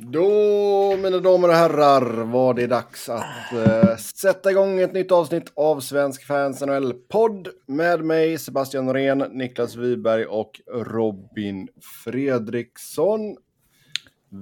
Då, 0.00 0.96
mina 0.96 1.18
damer 1.18 1.48
och 1.48 1.54
herrar, 1.54 2.24
var 2.24 2.54
det 2.54 2.66
dags 2.66 3.08
att 3.08 3.52
uh, 3.52 3.96
sätta 3.96 4.50
igång 4.50 4.80
ett 4.80 4.92
nytt 4.92 5.12
avsnitt 5.12 5.52
av 5.56 5.80
Svensk 5.80 6.24
Fans 6.26 6.60
NHL-podd 6.60 7.48
med 7.66 8.04
mig, 8.04 8.38
Sebastian 8.38 8.86
Norén, 8.86 9.18
Niklas 9.18 9.76
Wiberg 9.76 10.24
och 10.24 10.60
Robin 10.74 11.68
Fredriksson. 12.04 13.36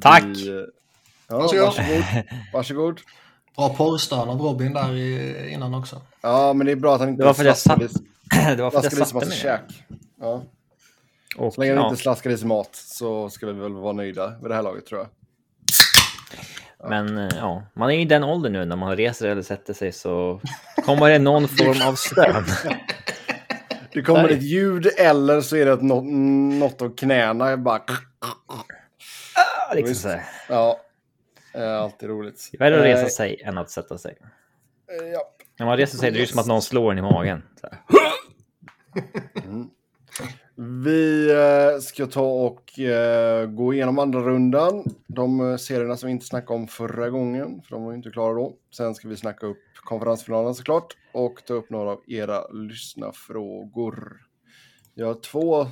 Tack! 0.03 0.25
Vi, 0.25 0.67
ja, 1.29 1.39
varsågod. 1.39 1.73
varsågod. 2.53 3.01
Bra 3.57 3.69
porrstön 3.69 4.29
av 4.29 4.41
Robin 4.41 4.73
där 4.73 5.49
innan 5.49 5.75
också. 5.75 6.03
Ja, 6.21 6.53
men 6.53 6.67
det 6.67 6.73
är 6.73 6.77
bra 6.77 6.95
att 6.95 7.01
han 7.01 7.09
inte 7.09 7.23
det 7.23 7.27
var 7.27 7.35
för 7.35 7.43
slaskade, 7.43 7.83
jag 7.83 7.91
satt, 7.91 8.57
det 8.57 8.63
var 8.63 8.71
för 8.71 8.81
slaskade 8.81 8.99
jag 8.99 9.07
i 9.07 9.37
sig 9.37 9.51
massa 9.51 9.59
käk. 9.59 9.85
Ja. 10.21 10.43
Och, 11.37 11.55
Så 11.55 11.61
länge 11.61 11.75
han 11.75 11.83
ja. 11.83 11.91
inte 11.91 12.03
slaskar 12.03 12.31
i 12.31 12.39
sig 12.39 12.49
mat 12.49 12.71
så 12.73 13.31
ska 13.31 13.47
vi 13.47 13.53
väl 13.53 13.73
vara 13.73 13.93
nöjda 13.93 14.35
vid 14.43 14.51
det 14.51 14.55
här 14.55 14.63
laget 14.63 14.87
tror 14.87 15.01
jag. 15.01 15.09
Men 16.89 17.19
eh, 17.19 17.29
ja, 17.37 17.63
man 17.75 17.91
är 17.91 17.99
i 17.99 18.05
den 18.05 18.25
åldern 18.25 18.53
nu 18.53 18.65
när 18.65 18.77
man 18.77 18.97
reser 18.97 19.29
eller 19.29 19.43
sätter 19.43 19.75
sig 19.75 19.93
så 19.93 20.41
kommer 20.85 21.11
det 21.11 21.19
någon 21.19 21.49
form 21.49 21.89
av 21.89 21.95
stön. 21.95 22.45
Det 23.93 24.03
kommer 24.03 24.29
ett 24.29 24.43
ljud 24.43 24.87
eller 24.99 25.41
så 25.41 25.57
är 25.57 25.67
det 25.67 25.83
något, 25.83 26.05
något 26.61 26.83
av 26.83 26.97
knäna. 26.97 27.57
Bara... 27.57 27.83
liksom 29.75 29.89
Visst. 29.89 30.03
så 30.03 30.09
här. 30.09 30.23
Ja, 30.49 30.81
alltid 31.83 32.09
roligt. 32.09 32.51
Är 32.53 32.59
värre 32.59 32.79
att 32.79 32.85
resa 32.85 33.03
Eh, 33.03 33.09
sig 33.09 33.43
än 33.45 33.59
att 33.59 33.71
sätta 33.71 33.99
sig. 33.99 34.17
eh, 35.01 35.07
Ja. 35.07 35.21
När 35.59 35.67
man 35.67 35.77
reser 35.77 35.99
sig 35.99 36.11
det 36.11 36.19
är 36.19 36.21
det 36.21 36.27
som 36.27 36.39
att 36.41 36.47
någon 36.47 36.63
slår 36.63 36.93
en 36.93 36.99
i 36.99 37.03
magen. 37.03 37.43
Här. 37.63 37.79
Vi 40.59 41.31
eh, 41.31 41.79
ska 41.81 42.07
ta 42.07 42.27
och 42.27 42.79
eh, 42.79 43.47
gå 43.47 43.75
igenom 43.75 43.99
andra 43.99 44.21
rundan. 44.21 44.85
De 45.07 45.51
eh, 45.51 45.57
serierna 45.57 45.97
som 45.97 46.07
vi 46.07 46.13
inte 46.13 46.27
snackade 46.27 46.61
om 46.61 46.69
förra 46.69 47.11
gången, 47.11 47.63
för 47.63 47.71
de 47.71 47.85
var 47.85 47.93
ju 47.93 47.97
inte 47.97 48.11
klara 48.11 48.35
då. 48.35 48.57
Sen 48.77 48.95
ska 48.95 49.09
vi 49.09 49.17
snacka 49.17 49.47
upp 49.47 49.63
konferensfinalen 49.75 50.55
såklart 50.55 50.97
och 51.13 51.43
ta 51.47 51.55
upp 51.55 51.71
några 51.71 51.91
av 51.91 52.03
era 52.07 52.49
lyssnafrågor. 52.49 54.21
Jag 54.95 55.07
har 55.07 55.15
två 55.15 55.67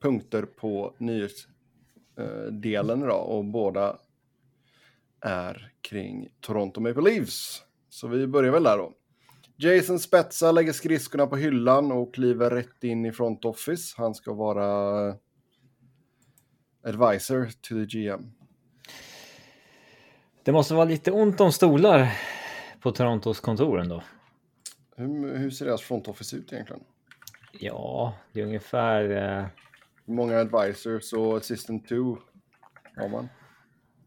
punkter 0.00 0.42
på 0.42 0.94
nyhetsdelen 0.98 3.02
idag 3.02 3.28
och 3.28 3.44
båda 3.44 3.98
är 5.20 5.72
kring 5.80 6.28
Toronto 6.40 6.80
Maple 6.80 7.02
Leafs. 7.02 7.62
Så 7.88 8.08
vi 8.08 8.26
börjar 8.26 8.52
väl 8.52 8.62
där 8.62 8.78
då. 8.78 8.92
Jason 9.62 9.98
Spezza 9.98 10.52
lägger 10.52 10.72
skridskorna 10.72 11.26
på 11.26 11.36
hyllan 11.36 11.92
och 11.92 12.14
kliver 12.14 12.50
rätt 12.50 12.84
in 12.84 13.06
i 13.06 13.12
front 13.12 13.44
office. 13.44 13.94
Han 13.96 14.14
ska 14.14 14.32
vara 14.32 15.08
eh, 15.08 15.14
advisor 16.84 17.46
to 17.60 17.74
the 17.74 17.84
GM. 17.98 18.32
Det 20.42 20.52
måste 20.52 20.74
vara 20.74 20.84
lite 20.84 21.12
ont 21.12 21.40
om 21.40 21.52
stolar 21.52 22.18
på 22.80 22.92
Torontos 22.92 23.40
kontor 23.40 23.80
ändå. 23.80 24.02
Hur, 24.96 25.36
hur 25.38 25.50
ser 25.50 25.66
deras 25.66 25.82
front 25.82 26.08
office 26.08 26.36
ut 26.36 26.52
egentligen? 26.52 26.82
Ja, 27.52 28.14
det 28.32 28.40
är 28.40 28.44
ungefär... 28.44 29.10
Eh, 29.10 29.46
Hur 30.06 30.14
många 30.14 30.38
advisors 30.38 31.12
och 31.12 31.36
assistant 31.36 31.88
to 31.88 32.16
har 32.96 33.08
man? 33.08 33.28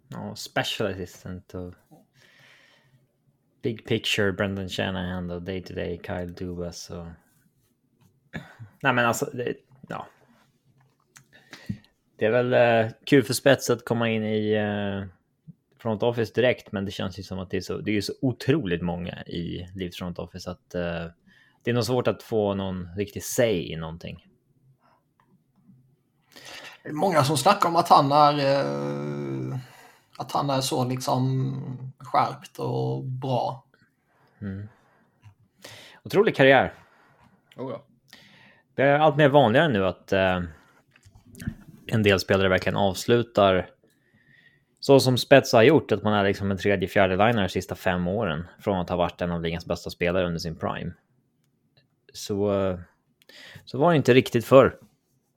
ja, 0.08 0.36
special 0.36 0.92
assistant 0.92 1.54
och... 1.54 1.74
Big 3.66 3.86
picture, 3.86 4.32
Brendan 4.32 4.70
Shanahan 4.70 5.32
och 5.32 5.42
day 5.42 5.64
to 5.64 5.74
day, 5.74 6.00
Kyle 6.06 6.34
Dubas 6.34 6.90
och... 6.90 7.06
Nej 8.82 8.94
men 8.94 9.06
alltså, 9.06 9.30
det, 9.34 9.56
ja. 9.88 10.08
Det 12.16 12.26
är 12.26 12.32
väl 12.32 12.54
eh, 12.54 12.92
kul 13.06 13.24
för 13.24 13.34
spets 13.34 13.70
att 13.70 13.86
komma 13.86 14.10
in 14.10 14.24
i 14.24 14.54
eh, 14.54 15.08
front 15.82 16.04
office 16.04 16.34
direkt, 16.36 16.72
men 16.72 16.86
det 16.86 16.92
känns 16.92 17.20
ju 17.20 17.24
som 17.24 17.40
att 17.40 17.50
det 17.50 17.58
är 17.58 17.62
så, 17.62 17.78
det 17.78 17.98
är 17.98 18.02
så 18.02 18.14
otroligt 18.22 18.82
många 18.82 19.24
i 19.24 19.68
Livs 19.76 19.98
front 19.98 20.20
office 20.20 20.52
att 20.52 20.76
eh, 20.76 21.06
det 21.64 21.72
är 21.72 21.74
nog 21.74 21.86
svårt 21.86 22.08
att 22.08 22.24
få 22.24 22.54
någon 22.54 22.88
riktig 22.96 23.24
say 23.24 23.72
i 23.72 23.76
någonting. 23.76 24.28
Det 26.84 26.90
är 26.90 26.94
många 26.94 27.24
som 27.24 27.38
snackar 27.38 27.70
om 27.70 27.76
att 27.76 27.90
han 27.90 28.12
är, 28.12 28.40
eh, 28.40 29.58
att 30.18 30.32
han 30.32 30.50
är 30.50 30.62
så 30.62 30.86
liksom 30.86 31.85
skärpt 32.06 32.60
och 32.60 33.04
bra. 33.04 33.66
Otrolig 36.04 36.36
karriär. 36.36 36.74
Oh, 37.56 37.72
ja. 37.72 37.84
Det 38.76 38.84
är 38.84 39.00
allt 39.00 39.16
mer 39.16 39.30
vanligare 39.30 39.68
nu 39.68 39.86
att 39.86 40.12
eh, 40.12 40.42
en 41.88 42.04
del 42.04 42.20
spelare 42.20 42.50
verkligen 42.50 42.76
avslutar 42.76 43.70
så 44.80 45.00
som 45.00 45.18
Spets 45.18 45.54
har 45.54 45.64
gjort, 45.64 45.92
att 45.92 46.04
man 46.04 46.14
är 46.14 46.24
liksom 46.24 46.52
en 46.52 46.58
tredje, 46.58 46.88
fjärde 46.88 47.16
liner 47.16 47.42
de 47.42 47.50
sista 47.50 47.76
fem 47.76 48.08
åren 48.08 48.48
från 48.60 48.80
att 48.80 48.90
ha 48.90 48.96
varit 48.96 49.22
en 49.22 49.32
av 49.32 49.42
ligans 49.42 49.66
bästa 49.66 49.90
spelare 49.90 50.26
under 50.26 50.40
sin 50.40 50.56
prime. 50.56 50.92
Så, 52.14 52.70
eh, 52.70 52.80
så 53.66 53.78
var 53.78 53.92
det 53.92 53.98
inte 53.98 54.14
riktigt 54.14 54.46
förr. 54.46 54.80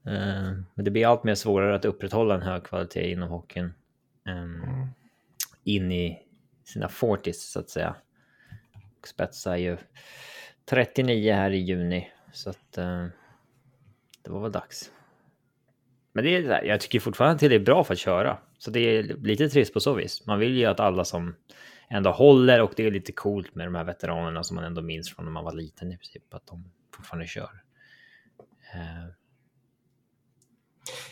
Eh, 0.07 0.53
men 0.75 0.85
det 0.85 0.91
blir 0.91 1.07
allt 1.07 1.25
mer 1.25 1.35
svårare 1.35 1.75
att 1.75 1.85
upprätthålla 1.85 2.35
en 2.35 2.43
hög 2.43 2.65
kvalitet 2.65 3.11
inom 3.11 3.29
hockeyn. 3.29 3.75
eh, 4.27 4.87
In 5.65 5.93
i 5.93 6.19
sina 6.73 6.89
40s 6.89 7.33
så 7.33 7.61
att 7.61 7.71
säga. 7.71 7.97
Och 9.01 9.09
Spets 9.09 9.47
är 9.47 9.57
ju 9.57 9.77
39 10.71 11.33
här 11.35 11.51
i 11.51 11.59
juni. 11.59 12.11
Så 12.33 12.51
att 12.51 12.79
eh, 12.79 13.07
det 14.23 14.31
var 14.31 14.41
väl 14.41 14.53
dags. 14.53 14.93
Men 16.13 16.25
det 16.25 16.37
är, 16.37 16.65
jag 16.65 16.81
tycker 16.81 17.01
fortfarande 17.01 17.35
att 17.35 17.51
det 17.51 17.55
är 17.55 17.61
bra 17.61 17.85
för 17.85 17.93
att 17.95 17.99
köra. 17.99 18.39
Så 18.59 18.71
det 18.71 18.81
är 18.81 19.03
lite 19.03 19.49
trist 19.49 19.75
på 19.75 19.81
så 19.81 19.95
vis. 19.95 20.27
Man 20.27 20.39
vill 20.39 20.57
ju 20.57 20.65
att 20.65 20.81
alla 20.81 21.05
som 21.05 21.35
ändå 21.91 22.11
håller 22.11 22.61
och 22.63 22.73
det 22.77 22.87
är 22.87 22.91
lite 22.91 23.13
coolt 23.13 23.55
med 23.55 23.67
de 23.67 23.75
här 23.75 23.85
veteranerna 23.85 24.45
som 24.45 24.55
man 24.55 24.65
ändå 24.65 24.83
minns 24.83 25.15
från 25.15 25.25
när 25.25 25.33
man 25.33 25.45
var 25.45 25.53
liten 25.53 25.93
i 25.93 25.97
princip. 25.99 26.35
Att 26.35 26.47
de 26.47 26.71
fortfarande 26.95 27.27
kör. 27.27 27.63
Eh, 28.75 29.11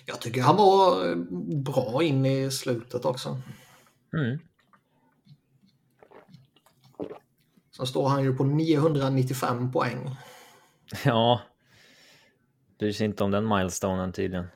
Jag 0.06 0.20
tycker 0.20 0.42
han 0.42 0.56
var 0.56 1.14
bra 1.62 2.02
in 2.02 2.26
i 2.26 2.50
slutet 2.50 3.04
också. 3.04 3.40
mm. 4.12 4.38
Sen 7.76 7.87
står 7.87 8.09
han 8.09 8.25
ju 8.25 8.37
på 8.37 8.44
995 8.44 9.72
poäng. 9.72 10.16
Ja. 11.04 11.41
Bryr 12.78 12.92
sig 12.92 13.06
inte 13.06 13.25
om 13.25 13.31
den 13.31 13.48
milestonen 13.48 14.12
tydligen. 14.12 14.47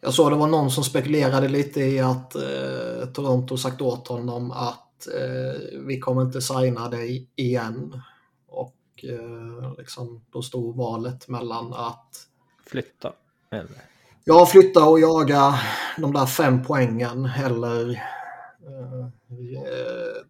Jag 0.00 0.14
såg 0.14 0.32
det 0.32 0.36
var 0.36 0.46
någon 0.46 0.70
som 0.70 0.84
spekulerade 0.84 1.48
lite 1.48 1.80
i 1.80 2.00
att 2.00 2.34
eh, 2.34 3.08
Toronto 3.14 3.56
sagt 3.56 3.80
åt 3.80 4.08
honom 4.08 4.50
att 4.50 5.06
eh, 5.06 5.80
vi 5.86 6.00
kommer 6.00 6.22
inte 6.22 6.40
signa 6.40 6.88
dig 6.88 7.30
igen. 7.36 8.02
Och 8.48 9.04
eh, 9.04 9.78
liksom, 9.78 10.24
då 10.30 10.42
stod 10.42 10.76
valet 10.76 11.28
mellan 11.28 11.72
att 11.72 12.26
Flytta. 12.66 13.12
Eller? 13.50 13.82
ja, 14.24 14.46
flytta 14.46 14.84
och 14.84 15.00
jaga 15.00 15.60
de 15.98 16.12
där 16.12 16.26
fem 16.26 16.64
poängen 16.64 17.30
eller 17.44 18.02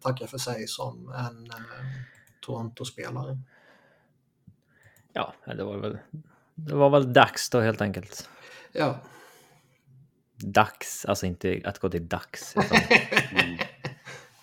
tacka 0.01 0.27
för 0.27 0.37
sig 0.37 0.67
som 0.67 1.09
en 1.09 1.51
eh, 1.51 1.57
Toronto-spelare. 2.41 3.37
Ja, 5.13 5.33
det 5.45 5.63
var 5.63 5.77
väl. 5.77 5.97
Det 6.55 6.75
var 6.75 6.89
väl 6.89 7.13
dags 7.13 7.49
då 7.49 7.59
helt 7.59 7.81
enkelt. 7.81 8.29
Ja, 8.71 8.99
Dags, 10.39 11.05
alltså 11.05 11.25
inte 11.25 11.61
att 11.65 11.79
gå 11.79 11.89
till 11.89 12.07
dags. 12.07 12.55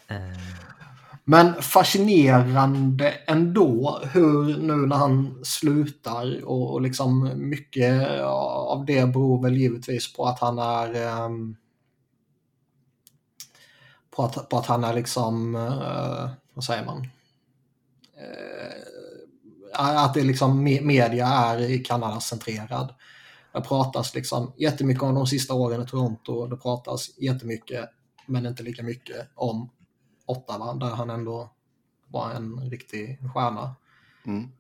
Eh, 0.09 0.17
Men 1.25 1.63
fascinerande 1.63 3.11
ändå 3.27 4.01
hur 4.13 4.59
nu 4.59 4.87
när 4.87 4.97
han 4.97 5.45
slutar 5.45 6.45
och, 6.45 6.73
och 6.73 6.81
liksom 6.81 7.31
mycket 7.49 8.21
av 8.23 8.85
det 8.85 9.07
beror 9.07 9.43
väl 9.43 9.57
givetvis 9.57 10.13
på 10.13 10.27
att 10.27 10.41
han 10.41 10.59
är 10.59 10.95
ehm, 10.95 11.57
på, 14.17 14.23
att, 14.23 14.49
på 14.49 14.57
att 14.57 14.67
han 14.67 14.85
är 14.85 14.95
liksom, 14.95 15.55
eh, 15.55 16.31
vad 16.55 16.65
säger 16.65 16.85
man? 16.85 17.09
Eh, 18.17 20.05
att 20.05 20.15
det 20.15 20.23
liksom 20.23 20.67
me- 20.67 20.83
media 20.83 21.27
är 21.27 21.85
Kanada-centrerad. 21.85 22.95
Det 23.53 23.61
pratas 23.61 24.15
liksom 24.15 24.53
jättemycket 24.57 25.03
om 25.03 25.15
de 25.15 25.27
sista 25.27 25.55
åren 25.55 25.83
i 25.83 25.87
Toronto. 25.87 26.47
Det 26.47 26.57
pratas 26.57 27.19
jättemycket, 27.19 27.91
men 28.27 28.47
inte 28.47 28.63
lika 28.63 28.83
mycket 28.83 29.29
om 29.35 29.71
Ottawa 30.27 30.75
där 30.75 30.91
han 30.91 31.11
ändå 31.11 31.51
var 32.09 32.31
en 32.31 32.71
riktig 32.71 33.19
stjärna. 33.35 33.75
Mm. 34.27 34.51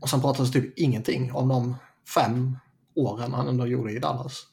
Och 0.00 0.08
sen 0.08 0.20
pratas 0.20 0.50
det 0.50 0.60
typ 0.60 0.78
ingenting 0.78 1.32
om 1.32 1.48
de 1.48 1.76
fem 2.14 2.58
åren 2.94 3.34
han 3.34 3.48
ändå 3.48 3.66
gjorde 3.66 3.92
i 3.92 3.98
Dallas. 3.98 4.46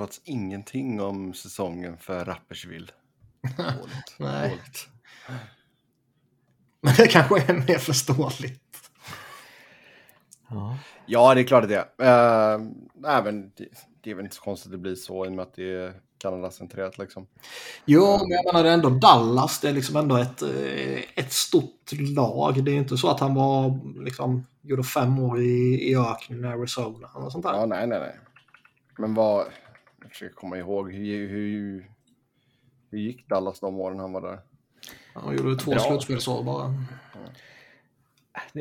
Pratas 0.00 0.20
ingenting 0.24 1.00
om 1.00 1.34
säsongen 1.34 1.98
för 1.98 2.24
Rappersville. 2.24 2.86
Dåligt. 3.56 4.14
Nej. 4.18 4.48
Dåligt. 4.48 4.88
Men 6.80 6.94
det 6.96 7.06
kanske 7.06 7.40
är 7.40 7.54
mer 7.54 7.78
förståeligt. 7.78 8.90
ja. 10.48 10.78
Ja, 11.06 11.34
det 11.34 11.40
är 11.40 11.44
klart 11.44 11.62
att 11.62 11.68
det 11.68 11.86
är. 11.98 12.58
Uh, 12.58 12.66
även, 13.06 13.52
det 14.02 14.10
är 14.10 14.14
väl 14.14 14.24
inte 14.24 14.36
så 14.36 14.42
konstigt 14.42 14.66
att 14.66 14.72
det 14.72 14.78
blir 14.78 14.94
så 14.94 15.26
i 15.26 15.28
och 15.28 15.32
med 15.32 15.42
att 15.42 15.54
det 15.54 15.72
är 15.72 15.94
Kanada-centrerat 16.18 16.98
liksom. 16.98 17.26
Jo, 17.84 18.18
men 18.20 18.30
jag 18.30 18.44
menar 18.44 18.62
det 18.64 18.70
är 18.70 18.74
ändå 18.74 18.90
Dallas. 18.90 19.60
Det 19.60 19.68
är 19.68 19.72
liksom 19.72 19.96
ändå 19.96 20.16
ett, 20.16 20.42
eh, 20.42 21.02
ett 21.14 21.32
stort 21.32 21.92
lag. 21.92 22.64
Det 22.64 22.70
är 22.70 22.76
inte 22.76 22.96
så 22.96 23.08
att 23.08 23.20
han 23.20 23.34
var 23.34 23.80
liksom, 24.04 24.46
gjorde 24.62 24.84
fem 24.84 25.18
år 25.18 25.40
i, 25.40 25.90
i 25.90 25.96
öknen 25.96 26.44
i 26.44 26.48
Arizona. 26.48 27.10
Eller 27.16 27.30
sånt 27.30 27.44
där. 27.44 27.52
Ja, 27.52 27.66
nej, 27.66 27.86
nej, 27.86 27.98
nej. 27.98 28.18
Men 28.98 29.14
vad... 29.14 29.46
Jag 30.02 30.10
försöker 30.10 30.34
komma 30.34 30.58
ihåg. 30.58 30.92
Hur, 30.92 31.28
hur, 31.28 31.90
hur 32.90 32.98
gick 32.98 33.28
Dallas 33.28 33.60
de 33.60 33.80
åren 33.80 33.98
han 33.98 34.12
var 34.12 34.20
där? 34.20 34.40
Han 35.14 35.36
gjorde 35.36 35.56
två 35.56 35.78
slutspelsår 35.78 36.44
bara. 36.44 36.74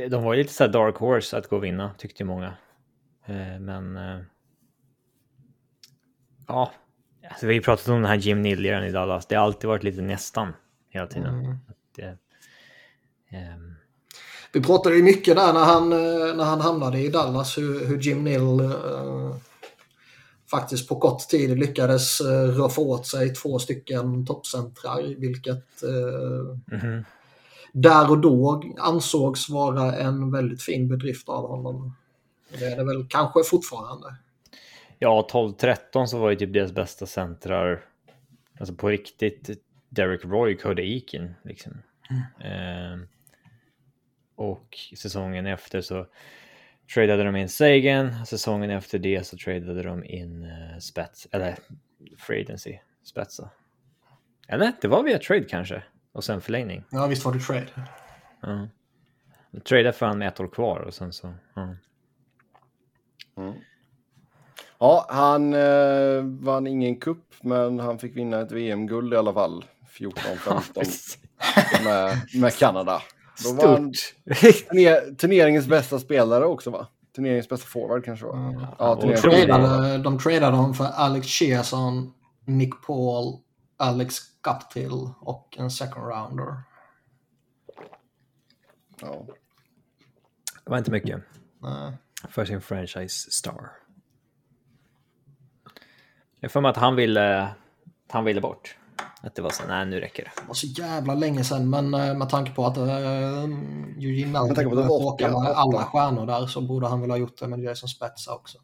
De 0.09 0.23
var 0.23 0.33
ju 0.33 0.41
lite 0.43 0.53
så 0.53 0.63
här 0.63 0.71
dark 0.71 0.95
horse 0.95 1.37
att 1.37 1.49
gå 1.49 1.55
och 1.55 1.63
vinna, 1.63 1.91
tyckte 1.97 2.23
många. 2.23 2.53
Eh, 3.25 3.59
Men... 3.59 3.97
eh, 3.97 4.19
Ja, 6.47 6.71
alltså, 7.29 7.45
vi 7.45 7.53
har 7.53 7.55
ju 7.55 7.61
pratat 7.61 7.87
om 7.87 7.95
den 7.95 8.05
här 8.05 8.15
Jim 8.15 8.41
Nillieren 8.41 8.83
i 8.83 8.91
Dallas. 8.91 9.25
Det 9.25 9.35
har 9.35 9.43
alltid 9.43 9.67
varit 9.67 9.83
lite 9.83 10.01
nästan 10.01 10.53
hela 10.89 11.07
tiden. 11.07 11.39
Mm. 11.39 11.57
Det, 11.95 12.17
ehm, 13.29 13.75
Vi 14.53 14.61
pratade 14.61 14.95
ju 14.95 15.03
mycket 15.03 15.35
där 15.35 15.53
när 15.53 15.65
han, 15.65 15.93
eh, 15.93 16.35
när 16.35 16.43
han 16.43 16.61
hamnade 16.61 16.99
i 16.99 17.09
Dallas 17.09 17.57
hur, 17.57 17.85
hur 17.85 17.99
Jim 17.99 18.23
Nill 18.23 18.59
eh, 18.59 19.35
faktiskt 20.51 20.89
på 20.89 20.95
kort 20.95 21.27
tid 21.27 21.59
lyckades 21.59 22.21
eh, 22.21 22.43
roffa 22.43 22.81
åt 22.81 23.07
sig 23.07 23.33
två 23.33 23.59
stycken 23.59 24.25
toppcentrar 24.25 25.15
vilket 25.17 25.83
eh, 25.83 26.77
mhm. 26.77 27.05
där 27.71 28.11
och 28.11 28.17
då 28.17 28.63
ansågs 28.77 29.49
vara 29.49 29.95
en 29.95 30.31
väldigt 30.31 30.61
fin 30.61 30.87
bedrift 30.87 31.29
av 31.29 31.47
honom. 31.47 31.95
Det 32.59 32.65
är 32.65 32.77
det 32.77 32.83
väl 32.83 33.05
kanske 33.09 33.43
fortfarande. 33.43 34.15
Ja, 34.99 35.27
12-13 35.31 36.05
så 36.05 36.19
var 36.19 36.29
ju 36.29 36.35
typ 36.35 36.53
deras 36.53 36.71
bästa 36.71 37.05
centrar, 37.05 37.85
alltså 38.59 38.75
på 38.75 38.89
riktigt, 38.89 39.49
Derek 39.89 40.25
Roy, 40.25 40.57
Cody 40.57 40.95
Eakin. 40.95 41.33
Liksom. 41.43 41.81
Ehm, 42.39 43.07
och 44.35 44.77
säsongen 44.97 45.45
efter 45.45 45.81
så 45.81 46.05
tradade 46.93 47.23
de 47.23 47.35
in 47.35 47.49
Sagan, 47.49 48.25
säsongen 48.25 48.69
efter 48.69 48.99
det 48.99 49.27
så 49.27 49.37
tradade 49.37 49.83
de 49.83 50.03
in 50.03 50.43
uh, 50.43 50.79
Spets, 50.79 51.27
eller 51.31 51.55
Free 52.17 52.41
Agency, 52.41 52.77
Spetsa. 53.03 53.49
Eller? 54.47 54.71
Det 54.81 54.87
var 54.87 55.03
via 55.03 55.17
trade 55.17 55.43
kanske, 55.43 55.83
och 56.11 56.23
sen 56.23 56.41
förlängning. 56.41 56.83
Ja 56.89 57.07
visst 57.07 57.25
var 57.25 57.33
det 57.33 57.39
trade. 57.39 57.67
Ja. 58.41 58.67
De 59.51 59.59
tradade 59.59 59.93
för 59.93 60.05
honom 60.05 60.19
med 60.19 60.27
ett 60.27 60.39
år 60.39 60.47
kvar 60.47 60.79
och 60.79 60.93
sen 60.93 61.13
så... 61.13 61.33
Ja. 61.53 61.75
Ja, 64.79 65.05
han 65.09 65.53
eh, 65.53 66.23
vann 66.23 66.67
ingen 66.67 66.95
kupp, 66.95 67.33
men 67.41 67.79
han 67.79 67.99
fick 67.99 68.15
vinna 68.15 68.41
ett 68.41 68.51
VM-guld 68.51 69.13
i 69.13 69.17
alla 69.17 69.33
fall. 69.33 69.65
14-15 69.91 71.83
med, 71.83 72.17
med 72.41 72.57
Kanada. 72.57 73.01
Då 73.43 73.53
var 73.53 73.67
han 73.67 73.93
Stort! 73.93 74.69
turner, 74.69 75.15
turneringens 75.15 75.67
bästa 75.67 75.99
spelare 75.99 76.45
också, 76.45 76.69
va? 76.69 76.87
Turneringens 77.15 77.49
bästa 77.49 77.67
forward 77.67 78.05
kanske 78.05 78.25
var. 78.25 78.35
Mm. 78.35 78.61
Ja, 78.79 78.95
forward. 79.01 79.17
Tradade, 79.17 79.97
de 79.97 80.19
tradade 80.19 80.55
honom 80.55 80.73
för 80.73 80.85
Alex 80.85 81.27
Chiasson, 81.27 82.13
Nick 82.45 82.81
Paul, 82.87 83.39
Alex 83.77 84.15
Guptill 84.41 85.09
och 85.21 85.55
en 85.59 85.71
second 85.71 86.07
rounder. 86.07 86.63
Ja. 89.01 89.25
Det 90.63 90.69
var 90.71 90.77
inte 90.77 90.91
mycket 90.91 91.21
Nej. 91.61 91.93
för 92.29 92.45
sin 92.45 92.61
franchise 92.61 93.31
star. 93.31 93.71
Jag 96.39 96.51
får 96.51 96.61
mig 96.61 96.69
att 96.69 96.77
han 96.77 96.95
ville, 96.95 97.55
han 98.09 98.25
ville 98.25 98.41
bort. 98.41 98.77
Att 99.21 99.35
det 99.35 99.41
var 99.41 99.49
så, 99.49 99.63
nej 99.67 99.85
nu 99.85 99.99
räcker 99.99 100.23
det. 100.23 100.41
Det 100.41 100.47
var 100.47 100.53
så 100.53 100.67
jävla 100.67 101.15
länge 101.15 101.43
sedan 101.43 101.69
men 101.69 101.93
eh, 101.93 102.17
med 102.17 102.29
tanke 102.29 102.51
på 102.51 102.65
att 102.65 102.77
uh, 102.77 102.89
Eugene 103.97 104.31
Melton 104.31 104.55
det 104.55 104.83
bråkade 104.85 105.31
med 105.31 105.41
åtta. 105.41 105.53
alla 105.53 105.83
stjärnor 105.83 106.25
där 106.25 106.47
så 106.47 106.61
borde 106.61 106.87
han 106.87 107.01
väl 107.01 107.09
ha 107.09 107.17
gjort 107.17 107.39
det 107.39 107.47
med 107.47 107.59
Jason 107.59 107.89
Spezza 107.89 108.35
också. 108.35 108.57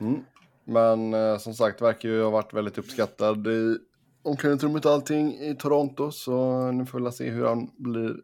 Mm. 0.00 0.24
Men 0.64 1.14
eh, 1.14 1.38
som 1.38 1.54
sagt, 1.54 1.82
verkar 1.82 2.08
ju 2.08 2.22
ha 2.22 2.30
varit 2.30 2.54
väldigt 2.54 2.78
uppskattad 2.78 3.46
i 3.46 3.78
omklädningsrummet 4.22 4.84
och 4.84 4.92
allting 4.92 5.34
i 5.34 5.56
Toronto. 5.58 6.10
Så 6.10 6.70
nu 6.72 6.86
får 6.86 7.00
vi 7.00 7.12
se 7.12 7.30
hur 7.30 7.46
han 7.46 7.70
blir 7.76 8.16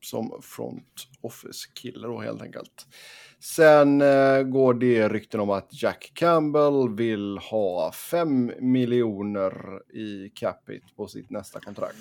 som 0.00 0.40
front 0.42 1.08
office-kille 1.20 2.06
då 2.06 2.20
helt 2.20 2.42
enkelt. 2.42 2.86
Sen 3.40 4.00
eh, 4.00 4.42
går 4.42 4.74
det 4.74 5.08
rykten 5.08 5.40
om 5.40 5.50
att 5.50 5.82
Jack 5.82 6.10
Campbell 6.14 6.94
vill 6.96 7.38
ha 7.38 7.92
5 7.92 8.52
miljoner 8.60 9.52
i 9.96 10.30
capita 10.34 10.86
på 10.96 11.06
sitt 11.06 11.30
nästa 11.30 11.60
kontrakt. 11.60 11.96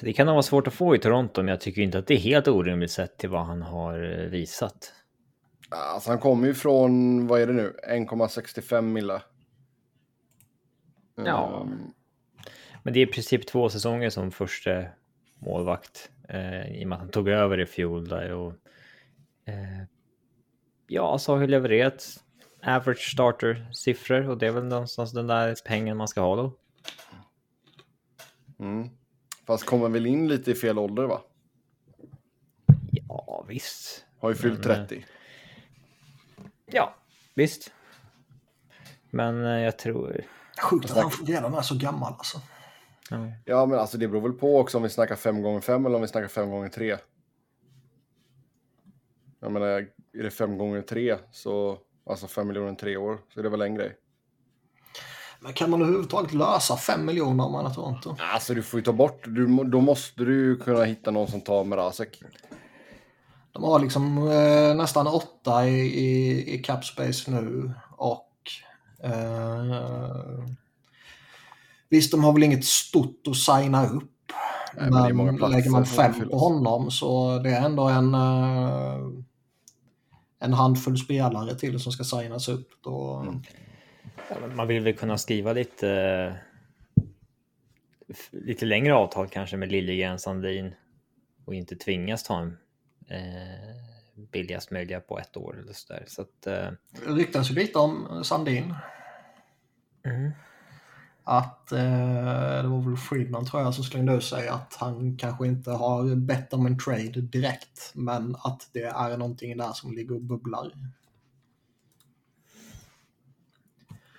Det 0.00 0.12
kan 0.12 0.26
vara 0.26 0.42
svårt 0.42 0.66
att 0.66 0.74
få 0.74 0.94
i 0.94 0.98
Toronto, 0.98 1.42
men 1.42 1.48
jag 1.48 1.60
tycker 1.60 1.82
inte 1.82 1.98
att 1.98 2.06
det 2.06 2.14
är 2.14 2.18
helt 2.18 2.48
orimligt 2.48 2.90
sett 2.90 3.18
till 3.18 3.28
vad 3.28 3.46
han 3.46 3.62
har 3.62 4.20
eh, 4.20 4.26
visat. 4.26 4.92
Alltså 5.68 6.10
han 6.10 6.18
kommer 6.18 6.46
ju 6.46 6.54
från, 6.54 7.26
vad 7.26 7.40
är 7.40 7.46
det 7.46 7.52
nu, 7.52 7.76
1,65 7.88 8.82
milla. 8.82 9.22
Ja. 11.16 11.60
Ehm, 11.62 11.92
Men 12.82 12.94
det 12.94 13.00
är 13.00 13.06
i 13.06 13.12
princip 13.12 13.46
två 13.46 13.68
säsonger 13.68 14.10
som 14.10 14.30
första 14.30 14.84
målvakt. 15.38 16.10
Eh, 16.28 16.80
I 16.80 16.84
och 16.84 16.88
med 16.88 16.96
att 16.96 17.02
han 17.02 17.10
tog 17.10 17.28
över 17.28 17.60
i 17.60 17.66
fjol 17.66 18.08
där 18.08 18.32
och... 18.32 18.52
Eh, 19.44 19.82
ja, 20.86 21.18
så 21.18 21.32
har 21.34 21.40
ju 21.40 21.46
levererat 21.46 22.24
average 22.62 23.12
starter-siffror 23.12 24.28
och 24.28 24.38
det 24.38 24.46
är 24.46 24.52
väl 24.52 24.64
någonstans 24.64 25.12
den 25.12 25.26
där 25.26 25.56
pengen 25.64 25.96
man 25.96 26.08
ska 26.08 26.20
ha 26.20 26.36
då. 26.36 26.52
Mm. 28.58 28.88
Fast 29.46 29.64
kommer 29.64 29.88
väl 29.88 30.06
in 30.06 30.28
lite 30.28 30.50
i 30.50 30.54
fel 30.54 30.78
ålder 30.78 31.02
va? 31.02 31.20
Ja, 32.90 33.44
visst. 33.48 34.06
Har 34.18 34.28
ju 34.28 34.34
fyllt 34.34 34.64
Men, 34.66 34.80
eh, 34.80 34.86
30. 34.86 35.06
Ja, 36.66 36.94
visst. 37.34 37.72
Men 39.10 39.44
eh, 39.44 39.60
jag 39.60 39.78
tror... 39.78 40.24
Sjukt 40.62 40.90
att 40.90 40.96
han 40.96 41.54
är 41.54 41.62
så 41.62 41.78
gammal 41.78 42.12
alltså. 42.12 42.40
Ja. 43.10 43.32
Ja 43.44 43.66
men 43.66 43.78
alltså 43.78 43.98
det 43.98 44.08
beror 44.08 44.20
väl 44.20 44.32
på 44.32 44.58
också 44.58 44.76
om 44.76 44.82
vi 44.82 44.88
snackar 44.88 45.16
5 45.16 45.42
gånger 45.42 45.60
5 45.60 45.86
eller 45.86 45.96
om 45.96 46.02
vi 46.02 46.08
snackar 46.08 46.28
5 46.28 46.50
gånger 46.50 46.68
3 46.68 46.96
Jag 49.42 49.52
menar, 49.52 49.66
är 49.66 50.22
det 50.22 50.30
5 50.30 50.58
gånger 50.58 50.82
3 50.82 51.16
så, 51.32 51.78
alltså 52.10 52.26
5 52.26 52.48
miljoner 52.48 52.74
tre 52.74 52.96
år, 52.96 53.18
så 53.34 53.40
är 53.40 53.44
det 53.44 53.48
väl 53.48 53.62
en 53.62 53.74
grej. 53.74 53.96
Men 55.40 55.52
kan 55.52 55.70
man 55.70 55.82
överhuvudtaget 55.82 56.32
lösa 56.32 56.76
5 56.76 57.06
miljoner 57.06 57.44
om 57.44 57.52
man 57.52 57.66
är 57.66 57.70
Toronto? 57.70 58.16
Alltså 58.18 58.54
du 58.54 58.62
får 58.62 58.80
ju 58.80 58.84
ta 58.84 58.92
bort, 58.92 59.24
du, 59.26 59.46
då 59.64 59.80
måste 59.80 60.24
du 60.24 60.34
ju 60.34 60.56
kunna 60.56 60.84
hitta 60.84 61.10
någon 61.10 61.28
som 61.28 61.40
tar 61.40 61.64
Mrazek. 61.64 62.22
De 63.52 63.62
har 63.62 63.78
liksom 63.78 64.18
eh, 64.18 64.74
nästan 64.76 65.06
8 65.06 65.66
i, 65.66 65.80
i, 65.80 66.54
i 66.54 66.58
cap 66.58 66.84
space 66.84 67.30
nu 67.30 67.72
och 67.90 68.32
eh, 69.04 70.44
visst 71.88 72.10
de 72.10 72.24
har 72.24 72.32
väl 72.32 72.42
inget 72.42 72.64
stort 72.64 73.26
att 73.26 73.36
signa 73.36 73.86
upp. 73.86 74.32
Nej, 74.76 75.12
men 75.12 75.26
men 75.26 75.50
lägger 75.50 75.70
man 75.70 75.86
fem 75.86 76.28
på 76.30 76.38
honom 76.38 76.90
så 76.90 77.38
det 77.38 77.50
är 77.50 77.64
ändå 77.64 77.88
en, 77.88 78.14
eh, 78.14 78.98
en 80.42 80.52
handfull 80.52 80.98
spelare 80.98 81.54
till 81.54 81.80
som 81.80 81.92
ska 81.92 82.04
signas 82.04 82.48
upp. 82.48 82.68
Då, 82.80 83.16
Mm. 83.26 84.56
Man 84.56 84.66
vill 84.68 84.82
väl 84.82 84.94
kunna 84.96 85.18
skriva 85.18 85.52
lite... 85.52 85.90
eh, 85.90 86.32
Lite 88.30 88.64
längre 88.66 88.94
avtal 88.94 89.28
kanske 89.28 89.56
med 89.56 89.72
Liljegren, 89.72 90.18
Sandin 90.18 90.74
och 91.44 91.54
inte 91.54 91.76
tvingas 91.76 92.22
ta 92.22 92.38
en 92.40 92.58
eh, 93.08 93.76
billigast 94.32 94.70
möjliga 94.70 95.00
på 95.00 95.18
ett 95.18 95.36
år 95.36 95.58
eller 95.60 95.72
så 95.72 95.92
där. 95.92 96.04
Så 96.06 96.22
att... 96.22 96.46
Eh, 96.46 96.68
Det 96.90 97.10
ryktas 97.12 97.50
ju 97.50 97.54
lite 97.54 97.78
om 97.78 98.20
Sandin. 98.24 98.74
mm. 100.04 100.30
Att 101.24 101.72
eh, 101.72 102.62
det 102.62 102.68
var 102.68 102.88
väl 102.88 102.96
Friedman 102.96 103.46
tror 103.46 103.62
jag 103.62 103.74
som 103.74 103.84
slängde 103.84 104.14
ut 104.14 104.24
sig 104.24 104.48
att 104.48 104.76
han 104.80 105.16
kanske 105.16 105.46
inte 105.46 105.70
har 105.70 106.16
bett 106.16 106.52
om 106.52 106.66
en 106.66 106.78
trade 106.78 107.20
direkt 107.20 107.92
men 107.94 108.36
att 108.38 108.68
det 108.72 108.82
är 108.82 109.16
någonting 109.16 109.56
där 109.56 109.72
som 109.72 109.92
ligger 109.92 110.14
och 110.14 110.20
bubblar. 110.20 110.72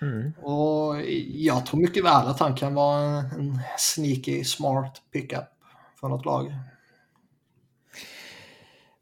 Mm. 0.00 0.32
Och 0.42 0.96
jag 1.28 1.66
tror 1.66 1.80
mycket 1.80 2.04
väl 2.04 2.26
att 2.26 2.40
han 2.40 2.54
kan 2.54 2.74
vara 2.74 3.18
en 3.18 3.58
sneaky 3.78 4.44
smart 4.44 5.02
pickup 5.12 5.44
för 6.00 6.08
något 6.08 6.24
lag. 6.24 6.54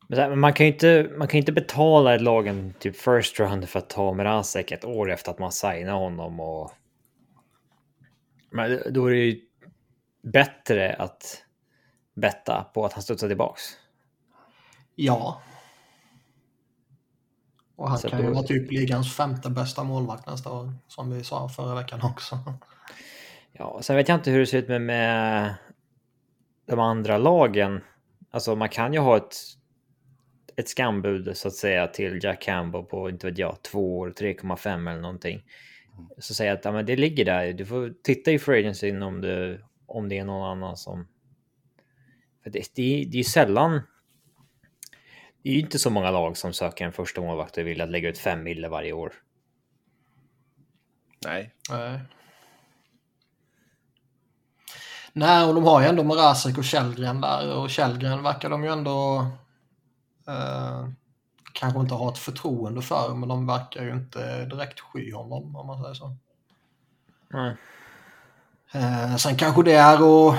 Men 0.07 0.41
man 0.41 0.53
kan 0.53 0.67
ju 0.67 0.73
inte, 0.73 1.11
man 1.19 1.29
kan 1.29 1.39
inte 1.39 1.53
betala 1.53 2.15
ett 2.15 2.23
lag 2.23 2.47
en 2.47 2.75
typ 2.79 2.97
first 2.97 3.41
round 3.41 3.69
för 3.69 3.79
att 3.79 3.91
ta 3.91 4.13
Mrazek 4.13 4.73
ett 4.73 4.85
år 4.85 5.11
efter 5.11 5.31
att 5.31 5.39
man 5.39 5.53
signar 5.53 5.93
honom 5.93 6.41
och... 6.41 6.71
Men 8.53 8.83
då 8.93 9.07
är 9.07 9.11
det 9.11 9.17
ju 9.19 9.41
bättre 10.23 10.95
att 10.95 11.45
betta 12.15 12.67
på 12.75 12.85
att 12.85 12.93
han 12.93 13.03
studsar 13.03 13.29
tillbaks. 13.29 13.63
Ja. 14.95 15.43
Och 17.77 17.89
han 17.89 17.99
Så 17.99 18.09
kan 18.09 18.21
ju 18.21 18.27
då- 18.27 18.33
vara 18.35 18.43
typ 18.47 18.71
ligans 18.73 19.17
femte 19.17 19.51
bästa 19.51 19.85
målvakt 19.85 20.27
nästa 20.27 20.53
år, 20.53 20.73
som 20.89 21.11
vi 21.11 21.25
sa 21.25 21.49
förra 21.49 21.75
veckan 21.75 22.01
också. 22.03 22.39
Ja, 23.53 23.79
sen 23.83 23.97
vet 23.97 24.09
jag 24.09 24.19
inte 24.19 24.31
hur 24.31 24.39
det 24.41 24.47
ser 24.47 24.59
ut 24.59 24.69
med, 24.69 24.81
med 24.83 25.55
de 26.67 26.81
andra 26.81 27.19
lagen. 27.19 27.81
Alltså 28.31 28.57
man 28.57 28.69
kan 28.69 28.93
ju 28.93 28.99
ha 28.99 29.17
ett, 29.17 29.35
ett 30.57 30.69
skambud 30.69 31.37
så 31.37 31.49
att 31.49 31.55
säga 31.55 31.87
till 31.87 32.21
Jack 32.25 32.43
Campbell 32.43 32.83
på, 32.83 33.11
inte 33.11 33.27
vet 33.27 33.39
jag, 33.39 33.63
2 33.63 33.99
år, 33.99 34.11
3,5 34.11 34.91
eller 34.91 35.01
någonting. 35.01 35.43
Så 36.19 36.35
säga 36.35 36.53
att 36.53 36.65
ja, 36.65 36.73
men 36.73 36.87
det 36.87 36.97
ligger 36.97 37.25
där. 37.25 37.53
Du 37.53 37.67
får 37.67 37.95
titta 38.03 38.31
i 38.31 38.39
free 38.39 38.61
agency 38.61 39.01
om 39.01 39.21
det, 39.21 39.61
om 39.87 40.09
det 40.09 40.19
är 40.19 40.25
någon 40.25 40.51
annan 40.51 40.77
som... 40.77 41.09
För 42.43 42.51
det, 42.51 42.75
det, 42.75 42.83
är- 43.03 43.07
det 43.07 43.15
är 43.17 43.19
ju 43.19 43.25
sällan... 43.25 43.81
Det 45.43 45.49
är 45.49 45.53
ju 45.55 45.61
inte 45.61 45.79
så 45.79 45.91
många 45.91 46.11
lag 46.11 46.37
som 46.37 46.53
söker 46.53 46.85
en 46.85 46.93
första 46.93 47.21
målvakt 47.21 47.59
och 47.59 47.67
vill 47.67 47.81
att 47.81 47.91
lägga 47.91 48.09
ut 48.09 48.19
fem 48.19 48.43
mille 48.43 48.69
varje 48.69 48.93
år. 48.93 49.13
Nej. 51.25 51.55
Nej. 51.71 52.01
Nej, 55.13 55.45
och 55.49 55.55
de 55.55 55.65
har 55.65 55.81
ju 55.83 55.87
ändå 55.89 56.05
Mrazek 56.05 56.59
och 56.59 56.65
Källgren 56.65 57.21
där 57.21 57.57
och 57.57 57.71
Källgren 57.71 58.23
verkar 58.23 58.51
de 58.51 58.65
ju 58.65 58.71
ändå 58.71 59.27
eh, 60.29 60.89
kanske 61.53 61.81
inte 61.81 61.95
ha 61.95 62.13
ett 62.13 62.19
förtroende 62.19 62.83
för, 62.83 63.15
men 63.15 63.29
de 63.29 63.47
verkar 63.47 63.83
ju 63.83 63.93
inte 63.93 64.45
direkt 64.45 64.81
sky 64.81 65.13
honom 65.13 65.57
om 65.57 65.67
man 65.67 65.83
säger 65.83 65.95
så. 65.95 66.17
Nej. 67.31 67.57
Eh, 68.75 69.17
sen 69.17 69.37
kanske 69.37 69.63
det 69.63 69.75
är 69.75 70.03
och 70.03 70.35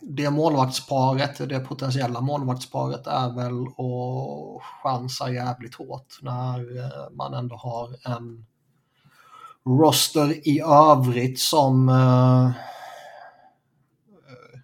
det 0.00 0.30
målvaktsparet, 0.30 1.48
det 1.48 1.60
potentiella 1.60 2.20
målvaktsparet 2.20 3.06
är 3.06 3.34
väl 3.34 3.66
att 3.66 4.62
chansa 4.82 5.30
jävligt 5.30 5.74
hårt 5.74 6.18
när 6.22 6.78
eh, 6.78 7.10
man 7.12 7.34
ändå 7.34 7.56
har 7.56 7.96
en 8.04 8.46
roster 9.64 10.48
i 10.48 10.60
övrigt 10.60 11.40
som 11.40 11.88
eh, 11.88 12.50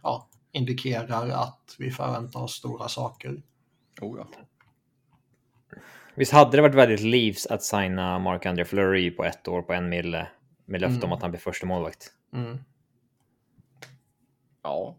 ja, 0.03 0.29
indikerar 0.53 1.29
att 1.29 1.75
vi 1.79 1.91
förväntar 1.91 2.41
oss 2.41 2.53
stora 2.53 2.89
saker. 2.89 3.43
Oh, 4.01 4.19
ja. 4.19 4.27
Visst 6.21 6.33
hade 6.33 6.57
det 6.57 6.63
varit 6.63 6.75
väldigt 6.75 7.01
livs 7.01 7.47
att 7.47 7.63
signa 7.63 8.19
Mark-André 8.19 8.65
Fleury 8.65 9.11
på 9.11 9.25
ett 9.25 9.49
år 9.49 9.63
på 9.63 9.73
en 9.73 9.89
mille 9.89 10.29
med 10.65 10.81
löfte 10.81 10.97
om 10.97 11.05
Mm. 11.05 11.13
att 11.13 11.23
han 11.23 11.31
blir 11.31 11.41
första 11.41 11.67
målvakt. 11.67 12.13
Mm. 12.33 12.59
ja. 14.63 14.97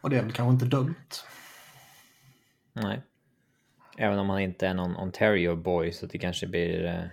Och 0.00 0.10
det 0.10 0.18
är 0.18 0.22
väl 0.22 0.32
kanske 0.32 0.52
inte 0.52 0.76
dumt. 0.76 0.94
Nej. 2.72 3.02
Även 3.98 4.18
om 4.18 4.30
han 4.30 4.40
inte 4.40 4.66
är 4.66 4.74
någon 4.74 4.96
Ontario 4.96 5.56
boy 5.56 5.92
så 5.92 6.06
det 6.06 6.18
kanske 6.18 6.46
blir 6.46 6.84
eh, 6.84 7.04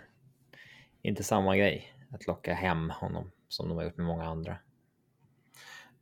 inte 1.02 1.24
samma 1.24 1.58
grej 1.58 1.94
att 2.12 2.28
locka 2.28 2.54
hem 2.54 2.90
honom 2.90 3.32
som 3.48 3.68
de 3.70 3.78
har 3.78 3.84
gjort 3.84 3.98
med 3.98 4.06
många 4.06 4.26
andra. 4.26 4.58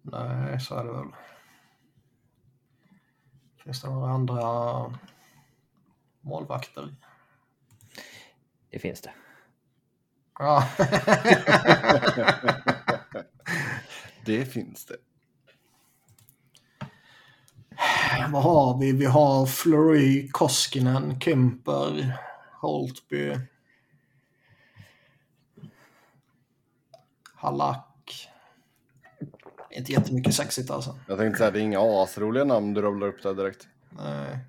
Nej, 0.02 0.60
så 0.60 0.76
är 0.76 0.86
det 0.86 0.92
väl. 0.92 1.08
Finns 3.64 3.82
det 3.82 3.90
några 3.90 4.12
andra 4.12 4.42
målvakter? 6.22 6.96
Det 8.70 8.80
finns 8.80 9.02
det. 9.02 9.14
Ja. 10.40 10.68
Det 14.26 14.46
finns 14.46 14.86
det. 14.86 14.96
Vad 18.30 18.44
har 18.44 18.78
vi? 18.80 18.92
Vi 18.92 19.06
har 19.06 19.46
Fleury, 19.46 20.30
Koskinen, 20.32 21.20
Kemper, 21.20 22.18
Holtby. 22.62 23.38
Halak. 27.36 27.91
Inte 29.72 29.92
jättemycket 29.92 30.34
sexigt 30.34 30.72
alltså. 30.72 31.00
Jag 31.08 31.18
tänkte 31.18 31.38
säga, 31.38 31.52
det 31.52 31.60
är 31.60 31.64
inga 31.64 31.80
asroliga 31.80 32.44
namn 32.44 32.74
du 32.74 32.82
rabblar 32.82 33.08
upp 33.08 33.24
där 33.24 33.34
direkt. 33.34 33.68
Nej. 33.90 34.40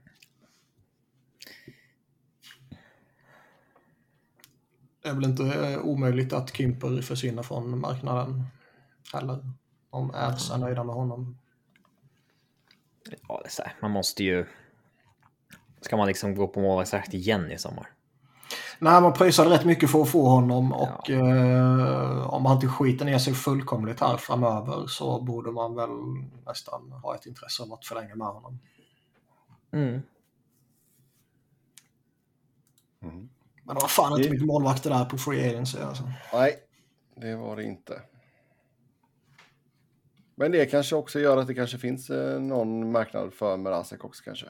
Det 5.02 5.09
är 5.09 5.14
väl 5.14 5.25
inte 5.25 5.79
omöjligt 5.79 6.33
att 6.33 6.57
Kymper 6.57 7.02
försvinner 7.02 7.43
från 7.43 7.81
marknaden 7.81 8.45
heller. 9.12 9.52
Om 9.91 10.14
Ärs 10.14 10.50
är 10.50 10.59
nöjda 10.59 10.85
med 10.85 10.95
honom. 10.95 11.38
Ja, 13.29 13.41
det 13.43 13.49
är 13.49 13.50
så 13.50 13.62
här. 13.62 13.76
Man 13.83 13.91
måste 13.91 14.25
ju... 14.25 14.47
Ska 15.81 15.97
man 15.97 16.09
liksom 16.09 16.35
gå 16.35 16.49
på 16.49 16.61
målvaktsjakt 16.61 17.14
igen 17.14 17.50
i 17.50 17.59
sommar? 17.59 17.91
Nej, 18.78 19.00
man 19.02 19.12
pröjsade 19.12 19.50
rätt 19.50 19.64
mycket 19.64 19.90
för 19.90 20.02
att 20.02 20.09
få 20.09 20.28
honom 20.28 20.73
och 20.73 21.11
eh, 21.11 22.26
om 22.35 22.47
han 22.47 22.54
inte 22.54 22.68
skiter 22.68 23.04
ner 23.04 23.18
sig 23.18 23.35
fullkomligt 23.35 24.00
här 24.00 24.16
framöver 24.16 24.87
så 24.87 25.21
borde 25.23 25.50
man 25.52 25.75
väl 25.75 25.88
nästan 26.47 26.92
ha 26.92 27.14
ett 27.14 27.26
intresse 27.26 27.62
av 27.62 27.73
att 27.73 27.87
förlänga 27.87 28.14
med 28.16 28.26
honom. 28.26 28.59
Mm. 29.73 30.00
Mm. 33.02 33.28
Men 33.64 33.75
det 33.76 33.80
var 33.80 33.88
fan 33.88 34.12
inte 34.12 34.23
Det- 34.23 34.30
mycket 34.30 34.47
målvakter 34.47 34.90
där 34.90 35.04
på 35.04 35.18
Free 35.18 35.49
Agency 35.50 35.78
alltså. 35.78 36.02
Nej, 36.32 36.56
det 37.16 37.37
var 37.37 37.56
det 37.56 37.64
inte. 37.64 38.02
Men 40.35 40.52
det 40.52 40.66
kanske 40.66 40.97
också 40.97 41.21
gör 41.21 41.37
att 41.37 41.47
det 41.47 41.54
kanske 41.54 41.78
finns 41.78 42.11
eh, 42.11 42.40
någon 42.40 42.92
marknad 42.92 43.32
för 43.35 43.56
Mrazek 43.56 44.04
också 44.04 44.23
kanske. 44.25 44.47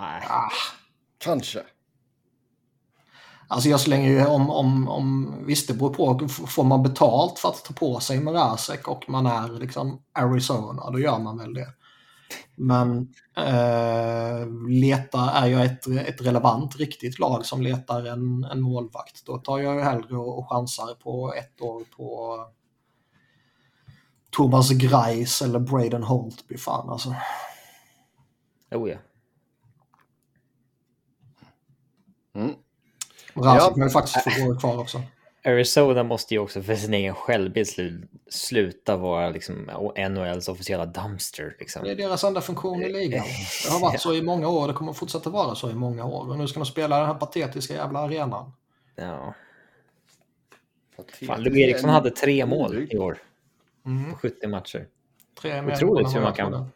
Nej. 0.00 0.22
Ah. 0.28 0.48
Kanske. 1.18 1.62
Alltså 3.50 3.68
jag 3.68 3.80
slänger 3.80 4.10
ju 4.10 4.26
om, 4.26 4.50
om, 4.50 4.88
om 4.88 5.34
visst 5.46 5.68
det 5.68 5.74
beror 5.74 5.94
på, 5.94 6.28
får 6.28 6.64
man 6.64 6.82
betalt 6.82 7.38
för 7.38 7.48
att 7.48 7.64
ta 7.64 7.74
på 7.74 8.00
sig 8.00 8.20
Mrazek 8.20 8.88
och 8.88 9.04
man 9.08 9.26
är 9.26 9.60
liksom 9.60 10.02
Arizona, 10.12 10.90
då 10.90 10.98
gör 10.98 11.18
man 11.18 11.38
väl 11.38 11.54
det. 11.54 11.68
Men 12.54 13.08
eh, 13.36 14.46
leta, 14.68 15.30
är 15.30 15.46
jag 15.46 15.64
ett, 15.64 15.86
ett 15.86 16.20
relevant, 16.20 16.76
riktigt 16.76 17.18
lag 17.18 17.46
som 17.46 17.62
letar 17.62 18.04
en, 18.04 18.44
en 18.44 18.60
målvakt, 18.60 19.26
då 19.26 19.38
tar 19.38 19.58
jag 19.58 19.74
ju 19.74 19.80
hellre 19.80 20.16
och, 20.16 20.38
och 20.38 20.50
chansar 20.50 20.94
på 20.94 21.34
ett 21.34 21.60
år 21.60 21.84
på 21.96 22.38
Thomas 24.30 24.70
Greis 24.70 25.42
eller 25.42 25.58
Braden 25.58 26.02
Holtby. 26.02 26.56
Fan 26.56 26.90
alltså. 26.90 27.14
Oh, 28.70 28.90
ja. 28.90 28.96
Mm. 32.42 32.54
Mrazek 33.34 33.62
Ja. 33.62 33.74
har 33.76 33.84
ju 33.84 33.90
faktiskt 33.90 34.22
få 34.22 34.48
år 34.50 34.60
kvar 34.60 34.78
också. 34.78 35.02
Arizona 35.44 36.02
måste 36.02 36.34
ju 36.34 36.40
också 36.40 36.62
för 36.62 36.74
sin 36.74 36.94
egen 36.94 37.14
självbild 37.14 37.66
slu- 37.68 38.06
sluta 38.28 38.96
vara 38.96 39.30
liksom 39.30 39.70
NHLs 40.10 40.48
officiella 40.48 40.86
dumpster. 40.86 41.56
Liksom. 41.58 41.82
Det 41.84 41.90
är 41.90 41.96
deras 41.96 42.24
enda 42.24 42.40
funktion 42.40 42.82
i 42.82 42.92
ligan. 42.92 43.24
Det 43.64 43.70
har 43.72 43.80
varit 43.80 44.00
så 44.00 44.14
i 44.14 44.22
många 44.22 44.48
år, 44.48 44.68
det 44.68 44.74
kommer 44.74 44.92
fortsätta 44.92 45.30
vara 45.30 45.54
så 45.54 45.70
i 45.70 45.74
många 45.74 46.04
år. 46.04 46.30
Och 46.30 46.38
nu 46.38 46.48
ska 46.48 46.60
de 46.60 46.66
spela 46.66 46.98
den 46.98 47.06
här 47.06 47.14
patetiska 47.14 47.74
jävla 47.74 47.98
arenan. 47.98 48.52
Ja. 48.96 49.34
Fan, 51.26 51.42
Lou 51.42 51.58
Eriksson 51.60 51.90
hade 51.90 52.10
tre 52.10 52.46
mål 52.46 52.86
i 52.90 52.98
år 52.98 53.18
Mm. 53.86 54.10
på 54.12 54.18
70 54.18 54.46
matcher. 54.48 54.86
Tre 55.40 55.62
Otroligt 55.72 56.14
hur 56.16 56.20
man 56.20 56.34
kan-. 56.34 56.70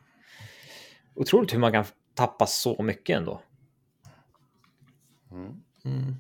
Otroligt 1.15 1.55
hur 1.55 1.59
man 1.59 1.73
kan 1.73 1.85
tappa 2.15 2.47
så 2.47 2.83
mycket 2.83 3.17
ändå. 3.17 3.41
Mm. 5.33 6.17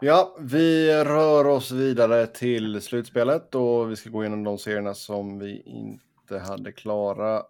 Ja, 0.00 0.36
vi 0.40 0.92
rör 1.04 1.46
oss 1.46 1.70
vidare 1.70 2.26
till 2.26 2.80
slutspelet 2.82 3.54
och 3.54 3.90
vi 3.90 3.96
ska 3.96 4.10
gå 4.10 4.22
igenom 4.22 4.44
de 4.44 4.58
serierna 4.58 4.94
som 4.94 5.38
vi 5.38 5.62
inte 5.66 6.38
hade 6.38 6.72
klara 6.72 7.42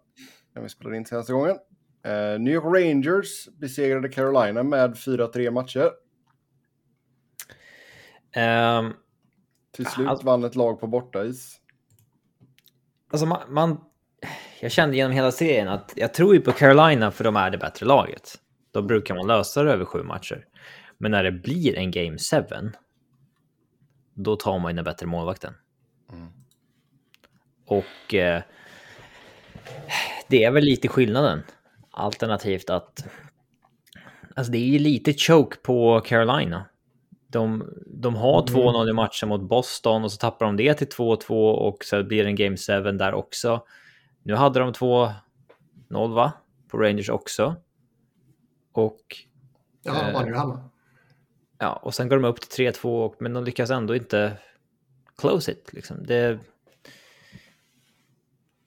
när 0.53 0.61
vi 0.61 0.69
spelade 0.69 0.97
in 0.97 1.05
senaste 1.05 1.33
gången. 1.33 1.57
Eh, 2.03 2.39
New 2.39 2.53
York 2.53 2.63
Rangers 2.83 3.47
besegrade 3.59 4.09
Carolina 4.09 4.63
med 4.63 4.97
4-3 4.97 5.51
matcher. 5.51 5.91
Ehm, 8.35 8.93
Till 9.71 9.85
slut 9.85 10.07
Alltså- 10.07 10.25
vann 10.25 10.43
ett 10.43 10.55
lag 10.55 10.79
på 10.79 10.87
bortais. 10.87 11.59
alltså 13.11 13.25
man, 13.25 13.39
man, 13.53 13.77
jag 14.61 14.71
kände 14.71 14.95
genom 14.95 15.11
hela 15.11 15.31
serien 15.31 15.67
att 15.67 15.93
jag 15.95 16.13
tror 16.13 16.35
ju 16.35 16.41
på 16.41 16.51
Carolina 16.51 17.11
för 17.11 17.23
de 17.23 17.35
är 17.35 17.49
det 17.51 17.57
bättre 17.57 17.85
laget. 17.85 18.39
Då 18.73 18.81
brukar 18.81 19.15
man 19.15 19.27
lösa 19.27 19.63
det 19.63 19.71
över 19.71 19.85
sju 19.85 20.03
matcher. 20.03 20.45
Men 20.97 21.11
när 21.11 21.23
det 21.23 21.31
blir 21.31 21.77
en 21.77 21.91
Game 21.91 22.17
7, 22.17 22.71
då 24.13 24.35
tar 24.35 24.59
man 24.59 24.71
ju 24.71 24.75
den 24.75 24.85
bättre 24.85 25.05
målvakten. 25.05 25.53
Mm. 26.11 26.27
Och 27.65 28.13
eh, 28.13 28.43
det 30.27 30.43
är 30.43 30.51
väl 30.51 30.63
lite 30.63 30.87
skillnaden. 30.87 31.43
Alternativt 31.91 32.69
att... 32.69 33.05
Alltså 34.35 34.51
det 34.51 34.57
är 34.57 34.67
ju 34.67 34.79
lite 34.79 35.13
choke 35.13 35.57
på 35.63 36.01
Carolina. 36.05 36.65
De, 37.27 37.73
de 37.85 38.15
har 38.15 38.41
2-0 38.41 38.89
i 38.89 38.93
matchen 38.93 39.29
mot 39.29 39.41
Boston 39.41 40.03
och 40.03 40.11
så 40.11 40.17
tappar 40.17 40.45
de 40.45 40.57
det 40.57 40.73
till 40.73 40.87
2-2 40.87 41.51
och 41.51 41.83
så 41.83 42.03
blir 42.03 42.23
det 42.23 42.29
en 42.29 42.35
Game 42.35 42.57
7 42.57 42.91
där 42.91 43.13
också. 43.13 43.65
Nu 44.23 44.35
hade 44.35 44.59
de 44.59 44.73
2-0 44.73 45.13
va? 45.89 46.33
på 46.73 46.77
Rangers 46.77 47.09
också. 47.09 47.55
Och, 48.73 48.99
Ja, 49.83 50.25
ju 50.25 50.35
hemma. 50.35 50.69
ja, 51.57 51.73
och 51.73 51.93
sen 51.95 52.09
går 52.09 52.15
de 52.19 52.25
upp 52.25 52.41
till 52.41 52.65
3-2, 52.73 53.05
och- 53.05 53.15
men 53.19 53.33
de 53.33 53.43
lyckas 53.43 53.69
ändå 53.69 53.95
inte 53.95 54.37
close 55.17 55.51
it. 55.51 55.73
Liksom. 55.73 56.05
Det, 56.05 56.39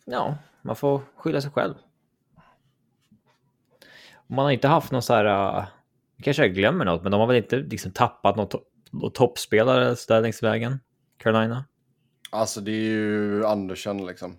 ja, 0.05 0.39
man 0.63 0.77
får 0.77 1.01
skylla 1.17 1.41
sig 1.41 1.51
själv. 1.51 1.75
Man 4.27 4.45
har 4.45 4.53
inte 4.53 4.69
haft 4.69 4.93
någon 4.93 5.03
så 5.03 5.15
här, 5.15 5.59
uh, 5.61 5.67
kanske 6.23 6.43
jag 6.43 6.55
glömmer 6.55 6.85
något, 6.85 7.03
men 7.03 7.13
de 7.13 7.21
har 7.21 7.27
väl 7.27 7.37
inte 7.37 7.57
liksom 7.57 7.93
tappat 7.93 8.37
något, 8.37 8.55
något 8.91 9.15
toppspelare 9.15 9.97
där 10.09 10.21
längs 10.21 10.43
vägen, 10.43 10.81
Carolina? 11.17 11.65
Alltså 12.31 12.61
det 12.61 12.71
är 12.71 12.83
ju 12.83 13.47
Andersen 13.47 14.07
liksom. 14.07 14.37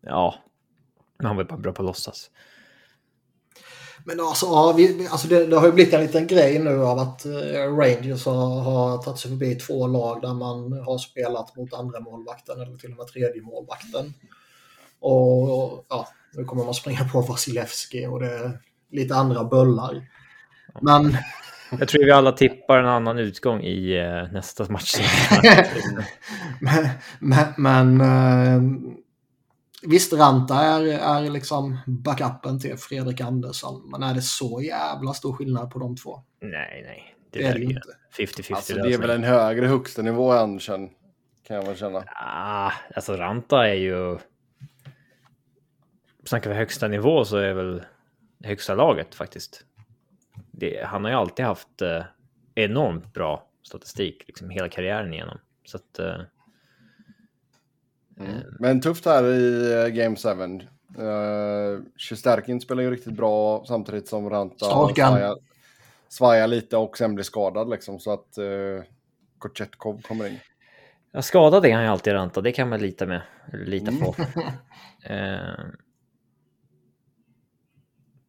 Ja, 0.00 0.34
men 1.18 1.26
han 1.26 1.36
var 1.36 1.44
bara 1.44 1.58
bra 1.58 1.72
på 1.72 1.82
att 1.82 1.86
låtsas. 1.86 2.30
Men 4.04 4.20
alltså, 4.20 4.46
ja, 4.46 4.74
vi, 4.76 5.08
alltså 5.10 5.28
det, 5.28 5.46
det 5.46 5.56
har 5.56 5.66
ju 5.66 5.72
blivit 5.72 5.94
en 5.94 6.00
liten 6.00 6.26
grej 6.26 6.58
nu 6.58 6.84
av 6.84 6.98
att 6.98 7.24
eh, 7.24 7.76
Rangers 7.76 8.26
har, 8.26 8.60
har 8.60 8.98
tagit 8.98 9.18
sig 9.18 9.30
förbi 9.30 9.54
två 9.54 9.86
lag 9.86 10.22
där 10.22 10.34
man 10.34 10.72
har 10.72 10.98
spelat 10.98 11.56
mot 11.56 11.74
andra 11.74 12.00
målvakten 12.00 12.60
eller 12.60 12.76
till 12.76 12.90
och 12.90 12.96
med 12.96 13.06
tredje 13.06 13.42
målvakten. 13.42 14.14
Och 15.00 15.84
ja, 15.88 16.08
nu 16.32 16.44
kommer 16.44 16.64
man 16.64 16.74
springa 16.74 17.04
på 17.04 17.20
Vasilevski 17.20 18.06
och 18.06 18.20
det 18.20 18.32
är 18.32 18.58
lite 18.90 19.14
andra 19.14 19.44
bullar. 19.44 20.08
Men 20.80 21.16
Jag 21.78 21.88
tror 21.88 22.04
vi 22.04 22.10
alla 22.10 22.32
tippar 22.32 22.78
en 22.78 22.86
annan 22.86 23.18
utgång 23.18 23.62
i 23.62 23.98
eh, 23.98 24.32
nästa 24.32 24.72
match. 24.72 24.94
men, 26.60 26.88
men, 27.18 27.46
men 27.56 28.00
eh, 28.00 28.91
visst, 29.82 30.12
Ranta 30.12 30.54
är, 30.54 30.84
är 30.84 31.30
liksom 31.30 31.78
backupen 31.86 32.60
till 32.60 32.76
Fredrik 32.76 33.20
Andersson. 33.20 33.90
Men 33.90 34.02
är 34.02 34.14
det 34.14 34.22
så 34.22 34.60
jävla 34.62 35.14
stor 35.14 35.32
skillnad 35.32 35.70
på 35.70 35.78
de 35.78 35.96
två? 35.96 36.22
nej, 36.40 36.82
nej. 36.86 37.16
Det, 37.30 37.38
Det 37.38 37.44
är 37.44 37.54
det 37.54 37.60
ju 37.60 37.66
inte. 37.66 37.88
50-50 38.18 38.54
Alltså 38.54 38.74
det 38.74 38.92
är 38.92 38.98
väl 38.98 39.10
en 39.10 39.24
högre 39.24 39.66
högsta 39.66 40.02
nivå 40.02 40.34
i 40.34 40.38
Andersen. 40.38 40.90
Kan 41.46 41.56
jag 41.56 41.66
väl 41.66 41.76
känna. 41.76 42.04
Ah, 42.16 42.72
alltså 42.94 43.16
Ranta 43.16 43.68
är 43.68 43.74
ju... 43.74 44.18
Snackar 46.24 46.50
vi 46.50 46.56
högsta 46.56 46.88
nivå 46.88 47.24
så 47.24 47.36
är 47.36 47.52
väl 47.52 47.82
högsta 48.44 48.74
laget 48.74 49.14
faktiskt. 49.14 49.64
Det, 50.50 50.86
han 50.86 51.04
har 51.04 51.10
ju 51.10 51.16
alltid 51.16 51.44
haft 51.44 51.82
eh, 51.82 52.04
enormt 52.54 53.14
bra 53.14 53.48
statistik, 53.62 54.24
liksom 54.26 54.50
hela 54.50 54.68
karriären 54.68 55.12
igenom. 55.12 55.38
Så 55.64 55.76
att... 55.76 55.98
Eh, 55.98 56.20
Mm. 58.20 58.40
Men 58.58 58.80
tufft 58.80 59.04
här 59.04 59.24
i 59.24 59.72
eh, 59.72 59.88
Game 59.88 60.16
7. 60.16 60.28
Uh, 60.98 61.80
Shesterkin 61.96 62.60
spelar 62.60 62.82
ju 62.82 62.90
riktigt 62.90 63.12
bra 63.12 63.64
samtidigt 63.68 64.08
som 64.08 64.30
Ranta 64.30 64.66
svajar, 64.66 65.38
svajar 66.08 66.46
lite 66.46 66.76
och 66.76 66.98
sen 66.98 67.14
blir 67.14 67.24
skadad 67.24 67.70
liksom. 67.70 68.00
Så 68.00 68.12
att 68.12 68.38
uh, 68.38 68.82
Kochetkov 69.38 70.02
kommer 70.02 70.26
in. 70.26 70.38
ja, 71.12 71.22
skadad 71.22 71.66
är 71.66 71.74
han 71.74 71.82
ju 71.82 71.88
alltid 71.88 72.12
Ranta, 72.12 72.40
det 72.40 72.52
kan 72.52 72.68
man 72.68 72.80
lita 72.80 73.06
med. 73.06 73.22
Lita 73.52 73.90
Mm. 73.90 74.00
på. 74.00 74.14
eh, 75.04 75.66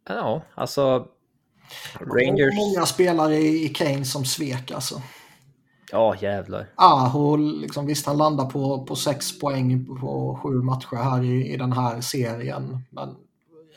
ja, 0.07 0.41
alltså... 0.55 1.07
Rangers... 1.99 2.55
Många 2.55 2.85
spelare 2.85 3.35
i 3.35 3.65
i 3.65 3.69
Kane 3.69 4.05
som 4.05 4.25
svek 4.25 4.71
alltså. 4.71 5.01
Ja, 5.93 6.15
jävlar. 6.21 6.65
Aho, 6.75 7.35
liksom, 7.35 7.85
visst 7.85 8.05
han 8.05 8.17
landar 8.17 8.45
på, 8.45 8.85
på 8.85 8.95
sex 8.95 9.39
poäng 9.39 9.85
på 9.85 10.39
sju 10.43 10.49
matcher 10.49 10.95
här 10.95 11.23
i, 11.23 11.53
i 11.53 11.57
den 11.57 11.71
här 11.71 12.01
serien. 12.01 12.77
Men 12.89 13.09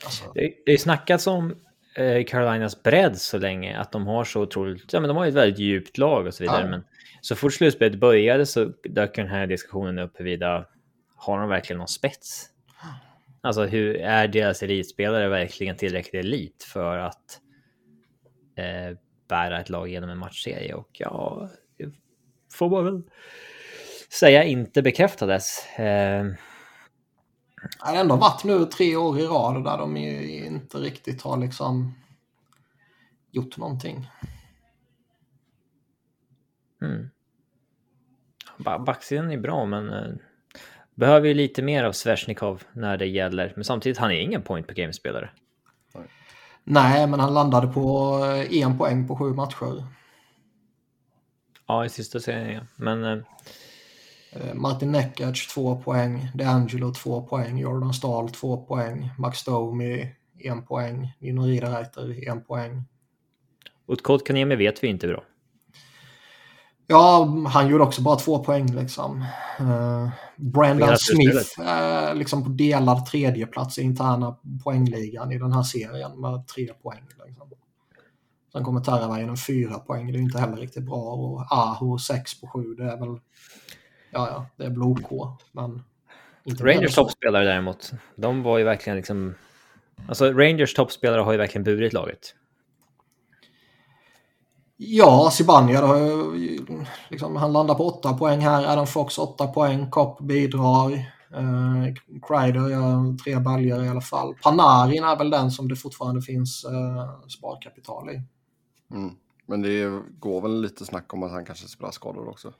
alltså, 0.05 0.31
Det 0.33 0.53
det 0.65 0.71
är 0.71 0.77
snackats 0.77 1.27
om 1.27 1.55
eh, 1.95 2.25
Carolinas 2.25 2.83
bredd 2.83 3.17
så 3.17 3.37
länge, 3.37 3.77
att 3.77 3.91
de 3.91 4.07
har 4.07 4.23
så 4.23 4.41
otroligt, 4.41 4.93
ja 4.93 4.99
men 4.99 5.07
de 5.07 5.17
har 5.17 5.25
ju 5.25 5.29
ett 5.29 5.35
väldigt 5.35 5.59
djupt 5.59 5.97
lag 5.97 6.25
och 6.27 6.33
så 6.33 6.43
vidare, 6.43 6.61
Ja. 6.61 6.69
men 6.69 6.83
så 7.21 7.35
fort 7.35 7.53
slutspelet 7.53 7.99
började 7.99 8.45
så 8.45 8.71
dök 8.89 9.15
den 9.15 9.27
här 9.27 9.47
diskussionen 9.47 9.99
upp 9.99 10.19
huruvida 10.19 10.65
har 11.15 11.39
de 11.39 11.49
verkligen 11.49 11.77
någon 11.77 11.87
spets? 11.87 12.49
Alltså 13.41 13.65
hur 13.65 13.95
är 13.95 14.27
deras 14.27 14.63
elitspelare 14.63 15.29
verkligen 15.29 15.75
tillräckligt 15.77 16.25
elit 16.25 16.63
för 16.73 16.97
att 16.97 17.39
eh, 18.57 18.97
bära 19.29 19.59
ett 19.61 19.69
lag 19.69 19.87
genom 19.89 20.09
en 20.09 20.17
matchserie? 20.17 20.73
Och 20.73 20.89
ja, 20.93 21.49
får 22.57 22.69
man 22.69 22.83
väl 22.85 23.01
säga 24.09 24.43
inte 24.43 24.81
bekräftades. 24.81 25.67
Eh, 25.75 26.25
det 26.25 26.37
har 27.79 27.95
ändå 27.95 28.15
varit 28.15 28.43
nu 28.43 28.65
tre 28.65 28.95
år 28.95 29.19
i 29.19 29.25
rad 29.25 29.63
där 29.63 29.77
de 29.77 29.97
ju 29.97 30.45
inte 30.45 30.77
riktigt 30.77 31.21
har 31.21 31.37
liksom 31.37 31.93
gjort 33.31 33.57
någonting. 33.57 34.09
Mm. 36.81 37.09
Ba- 38.57 38.79
Backsidan 38.79 39.31
är 39.31 39.37
bra, 39.37 39.65
men 39.65 39.89
eh, 39.89 40.13
behöver 40.95 41.27
ju 41.27 41.33
lite 41.33 41.61
mer 41.61 41.83
av 41.83 41.91
Sveshnikov 41.91 42.63
när 42.73 42.97
det 42.97 43.07
gäller. 43.07 43.53
Men 43.55 43.63
samtidigt, 43.63 43.97
han 43.97 44.11
är 44.11 44.19
ingen 44.19 44.41
point 44.41 44.67
per 44.67 44.73
game-spelare. 44.73 45.29
Nej, 46.63 47.07
men 47.07 47.19
han 47.19 47.33
landade 47.33 47.67
på 47.67 48.17
eh, 48.25 48.61
en 48.63 48.77
poäng 48.77 49.07
på 49.07 49.15
sju 49.15 49.33
matcher. 49.33 49.96
Ja, 51.67 51.85
i 51.85 51.89
sista 51.89 52.19
serien. 52.19 52.67
Men 52.75 53.03
eh, 53.03 53.17
Eh, 54.31 54.53
Martin 54.53 54.91
Neckards 54.91 55.47
två 55.47 55.75
poäng, 55.75 56.31
DeAngelo 56.35 56.93
två 56.93 57.21
poäng, 57.21 57.57
Jordan 57.57 57.93
Stahl 57.93 58.29
två 58.29 58.57
poäng, 58.57 59.09
Max 59.17 59.43
Domi 59.43 60.11
en 60.39 60.65
poäng, 60.65 61.13
Nino 61.19 61.41
Riederreiter 61.41 62.29
en 62.29 62.43
poäng. 62.43 62.83
Utkotkaniemi 63.87 64.55
vet 64.55 64.83
vi 64.83 64.87
inte 64.87 65.07
bra. 65.07 65.23
Ja, 66.87 67.27
han 67.47 67.67
gjorde 67.67 67.83
också 67.83 68.01
bara 68.01 68.15
två 68.15 68.43
poäng 68.43 68.75
liksom. 68.75 69.25
Uh, 69.61 70.09
Brandon 70.35 70.97
Smith 70.97 71.59
uh, 71.59 72.15
liksom 72.15 72.43
på 72.43 72.49
delad 72.49 73.05
tredjeplats 73.05 73.77
i 73.77 73.81
interna 73.81 74.37
poängligan 74.63 75.31
i 75.31 75.37
den 75.37 75.53
här 75.53 75.63
serien 75.63 76.21
med 76.21 76.47
tre 76.47 76.67
poäng. 76.73 77.03
Liksom. 77.25 77.49
Sen 78.57 78.63
kommer 78.63 78.81
Teravainen 78.81 79.37
fyra 79.37 79.79
poäng, 79.79 80.11
det 80.11 80.17
är 80.17 80.21
inte 80.21 80.39
heller 80.39 80.57
riktigt 80.57 80.83
bra. 80.83 80.95
Och 80.95 81.45
Aho 81.49 81.97
sex 81.97 82.41
på 82.41 82.47
sju, 82.47 82.73
det 82.73 82.83
är 82.83 82.97
väl... 82.97 83.19
Ja, 84.11 84.27
ja, 84.31 84.45
det 84.55 84.63
är 84.63 84.69
väl 84.69 84.81
OK, 84.81 85.37
men... 85.51 85.83
Rangers 86.59 86.95
toppspelare 86.95 87.45
däremot, 87.45 87.91
de 88.15 88.43
var 88.43 88.57
ju 88.57 88.63
verkligen 88.63 88.97
liksom... 88.97 89.35
Alltså 90.07 90.31
Rangers 90.33 90.73
toppspelare 90.73 91.21
har 91.21 91.31
ju 91.31 91.37
verkligen 91.37 91.63
burit 91.63 91.93
laget. 91.93 92.35
Ja, 94.77 95.29
Zibanejad 95.31 95.83
har 95.83 95.97
ju, 95.97 96.59
liksom, 97.09 97.35
han 97.35 97.53
landar 97.53 97.75
på 97.75 97.87
åtta 97.87 98.13
poäng 98.13 98.39
här. 98.39 98.65
Adam 98.65 98.87
Fox 98.87 99.17
åtta 99.17 99.47
poäng. 99.47 99.89
Kopp 99.89 100.21
bidrar. 100.21 100.91
Eh, 101.33 101.93
Kreider 102.27 102.69
gör 102.69 103.17
tre 103.17 103.39
baljor 103.39 103.85
i 103.85 103.89
alla 103.89 104.01
fall. 104.01 104.35
Panarin 104.43 105.03
är 105.03 105.15
väl 105.15 105.29
den 105.29 105.51
som 105.51 105.67
det 105.67 105.75
fortfarande 105.75 106.21
finns 106.21 106.65
eh, 106.65 107.27
sparkapital 107.27 108.09
i. 108.09 108.21
Mm. 108.91 109.15
Men 109.45 109.61
det 109.61 110.01
går 110.19 110.41
väl 110.41 110.61
lite 110.61 110.85
snack 110.85 111.13
om 111.13 111.23
att 111.23 111.31
han 111.31 111.45
kanske 111.45 111.67
spelar 111.67 111.91
skadad 111.91 112.27
också. 112.27 112.53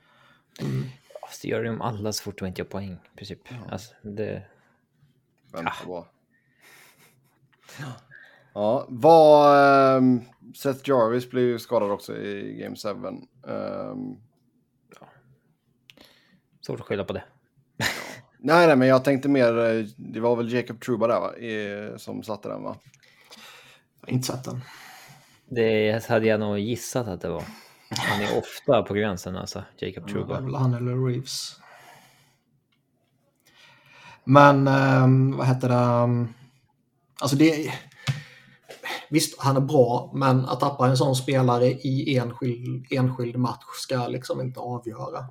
Fast 1.26 1.42
det 1.42 1.48
gör 1.48 1.64
de 1.64 1.80
alla 1.82 2.12
så 2.12 2.22
fort 2.22 2.38
de 2.38 2.46
inte 2.46 2.60
gör 2.60 2.68
poäng, 2.68 2.92
i 2.92 3.16
princip. 3.16 3.40
Alltså, 3.70 3.94
det... 4.02 4.42
Vänta 5.52 5.72
bara. 5.86 6.04
Ja, 8.54 8.86
vad... 8.88 9.96
ehm, 9.96 10.20
Seth 10.56 10.88
Jarvis 10.88 11.30
blev 11.30 11.44
ju 11.44 11.58
skadad 11.58 11.90
också 11.90 12.16
i 12.16 12.54
Game 12.62 12.76
7. 12.76 12.88
Ehm, 13.52 14.16
Svårt 16.60 16.80
att 16.80 16.86
skylla 16.86 17.04
på 17.04 17.12
det. 17.12 17.24
nej, 18.38 18.66
nej, 18.66 18.76
men 18.76 18.88
jag 18.88 19.04
tänkte 19.04 19.28
mer... 19.28 19.58
eh, 19.58 19.84
Det 19.96 20.20
var 20.20 20.36
väl 20.36 20.52
Jacob 20.52 20.80
Truba 20.80 21.06
där, 21.06 21.20
va? 21.20 21.36
I, 21.36 21.98
som 21.98 22.22
satte 22.22 22.48
den, 22.48 22.62
va? 22.62 22.76
Jag 24.00 24.08
har 24.08 24.12
inte 24.14 24.26
sett 24.26 24.44
den. 24.44 24.60
Det 25.50 26.06
hade 26.08 26.26
jag 26.26 26.40
nog 26.40 26.58
gissat 26.58 27.08
att 27.08 27.20
det 27.20 27.28
var. 27.28 27.44
Han 27.90 28.22
är 28.22 28.38
ofta 28.38 28.82
på 28.82 28.94
gränsen 28.94 29.36
alltså, 29.36 29.64
Jacob 29.78 30.08
Truba. 30.08 30.58
han 30.58 30.74
eller 30.74 31.06
Reeves. 31.06 31.56
Men 34.24 34.68
ehm, 34.68 35.36
vad 35.36 35.46
heter 35.46 35.68
det? 35.68 35.74
ehm, 35.74 36.34
Alltså 37.20 37.36
det... 37.36 37.72
Visst, 39.10 39.40
han 39.40 39.56
är 39.56 39.60
bra, 39.60 40.10
men 40.14 40.44
att 40.44 40.60
tappa 40.60 40.86
en 40.88 40.96
sån 40.96 41.16
spelare 41.16 41.66
i 41.66 42.18
enskild, 42.18 42.86
enskild 42.90 43.36
match 43.36 43.64
ska 43.82 44.06
liksom 44.08 44.40
inte 44.40 44.60
avgöra. 44.60 45.24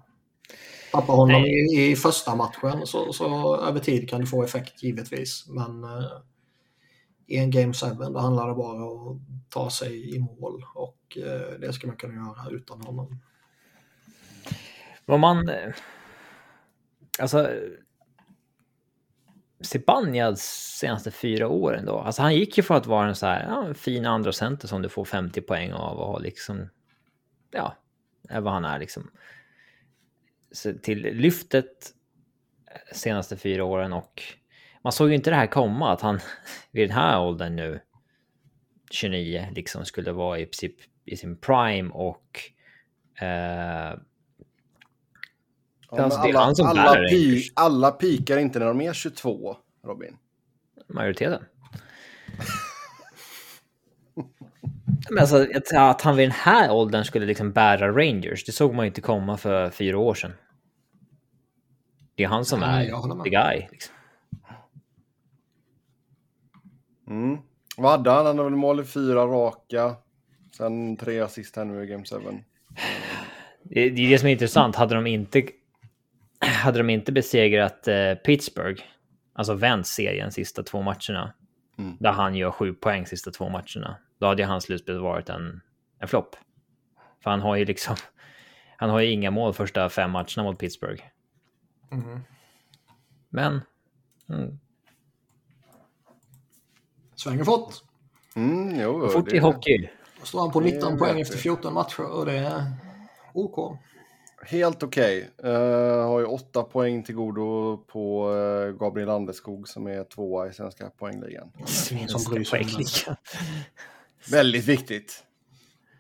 Tappa 0.92 1.12
honom 1.12 1.46
i, 1.46 1.90
i 1.92 1.96
första 1.96 2.36
matchen 2.36 2.88
så, 2.88 3.14
så 3.14 3.58
över 3.58 3.80
tid 3.80 4.10
kan 4.10 4.22
det 4.22 4.28
få 4.28 4.44
effekt 4.44 4.84
givetvis. 4.84 5.46
Men 5.48 5.84
eh, 5.84 5.90
i 7.28 7.38
en 7.38 7.52
Game 7.52 7.74
7 7.74 7.88
då 8.00 8.20
handlar 8.20 8.48
det 8.48 8.54
bara 8.54 8.90
om 8.90 9.16
att 9.16 9.52
ta 9.52 9.70
sig 9.70 10.16
i 10.16 10.20
mål 10.20 10.66
och 10.74 11.18
eh, 11.18 11.60
det 11.60 11.74
ska 11.74 11.88
man 11.88 11.96
kunna 11.96 12.14
göra 12.14 12.50
utan 12.52 12.82
honom. 12.82 13.20
Vad 15.06 15.20
man... 15.20 15.50
Eh, 15.50 15.74
alltså... 17.20 17.50
Zibanejad 19.62 20.40
senaste 20.40 21.12
fyra 21.12 21.48
åren 21.48 21.86
då. 21.86 22.00
Alltså 22.00 22.22
han 22.22 22.36
gick 22.36 22.58
ju 22.58 22.64
för 22.64 22.76
att 22.76 22.86
vara 22.86 23.08
en 23.08 23.16
så 23.16 23.26
här 23.26 23.44
ja, 23.44 23.68
en 23.68 23.76
fin 23.76 24.06
andra 24.06 24.32
center 24.32 24.68
som 24.68 24.82
du 24.82 24.90
får 24.90 25.06
50 25.06 25.42
poäng 25.42 25.72
av 25.72 25.98
och 25.98 26.22
liksom, 26.22 26.70
ja, 27.52 27.78
är 28.30 28.42
vad 28.42 28.54
han 28.54 28.66
är 28.66 28.80
liksom. 28.80 29.12
Så 30.52 30.74
till 30.74 31.02
lyftet 31.02 31.94
senaste 32.94 33.38
fyra 33.38 33.64
åren 33.64 33.94
och 33.94 34.24
man 34.88 34.92
såg 34.92 35.10
ju 35.10 35.16
inte 35.16 35.30
det 35.30 35.36
här 35.36 35.48
komma 35.48 35.94
att 35.94 36.02
han 36.02 36.20
vid 36.72 36.90
den 36.90 36.98
här 36.98 37.22
åldern 37.22 37.56
nu 37.56 37.80
29 38.92 39.48
liksom 39.56 39.86
skulle 39.86 40.12
vara 40.12 40.40
i 40.40 40.46
princip 40.46 40.76
i 41.06 41.18
sin 41.18 41.38
prime 41.38 41.90
och 41.94 42.40
eh, 43.22 43.94
Ja, 45.92 46.04
Alltså, 46.04 46.22
det 46.22 46.28
är 46.28 46.30
alla, 46.30 46.44
han 46.44 46.56
som 46.56 46.68
alla, 46.68 46.94
bär 46.94 47.10
pi, 47.10 47.44
alla 47.54 47.92
pikar 47.92 48.38
inte 48.38 48.60
när 48.60 48.66
de 48.66 48.82
är 48.82 48.94
22, 48.94 49.58
Robin. 49.86 50.18
majoriteten. 50.88 51.44
Men 55.10 55.20
alltså, 55.20 55.48
att, 55.56 55.78
att 55.78 56.02
han 56.02 56.16
vid 56.16 56.26
den 56.26 56.36
här 56.36 56.72
åldern 56.72 57.04
skulle 57.04 57.26
liksom 57.26 57.52
bära 57.52 57.92
Rangers, 57.92 58.46
det 58.46 58.52
såg 58.52 58.74
man 58.74 58.86
inte 58.86 59.02
komma 59.02 59.38
för 59.38 59.70
fyra 59.70 59.98
år 59.98 60.14
sedan. 60.14 60.34
Det 62.16 62.24
är 62.24 62.28
han 62.28 62.46
som 62.46 62.60
Nej, 62.60 62.90
är 62.90 63.24
the 63.24 63.30
guy. 63.30 63.68
Liksom. 63.72 63.97
Mm. 67.08 67.38
Vad 67.78 67.92
hade 67.92 68.10
han? 68.10 68.26
Han 68.26 68.38
hade 68.38 68.50
väl 68.50 68.60
mål 68.60 68.80
i 68.80 68.84
fyra 68.84 69.26
raka. 69.26 69.96
Sen 70.58 70.98
tre 70.98 71.20
assist 71.20 71.56
här 71.56 71.66
nu 71.66 71.84
i 71.84 71.88
Game 71.88 72.04
7. 72.06 72.16
Det, 73.64 73.82
är 73.82 73.90
det 73.92 74.20
som 74.20 74.28
är 74.28 74.32
intressant. 74.32 74.76
Hade 74.76 74.96
de 74.96 75.08
inte, 75.08 75.44
hade 76.40 76.78
de 76.78 76.90
inte 76.90 77.12
besegrat 77.12 77.88
eh, 77.88 78.14
Pittsburgh, 78.14 78.84
alltså 79.34 79.54
vänt 79.54 79.88
serien 79.88 80.32
sista 80.32 80.64
två 80.64 80.82
matcherna, 80.82 81.34
Mm. 81.80 81.98
där 82.00 82.12
han 82.12 82.36
gör 82.36 82.52
sju 82.52 82.74
poäng 82.74 83.06
sista 83.06 83.32
två 83.32 83.50
matcherna, 83.50 83.98
då 84.20 84.28
hade 84.28 84.42
ju 84.42 84.48
hans 84.48 84.64
slutspel 84.64 85.00
varit 85.00 85.30
en, 85.30 85.62
en 86.00 86.08
flopp. 86.08 86.36
För 87.24 87.30
han 87.30 87.42
har 87.42 87.56
ju 87.56 87.66
liksom, 87.66 87.96
han 88.78 88.90
har 88.90 89.00
ju 89.00 89.12
inga 89.12 89.32
mål 89.32 89.54
första 89.54 89.90
fem 89.90 90.12
matcherna 90.12 90.44
mot 90.44 90.60
Pittsburgh. 90.60 91.04
Mhm. 91.92 92.20
Men, 93.30 93.62
mm, 94.30 94.60
Svänger 97.18 97.44
fort. 97.44 97.74
Mm, 98.36 98.80
jo, 98.80 99.10
fort 99.10 99.30
det- 99.30 99.36
i 99.36 99.40
hockey. 99.40 99.90
Då 100.20 100.26
står 100.26 100.40
han 100.40 100.52
på 100.52 100.60
Det 100.60 100.66
19 100.66 100.92
vet 100.92 101.00
poäng 101.00 101.20
efter 101.22 101.38
14 101.38 101.74
matcher 101.74 102.04
och 102.04 102.26
det 102.26 102.34
är 102.38 102.64
OK. 103.34 103.78
Helt 104.46 104.84
okej. 104.84 105.30
Eh, 105.44 105.52
har 106.08 106.20
ju 106.20 106.26
åtta 106.26 106.64
poäng 106.64 107.04
till 107.04 107.16
godo 107.16 107.78
på 107.78 108.34
eh, 108.36 108.80
Gabriel 108.80 109.08
Landeskog 109.08 109.68
som 109.68 109.88
är 109.88 110.04
tvåa 110.04 110.48
i 110.48 110.54
svenska 110.54 110.90
poängligan. 110.90 111.52
ingen 111.92 112.10
som 112.10 112.34
bryr 112.34 112.44
sig. 112.44 112.60
Poängligan. 112.64 113.16
Väldigt 114.32 114.66
viktigt. 114.66 115.24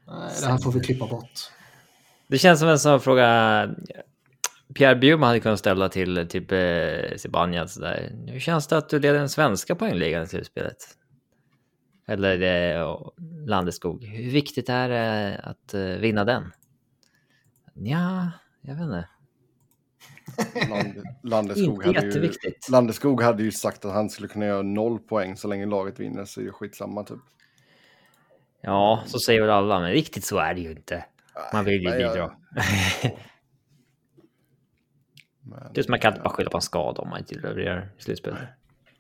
Nej, 0.07 0.31
det 0.41 0.47
här 0.47 0.57
får 0.57 0.71
vi 0.71 0.79
klippa 0.79 1.07
bort. 1.07 1.31
Det 2.27 2.37
känns 2.37 2.59
som 2.59 2.69
en 2.69 2.79
sån 2.79 3.01
fråga 3.01 3.69
Pierre 4.73 4.95
Bjurman 4.95 5.27
hade 5.27 5.39
kunnat 5.39 5.59
ställa 5.59 5.89
till 5.89 6.27
typ 6.29 6.51
eh, 6.51 7.17
Zibanejad. 7.17 7.69
Hur 8.27 8.39
känns 8.39 8.67
det 8.67 8.77
att 8.77 8.89
du 8.89 8.99
leder 8.99 9.19
den 9.19 9.29
svenska 9.29 9.75
poängligan 9.75 10.23
i 10.23 10.27
slutspelet? 10.27 10.77
Eller 12.07 12.41
eh, 12.41 13.09
Landeskog. 13.45 14.03
Hur 14.03 14.31
viktigt 14.31 14.69
är 14.69 14.89
det 14.89 15.39
att 15.43 15.73
eh, 15.73 15.81
vinna 15.81 16.25
den? 16.25 16.51
Ja, 17.73 18.31
jag 18.61 18.75
vet 18.75 18.83
inte. 18.83 19.07
Land, 20.69 21.03
Landeskog, 21.23 21.85
hade 21.85 22.07
ju. 22.07 22.31
Landeskog 22.71 23.21
hade 23.21 23.43
ju 23.43 23.51
sagt 23.51 23.85
att 23.85 23.93
han 23.93 24.09
skulle 24.09 24.27
kunna 24.27 24.45
göra 24.45 24.61
noll 24.61 24.99
poäng 24.99 25.37
så 25.37 25.47
länge 25.47 25.65
laget 25.65 25.99
vinner 25.99 26.25
så 26.25 26.41
är 26.41 26.45
det 26.45 26.51
skitsamma 26.51 27.03
typ. 27.03 27.19
Ja, 28.61 29.03
så 29.05 29.19
säger 29.19 29.41
väl 29.41 29.49
alla, 29.49 29.79
men 29.79 29.91
riktigt 29.91 30.25
så 30.25 30.37
är 30.37 30.53
det 30.53 30.61
ju 30.61 30.71
inte. 30.71 31.05
Man 31.53 31.65
vill 31.65 31.81
ju 31.81 31.89
Nej, 31.89 31.97
bidra. 31.97 32.31
Men, 35.41 35.59
Det 35.73 35.81
är 35.81 35.83
som 35.83 35.91
man 35.91 35.99
kan 35.99 36.13
inte 36.13 36.23
bara 36.23 36.33
skylla 36.33 36.49
på 36.49 36.57
en 36.57 36.61
skada 36.61 37.01
om 37.01 37.09
man 37.09 37.19
inte 37.19 37.35
levererar 37.35 37.89
i 37.97 38.01
slutspelet. 38.01 38.39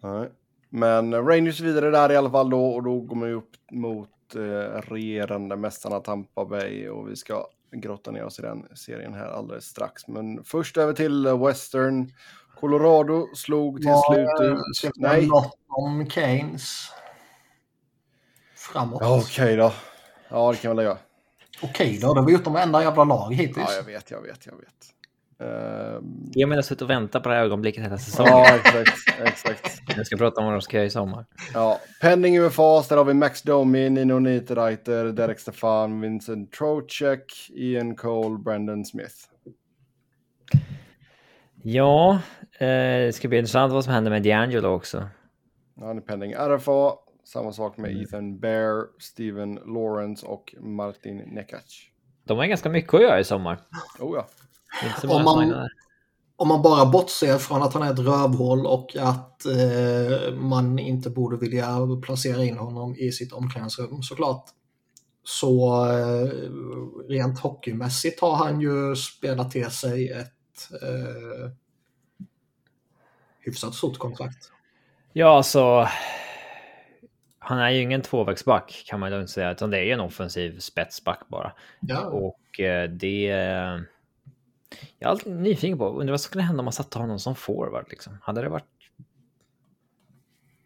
Nej. 0.03 0.29
Men 0.69 1.13
eh, 1.13 1.25
Rangers 1.25 1.59
vidare 1.59 1.91
där 1.91 2.11
i 2.11 2.15
alla 2.15 2.31
fall 2.31 2.49
då 2.49 2.65
och 2.65 2.83
då 2.83 2.99
går 2.99 3.15
man 3.15 3.29
ju 3.29 3.35
upp 3.35 3.51
mot 3.71 4.35
eh, 4.35 4.81
regerande 4.81 5.55
mästarna 5.55 5.99
Tampa 5.99 6.45
Bay 6.45 6.89
och 6.89 7.09
vi 7.09 7.15
ska 7.15 7.47
grotta 7.71 8.11
ner 8.11 8.23
oss 8.23 8.39
i 8.39 8.41
den 8.41 8.67
serien 8.75 9.13
här 9.13 9.27
alldeles 9.27 9.65
strax. 9.65 10.07
Men 10.07 10.43
först 10.43 10.77
över 10.77 10.93
till 10.93 11.25
eh, 11.25 11.45
Western. 11.45 12.11
Colorado 12.59 13.35
slog 13.35 13.81
till 13.81 13.93
slut 14.09 14.41
ut. 14.41 14.57
Vi 14.83 15.01
Nej, 15.01 15.27
något 15.27 15.57
om 15.67 16.09
Keynes? 16.09 16.91
Framåt. 18.55 19.01
ja, 19.01 19.17
okej 19.17 19.55
då. 19.55 19.73
Ja, 20.29 20.51
det 20.51 20.57
kan 20.57 20.75
väl 20.75 20.85
göra. 20.85 20.97
Okej 21.61 21.99
då, 22.01 22.13
det 22.13 22.19
har 22.19 22.27
vi 22.27 22.33
gjort 22.33 22.43
de 22.43 22.55
enda 22.55 22.83
jävla 22.83 23.03
lag 23.03 23.33
hittills. 23.33 23.67
Ja, 23.69 23.73
jag 23.73 23.83
vet, 23.83 24.11
jag 24.11 24.21
vet, 24.21 24.45
jag 24.45 24.57
vet. 24.57 24.96
Ehm, 25.39 26.31
Jag 26.33 26.49
menar 26.49 26.61
suttit 26.61 26.81
och 26.81 26.89
väntat 26.89 27.23
på 27.23 27.29
det 27.29 27.35
här 27.35 27.43
ögonblicket 27.43 27.83
hela 27.83 27.97
säsongen. 27.97 28.31
ja, 28.33 28.55
exakt, 28.55 29.21
exakt. 29.23 29.81
Jag 29.97 30.05
ska 30.05 30.17
prata 30.17 30.41
om 30.41 30.45
vad 30.45 30.53
de 30.55 30.61
ska 30.61 30.77
göra 30.77 30.85
i 30.85 30.89
sommar. 30.89 31.25
Ja, 31.53 31.79
pending 32.01 32.39
UFA, 32.39 32.81
där 32.89 32.97
har 32.97 33.05
vi 33.05 33.13
Max 33.13 33.41
Domi, 33.41 33.89
Nino 33.89 34.19
Niederreiter, 34.19 35.05
Derek 35.05 35.39
Stefan, 35.39 36.01
Vincent 36.01 36.51
Trocek, 36.51 37.49
Ian 37.49 37.95
Cole, 37.95 38.37
Brandon 38.37 38.85
Smith. 38.85 39.15
Ja, 41.63 42.19
eh, 42.59 42.67
det 42.67 43.15
ska 43.15 43.27
bli 43.27 43.37
intressant 43.37 43.73
vad 43.73 43.83
som 43.83 43.93
händer 43.93 44.11
med 44.11 44.25
D'Angelo 44.25 44.65
också. 44.65 45.09
Han 45.79 45.97
är 45.97 46.01
pending 46.01 46.33
RFA. 46.33 46.91
Samma 47.23 47.51
sak 47.51 47.77
med 47.77 48.01
Ethan 48.01 48.39
Bear, 48.39 48.85
Steven 48.99 49.55
Lawrence 49.55 50.25
och 50.25 50.55
Martin 50.59 51.17
Nekac. 51.17 51.89
De 52.23 52.37
har 52.37 52.45
ganska 52.45 52.69
mycket 52.69 52.93
att 52.93 53.01
göra 53.01 53.19
i 53.19 53.23
sommar. 53.23 53.59
Oh 53.99 54.15
ja. 54.15 54.27
Om 55.03 55.23
man-. 55.23 55.67
Om 56.39 56.47
man 56.47 56.61
bara 56.61 56.85
bortser 56.85 57.37
från 57.37 57.63
att 57.63 57.73
han 57.73 57.83
är 57.83 57.93
ett 57.93 57.99
rövhål 57.99 58.65
och 58.65 58.95
att 58.99 59.45
eh, 59.45 60.33
man 60.33 60.79
inte 60.79 61.09
borde 61.09 61.37
vilja 61.37 61.77
placera 62.01 62.43
in 62.43 62.57
honom 62.57 62.95
i 62.95 63.11
sitt 63.11 63.33
omklädningsrum 63.33 64.03
såklart. 64.03 64.45
Så 65.23 65.85
eh, 65.85 66.29
rent 67.09 67.39
hockeymässigt 67.39 68.21
har 68.21 68.35
han 68.35 68.61
ju 68.61 68.95
spelat 68.95 69.51
till 69.51 69.71
sig 69.71 70.11
ett 70.11 70.71
eh, 70.81 71.51
hyfsat 73.39 73.75
stort 73.75 73.97
kontrakt. 73.97 74.51
Ja, 75.13 75.37
alltså. 75.37 75.87
Han 77.39 77.59
är 77.59 77.69
ju 77.69 77.81
ingen 77.81 78.01
tvåvägsback 78.01 78.83
kan 78.87 78.99
man 78.99 79.11
lugnt 79.11 79.29
säga, 79.29 79.51
utan 79.51 79.69
det 79.69 79.79
är 79.79 79.93
en 79.93 79.99
offensiv 79.99 80.59
spetsback 80.59 81.27
bara. 81.27 81.51
Ja, 81.79 82.05
Och 82.05 82.59
eh, 82.59 82.89
det... 82.89 83.31
Jag 84.99 85.07
är 85.07 85.11
alltid 85.11 85.35
nyfiken 85.35 85.77
på, 85.77 85.89
undrar 85.89 86.11
vad 86.13 86.21
som 86.21 86.27
skulle 86.27 86.43
hända 86.43 86.59
om 86.61 86.65
man 86.65 86.73
satte 86.73 86.99
honom 86.99 87.19
som 87.19 87.35
forward 87.35 87.85
liksom. 87.89 88.17
Hade 88.21 88.41
det 88.41 88.49
varit... 88.49 88.65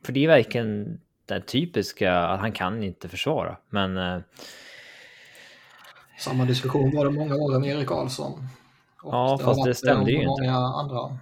För 0.06 0.14
det 0.14 0.24
är 0.24 0.28
verkligen 0.28 1.02
det 1.26 1.42
typiska, 1.42 2.18
att 2.18 2.40
han 2.40 2.52
kan 2.52 2.84
inte 2.84 3.10
försvara. 3.10 3.58
Men 3.70 3.98
eh, 3.98 4.20
samma 6.20 6.46
diskussion 6.46 6.96
var 6.96 7.06
det 7.06 7.12
många 7.12 7.36
år 7.36 7.60
med 7.60 7.70
Erik 7.70 7.88
Karlsson. 7.88 8.48
Och 9.04 9.14
Ja, 9.14 9.28
har 9.30 9.38
fast 9.38 9.66
det 9.66 9.74
stämde 9.76 10.12
ju 10.12 10.18
inte. 10.18 10.28
många 10.28 10.58
andra. 10.58 11.18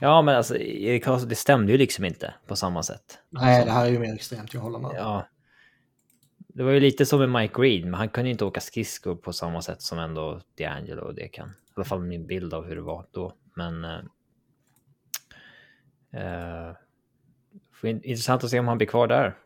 ja, 0.00 0.22
men 0.22 0.36
alltså 0.36 0.56
Erik 0.56 1.04
Karlsson, 1.04 1.28
det 1.28 1.34
stämde 1.34 1.72
ju 1.72 1.78
liksom 1.78 2.04
inte 2.04 2.34
på 2.46 2.56
samma 2.56 2.82
sätt. 2.82 3.18
Nej, 3.30 3.64
det 3.64 3.70
här 3.70 3.86
är 3.86 3.90
ju 3.90 3.98
mer 3.98 4.14
extremt, 4.14 4.54
jag 4.54 4.60
håller 4.60 4.78
med. 4.78 4.92
Ja. 4.96 5.26
Det 6.56 6.62
var 6.62 6.72
ju 6.72 6.80
lite 6.80 7.06
som 7.06 7.18
med 7.18 7.28
Mike 7.28 7.60
Reed, 7.60 7.84
men 7.84 7.94
han 7.94 8.08
kunde 8.08 8.28
ju 8.28 8.32
inte 8.32 8.44
åka 8.44 8.60
skridskor 8.60 9.16
på 9.16 9.32
samma 9.32 9.62
sätt 9.62 9.82
som 9.82 9.98
ändå 9.98 10.40
D'Angelo 10.58 11.00
och 11.00 11.14
det 11.14 11.28
kan. 11.28 11.48
I 11.48 11.52
alla 11.74 11.84
fall 11.84 12.02
min 12.02 12.26
bild 12.26 12.54
av 12.54 12.64
hur 12.64 12.76
det 12.76 12.82
var 12.82 13.06
då. 13.10 13.32
Men... 13.56 13.84
Eh, 13.84 14.00
eh, 16.12 16.76
intressant 17.82 18.44
att 18.44 18.50
se 18.50 18.58
om 18.58 18.68
han 18.68 18.78
blir 18.78 18.88
kvar 18.88 19.06
där. 19.06 19.36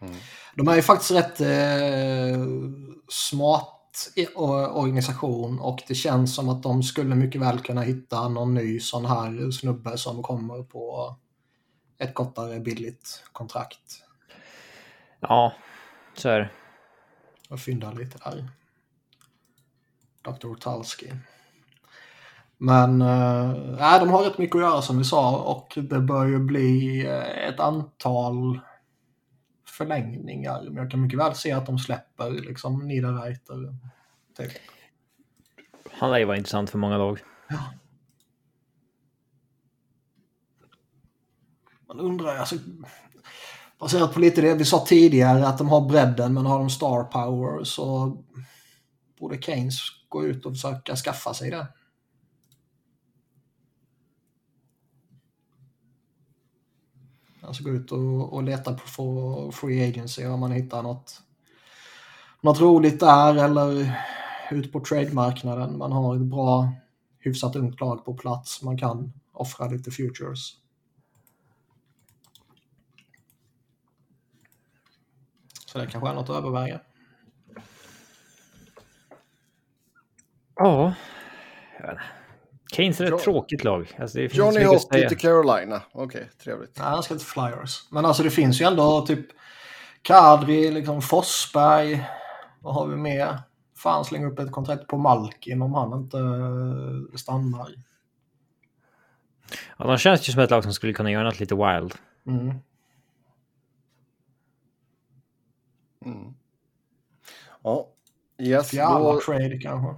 Mm. 0.00 0.14
De 0.56 0.68
är 0.68 0.76
ju 0.76 0.82
faktiskt 0.82 1.10
rätt 1.10 1.40
eh, 1.40 2.44
smart 3.08 4.12
organisation 4.72 5.60
och 5.60 5.82
det 5.88 5.94
känns 5.94 6.34
som 6.34 6.48
att 6.48 6.62
de 6.62 6.82
skulle 6.82 7.14
mycket 7.14 7.40
väl 7.40 7.60
kunna 7.60 7.80
hitta 7.80 8.28
någon 8.28 8.54
ny 8.54 8.80
sån 8.80 9.04
här 9.04 9.50
snubbe 9.50 9.98
som 9.98 10.22
kommer 10.22 10.62
på 10.62 11.16
ett 11.98 12.14
kortare 12.14 12.60
billigt 12.60 13.22
kontrakt 13.32 14.05
Ja, 15.20 15.52
så 16.14 16.28
är 16.28 16.38
det. 16.38 16.50
och 17.48 17.60
fynda 17.60 17.92
lite 17.92 18.18
där. 18.18 18.48
Dr. 20.22 20.54
Talski. 20.54 21.12
Men 22.58 22.98
nej, 23.78 24.00
de 24.00 24.08
har 24.08 24.24
rätt 24.24 24.38
mycket 24.38 24.56
att 24.56 24.62
göra 24.62 24.82
som 24.82 24.98
vi 24.98 25.04
sa 25.04 25.38
och 25.38 25.78
det 25.82 26.00
bör 26.00 26.26
ju 26.26 26.38
bli 26.38 27.00
eh, 27.06 27.48
ett 27.48 27.60
antal 27.60 28.60
förlängningar. 29.68 30.62
Men 30.62 30.76
jag 30.76 30.90
kan 30.90 31.02
mycket 31.02 31.18
väl 31.18 31.34
se 31.34 31.52
att 31.52 31.66
de 31.66 31.78
släpper 31.78 32.30
liksom 32.30 32.88
Niederreiter. 32.88 33.76
Typ. 34.36 34.52
Han 35.92 36.10
lär 36.10 36.18
ju 36.18 36.24
vara 36.24 36.36
intressant 36.36 36.70
för 36.70 36.78
många 36.78 36.98
lag. 36.98 37.20
man 41.88 42.00
undrar, 42.00 42.36
alltså, 42.36 42.56
baserat 43.78 44.14
på 44.14 44.20
lite 44.20 44.40
det 44.40 44.54
vi 44.54 44.64
sa 44.64 44.84
tidigare, 44.86 45.46
att 45.46 45.58
de 45.58 45.68
har 45.68 45.88
bredden 45.88 46.34
men 46.34 46.46
har 46.46 46.58
de 46.58 46.70
star 46.70 47.04
power 47.04 47.64
så 47.64 48.16
borde 49.18 49.42
Keynes 49.42 49.78
gå 50.08 50.24
ut 50.24 50.46
och 50.46 50.52
försöka 50.52 50.96
skaffa 50.96 51.34
sig 51.34 51.50
det. 51.50 51.66
Alltså 57.42 57.64
gå 57.64 57.70
ut 57.70 57.92
och, 57.92 58.32
och 58.32 58.42
leta 58.42 58.78
på 58.96 59.50
free 59.54 59.88
agency 59.88 60.26
om 60.26 60.40
man 60.40 60.52
hittar 60.52 60.82
något, 60.82 61.22
något 62.40 62.60
roligt 62.60 63.00
där 63.00 63.34
eller 63.34 63.92
ut 64.50 64.72
på 64.72 64.80
trademarknaden. 64.80 65.78
Man 65.78 65.92
har 65.92 66.16
ett 66.16 66.22
bra, 66.22 66.72
hyfsat 67.18 67.56
ungt 67.56 67.80
lag 67.80 68.04
på 68.04 68.14
plats. 68.14 68.62
Man 68.62 68.78
kan 68.78 69.12
offra 69.32 69.68
lite 69.68 69.90
futures. 69.90 70.52
Så 75.76 75.82
det 75.82 75.88
kanske 75.88 76.10
är 76.10 76.14
något 76.14 76.30
att 76.30 76.36
överväga. 76.36 76.80
Ja. 80.54 80.94
Keynes 82.72 83.00
är 83.00 83.14
ett 83.14 83.22
tråkigt 83.22 83.64
lag. 83.64 83.96
Alltså, 83.98 84.18
det 84.18 84.28
finns 84.28 84.38
Johnny 84.38 84.64
Hockey 84.64 85.08
till 85.08 85.18
Carolina. 85.18 85.82
Okej, 85.92 86.30
trevligt. 86.44 86.78
Nej, 86.78 86.86
han 86.88 87.02
ska 87.02 87.14
till 87.14 87.26
Flyers. 87.26 87.90
Men 87.90 88.04
alltså 88.04 88.22
det 88.22 88.30
finns 88.30 88.60
ju 88.60 88.64
ändå 88.64 89.06
typ 89.06 89.26
Kadri, 90.02 90.70
liksom 90.70 91.02
Forsberg. 91.02 92.06
Vad 92.60 92.74
har 92.74 92.86
vi 92.86 92.96
mer? 92.96 93.38
Fan 93.76 94.04
slänga 94.04 94.26
upp 94.26 94.38
ett 94.38 94.52
kontrakt 94.52 94.86
på 94.86 94.98
Malkin 94.98 95.62
om 95.62 95.74
han 95.74 95.92
inte 95.92 96.18
eh, 96.18 97.16
stannar. 97.16 97.68
Ja, 99.76 99.86
de 99.86 99.98
känns 99.98 100.28
ju 100.28 100.32
som 100.32 100.42
ett 100.42 100.50
lag 100.50 100.62
som 100.62 100.72
skulle 100.72 100.92
kunna 100.92 101.10
göra 101.10 101.24
något 101.24 101.40
lite 101.40 101.54
wild. 101.54 101.94
Mm. 102.26 102.54
Mm. 106.06 106.34
Ja, 107.62 107.92
yes. 108.38 108.72
Jävla 108.72 109.12
Då, 109.12 109.20
trade 109.20 109.58
kanske. 109.58 109.94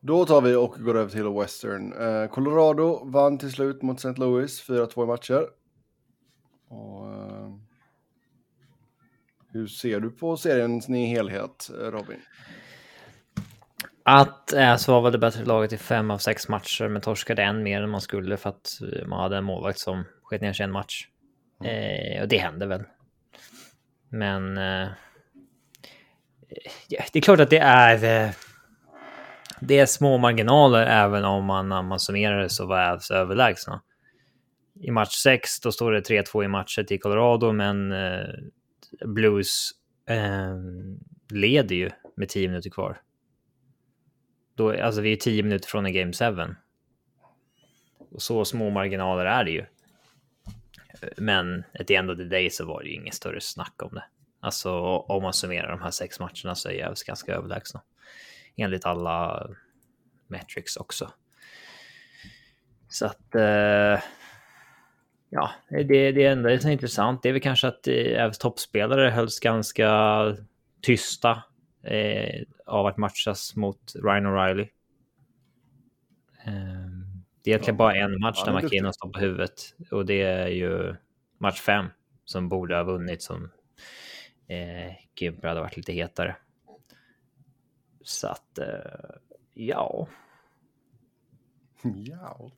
då 0.00 0.24
tar 0.24 0.40
vi 0.40 0.54
och 0.54 0.74
går 0.78 0.96
över 0.96 1.10
till 1.10 1.28
Western. 1.28 1.92
Eh, 1.92 2.28
Colorado 2.28 3.04
vann 3.04 3.38
till 3.38 3.52
slut 3.52 3.82
mot 3.82 3.98
St. 3.98 4.20
Louis 4.20 4.68
4-2 4.68 5.04
i 5.04 5.06
matcher. 5.06 5.46
Och, 6.68 7.12
eh, 7.12 7.56
hur 9.52 9.66
ser 9.66 10.00
du 10.00 10.10
på 10.10 10.36
serien 10.36 10.94
i 10.94 11.06
helhet, 11.06 11.70
eh, 11.80 11.90
Robin? 11.90 12.20
Att 14.02 14.52
så 14.78 15.00
var 15.00 15.10
det 15.10 15.18
bättre 15.18 15.44
laget 15.44 15.72
i 15.72 15.78
fem 15.78 16.10
av 16.10 16.18
sex 16.18 16.48
matcher, 16.48 16.88
men 16.88 17.02
torskade 17.02 17.42
en 17.42 17.62
mer 17.62 17.82
än 17.82 17.90
man 17.90 18.00
skulle 18.00 18.36
för 18.36 18.50
att 18.50 18.80
eh, 18.80 19.06
man 19.06 19.20
hade 19.20 19.36
en 19.36 19.44
målvakt 19.44 19.78
som 19.78 20.04
sket 20.22 20.40
ner 20.40 20.52
sig 20.52 20.64
en 20.64 20.72
match. 20.72 21.08
Mm. 21.60 22.16
Eh, 22.16 22.22
och 22.22 22.28
det 22.28 22.38
händer 22.38 22.66
väl. 22.66 22.84
Men 24.08 24.56
eh, 24.58 24.82
eh, 24.82 24.88
det 26.88 27.18
är 27.18 27.20
klart 27.20 27.40
att 27.40 27.50
det 27.50 27.58
är. 27.58 28.24
Eh, 28.24 28.30
det 29.60 29.78
är 29.78 29.86
små 29.86 30.18
marginaler 30.18 30.86
även 30.86 31.24
om 31.24 31.44
man 31.44 31.68
när 31.68 31.82
man 31.82 32.00
summerar 32.00 32.38
det 32.38 32.48
så 32.48 32.66
var 32.66 32.80
Avs 32.82 33.10
överlägsna. 33.10 33.82
I 34.80 34.90
match 34.90 35.14
6 35.14 35.60
då 35.60 35.72
står 35.72 35.92
det 35.92 36.00
3-2 36.00 36.44
i 36.44 36.48
matcher 36.48 36.82
till 36.82 37.00
Colorado, 37.00 37.52
men 37.52 37.92
eh, 37.92 38.28
Blues 39.04 39.70
eh, 40.08 40.56
leder 41.30 41.76
ju 41.76 41.90
med 42.16 42.28
10 42.28 42.48
minuter 42.48 42.70
kvar. 42.70 43.00
Då, 44.54 44.82
alltså 44.82 45.00
vi 45.00 45.12
är 45.12 45.16
10 45.16 45.42
minuter 45.42 45.68
från 45.68 45.86
en 45.86 45.92
Game 45.92 46.12
7. 46.12 46.54
Och 48.10 48.22
så 48.22 48.44
små 48.44 48.70
marginaler 48.70 49.24
är 49.24 49.44
det 49.44 49.50
ju. 49.50 49.64
Men 51.16 51.64
at 51.80 51.86
the 51.86 51.94
end 51.94 52.10
of 52.10 52.16
the 52.16 52.24
day 52.24 52.50
så 52.50 52.66
var 52.66 52.82
det 52.82 52.88
ju 52.88 52.94
inget 52.94 53.14
större 53.14 53.40
snack 53.40 53.82
om 53.82 53.94
det. 53.94 54.04
Alltså 54.40 54.72
om 54.98 55.22
man 55.22 55.32
summerar 55.32 55.70
de 55.70 55.82
här 55.82 55.90
sex 55.90 56.20
matcherna 56.20 56.54
så 56.54 56.68
är 56.68 56.72
Gävles 56.72 57.02
ganska 57.02 57.34
överlägsna. 57.34 57.82
Enligt 58.56 58.86
alla 58.86 59.48
metrics 60.28 60.76
också. 60.76 61.12
Så 62.88 63.06
att... 63.06 63.34
Eh, 63.34 64.02
ja, 65.30 65.50
det, 65.70 66.12
det 66.12 66.24
enda 66.24 66.58
som 66.58 66.68
är 66.68 66.72
intressant 66.72 67.22
det 67.22 67.28
är 67.28 67.32
väl 67.32 67.42
kanske 67.42 67.68
att 67.68 67.88
eh, 67.88 68.30
toppspelare 68.30 69.10
hölls 69.10 69.40
ganska 69.40 69.92
tysta 70.82 71.42
eh, 71.84 72.42
av 72.66 72.86
att 72.86 72.96
matchas 72.96 73.56
mot 73.56 73.92
Ryan 73.94 74.26
O'Reilly. 74.26 74.68
Det 77.42 77.50
är 77.50 77.54
egentligen 77.54 77.76
bara 77.76 77.94
en 77.94 78.20
match 78.20 78.44
där. 78.44 78.52
McKinnon 78.62 78.92
står 78.92 79.08
på 79.12 79.18
huvudet 79.18 79.74
och 79.90 80.06
det 80.06 80.22
är 80.22 80.48
ju 80.48 80.96
match 81.38 81.60
fem 81.60 81.86
som 82.24 82.48
borde 82.48 82.76
ha 82.76 82.82
vunnit 82.82 83.22
som 83.22 83.50
eh, 84.48 84.92
Gimper 85.16 85.48
hade 85.48 85.60
varit 85.60 85.76
lite 85.76 85.92
hetare. 85.92 86.36
Så 88.02 88.28
att 88.28 88.58
eh, 88.58 88.66
ja, 89.54 90.08
Ja. 92.06 92.50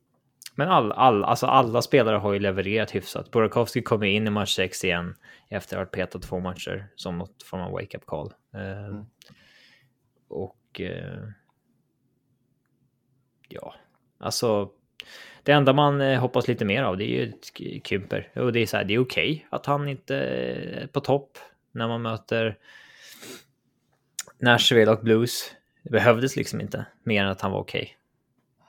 men 0.55 0.69
all, 0.69 0.93
all, 0.93 1.25
alltså 1.25 1.47
alla 1.47 1.83
spelare 1.83 2.17
har 2.17 2.33
ju 2.33 2.39
levererat 2.39 2.95
hyfsat. 2.95 3.31
Burakovsky 3.31 3.83
kommer 3.83 4.07
in 4.07 4.27
i 4.27 4.31
match 4.31 4.57
6 4.57 4.85
igen 4.85 5.15
efter 5.49 5.77
att 5.79 5.89
ha 5.89 5.91
petad 5.91 6.19
två 6.19 6.41
matcher 6.41 6.89
som 6.97 7.19
något 7.19 7.43
form 7.43 7.61
av 7.61 7.73
wake-up 7.73 8.07
call. 8.07 8.33
Eh, 8.55 8.87
Mm. 8.89 9.07
Och 10.29 10.81
eh, 10.81 11.23
ja, 13.49 13.75
alltså 14.23 14.71
det 15.43 15.53
enda 15.53 15.73
man 15.73 16.01
eh, 16.01 16.21
hoppas 16.21 16.49
lite 16.49 16.65
mer 16.65 16.83
av 16.83 16.97
det 16.97 17.05
är 17.05 17.09
ju 17.09 17.33
Kymper. 17.85 18.33
Och 18.37 18.53
det 18.53 18.61
är 18.61 18.67
så 18.67 18.77
här, 18.77 18.85
det 18.85 18.95
är 18.95 18.99
okej 18.99 19.47
att 19.51 19.67
han 19.67 19.89
inte 19.89 20.17
är 20.17 20.87
på 20.87 21.01
topp 21.01 21.39
när 21.73 21.89
man 21.89 22.03
möter 22.03 22.59
Nashville 24.39 24.91
och 24.93 25.01
Blues. 25.05 25.51
Det 25.83 25.91
behövdes 25.91 26.37
liksom 26.37 26.61
inte 26.61 26.87
mer 27.03 27.25
än 27.25 27.31
att 27.31 27.41
han 27.41 27.53
var 27.53 27.59
okej. 27.61 27.97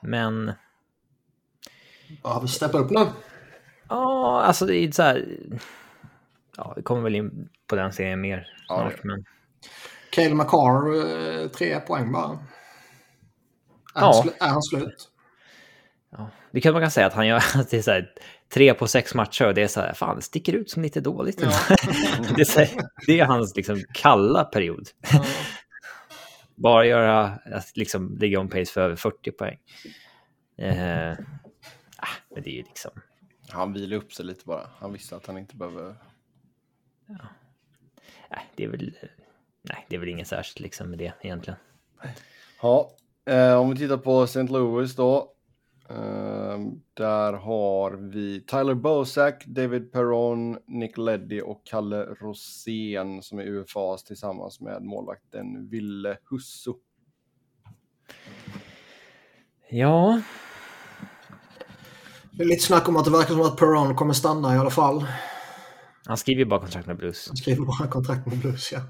Men 0.02 0.52
Behöver 2.22 2.46
steppa 2.46 2.78
upp 2.78 2.90
nu. 2.90 3.06
Ja, 3.88 4.42
alltså 4.42 4.66
det 4.66 4.76
är 4.76 4.92
så 4.92 5.02
här. 5.02 5.38
Ja, 6.56 6.72
vi 6.76 6.82
kommer 6.82 7.02
väl 7.02 7.14
in 7.14 7.48
på 7.66 7.76
den 7.76 7.92
serien 7.92 8.20
mer 8.20 8.46
Ja, 8.68 8.76
snart, 8.76 8.92
ja. 9.02 9.08
men 9.10 9.24
Cale 10.10 10.34
McCarr, 10.34 10.94
eh, 11.42 11.48
tre 11.48 11.80
poäng 11.80 12.12
bara. 12.12 12.30
Är, 12.32 12.38
Ja. 13.94 14.00
han, 14.00 14.12
slu- 14.24 14.36
är 14.40 14.48
han 14.48 14.62
slut? 14.62 15.10
Ja, 16.16 16.30
vi 16.50 16.60
kan 16.60 16.72
man 16.72 16.82
kan 16.82 16.90
säga 16.90 17.06
att 17.06 17.12
han 17.12 17.26
gör 17.26 17.36
att 17.54 17.70
det 17.70 17.76
är 17.76 17.82
så 17.82 17.90
här 17.90 18.10
tre 18.54 18.74
på 18.74 18.86
sex 18.86 19.14
matcher 19.14 19.46
och 19.46 19.54
det 19.54 19.62
är 19.62 19.68
så 19.68 19.80
här, 19.80 19.92
fan, 19.94 20.16
det 20.16 20.22
sticker 20.22 20.52
ut 20.52 20.70
som 20.70 20.82
lite 20.82 21.00
dåligt. 21.00 21.40
Ja. 21.40 21.48
det, 22.36 22.42
är 22.42 22.58
här, 22.58 22.88
det 23.06 23.20
är 23.20 23.24
hans 23.24 23.56
liksom 23.56 23.82
kalla 23.94 24.44
period. 24.44 24.88
Ja. 25.12 25.24
Bara 26.56 26.86
göra, 26.86 27.24
att 27.44 27.76
liksom 27.76 28.18
ligga 28.18 28.40
on 28.40 28.48
pace 28.48 28.72
för 28.72 28.80
över 28.80 28.96
40 28.96 29.30
poäng. 29.30 29.58
Eh, 30.58 31.12
ah, 31.96 32.08
men 32.34 32.42
det 32.42 32.50
är 32.50 32.54
ju 32.54 32.62
liksom, 32.62 32.90
Han 33.48 33.72
vilade 33.72 33.96
upp 33.96 34.12
sig 34.12 34.26
lite 34.26 34.44
bara. 34.44 34.66
Han 34.78 34.92
visste 34.92 35.16
att 35.16 35.26
han 35.26 35.38
inte 35.38 35.56
behöver... 35.56 35.94
nej, 38.30 38.46
det 38.56 38.64
är 38.64 38.68
väl, 38.68 38.96
nej, 39.62 39.86
det 39.88 39.96
är 39.96 40.00
väl 40.00 40.08
inget 40.08 40.28
särskilt 40.28 40.60
liksom 40.60 40.90
med 40.90 40.98
det 40.98 41.12
egentligen. 41.22 41.58
Ja, 42.62 42.90
eh, 43.26 43.54
om 43.54 43.70
vi 43.70 43.76
tittar 43.76 43.96
på 43.96 44.22
St. 44.22 44.42
Louis 44.42 44.96
då. 44.96 45.33
Eh, 45.90 46.58
där 46.94 47.32
har 47.32 47.90
vi 47.90 48.40
Tyler 48.40 48.74
Bosak, 48.74 49.44
David 49.46 49.92
Perron, 49.92 50.58
Nick 50.66 50.98
Leddy 50.98 51.40
och 51.40 51.66
Kalle 51.66 52.04
Rosén 52.04 53.22
som 53.22 53.38
är 53.38 53.42
UFAs 53.42 54.04
tillsammans 54.04 54.60
med 54.60 54.82
målvakten 54.82 55.68
Ville 55.68 56.16
Husso. 56.30 56.74
Ja, 59.70 60.20
Det 62.32 62.42
är 62.42 62.46
lite 62.48 62.62
snack 62.62 62.88
om 62.88 62.96
att 62.96 63.04
det 63.04 63.10
verkar 63.10 63.28
som 63.34 63.42
att 63.42 63.56
Perron 63.56 63.94
kommer 63.96 64.12
stanna 64.14 64.54
i 64.54 64.58
alla 64.58 64.70
fall. 64.70 65.04
han 66.06 66.16
skriver 66.16 66.44
bara 66.44 66.60
kontrakt 66.60 66.86
med 66.86 66.96
Blues. 66.96 67.28
Han 67.28 67.36
skriver 67.36 67.64
bara 67.64 67.88
kontrakt 67.88 68.26
med 68.26 68.38
Blues, 68.38 68.72
ja. 68.72 68.80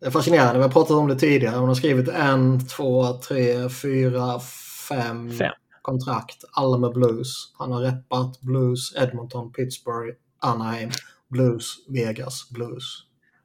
Det 0.00 0.06
är 0.06 0.10
fascinerande, 0.10 0.58
vi 0.58 0.62
har 0.62 0.70
pratat 0.70 0.96
om 0.96 1.08
det 1.08 1.18
tidigare. 1.18 1.56
Hon 1.56 1.68
har 1.68 1.74
skrivit 1.74 2.08
en, 2.08 2.68
två, 2.68 3.12
tre, 3.12 3.68
fyra, 3.68 4.40
fem, 4.88 5.32
Fem. 5.32 5.52
Kontrakt. 5.82 6.44
Alla 6.52 6.78
med 6.78 6.92
Blues. 6.92 7.52
Han 7.58 7.72
har 7.72 7.80
reppat 7.80 8.40
Blues, 8.40 8.96
Edmonton, 8.96 9.52
Pittsburgh, 9.52 10.16
Anaheim, 10.38 10.90
Blues, 11.28 11.76
Vegas, 11.88 12.50
Blues. 12.50 12.84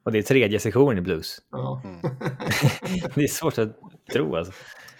Och 0.03 0.11
det 0.11 0.17
är 0.17 0.23
tredje 0.23 0.59
sektionen 0.59 0.97
i 0.97 1.01
Blues. 1.01 1.41
Ja. 1.51 1.81
det 3.15 3.23
är 3.23 3.27
svårt 3.27 3.57
att 3.57 3.77
tro 4.13 4.35
alltså. 4.35 4.53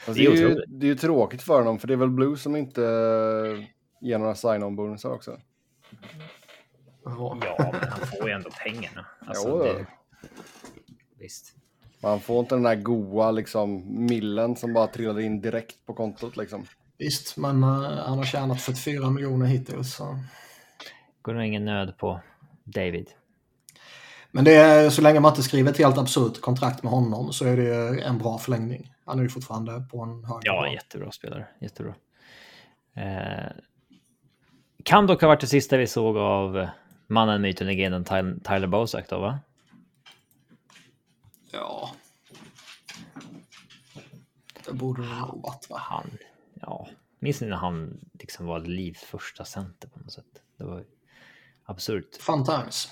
Alltså, 0.07 0.23
Det 0.23 0.27
är 0.27 0.35
ju, 0.35 0.55
det 0.67 0.85
är 0.85 0.89
ju 0.89 0.95
tråkigt 0.95 1.41
för 1.41 1.57
honom 1.57 1.79
för 1.79 1.87
det 1.87 1.93
är 1.93 1.97
väl 1.97 2.09
Blues 2.09 2.41
som 2.41 2.55
inte 2.55 2.81
ger 4.01 4.17
några 4.17 4.35
sign-on-bonusar 4.35 5.09
också. 5.09 5.37
Ja. 7.05 7.37
Men 7.41 7.81
han 7.89 8.07
får 8.07 8.27
ju 8.27 8.33
ändå 8.35 8.49
pengarna. 8.63 9.05
Alltså, 9.19 9.49
Jo, 9.49 9.63
det... 9.63 9.85
Visst. 11.19 11.53
Man 12.01 12.19
får 12.19 12.39
inte 12.39 12.55
den 12.55 12.63
där 12.63 12.75
goa 12.75 13.31
liksom 13.31 13.83
millen 14.05 14.55
som 14.55 14.73
bara 14.73 14.87
trillar 14.87 15.19
in 15.19 15.41
direkt 15.41 15.85
på 15.85 15.93
kontot 15.93 16.37
liksom. 16.37 16.65
Visst, 16.97 17.37
men 17.37 17.63
uh, 17.63 17.97
han 18.07 18.17
har 18.17 18.25
tjänat 18.25 18.61
44 18.61 19.09
miljoner 19.09 19.45
hittills. 19.45 19.93
Så. 19.95 20.19
Går 21.21 21.33
nog 21.33 21.43
ingen 21.45 21.65
nöd 21.65 21.97
på 21.97 22.21
David. 22.63 23.09
Men 24.31 24.43
det 24.43 24.55
är, 24.55 24.89
så 24.89 25.01
länge 25.01 25.19
man 25.19 25.31
inte 25.31 25.43
skriver 25.43 25.71
ett 25.71 25.77
helt 25.77 25.97
absurt 25.97 26.41
kontrakt 26.41 26.83
med 26.83 26.91
honom 26.91 27.33
så 27.33 27.45
är 27.45 27.57
det 27.57 28.01
en 28.03 28.17
bra 28.17 28.37
förlängning. 28.37 28.93
Han 29.05 29.19
är 29.19 29.23
ju 29.23 29.29
fortfarande 29.29 29.81
på 29.91 30.01
en 30.03 30.23
hög 30.23 30.41
Ja, 30.43 30.61
nivå. 30.61 30.73
jättebra 30.73 31.11
spelare. 31.11 31.47
Jättebra. 31.61 31.95
Eh, 32.93 33.51
kan 34.83 35.07
dock 35.07 35.21
ha 35.21 35.27
varit 35.27 35.41
det 35.41 35.47
sista 35.47 35.77
vi 35.77 35.87
såg 35.87 36.17
av 36.17 36.57
eh, 36.57 36.69
mannen, 37.07 37.41
myten, 37.41 37.67
legenden 37.67 38.03
Tyler, 38.03 38.35
Tyler 38.43 38.67
Bosak 38.67 39.09
då, 39.09 39.19
va? 39.19 39.39
Ja. 41.51 41.91
Det 44.65 44.73
borde 44.73 45.01
det 45.01 45.15
nog 45.15 45.41
varit 45.43 45.69
va? 45.69 45.77
Han, 45.79 46.17
ja, 46.61 46.87
minns 47.19 47.41
ni 47.41 47.47
när 47.47 47.57
han 47.57 47.99
liksom 48.19 48.45
var 48.45 48.59
Livs 48.59 48.99
första 49.03 49.45
center 49.45 49.87
på 49.87 49.99
något 49.99 50.11
sätt? 50.11 50.25
Det 50.57 50.63
var 50.63 50.83
absurt. 51.65 52.15
Fun 52.19 52.45
times. 52.45 52.91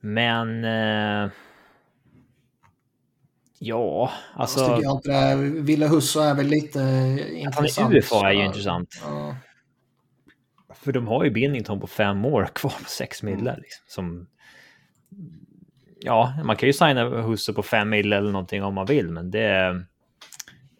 Men... 0.00 0.64
Eh, 0.64 1.30
ja, 3.58 4.12
Alltså, 4.34 4.60
alltså... 4.60 4.76
tycker 4.76 4.88
jag 4.88 4.96
inte 4.96 5.10
det. 5.10 5.60
Ville 5.62 5.86
Husso 5.88 6.20
är 6.20 6.34
väl 6.34 6.46
lite 6.46 6.78
Att 6.78 7.54
han 7.54 7.64
intressant. 7.64 7.94
är 7.94 7.98
UFA 7.98 8.28
är 8.28 8.32
ju 8.32 8.44
intressant. 8.44 9.02
Ja. 9.04 9.36
För 10.74 10.92
de 10.92 11.06
har 11.08 11.24
ju 11.24 11.30
Binnington 11.30 11.80
på 11.80 11.86
fem 11.86 12.24
år 12.24 12.48
kvar 12.54 12.70
på 12.70 12.88
sex 12.88 13.22
millar. 13.22 13.56
Liksom, 13.56 13.82
som... 13.86 14.26
Ja, 16.00 16.34
man 16.44 16.56
kan 16.56 16.66
ju 16.66 16.72
signa 16.72 17.04
Husse 17.04 17.52
på 17.52 17.62
fem 17.62 17.90
mil 17.90 18.12
eller 18.12 18.32
någonting 18.32 18.62
om 18.62 18.74
man 18.74 18.86
vill, 18.86 19.10
men 19.10 19.30
det... 19.30 19.84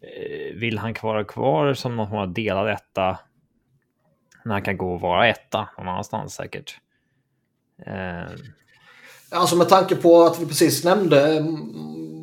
eh, 0.03 0.55
Vill 0.55 0.79
han 0.79 0.95
vara 1.03 1.25
kvar 1.25 1.75
som 1.75 1.97
någon 1.97 2.09
form 2.09 2.19
av 2.19 2.33
delad 2.33 2.71
etta? 2.71 3.19
När 4.45 4.53
han 4.53 4.63
kan 4.63 4.77
gå 4.77 4.95
och 4.95 5.01
vara 5.01 5.29
etta 5.29 5.69
någon 5.79 5.89
annanstans 5.89 6.35
säkert. 6.35 6.81
Eh, 7.87 8.31
Alltså 9.35 9.57
med 9.57 9.69
tanke 9.69 9.97
på 9.97 10.23
att 10.23 10.41
vi 10.41 10.47
precis 10.47 10.85
nämnde 10.85 11.39
mm, 11.39 11.55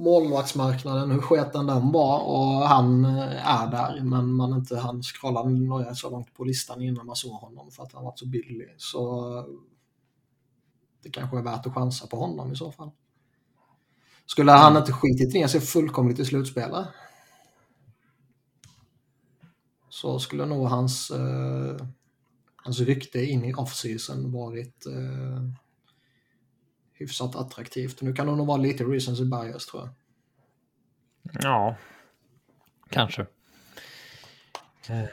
målvaktsmarknaden, 0.04 1.12
hur 1.12 1.22
sketen 1.22 1.68
den 1.68 1.92
var 1.92 2.20
och 2.20 2.68
han 2.68 3.06
eh, 3.06 3.62
är 3.62 3.72
där 3.72 4.02
men 4.04 4.32
man 4.34 4.54
inte 4.54 4.78
han 4.78 5.04
scrolla 5.04 5.44
några 5.44 5.96
så 5.96 6.10
långt 6.10 6.34
på 6.34 6.44
listan 6.44 6.82
innan 6.82 7.06
man 7.06 7.15
såg 7.15 7.32
honom 7.32 7.72
för 7.72 7.84
att 7.84 7.94
han 7.94 8.04
var 8.04 8.13
så 8.15 8.26
billig. 8.28 8.76
Så 8.78 9.30
det 11.04 11.10
kanske 11.10 11.38
är 11.38 11.42
värt 11.42 11.65
att 11.65 11.74
chansa 11.74 12.08
på 12.08 12.18
honom 12.18 12.52
i 12.52 12.56
så 12.56 12.72
fall. 12.72 12.92
Skulle 14.26 14.52
han 14.52 14.78
inte 14.78 14.92
skitit 14.92 15.34
ner 15.34 15.48
sig 15.48 15.62
fullkomligt 15.62 16.20
i 16.20 16.26
slutspelet 16.26 16.88
så 19.89 20.19
skulle 20.19 20.45
nog 20.45 20.67
hans, 20.67 21.12
eh, 21.12 21.86
hans 22.56 22.80
rykte 22.80 23.25
in 23.25 23.45
i 23.45 23.54
off-season 23.54 24.32
varit 24.32 24.86
eh, 24.86 25.43
hyfsat 26.93 27.36
attraktivt. 27.36 28.02
Nu 28.02 28.13
kan 28.13 28.28
det 28.28 28.36
nog 28.36 28.47
vara 28.47 28.58
lite 28.58 28.84
recency 28.84 29.25
bias 29.25 29.65
tror 29.65 29.84
jag. 29.84 29.93
Ja, 31.43 31.75
kanske. 32.89 33.21
Eh, 34.89 35.06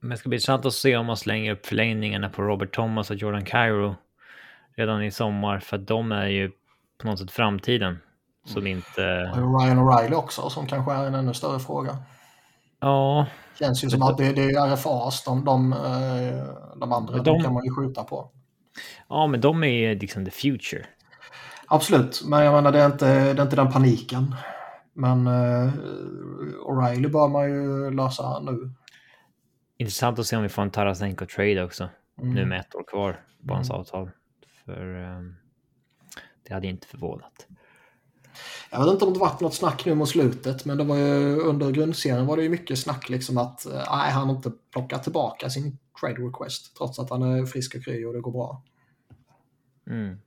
Men 0.00 0.10
det 0.10 0.16
ska 0.16 0.28
bli 0.28 0.36
intressant 0.36 0.66
att 0.66 0.74
se 0.74 0.96
om 0.96 1.06
man 1.06 1.16
slänger 1.16 1.52
upp 1.52 1.66
förlängningarna 1.66 2.30
på 2.30 2.42
Robert 2.42 2.74
Thomas 2.74 3.10
och 3.10 3.16
Jordan 3.16 3.44
Cairo 3.44 3.96
redan 4.76 5.02
i 5.02 5.10
sommar, 5.10 5.58
för 5.60 5.76
att 5.76 5.86
de 5.86 6.12
är 6.12 6.26
ju 6.26 6.50
på 6.98 7.06
något 7.06 7.18
sätt 7.18 7.30
framtiden. 7.30 7.98
Som 8.44 8.66
inte... 8.66 9.32
Och 9.34 9.60
Ryan 9.60 9.78
O'Reilly 9.78 10.14
också 10.14 10.50
som 10.50 10.66
kanske 10.66 10.92
är 10.92 11.06
en 11.06 11.14
ännu 11.14 11.34
större 11.34 11.60
fråga. 11.60 11.98
Ja, 12.82 13.26
Känns 13.58 13.84
ju 13.84 13.90
som 13.90 14.02
att 14.02 14.18
det, 14.18 14.32
det 14.32 14.42
är 14.42 14.72
RFAs, 14.72 15.24
de, 15.24 15.44
de, 15.44 15.72
eh, 15.72 16.78
de 16.80 16.92
andra 16.92 17.14
de... 17.16 17.24
de- 17.24 17.42
kan 17.42 17.52
man 17.54 17.64
ju 17.64 17.70
skjuta 17.74 18.04
på. 18.04 18.30
ja, 19.08 19.26
men 19.26 19.40
de 19.40 19.64
är 19.64 19.94
liksom 19.94 20.24
the 20.24 20.30
future. 20.30 20.86
Absolut, 21.66 22.22
men 22.26 22.44
jag 22.44 22.52
menar 22.54 22.72
det 22.72 22.80
är 22.80 22.86
inte, 22.86 23.06
det 23.34 23.40
är 23.40 23.42
inte 23.42 23.56
den 23.56 23.72
paniken. 23.72 24.34
Men 24.92 25.26
eh, 25.26 25.72
O'Reilly 26.66 27.08
bör 27.08 27.28
man 27.28 27.50
ju 27.50 27.90
lösa 27.90 28.40
nu. 28.40 28.70
Intressant 29.76 30.18
att 30.18 30.26
se 30.26 30.36
om 30.36 30.42
vi 30.42 30.48
får 30.48 30.62
en 30.62 30.70
Tarasenko-trade 30.70 31.64
också. 31.64 31.88
Mm. 32.20 32.34
Nu 32.34 32.44
med 32.46 32.60
ett 32.60 32.74
år 32.74 32.84
kvar 32.84 33.20
på 33.48 33.54
hans 33.54 33.70
Mm. 33.70 33.80
avtal. 33.80 34.10
För 34.64 34.94
ehm, 35.04 35.34
det 36.48 36.54
hade 36.54 36.66
inte 36.66 36.86
förvånat. 36.86 37.46
Jag 38.72 38.84
vet 38.84 38.92
inte 38.92 39.04
om 39.04 39.12
det 39.12 39.18
varit 39.18 39.40
något 39.40 39.54
snack 39.54 39.86
nu 39.86 39.94
mot 39.94 40.08
slutet, 40.08 40.64
men 40.64 40.78
det 40.78 40.84
var 40.84 40.96
ju 40.96 41.40
under 41.40 41.70
grundserien 41.70 42.26
var 42.26 42.36
det 42.36 42.42
ju 42.42 42.48
mycket 42.48 42.78
snack 42.78 43.08
liksom 43.08 43.38
att 43.38 43.66
eh, 43.66 43.72
nej, 43.72 44.10
han 44.10 44.28
har 44.28 44.36
inte 44.36 44.52
plockat 44.72 45.02
tillbaka 45.02 45.50
sin 45.50 45.78
trade 46.00 46.22
request 46.22 46.76
trots 46.76 46.98
att 46.98 47.10
han 47.10 47.22
är 47.22 47.46
frisk 47.46 47.74
och 47.74 47.84
kry 47.84 48.04
och 48.04 48.12
det 48.12 48.20
går 48.20 48.32
bra. 48.32 48.62
Mm. 49.90 50.18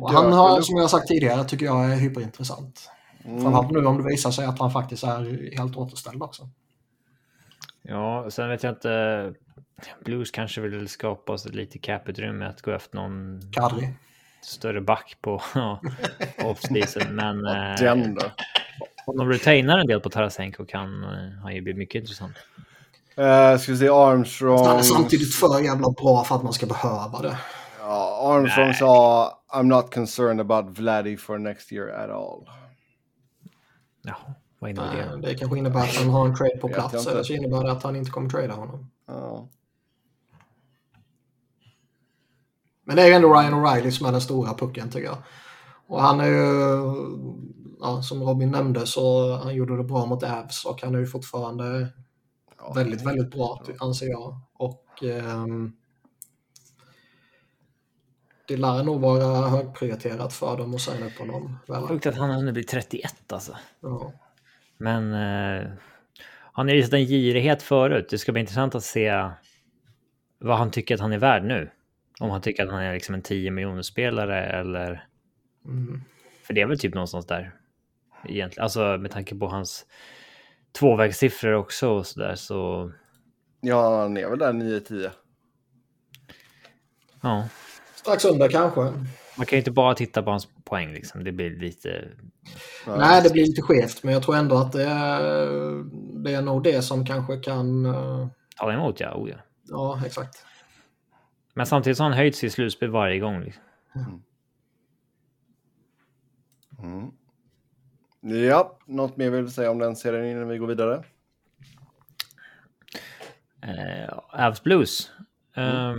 Och 0.00 0.10
han 0.10 0.32
har, 0.32 0.60
som 0.60 0.76
jag 0.76 0.90
sagt 0.90 1.08
tidigare, 1.08 1.44
tycker 1.44 1.66
jag 1.66 1.92
är 1.92 1.96
hyperintressant. 1.96 2.90
Mm. 3.24 3.42
Framförallt 3.42 3.70
nu 3.70 3.86
om 3.86 4.02
det 4.02 4.08
visar 4.08 4.30
sig 4.30 4.46
att 4.46 4.58
han 4.58 4.70
faktiskt 4.70 5.04
är 5.04 5.56
helt 5.56 5.76
återställd 5.76 6.22
också. 6.22 6.48
Ja, 7.82 8.26
sen 8.30 8.48
vet 8.48 8.62
jag 8.62 8.72
inte. 8.72 9.34
Blues 10.04 10.30
kanske 10.30 10.60
vill 10.60 10.88
skapa 10.88 11.38
sig 11.38 11.52
lite 11.52 11.78
caputrymme 11.78 12.44
att 12.44 12.62
gå 12.62 12.70
efter 12.70 12.96
någon 12.96 13.40
Kadri. 13.52 13.94
Större 14.44 14.80
back 14.80 15.16
på 15.20 15.34
off-season. 16.38 17.14
Men 17.14 17.46
eh, 17.46 17.80
Den 17.80 18.14
då. 18.14 18.26
om 19.06 19.16
de 19.16 19.28
retainar 19.28 19.78
en 19.78 19.86
del 19.86 20.00
på 20.00 20.10
Tarasenko 20.10 20.66
kan 20.66 21.04
eh, 21.04 21.42
han 21.42 21.54
ju 21.54 21.60
bli 21.60 21.74
mycket 21.74 22.00
intressant. 22.00 22.36
Uh, 23.18 23.58
ska 23.58 23.72
vi 23.72 23.78
se 23.78 23.88
Armstrong. 23.88 24.66
Han 24.66 24.78
är 24.78 24.82
samtidigt 24.82 25.34
för 25.34 25.60
jävla 25.60 25.90
bra 25.90 26.24
för 26.24 26.36
att 26.36 26.42
man 26.42 26.52
ska 26.52 26.66
behöva 26.66 27.22
det. 27.22 27.38
Ja, 27.80 28.34
Armstrong 28.34 28.66
Nej. 28.66 28.74
sa 28.74 29.38
I'm 29.52 29.62
not 29.62 29.94
concerned 29.94 30.40
about 30.40 30.78
Vladdy 30.78 31.16
for 31.16 31.38
next 31.38 31.72
year 31.72 31.88
at 31.88 32.10
all. 32.10 32.50
Ja, 34.02 34.16
vad 34.58 34.70
innebär 34.70 34.96
det? 34.96 35.28
Det 35.28 35.34
kanske 35.34 35.58
innebär 35.58 35.80
att 35.80 35.96
han 35.96 36.10
har 36.10 36.26
en 36.26 36.36
trade 36.36 36.56
på 36.56 36.68
plats 36.68 37.06
eller 37.06 37.22
så 37.22 37.32
innebär 37.32 37.64
det 37.64 37.72
att 37.72 37.82
han 37.82 37.96
inte 37.96 38.10
kommer 38.10 38.30
trada 38.30 38.52
honom. 38.54 38.90
Ja. 39.06 39.48
Men 42.84 42.96
det 42.96 43.02
är 43.02 43.06
ju 43.06 43.12
ändå 43.12 43.34
Ryan 43.34 43.54
O'Reilly 43.54 43.90
som 43.90 44.06
är 44.06 44.12
den 44.12 44.20
stora 44.20 44.54
pucken 44.54 44.90
tycker 44.90 45.06
jag. 45.06 45.18
Och 45.86 46.02
han 46.02 46.20
är 46.20 46.26
ju, 46.26 46.74
ja, 47.80 48.02
som 48.02 48.22
Robin 48.22 48.50
nämnde 48.50 48.86
så 48.86 49.36
han 49.36 49.54
gjorde 49.54 49.76
det 49.76 49.84
bra 49.84 50.06
mot 50.06 50.22
Avs 50.22 50.64
och 50.64 50.82
han 50.82 50.94
är 50.94 50.98
ju 50.98 51.06
fortfarande 51.06 51.88
Ja, 52.66 52.72
väldigt, 52.72 53.06
väldigt 53.06 53.30
bra 53.30 53.62
anser 53.78 54.06
jag. 54.06 54.40
Och 54.52 55.02
ehm, 55.02 55.72
det 58.48 58.56
lär 58.56 58.82
nog 58.82 59.00
vara 59.00 59.48
högprioriterat 59.48 60.32
för 60.32 60.56
dem 60.56 60.74
att 60.74 60.80
signa 60.80 61.06
upp 61.06 61.18
honom. 61.18 61.58
Sjukt 61.88 62.06
att 62.06 62.16
han 62.16 62.30
hunnit 62.30 62.54
bli 62.54 62.64
31 62.64 63.32
alltså. 63.32 63.56
Ja. 63.80 64.12
Men 64.78 65.12
eh, 65.12 65.70
han 66.52 66.68
har 66.68 66.74
ju 66.74 66.80
visat 66.80 66.94
en 66.94 67.06
girighet 67.06 67.62
förut. 67.62 68.06
Det 68.10 68.18
ska 68.18 68.32
bli 68.32 68.40
intressant 68.40 68.74
att 68.74 68.84
se 68.84 69.30
vad 70.38 70.58
han 70.58 70.70
tycker 70.70 70.94
att 70.94 71.00
han 71.00 71.12
är 71.12 71.18
värd 71.18 71.44
nu. 71.44 71.70
Om 72.20 72.30
han 72.30 72.40
tycker 72.40 72.66
att 72.66 72.72
han 72.72 72.82
är 72.82 72.94
liksom 72.94 73.14
en 73.14 73.22
10 73.22 73.50
miljoner 73.50 73.82
spelare 73.82 74.46
eller... 74.46 75.06
Mm. 75.64 76.02
För 76.46 76.54
det 76.54 76.60
är 76.60 76.66
väl 76.66 76.78
typ 76.78 76.94
någonstans 76.94 77.26
där. 77.26 77.54
Egentligen. 78.24 78.64
Alltså 78.64 78.98
med 78.98 79.10
tanke 79.10 79.34
på 79.34 79.46
hans 79.46 79.86
tvåvägssiffror 80.78 81.52
också 81.52 81.88
och 81.88 82.06
sådär 82.06 82.34
så... 82.34 82.92
ja, 83.60 84.00
han 84.00 84.16
är 84.16 84.28
väl 84.30 84.38
där 84.38 84.52
9-10. 84.52 85.10
Ja. 87.22 87.48
Strax 87.94 88.24
under 88.24 88.48
kanske. 88.48 88.80
Man 89.36 89.46
kan 89.46 89.56
ju 89.56 89.58
inte 89.58 89.70
bara 89.70 89.94
titta 89.94 90.22
på 90.22 90.30
hans 90.30 90.48
poäng 90.64 90.92
liksom. 90.92 91.24
Det 91.24 91.32
blir 91.32 91.50
lite... 91.50 92.08
Nej, 92.86 93.22
det 93.22 93.30
blir 93.32 93.46
lite 93.46 93.62
skevt, 93.62 94.02
men 94.02 94.12
jag 94.14 94.22
tror 94.22 94.36
ändå 94.36 94.56
att 94.56 94.72
det 94.72 94.84
är, 94.84 95.20
det 96.24 96.34
är 96.34 96.42
nog 96.42 96.62
det 96.62 96.82
som 96.82 97.06
kanske 97.06 97.36
kan... 97.36 97.86
eh, 97.86 98.28
Ta 98.56 98.72
emot 98.72 99.00
ja, 99.00 99.14
oh, 99.14 99.30
ja. 99.30 99.36
Ja, 99.68 100.02
exakt. 100.06 100.44
Men 101.54 101.66
samtidigt 101.66 101.96
så 101.96 102.02
har 102.02 102.10
han 102.10 102.18
höjt 102.18 102.36
sig 102.36 102.46
i 102.46 102.50
slutspel 102.50 102.90
varje 102.90 103.18
gång. 103.18 103.40
Liksom. 103.40 103.62
Mm. 106.78 107.10
Ja, 108.20 108.78
något 108.86 109.16
mer 109.16 109.30
vill 109.30 109.44
du 109.44 109.50
säga 109.50 109.70
om 109.70 109.78
den 109.78 109.96
serien 109.96 110.26
innan 110.26 110.48
vi 110.48 110.58
går 110.58 110.66
vidare? 110.66 111.04
Eh, 113.62 114.18
Avs 114.28 114.62
Blues. 114.62 115.10
Eh, 115.54 115.94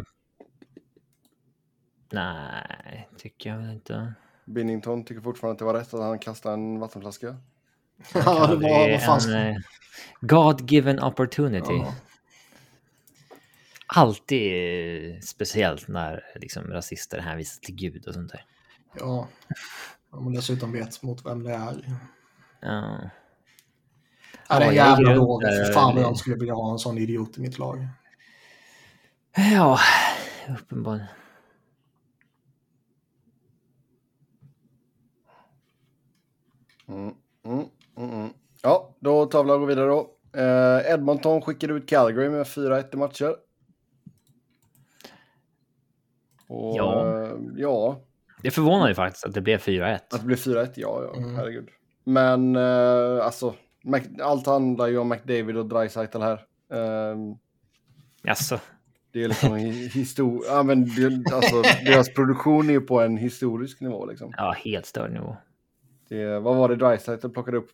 Nej, 2.12 3.10
tycker 3.18 3.49
jag 3.49 3.58
väl 3.58 3.72
inte. 3.72 4.14
Binnington 4.45 5.06
tycker 5.06 5.22
fortfarande 5.22 5.53
att 5.53 5.60
det 5.60 5.66
var 5.66 5.74
rätt 5.74 5.93
att 5.93 6.01
han 6.01 6.20
kastade 6.20 6.53
en 6.53 6.80
vattenflaska. 6.80 7.36
Ja, 8.14 8.47
det 8.47 8.56
var... 8.56 8.89
är 8.89 8.91
Vad 8.91 9.22
fan 9.22 9.34
en 9.34 9.47
eh, 9.47 9.58
God-given 10.22 10.99
opportunity. 10.99 11.74
Ja. 11.74 11.95
Alltid 13.96 15.14
eh, 15.14 15.20
speciellt 15.20 15.88
när 15.88 16.24
liksom, 16.36 16.64
rasister 16.64 17.20
hänvisar 17.20 17.60
till 17.60 17.76
Gud 17.76 18.08
och 18.08 18.14
sånt 18.14 18.32
där. 18.32 18.46
Ja. 19.00 19.28
Om 20.10 20.24
man 20.24 20.34
dessutom 20.34 20.72
vet 20.72 21.04
mot 21.04 21.26
vem 21.26 21.43
det 21.43 21.54
är. 21.54 21.98
Ja. 22.62 23.00
Ja, 24.50 24.60
det 24.60 24.66
är 24.66 24.70
en 24.70 24.76
jävla 24.76 25.12
är 25.12 25.16
låg. 25.16 25.43
fan 25.74 25.96
vad 25.96 26.04
jag 26.04 26.18
skulle 26.18 26.36
vilja 26.36 26.54
ha 26.54 26.72
en 26.72 26.80
sån 26.80 26.98
idiot 26.98 27.38
i 27.38 27.41
mitt 27.41 27.60
lag. 27.60 27.88
Ja, 29.54 29.80
uppenbarligen. 30.60 31.08
Mm, 36.88 37.14
mm, 37.46 37.66
mm, 37.98 38.12
mm. 38.12 38.30
Ja, 38.62 38.96
då 39.00 39.26
tar 39.26 39.43
vi 39.43 39.52
och 39.52 39.60
går 39.60 39.68
vidare 39.68 39.88
då. 39.88 40.12
Eh, 40.39 40.93
Edmonton 40.93 41.41
skickade 41.41 41.74
ut 41.74 41.89
Calgary 41.89 42.30
med 42.30 42.48
4-1 42.48 42.93
i 42.93 42.98
matcher. 42.98 43.36
Och, 46.48 46.78
Ja. 46.78 47.22
eh, 47.24 47.32
ja, 47.56 48.00
Det 48.43 48.52
förvånar 48.52 48.88
ju 48.88 48.96
faktiskt 48.96 49.26
att 49.26 49.34
det 49.34 49.41
blev 49.41 49.58
4-1. 49.58 50.00
att 50.14 50.20
det 50.20 50.26
blev 50.26 50.38
4-1, 50.38 50.72
ja, 50.76 51.04
ja, 51.04 51.18
Mm. 51.20 51.36
herregud. 51.36 51.70
Men 52.04 52.56
eh, 52.56 53.26
alltså, 53.26 53.54
Mac- 53.84 54.22
allt 54.22 54.46
handlar 54.48 54.88
ju 54.88 54.98
om 54.98 55.10
McDavid 55.10 55.58
och 55.58 55.66
Dreisaitl 55.66 56.20
här. 56.22 56.41
Eh, 56.74 57.18
Jaså? 58.24 58.60
det 59.12 59.24
är 59.24 59.28
liksom 59.28 59.56
historia, 59.93 60.52
ja, 60.52 60.64
men 60.64 60.86
det, 60.86 61.34
alltså, 61.36 61.62
deras 61.86 62.14
produktion 62.14 62.70
är 62.70 62.74
ju 62.74 62.82
på 62.82 63.02
en 63.02 63.18
historisk 63.18 63.82
nivå 63.82 64.06
liksom. 64.06 64.34
Ja, 64.38 64.56
helt 64.66 64.86
störd 64.86 65.12
nivå. 65.12 65.38
Det, 66.10 66.39
vad 66.39 66.56
var 66.56 66.70
det 66.70 66.76
Dreisaitl 66.76 67.28
plockade 67.30 67.58
upp? 67.58 67.70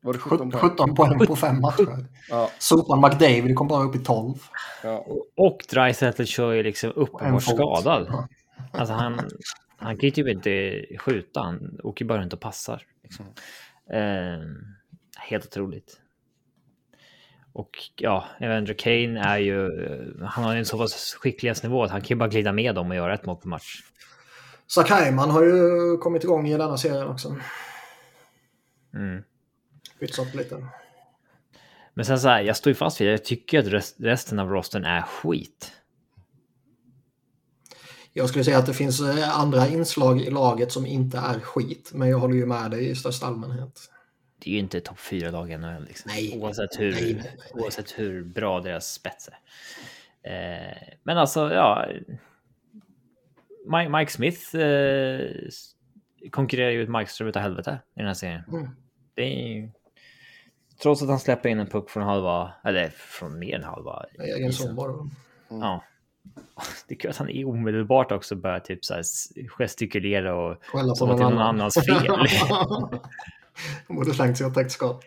Var 0.00 0.12
det 0.12 0.18
17 0.18 0.50
poäng? 0.50 0.70
17 0.70 0.94
poäng 0.94 1.26
på 1.26 1.36
fem 1.36 1.60
matcher. 1.60 2.06
Ja, 2.28 2.50
Sopan 2.58 3.00
McDavid 3.00 3.56
kom 3.56 3.68
bara 3.68 3.84
upp 3.84 3.96
i 3.96 3.98
12. 3.98 4.34
ja. 4.82 5.06
Och 5.36 5.58
Dreisaitl 5.70 6.24
kör 6.24 6.52
ju 6.52 6.62
liksom 6.62 6.90
En 6.90 6.96
uppenbart 6.96 7.42
skadad. 7.42 8.06
Ja. 8.10 8.28
Alltså 8.72 8.94
han, 8.94 9.20
han 9.76 9.96
kan 9.96 10.06
ju 10.06 10.10
typ 10.10 10.28
inte 10.28 10.84
skjuta. 10.98 11.40
Han 11.40 11.78
åker 11.82 12.04
bara 12.04 12.20
runt 12.20 12.32
och 12.32 12.40
passar. 12.40 12.82
Liksom. 13.02 13.26
Eh, 13.92 14.38
helt 15.18 15.46
otroligt. 15.46 16.00
Och 17.52 17.70
ja, 17.96 18.24
Evander 18.40 18.74
Kane 18.74 19.20
är 19.20 19.38
ju... 19.38 19.70
Han 20.24 20.44
har 20.44 20.52
ju 20.52 20.58
en 20.58 20.64
så 20.64 20.78
pass 20.78 21.16
skicklighetsnivå 21.20 21.84
att 21.84 21.90
han 21.90 22.00
kan 22.00 22.08
ju 22.08 22.16
bara 22.16 22.28
glida 22.28 22.52
med 22.52 22.74
dem 22.74 22.90
och 22.90 22.96
göra 22.96 23.14
ett 23.14 23.26
mål 23.26 23.36
per 23.36 23.48
match. 23.48 23.82
Zach 24.66 24.90
Hyman 24.90 25.30
har 25.30 25.42
ju 25.42 25.96
kommit 25.96 26.24
igång 26.24 26.48
i 26.48 26.56
denna 26.56 26.76
serien 26.76 27.08
också. 27.08 27.36
Mm. 28.94 29.22
Pytsat 30.00 30.34
lite. 30.34 30.66
Men 31.94 32.04
sen 32.04 32.20
så 32.20 32.28
här, 32.28 32.42
jag 32.42 32.56
står 32.56 32.70
ju 32.70 32.74
fast 32.74 33.00
vid, 33.00 33.12
jag 33.12 33.24
tycker 33.24 33.58
att 33.58 33.66
rest, 33.66 33.96
resten 33.98 34.38
av 34.38 34.50
rosten 34.50 34.84
är 34.84 35.02
skit. 35.02 35.72
Jag 38.12 38.28
skulle 38.28 38.44
säga 38.44 38.58
att 38.58 38.66
det 38.66 38.74
finns 38.74 39.00
eh, 39.00 39.38
andra 39.40 39.68
inslag 39.68 40.20
i 40.20 40.30
laget 40.30 40.72
som 40.72 40.86
inte 40.86 41.18
är 41.18 41.40
skit. 41.40 41.90
Men 41.94 42.08
jag 42.08 42.18
håller 42.18 42.34
ju 42.34 42.46
med 42.46 42.70
dig 42.70 42.88
i 42.88 42.94
största 42.94 43.26
allmänhet. 43.26 43.90
Det 44.38 44.50
är 44.50 44.54
ju 44.54 44.58
inte 44.58 44.80
topp 44.80 44.98
fyra 44.98 45.30
lag 45.30 45.50
i 45.50 45.56
NHL 45.56 45.84
liksom. 45.84 46.10
Nej. 46.14 46.38
Oavsett 46.40 46.78
hur, 46.78 46.92
Nej, 46.92 47.14
nej, 47.14 47.36
nej, 47.38 47.62
oavsett 47.62 47.98
hur 47.98 48.24
bra 48.24 48.60
deras 48.60 48.92
spets 48.92 49.28
är. 49.28 49.38
Eh, 50.22 50.76
men 51.02 51.18
alltså, 51.18 51.52
ja. 51.52 51.86
Mike, 53.66 53.88
Mike 53.88 54.12
Smith 54.12 54.56
eh, 54.56 55.20
konkurrerar 56.30 56.70
ju 56.70 56.82
ut 56.82 56.88
Markström 56.88 57.28
utav 57.28 57.42
helvete 57.42 57.78
i 57.94 57.98
den 57.98 58.06
här 58.06 58.14
serien. 58.14 58.44
Mm. 58.48 58.68
Det 59.14 59.22
är. 59.22 59.70
Trots 60.82 61.02
att 61.02 61.08
han 61.08 61.18
släpper 61.20 61.48
in 61.48 61.58
en 61.58 61.66
puck 61.66 61.90
från 61.90 62.02
halva, 62.02 62.52
eller 62.64 62.88
från 62.88 63.38
mer 63.38 63.54
än 63.54 63.64
halva. 63.64 64.04
Egen 64.18 64.52
son 64.52 64.74
bara. 64.74 64.92
Ja. 65.48 65.84
Det 66.88 66.94
är 66.94 66.98
kul 66.98 67.10
att 67.10 67.16
han 67.16 67.28
är 67.28 67.48
omedelbart 67.48 68.12
också 68.12 68.36
börjar 68.36 68.60
typ 68.60 68.84
så 68.84 68.94
här 68.94 69.02
gestikulera 69.48 70.34
och 70.34 70.64
Skälla 70.64 70.94
på 70.94 71.06
någon 71.06 71.20
någon 71.20 71.32
annan. 71.32 71.46
annans 71.46 71.74
fel. 71.74 72.06
De 73.86 73.96
borde 73.96 74.14
slängt 74.14 74.38
sig 74.38 74.46
och 74.46 74.54
täckt 74.54 74.72
skott. 74.72 75.04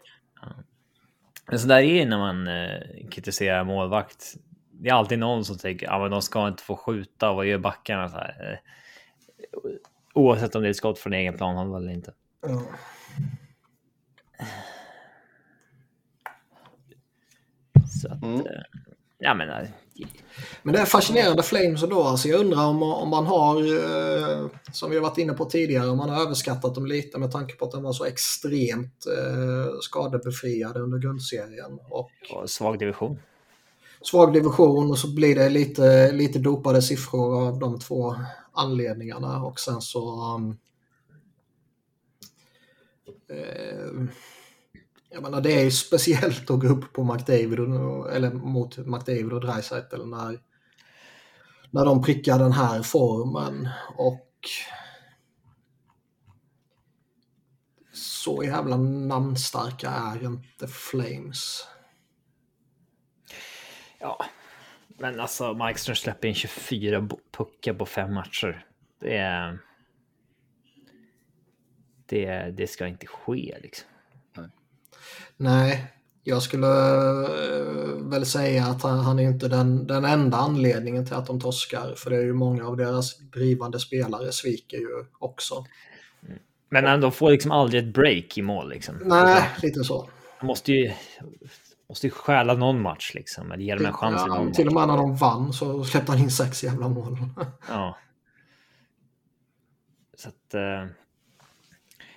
Men 1.48 1.60
så 1.60 1.68
där 1.68 1.80
är 1.80 2.00
det 2.00 2.06
när 2.06 2.18
man 2.18 2.48
eh, 2.48 3.10
kritiserar 3.12 3.64
målvakt. 3.64 4.34
Det 4.72 4.90
är 4.90 4.94
alltid 4.94 5.20
någon 5.20 5.46
som 5.46 5.58
tänker 5.58 5.88
att 5.88 5.94
ah, 5.94 6.00
men 6.00 6.12
de 6.12 6.22
ska 6.22 6.48
inte 6.48 6.64
få 6.64 6.76
skjuta 6.76 7.30
och 7.30 7.36
vad 7.36 7.46
gör 7.46 7.58
backarna? 7.58 8.10
Så 8.10 8.18
här, 8.18 8.52
eh, 8.52 9.70
oavsett 10.14 10.56
om 10.56 10.62
det 10.62 10.68
är 10.68 10.70
ett 10.70 10.78
skott 10.78 11.00
från 11.00 11.14
egen 11.14 11.38
planhalva 11.38 11.78
eller 11.78 11.92
inte. 11.92 12.14
Ja. 12.48 12.62
Så 18.02 18.08
att, 18.08 18.24
Mm. 18.24 18.39
eh, 18.39 18.45
ja 19.20 19.34
men 19.34 19.49
eh, 19.49 19.68
Men 20.64 20.74
det 20.74 20.80
är 20.80 20.86
fascinerande 20.86 21.43
Flames 21.43 21.82
då. 21.82 22.04
Alltså 22.04 22.28
jag 22.28 22.39
undrar 22.39 22.66
om, 22.66 22.84
om 22.84 23.10
man 23.10 23.26
har, 23.26 23.58
eh, 23.58 24.47
som 24.74 24.89
vi 24.89 24.95
har 24.95 25.04
varit 25.04 25.18
inne 25.18 25.34
på 25.34 25.45
tidigare, 25.45 25.89
om 25.89 25.97
man 25.97 26.10
har 26.10 26.22
överskattat 26.22 26.76
dem 26.76 26.86
lite 26.86 27.20
med 27.20 27.32
tanke 27.32 27.56
på 27.56 27.66
att 27.66 27.72
de 27.72 27.84
var 27.84 27.93
så 27.93 28.06
extremt 28.06 29.06
eh, 29.18 29.74
skadebefriade 29.82 30.80
under 30.80 30.97
grundserien. 30.97 31.80
Och 31.89 32.12
och 32.34 32.49
svag 32.49 32.80
division. 32.80 33.20
svag 34.02 34.34
division 34.34 34.91
och 34.91 34.97
så 34.97 35.16
blir 35.16 35.36
det 35.36 35.49
lite, 35.49 36.12
lite 36.12 36.39
dopade 36.39 36.82
siffror 36.82 37.47
av 37.47 37.60
de 37.60 37.80
två 37.80 38.16
anledningarna. 38.54 39.43
Och 39.43 39.60
sen 39.60 39.82
så... 39.82 40.36
Um, 40.36 40.58
eh, 43.30 44.08
jag 45.14 45.24
menar, 45.24 45.41
det 45.41 45.59
är 45.59 45.64
ju 45.64 45.72
speciellt 45.72 46.49
att 46.49 46.59
gå 46.59 46.68
upp 46.68 46.93
på 46.93 47.03
McDavid 47.03 47.59
och, 47.59 48.12
eller 48.12 48.32
mot 48.32 48.78
McDavid 48.78 49.34
och 49.34 49.41
Dreisaitl 49.41 50.05
när, 50.05 50.39
när 51.70 51.86
de 51.86 52.03
prickar 52.03 52.39
den 52.39 52.51
här 52.51 52.82
formen. 52.82 53.70
Och 53.95 54.30
så 57.93 58.43
jävla 58.43 58.78
namnstarka 58.78 59.89
är 59.89 60.26
inte 60.26 60.68
Flames. 60.68 61.68
Ja, 63.99 64.26
men 64.88 65.20
alltså 65.20 65.53
Markström 65.53 65.95
släpper 65.95 66.28
in 66.28 66.36
24 66.36 67.09
puckar 67.32 67.74
på 67.74 67.86
fem 67.86 68.14
matcher. 68.14 68.66
Det. 68.99 69.57
Det, 72.05 72.51
det 72.57 72.68
ska 72.68 72.88
inte 72.88 73.07
ske 73.07 73.57
liksom. 73.62 73.91
Nej, 75.42 75.86
jag 76.24 76.42
skulle 76.42 76.68
eh, 76.68 78.10
väl 78.10 78.26
säga 78.26 78.66
att 78.66 78.84
han, 78.84 79.00
han 79.00 79.20
är 79.20 79.24
inte 79.24 79.48
den, 79.48 79.88
den 79.88 80.06
enda 80.06 80.38
anledningen 80.38 81.06
till 81.06 81.16
att 81.16 81.28
de 81.28 81.39
torskar. 81.39 81.94
För 81.98 82.10
det 82.10 82.16
är 82.16 82.22
ju 82.22 82.34
många 82.34 82.68
av 82.68 82.78
deras 82.78 83.18
drivande 83.18 83.80
spelare 83.80 84.32
sviker 84.32 84.78
ju 84.78 85.06
också. 85.20 85.66
Men 86.70 87.02
de 87.02 87.12
får 87.12 87.32
liksom 87.32 87.52
aldrig 87.52 87.84
ett 87.84 87.94
break 87.94 88.38
i 88.38 88.42
mål 88.42 88.70
liksom. 88.70 88.96
Nej, 89.06 89.50
lite 89.62 89.84
så. 89.84 90.10
De 90.39 90.46
måste 90.46 90.72
ju, 90.72 90.92
måste 91.89 92.08
ju 92.08 92.12
stjäla 92.12 92.54
någon 92.54 92.82
match 92.82 93.12
liksom. 93.16 93.52
Eller 93.52 93.64
ge 93.64 93.76
dem 93.76 93.86
en 93.86 93.94
chans 93.94 94.22
Ja, 94.28 94.48
till 94.54 94.68
och 94.68 94.74
med 94.74 94.88
när 94.88 94.98
de 94.98 95.16
vann 95.16 95.54
så 95.54 95.84
släppte 95.84 96.12
han 96.12 96.22
in 96.22 96.32
sex 96.32 96.64
jävla 96.64 96.89
mål. 96.89 97.18
Ja. 97.70 97.98
Så 100.18 100.30
att... 100.30 100.56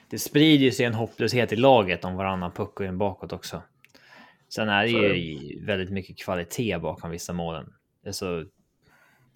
Eh, 0.05 0.09
det 0.11 0.19
sprider 0.19 0.65
ju 0.65 0.71
sig 0.73 0.87
en 0.87 0.95
hopplöshet 0.95 1.53
i 1.53 1.57
laget 1.57 2.05
om 2.05 2.17
varannan 2.17 2.53
puck 2.53 2.75
går 2.75 2.87
in 2.87 2.99
bakåt 2.99 3.33
också. 3.33 3.63
Sen 4.49 4.69
är 4.69 4.83
det 4.83 4.89
ju 4.91 5.65
väldigt 5.65 5.91
mycket 5.91 6.19
kvalitet 6.19 6.79
bakom 6.79 7.11
vissa 7.11 7.33
målen. 7.33 7.73
Det 8.03 8.09
är, 8.09 8.13
så, 8.13 8.39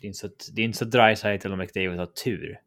det 0.01 0.03
är 0.03 0.07
inte 0.07 0.19
så, 0.19 0.29
det 0.53 0.61
är 0.63 0.65
inte 0.65 0.79
så 0.79 0.85
Dreisaitl 0.85 1.53
och 1.53 1.59
McDavid 1.59 1.99
har 1.99 2.07
tur. 2.07 2.61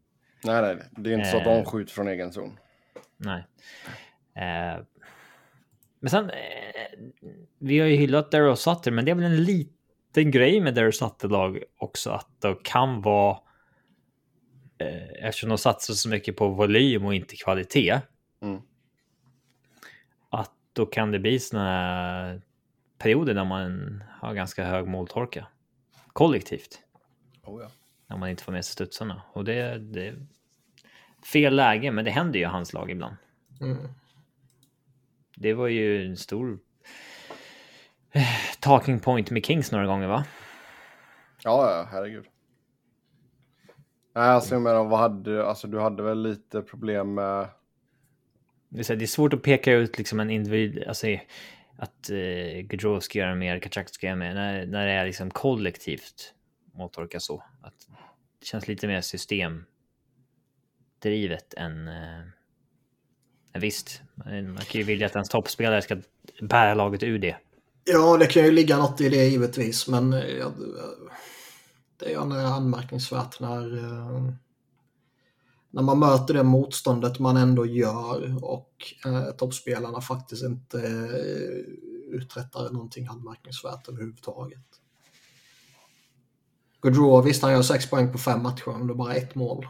Nej, 0.44 0.62
nej, 0.62 0.76
det 0.90 1.10
är 1.10 1.14
inte 1.14 1.30
så 1.30 1.36
att 1.36 1.46
Eh. 1.46 1.54
de 1.54 1.64
skjuter 1.64 1.92
från 1.92 2.08
egen 2.08 2.32
zon. 2.32 2.58
Nej. 3.16 3.46
Eh, 4.36 4.82
men 6.00 6.10
sen, 6.10 6.30
eh, 6.30 6.98
vi 7.58 7.78
har 7.78 7.86
ju 7.86 7.96
hyllat 7.96 8.30
Daryl 8.30 8.56
Sutter, 8.56 8.90
men 8.90 9.04
det 9.04 9.10
är 9.10 9.14
väl 9.14 9.24
en 9.24 9.44
liten 9.44 10.30
grej 10.30 10.60
med 10.60 10.74
Daryl 10.74 10.92
Sutter-lag 10.92 11.62
också, 11.76 12.10
att 12.10 12.28
de 12.38 12.56
kan 12.64 13.02
vara, 13.02 13.38
eh, 14.88 15.26
eftersom 15.28 15.48
de 15.48 15.58
satsar 15.58 15.94
så 15.94 16.08
mycket 16.08 16.36
på 16.36 16.48
volym 16.48 17.04
och 17.04 17.14
inte 17.14 17.36
kvalitet, 17.36 18.00
Mm. 18.42 18.62
att 20.30 20.50
då 20.72 20.86
kan 20.86 21.10
det 21.10 21.18
bli 21.18 21.38
såna 21.38 22.40
perioder 22.98 23.34
där 23.34 23.44
man 23.44 24.02
har 24.20 24.34
ganska 24.34 24.64
hög 24.64 24.86
måltorka. 24.86 25.46
Kollektivt. 26.12 26.78
Oh, 27.42 27.62
ja. 27.62 27.68
När 28.06 28.16
man 28.16 28.28
inte 28.28 28.42
får 28.42 28.52
med 28.52 28.64
sig 28.64 28.72
studsarna. 28.72 29.22
Och 29.32 29.44
det, 29.44 29.78
det 29.78 30.06
är 30.08 30.26
fel 31.32 31.56
läge, 31.56 31.90
men 31.90 32.04
det 32.04 32.10
händer 32.10 32.38
ju 32.38 32.44
i 32.44 32.48
hans 32.48 32.72
lag 32.72 32.90
ibland. 32.90 33.16
Mm. 33.60 33.88
Det 35.36 35.54
var 35.54 35.66
ju 35.68 36.06
en 36.06 36.16
stor 36.16 36.58
eh, 38.12 38.22
talking 38.60 39.00
point 39.00 39.30
med 39.30 39.44
Kings 39.46 39.72
några 39.72 39.86
gånger, 39.86 40.06
va? 40.06 40.24
ja, 41.44 41.70
ja, 41.70 41.88
herregud. 41.90 42.24
Nej, 44.14 44.28
alltså 44.28 44.54
jag 44.54 44.62
menar, 44.62 44.84
vad 44.84 44.98
hade, 44.98 45.46
alltså 45.46 45.66
du 45.66 45.80
hade 45.80 46.02
väl 46.02 46.22
lite 46.22 46.62
problem 46.62 47.14
med... 47.14 47.48
Det 48.68 48.78
är, 48.78 48.82
så 48.82 48.92
här, 48.92 48.98
det 48.98 49.04
är 49.04 49.06
svårt 49.06 49.32
att 49.32 49.42
peka 49.42 49.72
ut 49.72 49.98
liksom 49.98 50.20
en 50.20 50.30
individ, 50.30 50.84
alltså 50.88 51.06
att 51.76 52.10
eh, 52.10 52.60
Gaudreau 52.60 53.00
ska 53.00 53.18
göra 53.18 53.34
mer, 53.34 53.58
Kachak 53.58 53.88
ska 53.88 54.06
göra 54.06 54.16
mer, 54.16 54.34
när, 54.34 54.66
när 54.66 54.86
det 54.86 54.92
är 54.92 55.06
liksom 55.06 55.30
kollektivt 55.30 56.34
måltorka 56.74 57.20
så. 57.20 57.44
Att 57.62 57.74
det 58.40 58.46
känns 58.46 58.68
lite 58.68 58.86
mer 58.86 59.00
systemdrivet 59.00 59.64
än, 61.56 61.88
eh, 61.88 62.22
Visst, 63.54 64.02
man 64.14 64.56
kan 64.56 64.80
ju 64.80 64.82
vilja 64.82 65.06
att 65.06 65.14
ens 65.14 65.28
toppspelare 65.28 65.82
ska 65.82 65.96
bära 66.40 66.74
laget 66.74 67.02
ur 67.02 67.18
det. 67.18 67.36
Ja, 67.84 68.16
det 68.16 68.26
kan 68.26 68.44
ju 68.44 68.50
ligga 68.50 68.76
något 68.76 69.00
i 69.00 69.08
det 69.08 69.24
givetvis, 69.24 69.88
men 69.88 70.12
ja, 70.12 70.52
det 72.02 72.12
är 72.12 72.44
anmärkningsvärt 72.44 73.40
när, 73.40 73.76
eh, 73.76 74.32
när 75.70 75.82
man 75.82 75.98
möter 75.98 76.34
det 76.34 76.42
motståndet 76.42 77.18
man 77.18 77.36
ändå 77.36 77.66
gör 77.66 78.44
och 78.44 78.94
eh, 79.06 79.30
toppspelarna 79.30 80.00
faktiskt 80.00 80.44
inte 80.44 80.78
eh, 80.78 81.82
uträttar 82.14 82.70
någonting 82.70 83.06
anmärkningsvärt 83.06 83.88
överhuvudtaget. 83.88 84.80
Gaudreau, 86.82 87.22
visst 87.22 87.42
han 87.42 87.52
gör 87.52 87.62
sex 87.62 87.90
poäng 87.90 88.12
på 88.12 88.18
fem 88.18 88.42
matcher, 88.42 88.78
men 88.78 88.86
det 88.86 88.92
är 88.92 88.96
bara 88.96 89.14
ett 89.14 89.34
mål. 89.34 89.66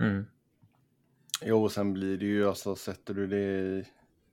Mm. 0.00 0.26
Jo, 1.42 1.68
sen 1.68 1.92
blir 1.92 2.18
det 2.18 2.24
ju, 2.24 2.48
alltså 2.48 2.76
sätter 2.76 3.14
du 3.14 3.26
det 3.26 3.36
i, 3.36 3.84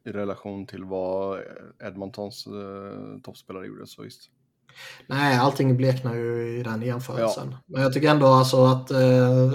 i 0.03 0.11
relation 0.11 0.65
till 0.65 0.83
vad 0.83 1.41
Edmontons 1.79 2.47
eh, 2.47 3.21
toppspelare 3.23 3.67
gjorde 3.67 3.87
så 3.87 4.01
visst. 4.01 4.31
Nej, 5.07 5.37
allting 5.37 5.77
bleknar 5.77 6.15
ju 6.15 6.59
i 6.59 6.63
den 6.63 6.81
jämförelsen. 6.81 7.47
Ja. 7.51 7.57
Men 7.65 7.81
jag 7.81 7.93
tycker 7.93 8.09
ändå 8.09 8.27
alltså 8.27 8.65
att 8.65 8.91
eh, 8.91 9.51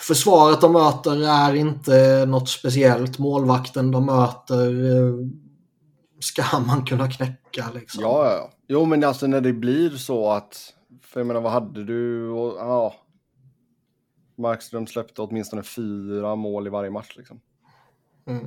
försvaret 0.00 0.60
de 0.60 0.72
möter 0.72 1.28
är 1.28 1.54
inte 1.54 2.26
något 2.26 2.48
speciellt. 2.48 3.18
Målvakten 3.18 3.90
de 3.90 4.06
möter 4.06 4.96
eh, 4.96 5.14
ska 6.20 6.58
man 6.58 6.84
kunna 6.84 7.10
knäcka 7.10 7.70
liksom. 7.74 8.02
Ja, 8.02 8.30
ja. 8.30 8.50
Jo, 8.68 8.84
men 8.84 9.04
alltså 9.04 9.26
när 9.26 9.40
det 9.40 9.52
blir 9.52 9.90
så 9.90 10.30
att, 10.30 10.74
för 11.02 11.20
jag 11.20 11.26
menar 11.26 11.40
vad 11.40 11.52
hade 11.52 11.84
du 11.84 12.28
och, 12.28 12.56
ja. 12.58 12.94
Markström 14.38 14.86
släppte 14.86 15.22
åtminstone 15.22 15.62
fyra 15.62 16.36
mål 16.36 16.66
i 16.66 16.70
varje 16.70 16.90
match 16.90 17.14
liksom. 17.16 17.40
Mm. 18.26 18.46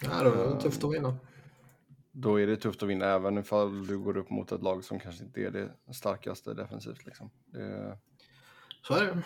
Ja, 0.00 0.24
det 0.24 0.60
tufft 0.60 0.84
att 0.84 0.94
vinna. 0.94 1.16
Då 2.16 2.40
är 2.40 2.46
det 2.46 2.56
tufft 2.56 2.82
att 2.82 2.88
vinna 2.88 3.06
även 3.06 3.38
ifall 3.38 3.86
du 3.86 3.98
går 3.98 4.16
upp 4.16 4.30
mot 4.30 4.52
ett 4.52 4.62
lag 4.62 4.84
som 4.84 4.98
kanske 4.98 5.24
inte 5.24 5.40
är 5.40 5.50
det 5.50 5.94
starkaste 5.94 6.54
defensivt. 6.54 7.06
Liksom. 7.06 7.30
Det... 7.46 7.98
Så 8.82 8.94
är 8.94 9.04
det. 9.04 9.22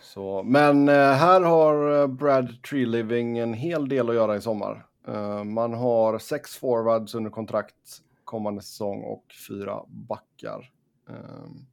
Så, 0.00 0.42
men 0.42 0.88
eh, 0.88 0.94
här 0.94 1.40
har 1.40 2.00
eh, 2.00 2.06
Brad 2.06 2.62
Treeliving 2.62 3.38
en 3.38 3.54
hel 3.54 3.88
del 3.88 4.08
att 4.08 4.14
göra 4.14 4.36
i 4.36 4.40
sommar. 4.40 4.86
Eh, 5.08 5.44
man 5.44 5.74
har 5.74 6.18
sex 6.18 6.56
forwards 6.56 7.14
under 7.14 7.30
kontrakt 7.30 8.02
kommande 8.24 8.62
säsong 8.62 9.02
och 9.02 9.24
fyra 9.48 9.84
backar. 9.88 10.72
Ehm, 11.08 11.66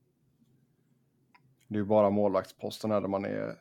det 1.67 1.79
är 1.79 1.83
bara 1.83 2.09
målvaktsposten 2.09 2.91
här 2.91 3.01
där 3.01 3.07
man 3.07 3.25
är 3.25 3.55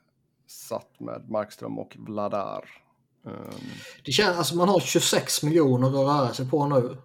satt 0.47 1.01
med 1.01 1.31
Markström 1.31 1.79
och 1.79 1.97
Vladar. 1.99 2.88
Ehm. 3.29 3.61
Det 4.05 4.12
känns, 4.12 4.39
alltså 4.39 4.57
man 4.57 4.68
har 4.68 4.81
26 4.81 5.43
miljoner 5.43 5.89
att 5.89 5.95
röra 5.95 6.35
sig 6.35 6.51
på 6.51 6.66
nu. 6.66 6.97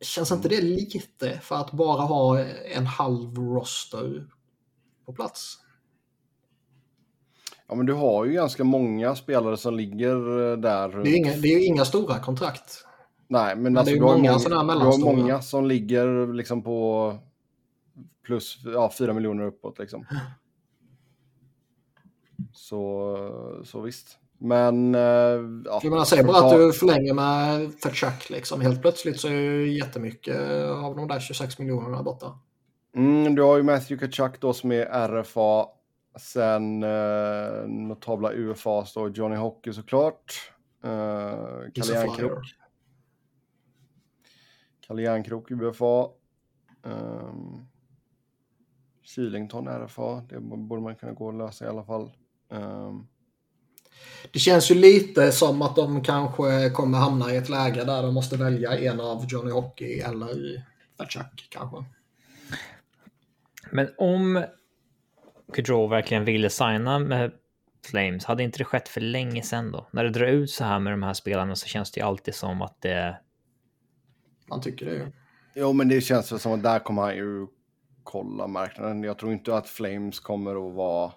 Känns 0.00 0.32
inte 0.32 0.48
det 0.48 0.60
lite 0.60 1.40
för 1.42 1.56
att 1.56 1.72
bara 1.72 2.02
ha 2.02 2.40
en 2.74 2.86
halv 2.86 3.36
roster 3.36 4.26
på 5.06 5.12
plats? 5.12 5.58
Ja, 7.68 7.74
men 7.74 7.86
du 7.86 7.92
har 7.92 8.24
ju 8.24 8.32
ganska 8.32 8.64
många 8.64 9.14
spelare 9.16 9.56
som 9.56 9.74
ligger 9.74 10.50
eh, 10.50 10.56
där. 10.58 11.02
Det 11.02 11.10
är, 11.10 11.16
inga, 11.16 11.36
det 11.36 11.48
är 11.48 11.66
inga 11.66 11.84
stora 11.84 12.18
kontrakt. 12.18 12.84
Nej, 13.28 13.54
men, 13.54 13.62
men 13.62 13.76
alltså, 13.76 13.94
du, 13.94 14.02
har 14.02 14.16
många, 14.16 14.38
många 14.48 14.74
du 14.74 14.84
har 14.84 14.98
många 14.98 15.42
som 15.42 15.66
ligger 15.66 16.32
liksom 16.32 16.62
på 16.62 17.18
plus 18.24 18.58
ja, 18.64 18.92
4 18.98 19.12
miljoner 19.12 19.44
uppåt. 19.44 19.78
Liksom. 19.78 20.06
Så, 22.52 23.62
så 23.64 23.80
visst. 23.80 24.19
Men... 24.40 24.94
Eh, 24.94 25.00
ja, 25.00 25.80
jag 25.82 25.90
menar, 25.90 26.04
säg 26.04 26.24
bara 26.24 26.46
att 26.46 26.52
du 26.52 26.72
förlänger 26.72 27.14
med 27.14 27.74
Fetchak. 27.74 28.30
Liksom. 28.30 28.60
Helt 28.60 28.82
plötsligt 28.82 29.20
så 29.20 29.28
är 29.28 29.32
ju 29.32 29.78
jättemycket 29.78 30.40
av 30.68 30.96
de 30.96 31.08
där 31.08 31.20
26 31.20 31.58
miljonerna 31.58 32.02
borta. 32.02 32.38
Mm, 32.96 33.34
du 33.34 33.42
har 33.42 33.56
ju 33.56 33.62
Matthew 33.62 34.06
Kachuk 34.06 34.40
då 34.40 34.52
som 34.52 34.72
är 34.72 35.08
RFA 35.08 35.66
Sen 36.16 36.82
eh, 36.82 37.68
notabla 37.68 38.32
UFA 38.32 38.84
står 38.84 39.10
Johnny 39.10 39.36
Hockey 39.36 39.72
såklart. 39.72 40.52
Eh, 40.84 41.70
Kalle 41.74 41.92
Järnkrok. 41.92 42.38
Kalle 44.80 45.02
Järnkrok 45.02 45.50
UFA. 45.50 46.08
Eh, 46.84 47.34
Kylington 49.02 49.68
RFA. 49.68 50.20
Det 50.20 50.40
borde 50.40 50.82
man 50.82 50.96
kunna 50.96 51.12
gå 51.12 51.26
och 51.26 51.34
lösa 51.34 51.64
i 51.64 51.68
alla 51.68 51.84
fall. 51.84 52.10
Eh, 52.52 52.94
det 54.32 54.38
känns 54.38 54.70
ju 54.70 54.74
lite 54.74 55.32
som 55.32 55.62
att 55.62 55.76
de 55.76 56.04
kanske 56.04 56.70
kommer 56.70 56.98
hamna 56.98 57.34
i 57.34 57.36
ett 57.36 57.48
läge 57.48 57.84
där 57.84 58.02
de 58.02 58.14
måste 58.14 58.36
välja 58.36 58.78
en 58.78 59.00
av 59.00 59.26
Johnny 59.28 59.50
Hockey 59.50 60.00
eller 60.00 60.64
Vatchak 60.96 61.48
kanske. 61.50 61.84
Men 63.72 63.88
om 63.98 64.44
Gaudreau 65.52 65.88
verkligen 65.88 66.24
ville 66.24 66.50
signa 66.50 66.98
med 66.98 67.32
Flames, 67.90 68.24
hade 68.24 68.42
inte 68.42 68.58
det 68.58 68.64
skett 68.64 68.88
för 68.88 69.00
länge 69.00 69.42
sedan 69.42 69.72
då? 69.72 69.88
När 69.90 70.04
det 70.04 70.10
drar 70.10 70.26
ut 70.26 70.50
så 70.50 70.64
här 70.64 70.78
med 70.78 70.92
de 70.92 71.02
här 71.02 71.14
spelarna 71.14 71.56
så 71.56 71.66
känns 71.66 71.90
det 71.90 72.00
ju 72.00 72.06
alltid 72.06 72.34
som 72.34 72.62
att 72.62 72.80
det... 72.80 73.20
Man 74.48 74.60
tycker 74.60 74.86
det 74.86 74.92
ju. 74.92 75.12
Jo, 75.54 75.72
men 75.72 75.88
det 75.88 76.00
känns 76.00 76.32
väl 76.32 76.38
som 76.38 76.52
att 76.52 76.62
där 76.62 76.78
kommer 76.78 77.02
han 77.02 77.16
ju 77.16 77.46
kolla 78.02 78.46
marknaden. 78.46 79.02
Jag 79.02 79.18
tror 79.18 79.32
inte 79.32 79.56
att 79.56 79.68
Flames 79.68 80.20
kommer 80.20 80.68
att 80.68 80.74
vara... 80.74 81.12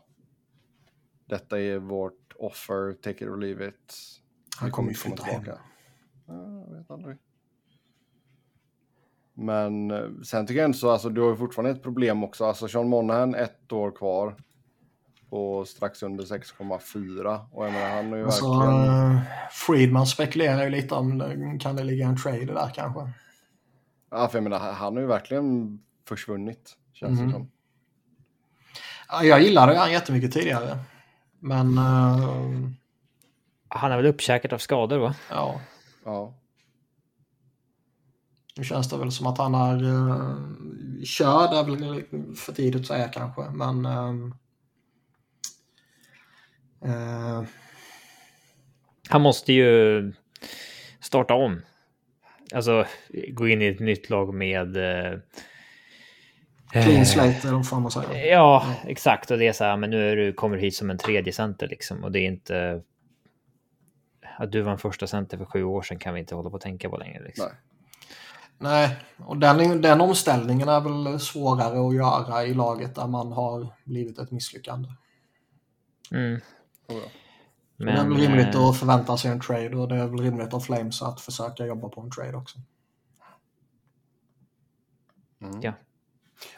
Detta 1.29 1.59
är 1.59 1.77
vårt 1.77 2.22
offer, 2.39 2.93
take 2.93 3.25
it 3.25 3.31
or 3.31 3.37
leave 3.37 3.67
it. 3.67 3.97
Han 4.57 4.71
kommer 4.71 4.89
ju 4.89 4.95
flytta 4.95 5.23
hem. 5.23 5.43
Jag 6.27 6.77
vet 6.77 6.91
aldrig. 6.91 7.17
Men 9.33 9.91
eh, 9.91 10.09
sen 10.23 10.47
tycker 10.47 10.59
jag 10.59 10.65
ändå 10.65 10.77
så, 10.77 10.89
alltså 10.89 11.09
du 11.09 11.21
har 11.21 11.29
ju 11.29 11.35
fortfarande 11.35 11.71
ett 11.71 11.83
problem 11.83 12.23
också. 12.23 12.45
Alltså 12.45 12.67
Sean 12.67 12.89
Monahan 12.89 13.35
ett 13.35 13.71
år 13.71 13.91
kvar. 13.91 14.35
På 15.29 15.65
strax 15.65 16.03
under 16.03 16.23
6,4. 16.23 17.45
Och 17.51 17.65
jag 17.65 17.73
menar, 17.73 17.89
han 17.89 18.09
har 18.09 18.17
ju 18.17 18.25
alltså, 18.25 18.59
verkligen... 18.59 19.11
Uh, 19.11 19.21
Friedman 19.51 20.07
spekulerar 20.07 20.63
ju 20.63 20.69
lite 20.69 20.95
om 20.95 21.59
kan 21.59 21.75
det 21.75 21.83
ligga 21.83 22.07
en 22.07 22.17
trade 22.17 22.45
där 22.45 22.71
kanske. 22.75 23.09
Ja, 24.11 24.27
för 24.27 24.37
jag 24.37 24.43
menar, 24.43 24.59
han 24.59 24.93
har 24.93 25.01
ju 25.01 25.07
verkligen 25.07 25.79
försvunnit. 26.07 26.77
Känns 26.93 27.19
mm. 27.19 27.25
det 27.25 27.33
som. 27.33 27.51
Ja, 29.09 29.23
jag 29.23 29.41
gillade 29.41 29.77
han 29.77 29.91
jättemycket 29.91 30.33
tidigare. 30.33 30.79
Men... 31.43 31.77
Uh... 31.77 32.69
Han 33.67 33.91
är 33.91 33.97
väl 33.97 34.05
uppkäkat 34.05 34.53
av 34.53 34.57
skador 34.57 34.97
va? 34.97 35.15
Ja. 35.29 35.61
Ja. 36.05 36.33
Nu 38.55 38.63
känns 38.63 38.89
det 38.89 38.97
väl 38.97 39.11
som 39.11 39.27
att 39.27 39.37
han 39.37 39.55
är 39.55 39.83
uh, 39.83 41.03
körd, 41.03 41.53
är 41.53 41.63
väl 41.63 42.03
för 42.35 42.53
tidigt 42.53 42.81
att 42.81 42.87
säga 42.87 43.07
kanske, 43.07 43.41
men 43.41 43.85
uh, 43.85 44.13
uh, 46.85 47.43
Han 49.09 49.21
måste 49.21 49.53
ju 49.53 50.13
starta 50.99 51.33
om. 51.33 51.61
Alltså 52.55 52.85
gå 53.29 53.47
in 53.47 53.61
i 53.61 53.67
ett 53.67 53.79
nytt 53.79 54.09
lag 54.09 54.33
med 54.33 54.77
uh, 54.77 55.19
Clean 56.73 57.05
slate 57.05 57.47
eller 57.47 57.53
vad 57.53 57.67
fan 57.67 57.81
man 57.81 57.91
säger. 57.91 58.31
Ja, 58.31 58.75
exakt. 58.83 59.31
Och 59.31 59.37
det 59.37 59.47
är 59.47 59.53
så 59.53 59.63
här, 59.63 59.77
men 59.77 59.89
nu 59.89 60.11
är 60.11 60.15
du, 60.15 60.33
kommer 60.33 60.57
hit 60.57 60.75
som 60.75 60.89
en 60.89 60.97
tredje 60.97 61.33
center 61.33 61.67
liksom. 61.67 62.03
Och 62.03 62.11
det 62.11 62.19
är 62.19 62.27
inte... 62.27 62.81
Att 64.37 64.51
du 64.51 64.61
var 64.61 64.71
en 64.71 64.77
första 64.77 65.07
center 65.07 65.37
för 65.37 65.45
sju 65.45 65.63
år 65.63 65.81
sedan 65.81 65.99
kan 65.99 66.13
vi 66.13 66.19
inte 66.19 66.35
hålla 66.35 66.49
på 66.49 66.55
att 66.55 66.61
tänka 66.61 66.89
på 66.89 66.97
längre. 66.97 67.23
Liksom. 67.23 67.45
Nej. 67.47 67.55
Nej, 68.57 68.97
och 69.17 69.37
den, 69.37 69.81
den 69.81 70.01
omställningen 70.01 70.69
är 70.69 70.81
väl 70.81 71.19
svårare 71.19 71.87
att 71.87 71.95
göra 71.95 72.45
i 72.45 72.53
laget 72.53 72.95
där 72.95 73.07
man 73.07 73.31
har 73.31 73.67
blivit 73.83 74.19
ett 74.19 74.31
misslyckande. 74.31 74.89
Mm. 76.11 76.41
Men, 77.75 77.85
det 77.85 77.91
är 77.91 78.03
väl 78.03 78.17
rimligt 78.17 78.55
att 78.55 78.77
förvänta 78.79 79.17
sig 79.17 79.31
en 79.31 79.41
trade 79.41 79.77
och 79.77 79.87
det 79.87 79.95
är 79.95 80.07
väl 80.07 80.19
rimligt 80.19 80.53
av 80.53 80.59
Flames 80.59 81.01
att 81.01 81.21
försöka 81.21 81.65
jobba 81.65 81.89
på 81.89 82.01
en 82.01 82.11
trade 82.11 82.37
också. 82.37 82.59
Mm. 85.41 85.61
Ja. 85.61 85.73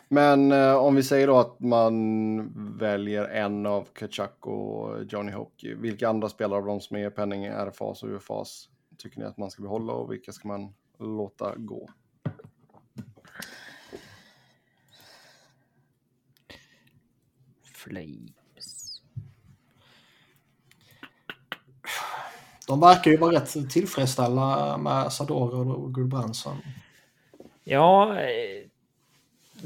Men 0.07 0.51
eh, 0.51 0.75
om 0.75 0.95
vi 0.95 1.03
säger 1.03 1.27
då 1.27 1.37
att 1.37 1.59
man 1.59 2.77
väljer 2.77 3.25
en 3.25 3.65
av 3.65 3.87
Kachuk 3.93 4.47
och 4.47 5.03
Johnny 5.03 5.31
Hockey. 5.31 5.73
Vilka 5.73 6.09
andra 6.09 6.29
spelare 6.29 6.59
av 6.59 6.65
de 6.65 6.81
som 6.81 6.97
är 6.97 7.09
penning, 7.09 7.45
RFAs 7.45 8.03
och 8.03 8.09
UFAs 8.09 8.69
tycker 8.97 9.19
ni 9.19 9.25
att 9.25 9.37
man 9.37 9.51
ska 9.51 9.61
behålla 9.61 9.93
och 9.93 10.11
vilka 10.11 10.31
ska 10.31 10.47
man 10.47 10.73
låta 10.99 11.55
gå. 11.55 11.89
Flames. 17.73 19.01
De 22.67 22.79
verkar 22.79 23.11
ju 23.11 23.17
vara 23.17 23.35
rätt 23.35 23.69
tillfredsställda 23.69 24.77
med 24.77 25.13
Sador 25.13 25.71
och 25.71 25.93
Gulbranson. 25.93 26.57
Ja, 27.63 28.19
eh, 28.19 28.64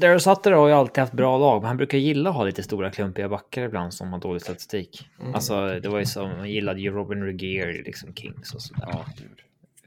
Darren 0.00 0.20
Sutter 0.20 0.52
har 0.52 0.68
ju 0.68 0.74
alltid 0.74 0.98
haft 0.98 1.12
bra 1.12 1.38
lag, 1.38 1.60
men 1.60 1.68
han 1.68 1.76
brukar 1.76 1.98
gilla 1.98 2.30
att 2.30 2.36
ha 2.36 2.44
lite 2.44 2.62
stora 2.62 2.90
klumpiga 2.90 3.28
backar 3.28 3.62
ibland 3.62 3.94
som 3.94 4.12
har 4.12 4.20
dålig 4.20 4.42
statistik. 4.42 5.08
Mm. 5.20 5.34
Alltså, 5.34 5.80
det 5.80 5.88
var 5.88 5.98
ju 5.98 6.06
som, 6.06 6.30
han 6.30 6.50
gillade 6.50 6.80
ju 6.80 6.90
Robin 6.90 7.22
Regier 7.22 7.82
liksom 7.84 8.14
Kings 8.14 8.54
och 8.54 8.62
sådär. 8.62 8.88
Ja. 8.92 9.04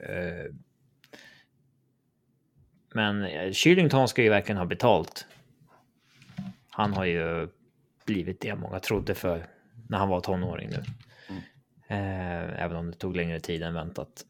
Eh, 0.05 0.51
Men 2.93 3.23
eh, 3.23 3.51
Kylington 3.51 4.07
ska 4.07 4.23
ju 4.23 4.29
verkligen 4.29 4.57
ha 4.57 4.65
betalt. 4.65 5.25
Han 6.69 6.93
har 6.93 7.05
ju 7.05 7.47
blivit 8.05 8.41
det 8.41 8.55
många 8.55 8.79
trodde 8.79 9.15
för 9.15 9.45
när 9.89 9.97
han 9.97 10.09
var 10.09 10.19
tonåring 10.21 10.69
nu. 10.69 10.83
Eh, 11.87 12.63
även 12.63 12.77
om 12.77 12.91
det 12.91 12.97
tog 12.97 13.15
längre 13.15 13.39
tid 13.39 13.63
än 13.63 13.73
väntat. 13.73 14.25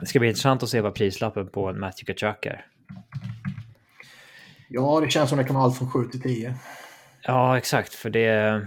Det 0.00 0.06
ska 0.06 0.18
bli 0.18 0.28
intressant 0.28 0.62
att 0.62 0.68
se 0.68 0.80
vad 0.80 0.94
prislappen 0.94 1.48
på 1.48 1.68
en 1.68 1.80
Matthew 1.80 2.14
Kachuk 2.14 2.46
är. 2.46 2.66
Ja, 4.74 5.00
det 5.00 5.10
känns 5.10 5.28
som 5.28 5.38
det 5.38 5.44
kan 5.44 5.54
vara 5.54 5.64
allt 5.64 5.78
från 5.78 5.90
7 5.90 6.08
till 6.08 6.22
10. 6.22 6.54
Ja, 7.22 7.58
exakt, 7.58 7.94
för 7.94 8.10
det 8.10 8.66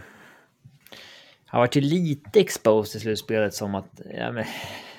har 1.45 1.59
varit 1.59 1.75
ju 1.75 1.81
lite 1.81 2.39
exposed 2.39 2.99
i 2.99 3.03
slutspelet 3.03 3.53
som 3.53 3.75
att, 3.75 4.01
ja 4.13 4.31
men, 4.31 4.45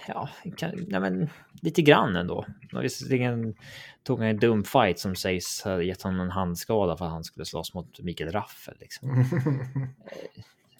ja, 0.09 0.28
kan, 0.56 0.86
ja, 0.88 1.00
men 1.00 1.30
lite 1.62 1.82
grann 1.82 2.16
ändå. 2.16 2.46
Visserligen 2.82 3.54
tog 4.02 4.18
han 4.18 4.28
en 4.28 4.38
dum 4.38 4.64
fight 4.64 4.98
som 4.98 5.16
sägs 5.16 5.62
ha 5.62 5.82
gett 5.82 6.02
honom 6.02 6.20
en 6.20 6.30
handskada 6.30 6.96
för 6.96 7.04
att 7.04 7.11
han 7.11 7.24
skulle 7.24 7.46
slåss 7.46 7.74
mot 7.74 8.00
Mikael 8.00 8.32
Raffel. 8.32 8.74
Liksom. 8.80 9.24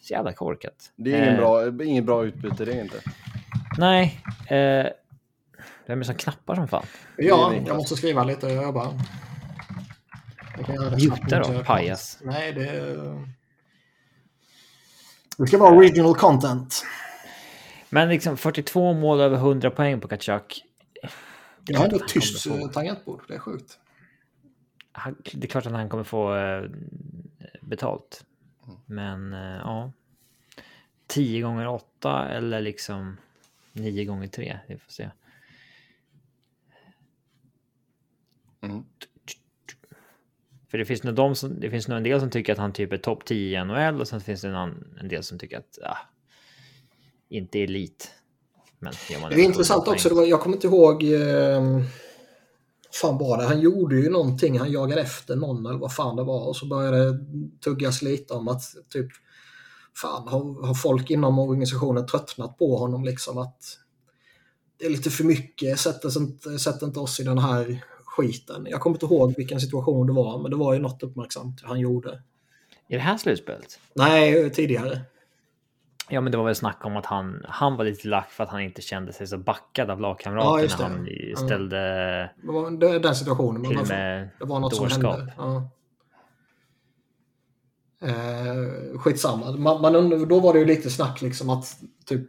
Så 0.01 0.13
jävla 0.13 0.33
korkat. 0.33 0.93
Det 0.97 1.15
är 1.15 1.23
ingen 1.23 1.35
Eh, 1.35 1.41
bra, 1.41 1.85
inget 1.85 2.05
bra 2.05 2.25
utbyte, 2.25 2.65
det 2.65 2.73
är 2.73 2.83
inte. 2.83 3.01
Nej. 3.79 4.21
Eh, 4.49 4.87
vem 5.87 5.99
är 5.99 6.03
det 6.03 6.05
som 6.05 6.15
knappar 6.15 6.55
som 6.55 6.69
fan? 6.69 6.87
Ja, 7.17 7.55
jag 7.67 7.77
måste 7.77 7.97
skriva 7.97 8.25
lite. 8.25 8.47
Jag 8.47 8.75
bara... 8.75 8.93
Jag 10.59 10.67
kan 10.67 10.75
göra 10.75 10.91
det 10.91 11.01
snabbt, 11.01 11.23
Muta 11.23 11.39
då, 11.39 11.65
pajas. 11.65 12.19
Nej, 12.23 12.53
det... 12.53 13.29
Det 15.37 15.47
ska 15.47 15.59
vara 15.59 15.77
original 15.77 16.15
content. 16.15 16.85
Men 17.91 18.09
liksom 18.09 18.37
42 18.37 18.93
mål 18.93 19.21
över 19.21 19.37
100 19.37 19.71
poäng 19.71 20.01
på 20.01 20.09
Kachuk. 20.09 20.65
Jag 21.67 21.79
har 21.79 21.85
ändå 21.85 21.99
tyst 21.99 22.47
eh, 22.47 22.69
tangentbord. 22.69 23.23
Det 23.29 23.35
är 23.35 23.39
sjukt. 23.39 23.79
han, 24.93 25.17
det 25.33 25.47
är 25.47 25.49
klart 25.49 25.67
att 25.67 25.73
han 25.73 25.89
kommer 25.89 26.05
få 26.05 26.37
eh, 26.37 26.71
betalt. 27.61 28.25
Men 28.87 29.33
eh, 29.33 29.59
ja. 29.59 29.93
10 31.07 31.43
gånger 31.43 31.67
8 31.67 32.29
eller 32.29 32.61
liksom 32.61 33.17
9 33.73 34.05
gånger 34.05 34.29
3. 34.29 34.59
Vi 34.69 34.79
får 34.79 34.91
se. 34.91 35.11
Mm. 38.61 38.85
För 40.71 40.79
det 40.79 40.85
finns 40.85 41.03
nog 41.03 41.15
de 41.15 41.35
som, 41.35 41.61
det 41.61 41.71
finns 41.71 41.89
nog 41.89 41.97
en 41.97 42.05
del 42.05 42.21
som 42.21 42.31
tycker 42.31 42.53
att 42.53 42.59
han 42.59 42.73
typ 42.73 42.93
är 42.93 42.97
topp 42.97 43.25
10 43.25 43.61
i 43.61 43.65
NHL 43.65 44.01
och 44.01 44.09
sen 44.09 44.21
finns 44.21 44.41
det 44.41 44.49
en, 44.49 44.55
annan- 44.55 44.99
en 45.01 45.09
del 45.09 45.23
som 45.23 45.39
tycker 45.39 45.59
att 45.59 45.79
ja, 45.83 45.97
inte 47.29 47.61
elit. 47.61 48.11
Men 48.79 48.93
Det 49.31 49.41
är 49.41 49.45
intressant 49.45 49.89
också. 49.89 50.09
Det 50.09 50.15
var, 50.15 50.27
jag 50.27 50.41
kommer 50.41 50.57
inte 50.57 50.67
ihåg... 50.67 51.03
Eh, 51.03 51.83
fan 52.93 53.19
det? 53.19 53.45
Han 53.45 53.61
gjorde 53.61 53.97
ju 53.97 54.11
någonting. 54.11 54.59
Han 54.59 54.73
jagade 54.73 55.01
efter 55.01 55.37
någon 55.37 55.67
eller 55.67 55.79
vad 55.79 55.95
fan 55.95 56.17
det 56.17 56.25
var. 56.25 56.49
Och 56.49 56.57
så 56.57 56.67
började 56.67 57.13
det 57.13 57.19
tuggas 57.61 58.03
lite 58.03 58.35
om 58.35 58.49
att 58.49 58.63
typ... 58.89 59.09
Fan, 59.97 60.29
har, 60.29 60.67
har 60.67 60.75
folk 60.75 61.11
inom 61.11 61.39
organisationen 61.39 62.07
tröttnat 62.07 62.59
på 62.59 62.77
honom 62.77 63.05
liksom? 63.05 63.39
Att 63.39 63.79
det 64.79 64.87
är 64.87 64.91
lite 64.91 65.11
för 65.11 65.25
mycket. 65.25 65.81
Sätt, 65.81 66.05
oss 66.05 66.17
inte, 66.17 66.59
sätt 66.59 66.83
inte 66.83 67.01
oss 67.01 67.21
i 67.21 67.23
den 67.23 67.39
här 67.39 67.85
skiten. 68.23 68.67
Jag 68.71 68.81
kommer 68.81 68.97
inte 68.97 69.07
ihåg 69.07 69.35
vilken 69.37 69.61
situation 69.61 70.07
det 70.07 70.13
var, 70.13 70.39
men 70.43 70.51
det 70.51 70.57
var 70.57 70.75
ju 70.75 70.79
något 70.81 71.03
uppmärksamt 71.03 71.61
han 71.65 71.81
gjorde. 71.81 72.23
I 72.89 72.95
det 72.95 73.01
här 73.01 73.17
slutspelet? 73.19 73.81
Nej, 73.95 74.51
tidigare. 74.51 75.01
Ja, 76.11 76.21
men 76.21 76.33
det 76.33 76.39
var 76.39 76.45
väl 76.45 76.55
snack 76.55 76.85
om 76.87 76.97
att 76.97 77.07
han, 77.07 77.43
han 77.49 77.77
var 77.77 77.85
lite 77.85 78.09
lack 78.09 78.31
för 78.31 78.45
att 78.45 78.51
han 78.51 78.61
inte 78.61 78.83
kände 78.83 79.13
sig 79.13 79.27
så 79.27 79.39
backad 79.39 79.91
av 79.91 79.99
Ja, 79.99 80.03
lagkamraterna. 80.03 80.67
det. 80.69 80.85
han 80.85 81.07
Ja. 81.31 81.37
ställde 81.37 81.77
Det 82.43 82.53
var 82.53 82.99
den 83.01 83.15
situationen. 83.15 83.65
till 83.65 83.77
varför- 83.77 83.95
med 83.95 84.29
Det 84.39 84.45
var 84.45 84.61
något 84.61 84.77
som 84.77 84.85
dårskap. 84.89 85.17
hände. 85.17 85.33
Ja. 85.37 85.69
Eh, 88.03 88.99
skitsamma. 88.99 89.51
Man, 89.57 89.81
man, 89.83 90.29
då 90.29 90.41
var 90.41 90.53
det 90.53 90.59
ju 90.59 90.65
lite 90.65 90.91
snack 90.91 91.23
liksom 91.23 91.51
att 91.51 91.77
typ 92.07 92.23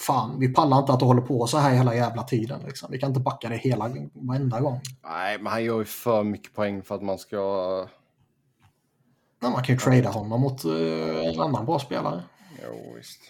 fan, 0.00 0.40
vi 0.40 0.48
pallar 0.54 0.78
inte 0.78 0.92
att 0.92 1.00
hålla 1.02 1.20
på 1.22 1.46
så 1.46 1.58
här 1.58 1.74
hela 1.76 1.94
jävla 1.94 2.22
tiden. 2.22 2.60
Liksom. 2.66 2.88
Vi 2.90 2.98
kan 2.98 3.08
inte 3.10 3.20
backa 3.20 3.48
det 3.48 3.56
hela 3.56 3.90
varenda 4.12 4.60
gång. 4.60 4.80
Nej, 5.02 5.38
men 5.38 5.46
han 5.52 5.64
gör 5.64 5.78
ju 5.78 5.84
för 5.84 6.22
mycket 6.22 6.54
poäng 6.54 6.82
för 6.82 6.94
att 6.94 7.02
man 7.02 7.18
ska... 7.18 7.36
Ja, 9.42 9.50
man 9.50 9.62
kan 9.64 9.74
ju 9.74 9.78
trada 9.80 10.08
honom 10.08 10.40
mot 10.40 10.64
eh, 10.64 11.28
en 11.34 11.40
annan 11.40 11.66
bra 11.66 11.78
spelare. 11.78 12.22
Jo, 12.64 12.94
visst. 12.96 13.20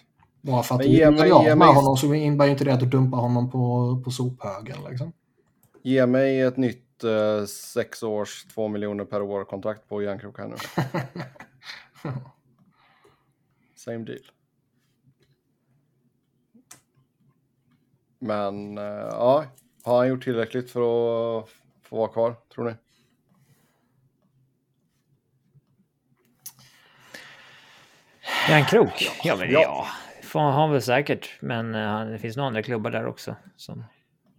Bara 0.42 0.62
för 0.62 0.74
att 0.74 0.78
Men 0.80 0.88
du 0.88 0.92
ge 0.94 1.00
gör 1.00 1.10
mig- 1.10 1.28
ge 1.28 1.34
med 1.48 1.58
mig- 1.58 1.74
honom 1.74 1.96
så 1.96 2.14
innebär 2.14 2.44
ju 2.44 2.50
inte 2.50 2.64
det 2.64 2.74
att 2.74 2.80
du 2.80 2.86
dumpar 2.86 3.18
honom 3.18 3.50
på, 3.50 3.96
på 4.04 4.10
sophögen. 4.10 4.76
Liksom. 4.90 5.12
Ge 5.82 6.06
mig 6.06 6.40
ett 6.40 6.56
nytt 6.56 7.04
eh, 7.04 7.44
sex 7.46 8.02
års, 8.02 8.44
två 8.54 8.68
miljoner 8.68 9.04
per 9.04 9.22
år 9.22 9.44
kontrakt 9.44 9.88
på 9.88 10.02
Järnkrok 10.02 10.38
här 10.38 10.48
nu. 10.48 10.56
Same 13.76 13.98
deal. 14.04 14.18
Men 18.22 18.78
eh, 18.78 18.84
ja, 18.84 19.44
har 19.84 19.96
han 19.98 20.08
gjort 20.08 20.24
tillräckligt 20.24 20.70
för 20.70 20.80
att 20.80 21.48
få 21.82 21.96
vara 21.96 22.08
kvar, 22.08 22.36
tror 22.54 22.64
ni? 22.64 22.74
Järnkrok? 28.48 29.10
Ja, 29.24 29.36
men 29.36 29.50
Ja. 29.50 29.60
ja. 29.60 29.86
Får 30.22 30.40
han 30.40 30.70
väl 30.72 30.82
säkert. 30.82 31.38
Men 31.40 31.74
eh, 31.74 32.04
det 32.04 32.18
finns 32.18 32.36
nog 32.36 32.46
andra 32.46 32.62
klubbar 32.62 32.90
där 32.90 33.06
också 33.06 33.36
som 33.56 33.84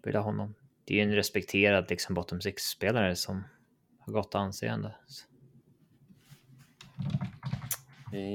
vill 0.04 0.16
ha 0.16 0.22
honom. 0.24 0.56
Det 0.86 0.94
är 0.94 0.98
ju 0.98 1.04
en 1.04 1.16
respekterad 1.16 1.90
liksom 1.90 2.16
bottom 2.16 2.42
six-spelare 2.42 3.16
som 3.16 3.44
har 4.00 4.14
gott 4.14 4.36
anseende. 4.36 4.96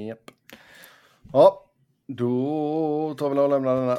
Japp. 0.09 0.31
Ja, 1.33 1.65
då 2.07 3.15
tar 3.19 3.31
vi 3.31 3.39
och 3.39 3.49
lämnar 3.49 3.77
den 3.77 3.89
här 3.89 3.99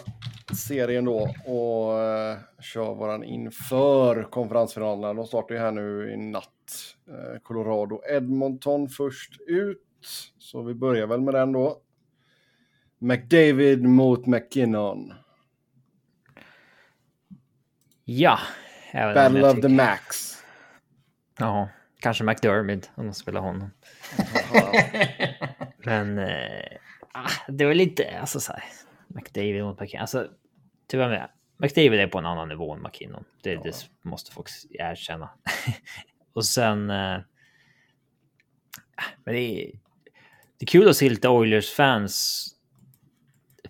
serien 0.55 1.05
då 1.05 1.35
och 1.45 2.01
eh, 2.01 2.37
kör 2.59 2.95
våran 2.95 3.23
inför 3.23 4.23
konferensfinalerna. 4.23 5.13
De 5.13 5.25
startar 5.25 5.55
ju 5.55 5.61
här 5.61 5.71
nu 5.71 6.11
i 6.13 6.17
natt. 6.17 6.95
Eh, 7.07 7.39
Colorado 7.41 8.01
Edmonton 8.09 8.89
först 8.89 9.41
ut. 9.47 9.83
Så 10.37 10.61
vi 10.61 10.73
börjar 10.73 11.07
väl 11.07 11.21
med 11.21 11.33
den 11.33 11.51
då. 11.51 11.81
McDavid 12.99 13.83
mot 13.83 14.25
McKinnon. 14.25 15.13
Ja. 18.03 18.39
Battle 18.93 19.49
of 19.49 19.61
the 19.61 19.67
Max. 19.67 20.37
Ja, 21.39 21.69
kanske 21.99 22.23
McDermid 22.23 22.87
om 22.95 23.05
de 23.05 23.13
spelar 23.13 23.41
honom. 23.41 23.71
Men 25.85 26.17
eh, 26.17 26.77
ah, 27.11 27.31
det 27.47 27.65
var 27.65 27.73
lite, 27.73 28.19
alltså 28.19 28.39
så 28.39 28.53
här, 28.53 28.63
McDavid 29.07 29.63
mot 29.63 29.79
McKinnon. 29.79 30.01
Alltså, 30.01 30.27
tyvärr 30.87 31.09
med. 31.09 31.29
McDavid 31.57 31.99
är 31.99 32.07
på 32.07 32.17
en 32.17 32.25
annan 32.25 32.49
nivå 32.49 32.73
än 32.73 32.81
McKinnon. 32.81 33.23
Det, 33.43 33.55
det 33.55 33.89
måste 34.01 34.31
folk 34.31 34.47
erkänna. 34.69 35.29
och 36.33 36.45
sen... 36.45 36.89
Eh, 36.89 37.19
men 39.23 39.33
det 39.35 39.39
är, 39.39 39.71
det 40.57 40.63
är 40.63 40.67
kul 40.67 40.89
att 40.89 40.97
se 40.97 41.09
lite 41.09 41.29
Oilers-fans 41.29 42.47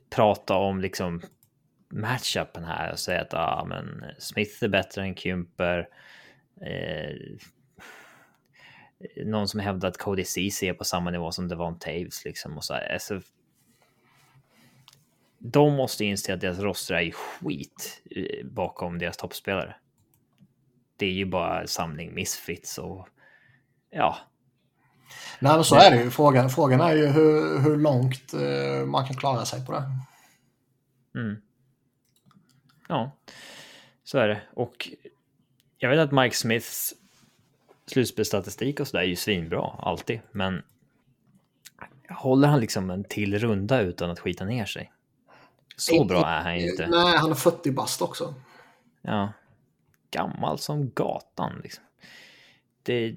prata 0.10 0.56
om 0.56 0.82
liksom 0.82 1.22
matchupen 1.90 2.64
här 2.64 2.92
och 2.92 3.00
säga 3.00 3.22
att 3.22 3.34
ah, 3.34 3.66
men 3.70 4.06
Smith 4.20 4.64
är 4.64 4.68
bättre 4.68 5.02
än 5.02 5.16
Kymper. 5.16 5.88
Eh, 6.62 7.16
någon 9.26 9.48
som 9.48 9.60
hävdar 9.60 9.90
att 9.90 9.98
Cody 9.98 10.24
Ceesay 10.24 10.70
är 10.70 10.74
på 10.74 10.84
samma 10.84 11.12
nivå 11.12 11.32
som 11.32 11.48
Devon 11.48 11.80
Taves 11.80 12.26
liksom 12.26 12.58
och 12.58 12.64
så 12.64 12.74
här. 12.74 12.94
Alltså, 12.94 13.22
de 15.40 15.74
måste 15.74 16.06
inse 16.06 16.34
att 16.34 16.42
deras 16.42 16.60
roster 16.60 16.96
är 16.96 17.12
skit 17.12 18.02
eh, 18.12 18.46
bakom 18.46 19.00
deras 19.00 19.18
toppspelare. 19.18 19.76
Det 20.98 21.06
är 21.06 21.14
ju 21.14 21.26
bara 21.26 21.68
samling 21.68 22.14
misfits 22.14 22.78
och 22.78 23.08
ja, 23.90 24.18
Nej, 25.40 25.54
men 25.56 25.64
så 25.64 25.76
är 25.76 25.92
det 25.92 26.04
ju. 26.04 26.12
Frågan, 26.12 26.50
frågan 26.50 26.82
är 26.82 26.96
ju 26.96 27.08
hur, 27.08 27.60
hur 27.60 27.78
långt 27.78 28.34
eh, 28.34 28.86
man 28.86 29.08
kan 29.08 29.16
klara 29.16 29.46
sig 29.46 29.66
på 29.66 29.72
det. 29.72 29.84
Mm. 31.20 31.42
Ja, 32.90 33.12
så 34.04 34.18
är 34.18 34.28
det. 34.28 34.42
Och 34.54 34.90
jag 35.78 35.90
vet 35.90 36.00
att 36.00 36.12
Mike 36.12 36.36
Smiths 36.36 36.94
slutspelsstatistik 37.86 38.80
och 38.80 38.88
sådär 38.88 39.04
är 39.04 39.08
ju 39.08 39.16
svinbra 39.16 39.76
alltid, 39.80 40.20
men 40.32 40.62
håller 42.10 42.48
han 42.48 42.60
liksom 42.60 42.90
en 42.90 43.04
till 43.04 43.40
runda 43.40 43.82
utan 43.82 44.10
att 44.10 44.20
skita 44.20 44.46
ner 44.46 44.66
sig? 44.66 44.92
Så 45.78 46.04
bra 46.04 46.26
är 46.26 46.42
han 46.42 46.60
ju 46.60 46.70
inte. 46.70 46.88
Nej, 46.88 47.18
han 47.18 47.32
är 47.32 47.36
40 47.36 47.72
bast 47.72 48.02
också. 48.02 48.34
Ja. 49.02 49.34
Gammal 50.12 50.60
som 50.60 50.90
gatan 50.90 51.62
liksom. 51.64 51.84
Det, 52.84 53.16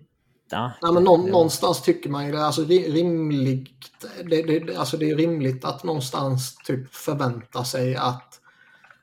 Ja, 0.50 0.72
Nej, 0.82 0.92
men 0.92 1.04
nå, 1.04 1.16
någonstans 1.16 1.82
tycker 1.82 2.10
man 2.10 2.26
ju 2.26 2.32
det. 2.32 2.44
Alltså 2.44 2.64
rimligt. 2.64 3.90
Det, 4.24 4.42
det, 4.42 4.76
alltså 4.76 4.96
det 4.96 5.10
är 5.10 5.16
rimligt 5.16 5.64
att 5.64 5.84
någonstans 5.84 6.56
typ 6.56 6.94
förvänta 6.94 7.64
sig 7.64 7.96
att 7.96 8.40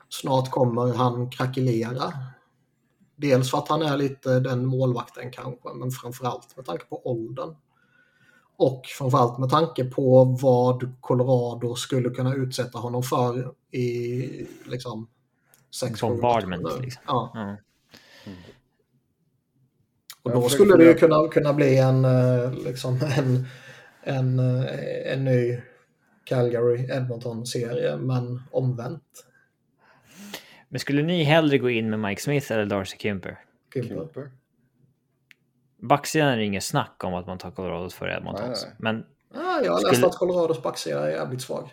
snart 0.09 0.51
kommer 0.51 0.93
han 0.93 1.29
krackelera. 1.29 2.13
Dels 3.15 3.51
för 3.51 3.57
att 3.57 3.69
han 3.69 3.81
är 3.81 3.97
lite 3.97 4.39
den 4.39 4.65
målvakten 4.65 5.31
kanske, 5.31 5.73
men 5.73 5.91
framförallt 5.91 6.55
med 6.55 6.65
tanke 6.65 6.85
på 6.85 7.07
åldern. 7.07 7.55
Och 8.57 8.85
framförallt 8.85 9.39
med 9.39 9.49
tanke 9.49 9.83
på 9.83 10.23
vad 10.23 11.01
Colorado 11.01 11.75
skulle 11.75 12.09
kunna 12.09 12.35
utsätta 12.35 12.79
honom 12.79 13.03
för 13.03 13.53
i 13.71 14.47
liksom 14.65 15.07
sex 15.79 16.01
Bombardment. 16.01 16.81
Liksom. 16.81 17.01
Ja. 17.07 17.31
Ja. 17.33 17.57
Och 20.21 20.31
då 20.31 20.49
skulle 20.49 20.77
det 20.77 20.83
ju 20.83 20.93
kunna, 20.93 21.27
kunna 21.27 21.53
bli 21.53 21.77
en, 21.77 22.05
eh, 22.05 22.53
liksom 22.53 22.99
en, 23.17 23.47
en, 24.03 24.39
eh, 24.39 25.13
en 25.13 25.25
ny 25.25 25.61
Calgary-Edmonton-serie, 26.25 27.97
men 27.97 28.41
omvänt. 28.51 29.25
Men 30.69 30.79
skulle 30.79 31.03
ni 31.03 31.23
hellre 31.23 31.57
gå 31.57 31.69
in 31.69 31.89
med 31.89 31.99
Mike 31.99 32.21
Smith 32.21 32.51
eller 32.51 32.65
Darcy 32.65 32.97
Kimper? 32.97 33.39
Kimper. 33.73 33.95
Kimper. 33.95 34.31
Backsidan 35.77 36.27
är 36.29 36.37
det 36.37 36.43
inget 36.45 36.63
snack 36.63 37.03
om 37.03 37.13
att 37.13 37.27
man 37.27 37.37
tar 37.37 37.51
Colorados 37.51 37.93
före 37.93 38.17
Edmontons. 38.17 38.63
Nej, 38.63 38.73
nej. 38.79 38.81
Men 38.93 39.05
Ah, 39.33 39.61
jag 39.63 39.71
har 39.73 39.81
läst 39.81 39.93
Skulle- 39.95 40.07
att 40.07 40.15
Colorados 40.15 40.63
backsida 40.63 41.07
är 41.07 41.11
jävligt 41.11 41.41
svag. 41.41 41.69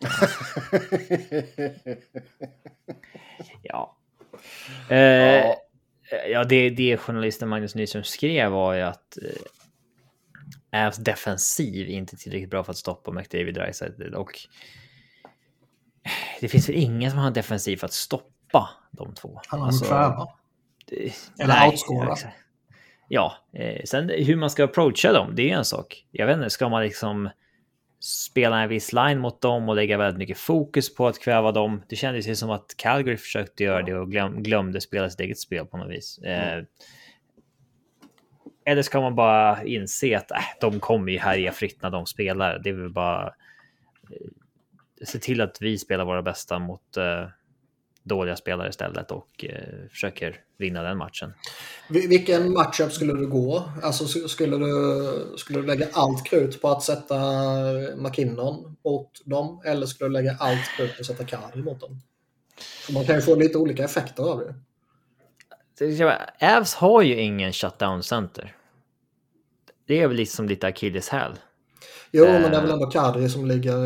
ja. 3.62 3.96
Eh, 4.88 4.96
Ja. 4.96 5.56
ja, 6.28 6.44
det, 6.44 6.70
det 6.70 6.96
journalisten 6.96 7.48
Magnus 7.48 7.74
Nyström 7.74 8.04
skrev 8.04 8.50
var 8.50 8.74
ju 8.74 8.80
att 8.82 9.18
eh, 9.22 10.86
Avs 10.86 10.96
defensiv 10.96 11.88
inte 11.88 12.16
tillräckligt 12.16 12.50
bra 12.50 12.64
för 12.64 12.70
att 12.72 12.76
stoppa 12.78 13.12
McDavid 13.12 13.54
Dreisaitl 13.54 14.14
och 14.14 14.32
det 16.40 16.48
finns 16.48 16.68
väl 16.68 16.76
ingen 16.76 17.10
som 17.10 17.20
har 17.20 17.26
en 17.26 17.32
defensiv 17.32 17.76
för 17.76 17.86
att 17.86 17.92
stoppa 17.92 18.70
de 18.90 19.14
två. 19.14 19.40
Han 19.46 19.60
har 19.60 19.66
Alltså, 19.66 20.28
det- 20.86 21.12
Eller 21.38 21.66
outscora. 21.68 22.16
Ja, 23.14 23.36
eh, 23.52 23.82
sen 23.84 24.08
hur 24.08 24.36
man 24.36 24.50
ska 24.50 24.64
approacha 24.64 25.12
dem, 25.12 25.34
det 25.34 25.42
är 25.42 25.46
ju 25.46 25.52
en 25.52 25.64
sak. 25.64 26.06
Jag 26.10 26.26
vet 26.26 26.36
inte, 26.36 26.50
ska 26.50 26.68
man 26.68 26.82
liksom 26.82 27.30
spela 28.00 28.60
en 28.62 28.68
viss 28.68 28.92
line 28.92 29.18
mot 29.18 29.40
dem 29.40 29.68
och 29.68 29.76
lägga 29.76 29.98
väldigt 29.98 30.18
mycket 30.18 30.38
fokus 30.38 30.94
på 30.94 31.06
att 31.06 31.20
kväva 31.20 31.52
dem? 31.52 31.82
Det 31.88 31.96
kändes 31.96 32.28
ju 32.28 32.36
som 32.36 32.50
att 32.50 32.74
Calgary 32.76 33.16
försökte 33.16 33.64
göra 33.64 33.82
det 33.82 33.94
och 33.94 34.10
glöm, 34.10 34.42
glömde 34.42 34.80
spela 34.80 35.10
sitt 35.10 35.20
eget 35.20 35.38
spel 35.38 35.66
på 35.66 35.76
något 35.76 35.90
vis. 35.90 36.18
Eh, 36.18 36.64
eller 38.64 38.82
ska 38.82 39.00
man 39.00 39.14
bara 39.14 39.64
inse 39.64 40.16
att 40.18 40.30
äh, 40.30 40.38
de 40.60 40.80
kommer 40.80 41.12
ju 41.12 41.18
härja 41.18 41.52
fritt 41.52 41.82
när 41.82 41.90
de 41.90 42.06
spelar. 42.06 42.58
Det 42.58 42.70
är 42.70 42.74
väl 42.74 42.92
bara 42.92 43.26
eh, 44.10 45.06
se 45.06 45.18
till 45.18 45.40
att 45.40 45.62
vi 45.62 45.78
spelar 45.78 46.04
våra 46.04 46.22
bästa 46.22 46.58
mot 46.58 46.96
eh, 46.96 47.28
dåliga 48.02 48.36
spelare 48.36 48.68
istället 48.68 49.10
och 49.10 49.44
eh, 49.44 49.88
försöker 49.90 50.36
vinna 50.58 50.82
den 50.82 50.98
matchen. 50.98 51.32
Vil- 51.88 52.08
Vilken 52.08 52.52
matchup 52.52 52.92
skulle 52.92 53.12
du 53.12 53.26
gå? 53.26 53.62
Alltså 53.82 54.06
skulle 54.28 54.56
du, 54.56 55.34
skulle 55.36 55.60
du 55.60 55.66
lägga 55.66 55.86
allt 55.92 56.26
krut 56.26 56.62
på 56.62 56.68
att 56.68 56.82
sätta 56.82 57.16
McKinnon 57.96 58.76
mot 58.84 59.10
dem? 59.24 59.62
Eller 59.64 59.86
skulle 59.86 60.08
du 60.08 60.12
lägga 60.12 60.36
allt 60.40 60.66
krut 60.76 60.96
på 60.96 61.00
att 61.00 61.06
sätta 61.06 61.24
Kadri 61.24 61.62
mot 61.62 61.80
dem? 61.80 62.00
För 62.86 62.92
man 62.92 63.04
kan 63.06 63.14
ju 63.16 63.20
få 63.22 63.34
lite 63.34 63.58
olika 63.58 63.84
effekter 63.84 64.22
av 64.22 64.38
det. 64.40 64.54
Avs 66.40 66.74
har 66.74 67.02
ju 67.02 67.20
ingen 67.20 67.52
shutdown 67.52 68.02
center. 68.02 68.56
Det 69.86 70.02
är 70.02 70.08
väl 70.08 70.16
liksom 70.16 70.48
lite 70.48 70.66
akilleshäl. 70.66 71.32
Jo, 72.10 72.24
men 72.24 72.42
det 72.42 72.48
är 72.48 72.52
Eh. 72.54 72.60
väl 72.62 72.70
ändå 72.70 72.86
Kadri 72.86 73.28
som 73.28 73.46
ligger... 73.46 73.78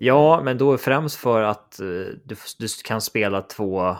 eh, 0.00 0.06
Ja, 0.06 0.40
men 0.44 0.58
då 0.58 0.72
är 0.72 0.76
främst 0.76 1.16
för 1.16 1.42
att 1.42 1.80
eh, 1.80 1.86
du, 2.24 2.36
du 2.58 2.66
kan 2.84 3.00
spela 3.00 3.42
två 3.42 3.96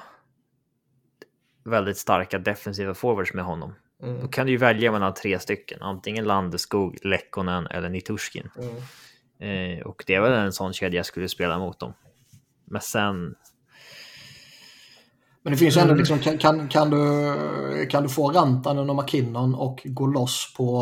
väldigt 1.64 1.96
starka 1.98 2.38
defensiva 2.38 2.94
forwards 2.94 3.34
med 3.34 3.44
honom. 3.44 3.74
Då 4.00 4.06
Mm, 4.06 4.28
kan 4.28 4.46
du 4.46 4.52
ju 4.52 4.58
välja 4.58 4.92
mellan 4.92 5.14
tre 5.14 5.38
stycken, 5.38 5.82
antingen 5.82 6.24
Landeskog, 6.24 6.98
Lekkonen 7.02 7.66
eller 7.66 7.88
Nitushkin. 7.88 8.50
mm. 8.58 8.76
Eh, 9.38 9.86
och 9.86 10.04
det 10.06 10.14
är 10.14 10.20
väl 10.20 10.32
en 10.32 10.52
sån 10.52 10.72
kedja 10.72 10.96
jag 10.98 11.06
skulle 11.06 11.28
spela 11.28 11.58
mot 11.58 11.78
dem. 11.80 11.92
Men 12.64 12.80
sen, 12.80 13.34
Men 15.42 15.52
det 15.52 15.56
finns 15.56 15.76
ju 15.76 15.80
ändå 15.80 15.92
Mm. 15.92 15.98
liksom, 15.98 16.18
kan, 16.18 16.38
kan, 16.38 16.68
kan, 16.68 16.90
du, 16.90 17.86
kan 17.90 18.02
du 18.02 18.08
få 18.08 18.30
Rantanen 18.30 18.90
och 18.90 18.96
McKinnon 18.96 19.54
och 19.54 19.82
gå 19.84 20.06
loss 20.06 20.54
på 20.56 20.80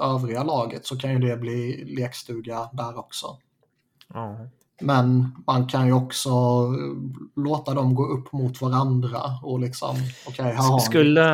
övriga 0.00 0.42
laget 0.42 0.86
så 0.86 0.96
kan 0.98 1.12
ju 1.12 1.18
det 1.18 1.36
bli 1.36 1.84
lekstuga 1.96 2.70
där 2.72 2.98
också. 2.98 3.38
Ja. 4.14 4.38
Men 4.80 5.34
man 5.46 5.66
kan 5.66 5.86
ju 5.86 5.92
också 5.92 6.30
låta 7.36 7.74
dem 7.74 7.94
gå 7.94 8.06
upp 8.06 8.32
mot 8.32 8.60
varandra 8.60 9.20
och 9.42 9.60
liksom, 9.60 9.96
okej, 10.28 10.44
här 10.44 10.70
har 10.70 10.78
Skulle, 10.78 11.24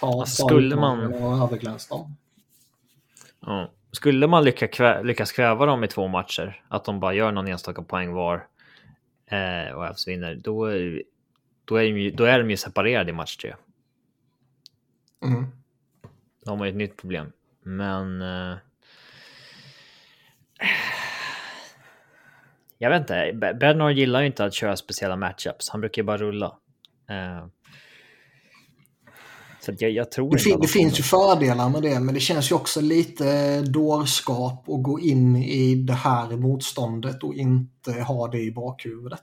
ta, 0.00 0.12
ta 0.12 0.26
skulle 0.26 0.76
man- 0.76 1.14
och 1.14 1.44
överglänsa 1.44 1.94
dem. 1.94 2.16
ja. 3.40 3.70
Skulle 3.92 4.26
man 4.26 4.44
lycka 4.44 4.68
kvä, 4.68 5.02
lyckas 5.02 5.32
kväva 5.32 5.66
dem 5.66 5.84
i 5.84 5.88
två 5.88 6.08
matcher, 6.08 6.62
att 6.68 6.84
de 6.84 7.00
bara 7.00 7.14
gör 7.14 7.32
någon 7.32 7.48
enstaka 7.48 7.82
poäng 7.82 8.12
var 8.12 8.46
eh, 9.26 9.74
och 9.74 9.84
Avs 9.84 10.08
vinner, 10.08 10.34
då, 10.34 10.66
då, 11.64 11.76
är 11.76 11.82
de 11.82 12.00
ju, 12.00 12.10
då 12.10 12.24
är 12.24 12.38
de 12.38 12.50
ju 12.50 12.56
separerade 12.56 13.10
i 13.10 13.12
match 13.12 13.36
tre. 13.36 13.54
Mm. 15.24 15.46
Då 16.44 16.50
har 16.50 16.56
man 16.56 16.66
ju 16.66 16.70
ett 16.70 16.76
nytt 16.76 16.96
problem. 16.96 17.32
Men... 17.62 18.22
Eh, 18.22 18.56
jag 22.78 22.90
vet 22.90 23.00
inte. 23.00 23.32
Be- 23.34 23.54
Bednar 23.54 23.90
gillar 23.90 24.20
ju 24.20 24.26
inte 24.26 24.44
att 24.44 24.54
köra 24.54 24.76
speciella 24.76 25.16
matchups. 25.16 25.68
Han 25.70 25.80
brukar 25.80 26.02
ju 26.02 26.06
bara 26.06 26.18
rulla. 26.18 26.46
Eh, 27.10 27.46
så 29.60 29.72
jag, 29.78 29.90
jag 29.90 30.10
tror 30.10 30.30
Det, 30.32 30.38
fin, 30.38 30.52
det 30.52 30.66
de 30.66 30.68
finns 30.68 30.98
ju 30.98 31.02
fördelar 31.02 31.68
med 31.68 31.82
det, 31.82 32.00
men 32.00 32.14
det 32.14 32.20
känns 32.20 32.50
ju 32.50 32.54
också 32.54 32.80
lite 32.80 33.60
dårskap 33.62 34.68
att 34.68 34.82
gå 34.82 35.00
in 35.00 35.36
i 35.36 35.74
det 35.74 35.92
här 35.92 36.36
motståndet 36.36 37.22
och 37.22 37.34
inte 37.34 37.92
ha 37.92 38.28
det 38.28 38.38
i 38.40 38.52
bakhuvudet. 38.52 39.20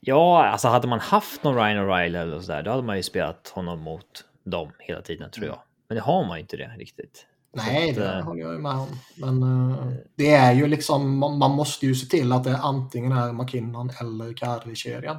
Ja, 0.00 0.46
alltså 0.46 0.68
hade 0.68 0.88
man 0.88 1.00
haft 1.00 1.44
någon 1.44 1.54
Ryan 1.56 1.76
O'Reilly 1.88 2.16
eller 2.20 2.40
sådär, 2.40 2.62
då 2.62 2.70
hade 2.70 2.82
man 2.82 2.96
ju 2.96 3.02
spelat 3.02 3.48
honom 3.48 3.80
mot 3.80 4.24
dem 4.44 4.70
hela 4.78 5.02
tiden 5.02 5.30
tror 5.30 5.46
jag. 5.46 5.58
Men 5.88 5.96
det 5.96 6.02
har 6.02 6.24
man 6.26 6.36
ju 6.36 6.40
inte 6.40 6.56
det 6.56 6.68
riktigt. 6.78 7.26
Nej, 7.52 7.94
Så 7.94 8.00
att, 8.00 8.06
det 8.06 8.18
eh, 8.18 8.24
håller 8.24 8.40
jag 8.42 8.60
med 8.60 8.72
om. 8.72 8.88
Men 9.16 9.42
eh, 9.42 9.92
det 10.16 10.30
är 10.30 10.52
ju 10.52 10.66
liksom, 10.66 11.18
man, 11.18 11.38
man 11.38 11.50
måste 11.50 11.86
ju 11.86 11.94
se 11.94 12.06
till 12.06 12.32
att 12.32 12.44
det 12.44 12.56
antingen 12.56 13.12
är 13.12 13.32
McKinnon 13.32 13.90
eller 14.00 14.32
Kadri-kedjan. 14.32 15.16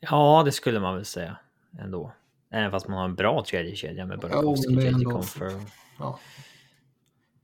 Ja, 0.00 0.42
det 0.44 0.52
skulle 0.52 0.80
man 0.80 0.94
väl 0.94 1.04
säga 1.04 1.36
ändå. 1.78 2.12
Även 2.50 2.70
fast 2.70 2.88
man 2.88 2.98
har 2.98 3.04
en 3.04 3.14
bra 3.14 3.44
tredje 3.48 3.76
kedja 3.76 4.06
med 4.06 4.20
Burakovsky, 4.20 4.74
det 4.74 4.82
JJ 4.82 4.88
ändå- 4.88 5.10
Confer. 5.10 5.60
Ja. 5.98 6.18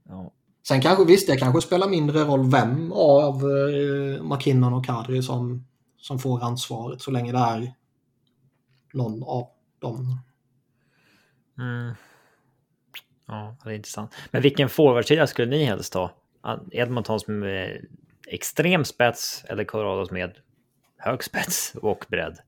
Ja. 0.09 0.31
Sen 0.69 0.81
kanske, 0.81 1.05
visst, 1.05 1.27
det 1.27 1.37
kanske 1.37 1.61
spelar 1.61 1.89
mindre 1.89 2.21
roll 2.25 2.51
vem 2.51 2.93
av 2.93 3.35
eh, 3.35 4.23
McKinnon 4.23 4.73
och 4.75 4.85
Kadri 4.87 5.23
som, 5.23 5.67
som 5.99 6.19
får 6.19 6.45
ansvaret 6.45 7.01
så 7.03 7.11
länge 7.11 7.33
det 7.33 7.39
är 7.39 7.75
någon 8.93 9.23
av 9.23 9.47
dem. 9.79 10.19
Mm. 11.59 11.95
Ja, 13.31 13.57
det 13.65 13.71
är 13.71 13.75
intressant. 13.75 14.15
Men 14.31 14.43
vilken 14.43 14.69
forwardsida 14.69 15.27
skulle 15.27 15.51
ni 15.51 15.65
helst 15.65 15.95
ha? 15.95 16.11
Edmontons 16.73 17.27
med 17.29 17.85
extrem 18.27 18.85
spets 18.85 19.45
eller 19.49 19.65
Colorados 19.65 20.11
med 20.11 20.33
hög 20.99 21.25
spets 21.25 21.73
och 21.83 22.05
bredd? 22.09 22.39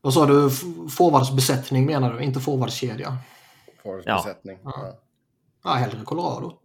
Vad 0.00 0.14
sa 0.14 0.26
du? 0.26 0.50
Forwardsbesättning 0.96 1.86
menar 1.86 2.12
du? 2.14 2.20
Inte 2.24 2.40
forwardskedja? 2.40 3.16
Forwardsbesättning. 3.82 4.58
Ja. 4.64 4.72
Ja. 4.76 5.00
Ja, 5.64 5.70
hellre 5.70 6.04
Colorado. 6.04 6.58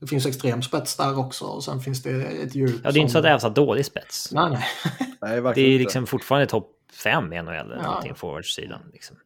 Det 0.00 0.06
finns 0.06 0.26
extrem 0.26 0.62
spets 0.62 0.96
där 0.96 1.18
också 1.18 1.44
och 1.44 1.64
sen 1.64 1.80
finns 1.80 2.02
det 2.02 2.10
ett 2.22 2.54
djup 2.54 2.80
Ja, 2.84 2.90
det 2.90 2.98
är 2.98 3.00
inte 3.00 3.12
så 3.12 3.18
att 3.18 3.24
Ävs 3.24 3.42
har 3.42 3.50
dålig 3.50 3.86
spets. 3.86 4.32
Nej, 4.32 4.50
nej. 4.50 4.64
Nej, 5.20 5.40
Det 5.40 5.48
är 5.48 5.48
inte. 5.48 5.60
liksom 5.82 6.06
fortfarande 6.06 6.46
topp 6.46 6.70
fem 7.04 7.32
i 7.32 7.42
NHL 7.42 7.54
eller 7.54 7.76
Ja. 7.76 7.82
någonting 7.82 8.14
forwardsidan. 8.14 8.80
Liksom. 8.92 9.16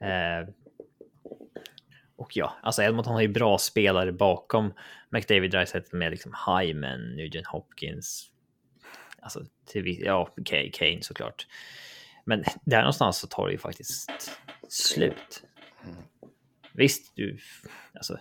Eh, 0.00 0.48
och 2.18 2.36
ja, 2.36 2.56
alltså 2.62 2.82
Edmonton 2.82 3.14
har 3.14 3.20
ju 3.20 3.28
bra 3.28 3.58
spelare 3.58 4.12
bakom 4.12 4.72
McDavid 5.10 5.50
Dreisaitl 5.50 5.96
med 5.96 6.10
liksom 6.10 6.34
Hyman, 6.46 7.00
Nugent 7.00 7.46
Hopkins. 7.46 8.30
Alltså, 9.20 9.44
till, 9.66 10.02
ja, 10.04 10.30
Kane 10.72 11.02
såklart. 11.02 11.46
Men 12.24 12.44
där 12.64 12.78
någonstans 12.78 13.18
så 13.18 13.26
tar 13.26 13.46
det 13.46 13.52
ju 13.52 13.58
faktiskt 13.58 14.10
slut. 14.68 15.42
Visst, 16.72 17.12
du, 17.16 17.38
alltså, 17.94 18.18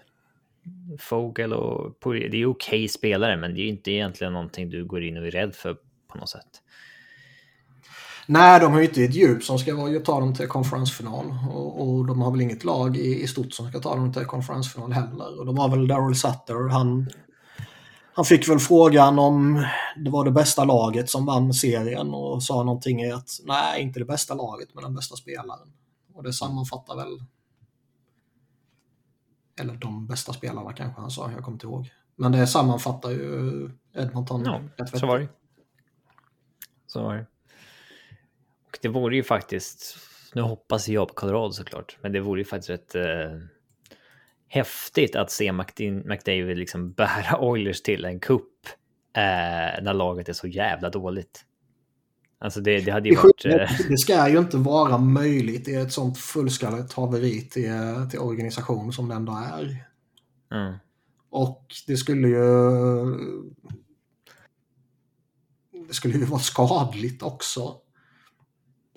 Fogel 1.00 1.54
och 1.54 2.00
Poirier, 2.00 2.30
det 2.30 2.42
är 2.42 2.46
okej 2.46 2.88
spelare, 2.88 3.38
men 3.38 3.54
det 3.54 3.60
är 3.60 3.64
ju 3.64 3.70
inte 3.70 3.92
egentligen 3.92 4.34
någonting 4.34 4.70
du 4.70 4.86
går 4.86 5.04
in 5.04 5.18
och 5.18 5.28
är 5.28 5.32
rädd 5.32 5.56
för 5.56 5.78
på 6.08 6.18
något 6.18 6.30
sätt. 6.30 6.62
Nej, 8.30 8.60
de 8.60 8.72
har 8.72 8.80
ju 8.80 8.88
inte 8.88 9.04
ett 9.04 9.16
djup 9.16 9.44
som 9.44 9.60
ska 9.60 10.00
ta 10.06 10.20
dem 10.20 10.34
till 10.34 10.48
konferensfinal. 10.48 11.26
Och, 11.50 11.82
och, 11.82 12.06
de 12.06 12.22
har 12.22 12.32
väl 12.32 12.42
inget 12.42 12.64
lag 12.64 12.98
i, 12.98 13.24
i 13.24 13.28
stort 13.28 13.54
som 13.54 13.70
ska 13.70 13.80
ta 13.80 13.96
dem 13.96 14.14
till 14.14 14.26
konferensfinal 14.26 14.92
heller. 14.92 15.40
Och 15.40 15.46
de 15.46 15.58
har 15.58 15.70
väl 15.70 15.88
Daryl 15.88 16.16
Sutter. 16.16 16.70
Han, 16.70 17.10
han 18.14 18.26
fick 18.26 18.50
väl 18.50 18.60
frågan 18.60 19.20
om 19.20 19.66
det 19.96 20.10
var 20.10 20.26
det 20.26 20.32
bästa 20.32 20.64
laget 20.64 21.10
som 21.10 21.26
vann 21.26 21.54
serien 21.54 22.14
och 22.14 22.44
sa 22.44 22.64
någonting 22.64 23.02
i 23.02 23.12
att 23.12 23.30
nej, 23.44 23.82
inte 23.82 24.00
det 24.00 24.06
bästa 24.06 24.34
laget, 24.34 24.70
men 24.74 24.84
den 24.84 24.96
bästa 24.96 25.16
spelaren. 25.16 25.74
Och 26.14 26.24
det 26.24 26.34
sammanfattar 26.34 26.96
väl... 26.96 27.24
Eller 29.60 29.74
de 29.74 30.08
bästa 30.08 30.34
spelarna 30.34 30.74
kanske 30.74 31.02
han 31.02 31.12
sa, 31.12 31.32
jag 31.32 31.44
kommer 31.44 31.56
inte 31.56 31.68
ihåg. 31.68 31.90
Men 32.16 32.32
det 32.32 32.48
sammanfattar 32.48 33.10
ju 33.10 33.70
Edmonton 33.96 34.44
ja, 34.46 34.86
så 34.86 35.08
var 35.08 35.20
det. 35.20 35.28
Så 36.88 37.04
var 37.04 37.16
det. 37.16 37.26
Och 38.68 38.80
det 38.82 38.88
vore 38.88 39.16
ju 39.16 39.24
faktiskt, 39.24 39.98
nu 40.34 40.42
hoppas 40.42 40.88
jag 40.88 41.08
på 41.08 41.14
Colorado 41.14 41.52
såklart, 41.52 41.98
men 42.02 42.12
det 42.12 42.20
vore 42.20 42.42
ju 42.42 42.46
faktiskt 42.46 42.70
rätt 42.70 42.96
eh, 42.96 43.40
häftigt 44.48 45.16
att 45.16 45.32
se 45.32 45.52
McDavid 45.52 46.58
liksom 46.58 46.92
bära 46.98 47.40
Oilers 47.40 47.82
till 47.82 48.06
en 48.06 48.20
kupp 48.20 48.68
eh, 49.16 49.84
när 49.84 49.94
laget 49.94 50.30
är 50.30 50.34
så 50.34 50.48
jävla 50.48 50.90
dåligt. 50.90 51.44
Alltså 52.40 52.62
det, 52.62 52.80
det 52.82 52.92
hade 52.92 53.10
ju 53.10 53.16
varit... 53.16 53.46
Eh... 53.46 53.88
Det 53.90 53.98
ska 53.98 54.30
ju 54.30 54.38
inte 54.38 54.58
vara 54.58 54.98
möjligt 54.98 55.68
i 55.68 55.76
ett 55.76 55.92
sånt 55.92 56.18
fullskaligt 56.18 56.94
haveri 56.94 57.42
till, 57.42 57.72
till 58.10 58.20
organisation 58.20 58.94
som 58.94 59.10
det 59.10 59.16
ändå 59.16 59.34
är. 59.34 59.86
Mm. 60.52 60.74
Och 61.30 61.66
det 61.88 61.98
skulle 61.98 62.28
ju... 62.28 62.42
Det 65.88 65.94
skulle 65.94 66.18
ju 66.18 66.26
vara 66.26 66.40
skadligt 66.40 67.24
också. 67.24 67.76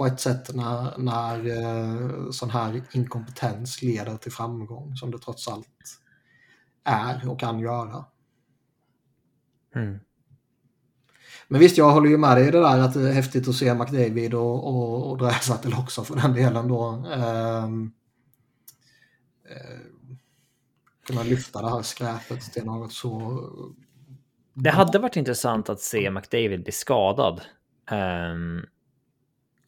På 0.01 0.07
ett 0.07 0.21
sätt 0.21 0.55
när, 0.55 0.99
när 0.99 1.47
eh, 1.47 2.31
sån 2.31 2.51
här 2.51 2.83
inkompetens 2.93 3.83
leder 3.83 4.17
till 4.17 4.33
framgång 4.33 4.97
som 4.97 5.11
det 5.11 5.19
trots 5.19 5.49
allt 5.49 5.69
är 6.85 7.29
och 7.29 7.41
kan 7.41 7.59
göra. 7.59 8.05
Mm. 9.75 9.99
Men 11.49 11.61
visst, 11.61 11.79
jag 11.79 11.91
håller 11.91 12.11
ju 12.11 12.19
med 12.19 12.37
dig 12.37 12.49
i 12.49 12.51
det 12.51 12.61
där 12.61 12.79
att 12.79 12.95
det 12.95 13.09
är 13.09 13.13
häftigt 13.13 13.49
att 13.49 13.55
se 13.55 13.75
McDavid 13.75 14.35
och, 14.35 14.67
och, 14.67 15.11
och 15.11 15.19
Dreisaitl 15.19 15.75
också 15.79 16.05
för 16.05 16.17
den 16.17 16.33
delen 16.33 16.69
då. 16.69 16.87
Um, 17.17 17.93
kunna 21.07 21.23
lyfta 21.23 21.63
det 21.63 21.71
här 21.71 21.83
skräpet 21.83 22.53
till 22.53 22.65
något 22.65 22.93
så... 22.93 23.41
Det 24.55 24.71
hade 24.71 24.99
varit 24.99 25.17
intressant 25.17 25.69
att 25.69 25.81
se 25.81 26.11
McDavid 26.11 26.63
bli 26.63 26.73
skadad. 26.73 27.41
Um, 27.91 28.67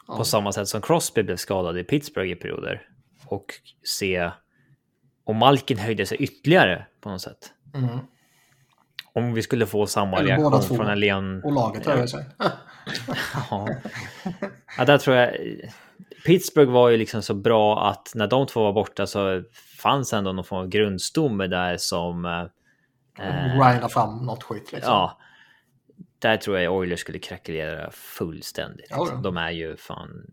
ja. 0.09 0.17
På 0.17 0.25
samma 0.25 0.53
sätt 0.53 0.69
som 0.69 0.81
Crosby 0.81 1.23
blev 1.23 1.37
skadad 1.37 1.79
i 1.79 1.85
Pittsburgh 1.85 2.31
i 2.31 2.35
perioder. 2.35 2.83
Och 3.27 3.47
se 3.85 4.31
om 5.25 5.37
Malkin 5.37 5.79
höjde 5.79 6.07
sig 6.07 6.19
ytterligare 6.19 6.87
på 7.01 7.09
något 7.09 7.21
sätt. 7.21 7.53
Mm. 7.75 7.99
Om 9.15 9.35
vi 9.35 9.43
skulle 9.43 9.67
få 9.67 9.87
samma 9.87 10.19
Eller 10.19 10.37
reaktion 10.37 10.77
från 10.77 10.89
en 10.89 11.01
Leon... 11.01 11.45
Och 11.45 11.53
laget 11.53 11.87
höjer 11.87 12.07
sig. 12.07 12.25
ja. 13.51 13.69
ja, 14.79 14.85
där 14.85 14.99
tror 14.99 15.17
jag... 15.17 15.37
Pittsburgh 16.27 16.73
var 16.73 16.89
ju 16.89 16.97
liksom 16.97 17.23
så 17.23 17.35
bra 17.35 17.89
att 17.89 18.13
när 18.15 18.27
de 18.27 18.47
två 18.47 18.63
var 18.63 18.73
borta 18.73 19.07
så 19.07 19.43
fanns 19.79 20.13
ändå 20.13 20.33
någon 20.33 20.45
form 20.45 20.59
av 20.59 20.69
grundstomme 20.69 21.47
där 21.47 21.77
som... 21.77 22.25
Eh, 22.25 22.47
Grinda 23.59 23.89
fram 23.89 24.27
något 24.27 24.43
skit 24.43 24.73
liksom. 24.73 24.93
Ja. 24.93 25.19
Där 26.23 26.37
tror 26.37 26.59
jag 26.59 26.75
Oilers 26.75 27.01
skulle 27.01 27.19
krackelera 27.19 27.91
fullständigt. 27.91 28.87
Ja. 28.91 29.21
De 29.23 29.37
är 29.37 29.51
ju 29.51 29.77
fan... 29.77 30.27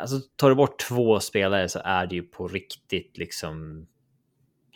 Alltså 0.00 0.20
tar 0.36 0.48
du 0.48 0.54
bort 0.54 0.78
två 0.88 1.20
spelare 1.20 1.68
så 1.68 1.80
är 1.84 2.06
det 2.06 2.14
ju 2.14 2.22
på 2.22 2.48
riktigt 2.48 3.18
liksom... 3.18 3.86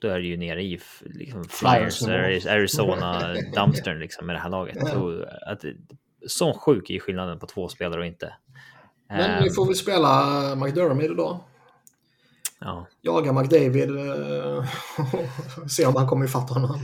Då 0.01 0.09
är 0.09 0.19
det 0.19 0.27
ju 0.27 0.37
nere 0.37 0.63
i 0.63 0.81
liksom, 1.01 1.45
Flyers, 1.45 2.03
Arizona, 2.47 3.35
Dumpstern 3.55 3.99
liksom 3.99 4.27
med 4.27 4.37
det 4.37 4.41
här 4.41 4.51
laget. 4.51 4.77
Ja. 4.81 4.87
Så, 4.87 5.25
att, 5.47 5.65
sån 6.27 6.55
sjuk 6.55 6.91
är 6.91 6.99
skillnaden 6.99 7.39
på 7.39 7.47
två 7.47 7.69
spelare 7.69 8.01
och 8.01 8.07
inte. 8.07 8.35
Men 9.09 9.45
vi 9.45 9.51
får 9.51 9.67
väl 9.67 9.75
spela 9.75 10.55
McDermott 10.57 11.17
då. 11.17 11.45
Ja. 12.59 12.87
Jaga 13.01 13.33
McDavid 13.33 13.91
och 13.91 14.07
eh, 14.07 14.65
se 15.69 15.87
om 15.87 15.97
han 15.97 16.07
kommer 16.07 16.25
ifatt 16.25 16.51
honom. 16.51 16.81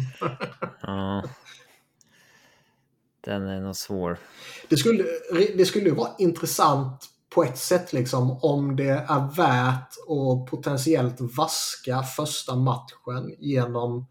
ja. 0.83 1.23
Den 3.25 3.49
är 3.49 3.61
nog 3.61 3.77
svår. 3.77 4.19
Det 4.69 4.77
skulle, 4.77 5.05
det 5.57 5.65
skulle 5.65 5.91
vara 5.91 6.11
intressant 6.19 7.09
på 7.35 7.45
ett 7.45 7.59
sätt 7.59 7.93
liksom 7.93 8.39
om 8.43 8.77
det 8.77 8.89
är 9.09 9.37
värt 9.37 9.89
att 10.09 10.51
potentiellt 10.51 11.21
vaska 11.21 12.03
första 12.03 12.57
matchen 12.57 13.35
genom 13.39 14.07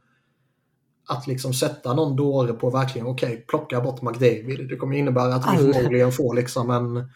att 1.08 1.28
liksom 1.28 1.54
sätta 1.54 1.94
någon 1.94 2.16
dåre 2.16 2.54
på 2.54 2.70
verkligen 2.70 3.08
okej, 3.08 3.34
okay, 3.34 3.42
plocka 3.42 3.82
bort 3.82 4.02
McDavid. 4.02 4.70
Det 4.70 4.76
kommer 4.76 4.98
innebära 4.98 5.36
att 5.36 5.54
vi 5.54 5.74
förmodligen 5.74 6.12
får 6.12 6.36
liksom 6.36 6.70
en 6.70 7.10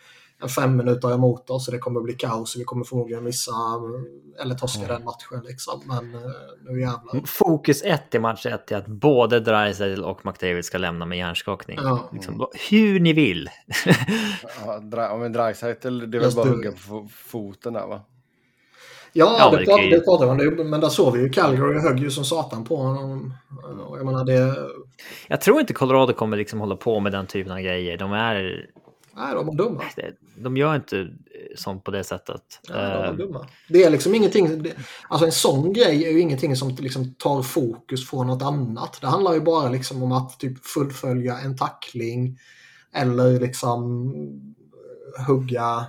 fem 0.48 0.78
minuter 0.78 1.14
emot 1.14 1.50
oss 1.50 1.68
och 1.68 1.74
det 1.74 1.80
kommer 1.80 2.02
bli 2.02 2.14
kaos. 2.14 2.58
Vi 2.58 2.64
kommer 2.64 2.86
förmodligen 2.86 3.24
missa 3.24 3.52
eller 4.42 4.56
torska 4.56 4.84
mm. 4.84 4.96
den 4.96 5.04
matchen. 5.04 5.48
Liksom. 5.48 5.82
Men 5.86 6.16
eh, 6.16 6.32
nu 6.62 6.80
jävlar. 6.80 7.26
Fokus 7.26 7.82
ett 7.82 8.16
i 8.16 8.20
match 8.20 8.46
ett 8.46 8.72
är 8.72 8.78
att 8.78 8.88
både 8.88 9.40
Dreisaitl 9.40 10.04
och 10.04 10.26
McDavid 10.26 10.66
ska 10.66 10.78
lämna 10.78 11.06
med 11.06 11.18
hjärnskakning. 11.18 11.80
Ja. 11.82 12.10
Liksom, 12.14 12.48
hur 12.70 13.00
ni 13.00 13.14
vill. 13.14 13.50
ja, 14.92 15.12
om 15.12 15.24
en 15.24 15.34
Dreisaitl, 15.34 16.12
det 16.12 16.18
är 16.18 16.22
väl 16.22 16.36
bara 16.36 16.42
att 16.42 16.56
hugga 16.56 16.72
på 16.72 17.08
foten 17.12 17.74
där 17.74 17.88
va? 17.88 18.02
Ja, 19.18 19.36
ja 19.40 19.58
det, 19.58 19.66
pratar, 19.66 19.90
det 19.90 20.00
pratar 20.00 20.26
man 20.26 20.60
om. 20.60 20.70
Men 20.70 20.82
där 20.82 20.90
såg 20.90 21.14
vi 21.14 21.22
ju 21.22 21.30
Calgary 21.30 21.80
högg 21.80 22.00
ju 22.00 22.12
som 22.12 22.26
satan 22.26 22.64
på 22.64 22.76
honom. 22.76 23.34
Jag 23.98 24.06
menar 24.06 24.26
det... 24.26 24.56
Jag 25.28 25.42
tror 25.42 25.60
inte 25.60 25.74
Colorado 25.74 26.14
kommer 26.14 26.38
liksom 26.38 26.60
hålla 26.60 26.76
på 26.76 27.00
med 27.00 27.12
den 27.12 27.28
typen 27.28 27.52
av 27.52 27.60
grejer. 27.60 27.98
De 27.98 28.14
är 28.14 28.66
Nej, 29.16 29.36
de 29.36 29.46
var 29.46 29.56
dumma. 29.56 29.84
De 30.38 30.58
gör 30.58 30.76
inte 30.76 31.10
sånt 31.56 31.84
på 31.84 31.92
det 31.92 32.04
sättet. 32.04 32.62
Ja, 32.68 32.74
de 32.74 32.98
var 32.98 33.06
ehm. 33.06 33.18
dumma. 33.18 33.48
Det 33.70 33.84
är 33.84 33.90
liksom 33.90 34.16
ingenting, 34.16 34.72
alltså 35.10 35.26
en 35.26 35.32
sån 35.32 35.74
grej 35.74 36.06
är 36.06 36.12
ju 36.12 36.20
ingenting 36.20 36.56
som 36.56 36.70
liksom 36.70 37.14
tar 37.14 37.42
fokus 37.42 38.10
från 38.10 38.28
något 38.28 38.42
annat. 38.42 38.98
Det 39.02 39.08
handlar 39.08 39.34
ju 39.34 39.42
bara 39.42 39.70
liksom 39.70 40.04
om 40.04 40.12
att 40.12 40.40
typ 40.40 40.66
fullfölja 40.66 41.40
en 41.40 41.58
tackling 41.58 42.40
eller 42.94 43.40
liksom 43.40 44.14
hugga 45.28 45.86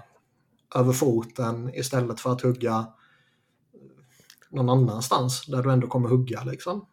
över 0.74 0.92
foten 0.92 1.74
istället 1.74 2.20
för 2.20 2.32
att 2.32 2.42
hugga 2.42 2.86
någon 4.50 4.68
annanstans 4.68 5.46
där 5.46 5.62
du 5.62 5.72
ändå 5.72 5.86
kommer 5.86 6.08
hugga 6.08 6.44
liksom. 6.44 6.86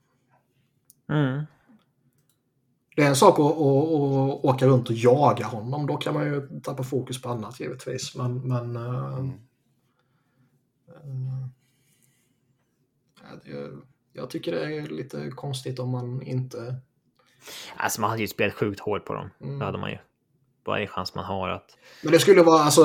Mm. 1.09 1.43
Det 2.95 3.03
är 3.03 3.07
en 3.09 3.15
sak 3.15 3.33
att, 3.33 3.45
att, 3.45 4.45
åka 4.45 4.67
runt 4.67 4.89
och 4.89 4.95
jaga 4.95 5.45
honom. 5.45 5.87
Då 5.87 5.97
kan 5.97 6.13
man 6.13 6.25
ju 6.25 6.59
tappa 6.63 6.83
fokus 6.83 7.21
på 7.21 7.29
annat 7.29 7.59
givetvis. 7.59 8.15
Men, 8.15 8.47
men 8.47 8.75
eh, 8.75 9.17
mm. 9.17 9.31
äh, 13.45 13.79
jag 14.13 14.29
tycker 14.29 14.51
det 14.51 14.75
är 14.75 14.87
lite 14.87 15.29
konstigt 15.29 15.79
om 15.79 15.89
man 15.89 16.21
inte... 16.21 16.75
Alltså 17.75 18.01
man 18.01 18.09
hade 18.09 18.21
ju 18.21 18.27
spelat 18.27 18.53
sjukt 18.53 18.79
hårt 18.79 19.05
på 19.05 19.13
dem. 19.13 19.29
Mm. 19.41 19.59
Det 19.59 19.65
hade 19.65 19.77
man 19.77 19.89
ju. 19.89 19.97
Varje 20.65 20.87
chans 20.87 21.15
man 21.15 21.25
har 21.25 21.49
att... 21.49 21.77
Men 22.01 22.11
det 22.11 22.19
skulle 22.19 22.43
vara 22.43 22.63
alltså 22.63 22.81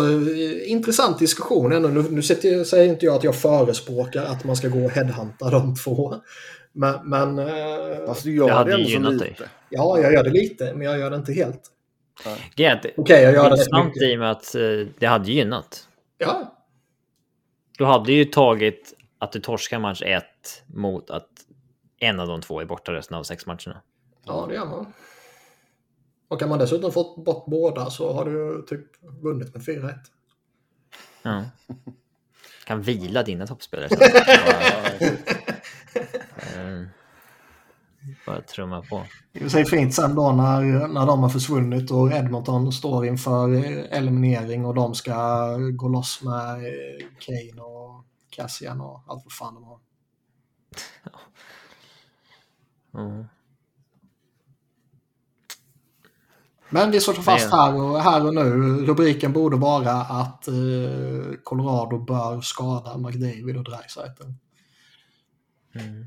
intressant 0.67 1.19
diskussion 1.19 1.73
ändå. 1.73 1.89
Nu, 1.89 2.03
nu 2.11 2.23
säger 2.23 2.85
inte 2.85 3.07
jag 3.07 3.15
att 3.15 3.25
jag 3.25 3.37
förespråkar 3.37 4.25
att 4.25 4.45
man 4.45 4.57
ska 4.57 4.69
gå 4.69 4.85
och 4.85 4.91
headhunta 4.91 5.51
de 5.51 5.77
två. 5.77 6.15
Men... 6.79 7.09
men 7.09 7.39
eh, 7.39 8.07
Fast 8.07 8.25
du 8.25 8.37
gör 8.37 8.65
det, 8.65 8.73
så 8.73 8.99
lite. 8.99 9.25
Dig. 9.25 9.37
Ja, 9.69 9.99
jag 9.99 10.13
gör 10.13 10.25
det 10.25 10.31
lite, 10.31 10.75
men 10.75 10.87
jag 10.87 10.99
gör 10.99 11.11
det 11.11 11.17
inte 11.17 11.33
helt. 11.33 11.63
Okej, 12.21 12.95
okay, 12.97 13.23
jag 13.23 13.35
gör 13.35 13.45
det 13.45 13.51
intressant 13.51 13.97
i 14.03 14.15
och 14.15 14.19
med 14.19 14.31
att 14.31 14.55
eh, 14.55 14.61
det 14.99 15.07
hade 15.07 15.33
gynnat. 15.33 15.89
Ja. 16.19 16.55
Du 17.79 17.85
hade 17.85 18.13
ju 18.13 18.25
tagit 18.25 18.95
att 19.19 19.33
du 19.33 19.41
torskar 19.41 19.79
match 19.79 20.03
1 20.03 20.25
mot 20.67 21.11
att 21.11 21.29
en 21.99 22.21
av 22.21 22.29
de 22.29 22.41
två 22.41 22.61
är 22.61 22.65
borta 22.65 22.93
resten 22.93 23.17
av 23.17 23.23
sex 23.23 23.47
matcherna. 23.47 23.83
Ja, 24.25 24.47
det 24.49 24.55
gör 24.55 24.67
man. 24.67 24.93
Och 26.29 26.41
kan 26.41 26.49
man 26.49 26.59
dessutom 26.59 26.93
fått 26.93 27.25
bort 27.25 27.45
båda 27.47 27.91
så 27.91 28.13
har 28.13 28.25
du 28.25 28.63
typ 28.67 28.87
vunnit 29.23 29.55
med 29.55 29.63
4-1. 29.63 29.95
Ja. 31.23 31.45
Kan 32.65 32.83
vila 32.83 33.23
dina 33.23 33.47
toppspelare. 33.47 33.89
bara 38.27 38.43
trumma 38.43 38.83
på. 38.83 39.05
Det 39.33 39.55
är 39.55 39.65
fint 39.65 39.95
sen 39.95 40.15
då 40.15 40.33
när, 40.33 40.89
när 40.89 41.07
de 41.07 41.21
har 41.21 41.29
försvunnit 41.29 41.91
och 41.91 42.13
Edmonton 42.13 42.73
står 42.73 43.07
inför 43.07 43.55
eliminering 43.91 44.65
och 44.65 44.75
de 44.75 44.95
ska 44.95 45.47
gå 45.57 45.89
loss 45.89 46.23
med 46.23 46.63
Kane 47.19 47.63
och 47.63 48.05
Cassian 48.31 48.81
och 48.81 49.03
allt 49.07 49.25
vad 49.25 49.33
fan 49.33 49.55
de 49.55 49.65
har. 49.65 49.79
Mm. 52.95 53.25
Men 56.71 56.91
vi 56.91 57.01
slår 57.01 57.15
fast 57.15 57.53
här 57.53 57.75
och, 57.75 58.01
här 58.01 58.27
och 58.27 58.35
nu. 58.35 58.43
Rubriken 58.87 59.33
borde 59.33 59.57
vara 59.57 59.93
att 59.93 60.49
eh, 60.49 60.55
Colorado 61.45 61.99
bör 61.99 62.41
skada 62.41 62.99
McDavid 62.99 63.57
och 63.57 63.65
Dreisaitl. 63.65 64.23
Mm. 65.75 66.07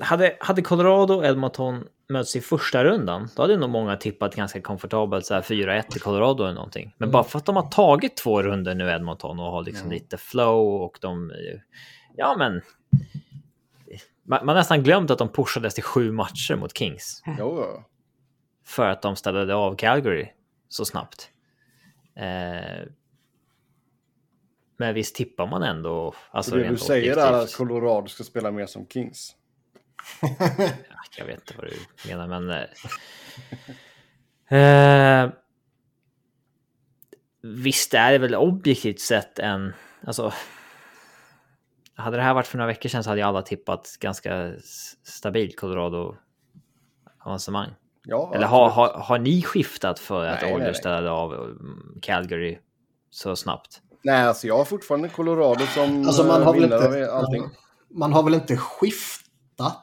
Hade, 0.00 0.36
hade 0.40 0.62
Colorado 0.62 1.14
och 1.14 1.24
Edmonton 1.24 1.84
möts 2.08 2.36
i 2.36 2.40
första 2.40 2.84
rundan, 2.84 3.28
då 3.36 3.42
hade 3.42 3.56
nog 3.56 3.70
många 3.70 3.96
tippat 3.96 4.34
ganska 4.34 4.60
komfortabelt 4.60 5.26
så 5.26 5.34
här 5.34 5.42
4-1 5.42 5.96
i 5.96 5.98
Colorado 5.98 6.44
eller 6.44 6.54
någonting. 6.54 6.94
Men 6.98 7.06
mm. 7.06 7.12
bara 7.12 7.24
för 7.24 7.38
att 7.38 7.46
de 7.46 7.56
har 7.56 7.70
tagit 7.70 8.16
två 8.16 8.42
runder 8.42 8.74
nu 8.74 8.90
Edmonton 8.90 9.38
och 9.38 9.50
har 9.50 9.62
liksom 9.62 9.86
mm. 9.86 9.92
lite 9.92 10.16
flow 10.16 10.82
och 10.82 10.98
de... 11.00 11.32
Ja, 12.16 12.34
men... 12.38 12.62
Man, 14.24 14.46
man 14.46 14.56
nästan 14.56 14.82
glömt 14.82 15.10
att 15.10 15.18
de 15.18 15.28
pushades 15.28 15.74
till 15.74 15.82
sju 15.82 16.12
matcher 16.12 16.56
mot 16.56 16.78
Kings. 16.78 17.22
Jo. 17.38 17.64
För 18.66 18.88
att 18.88 19.02
de 19.02 19.16
ställde 19.16 19.54
av 19.54 19.76
Calgary 19.76 20.28
så 20.68 20.84
snabbt. 20.84 21.30
Eh, 22.16 22.86
men 24.82 24.94
visst 24.94 25.14
tippar 25.14 25.46
man 25.46 25.62
ändå. 25.62 26.14
Alltså 26.30 26.56
det 26.56 26.68
du 26.68 26.76
säger 26.76 27.16
är 27.16 27.32
att 27.32 27.54
Colorado 27.54 28.08
ska 28.08 28.24
spela 28.24 28.50
mer 28.50 28.66
som 28.66 28.86
Kings. 28.86 29.36
jag 31.18 31.26
vet 31.26 31.40
inte 31.40 31.54
vad 31.56 31.66
du 31.66 31.76
menar, 32.08 32.26
men... 32.26 32.50
Eh, 34.48 35.30
visst 37.42 37.94
är 37.94 38.12
det 38.12 38.18
väl 38.18 38.34
objektivt 38.34 39.00
sett 39.00 39.38
en... 39.38 39.72
Alltså... 40.06 40.32
Hade 41.94 42.16
det 42.16 42.22
här 42.22 42.34
varit 42.34 42.46
för 42.46 42.58
några 42.58 42.66
veckor 42.66 42.88
sedan 42.88 43.04
så 43.04 43.10
hade 43.10 43.20
ju 43.20 43.26
alla 43.26 43.42
tippat 43.42 43.96
ganska 44.00 44.52
stabilt 45.04 45.60
Colorado-avancemang. 45.60 47.70
Ja, 48.04 48.32
Eller 48.34 48.46
har, 48.46 48.70
har, 48.70 48.88
har 48.88 49.18
ni 49.18 49.42
skiftat 49.42 49.98
för 49.98 50.26
att 50.26 50.42
Oilers 50.42 50.76
ställde 50.76 51.10
av 51.10 51.34
mm, 51.34 51.98
Calgary 52.02 52.58
så 53.10 53.36
snabbt? 53.36 53.82
Nej, 54.04 54.22
alltså 54.22 54.46
jag 54.46 54.56
har 54.56 54.64
fortfarande 54.64 55.08
Colorado 55.08 55.66
som 55.66 56.06
alltså 56.06 56.24
man 56.24 56.42
har 56.42 56.54
vinnare 56.54 56.88
väl 56.88 57.02
inte, 57.02 57.12
allting. 57.12 57.44
Man 57.90 58.12
har 58.12 58.22
väl 58.22 58.34
inte 58.34 58.56
skiftat. 58.56 59.78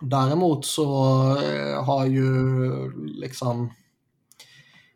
Däremot 0.00 0.66
så 0.66 0.84
eh, 1.42 1.84
har 1.84 2.06
ju 2.06 2.26
liksom 3.06 3.70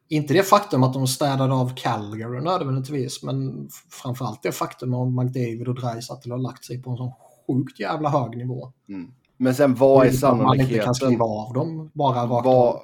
inte 0.09 0.35
det 0.35 0.43
faktum 0.43 0.83
att 0.83 0.95
de 0.95 1.07
städade 1.07 1.55
av 1.55 1.75
Calgary 1.77 2.41
nödvändigtvis, 2.41 3.23
men 3.23 3.69
framförallt 3.91 4.43
det 4.43 4.53
faktum 4.53 4.95
att 4.95 5.09
McDavid 5.09 5.69
och 5.69 5.75
Dreisaitl 5.75 6.31
har 6.31 6.39
lagt 6.39 6.65
sig 6.65 6.83
på 6.83 6.91
en 6.91 6.97
sån 6.97 7.13
sjukt 7.47 7.81
jävla 7.81 8.09
hög 8.09 8.37
nivå. 8.37 8.73
Mm. 8.89 9.11
Men 9.37 9.55
sen 9.55 9.75
vad 9.75 10.07
är 10.07 10.11
sannolikheten? 10.13 10.47
Man 10.47 10.61
inte 10.61 10.85
kan 10.85 10.95
skriva 10.95 11.25
av 11.25 11.53
dem 11.53 11.91
bara 11.95 12.27
rakt 12.27 12.45
vad... 12.47 12.81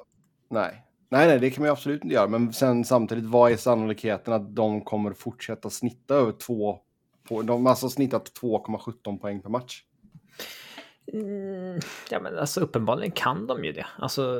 Nej. 0.49 0.84
Nej, 1.09 1.27
nej, 1.27 1.39
det 1.39 1.49
kan 1.49 1.63
man 1.63 1.71
absolut 1.71 2.03
inte 2.03 2.15
göra. 2.15 2.27
Men 2.27 2.53
sen 2.53 2.85
samtidigt, 2.85 3.25
vad 3.25 3.51
är 3.51 3.57
sannolikheten 3.57 4.33
att 4.33 4.55
de 4.55 4.81
kommer 4.81 5.13
fortsätta 5.13 5.69
snitta 5.69 6.15
över 6.15 6.31
två... 6.31 6.79
På, 7.29 7.41
de 7.41 7.65
har 7.65 7.69
alltså 7.69 7.89
snittat 7.89 8.31
2,17 8.41 9.17
poäng 9.17 9.41
per 9.41 9.49
match. 9.49 9.83
Mm, 11.13 11.79
ja, 12.09 12.19
men 12.19 12.37
alltså 12.37 12.61
uppenbarligen 12.61 13.11
kan 13.11 13.47
de 13.47 13.65
ju 13.65 13.71
det. 13.71 13.85
Alltså, 13.99 14.39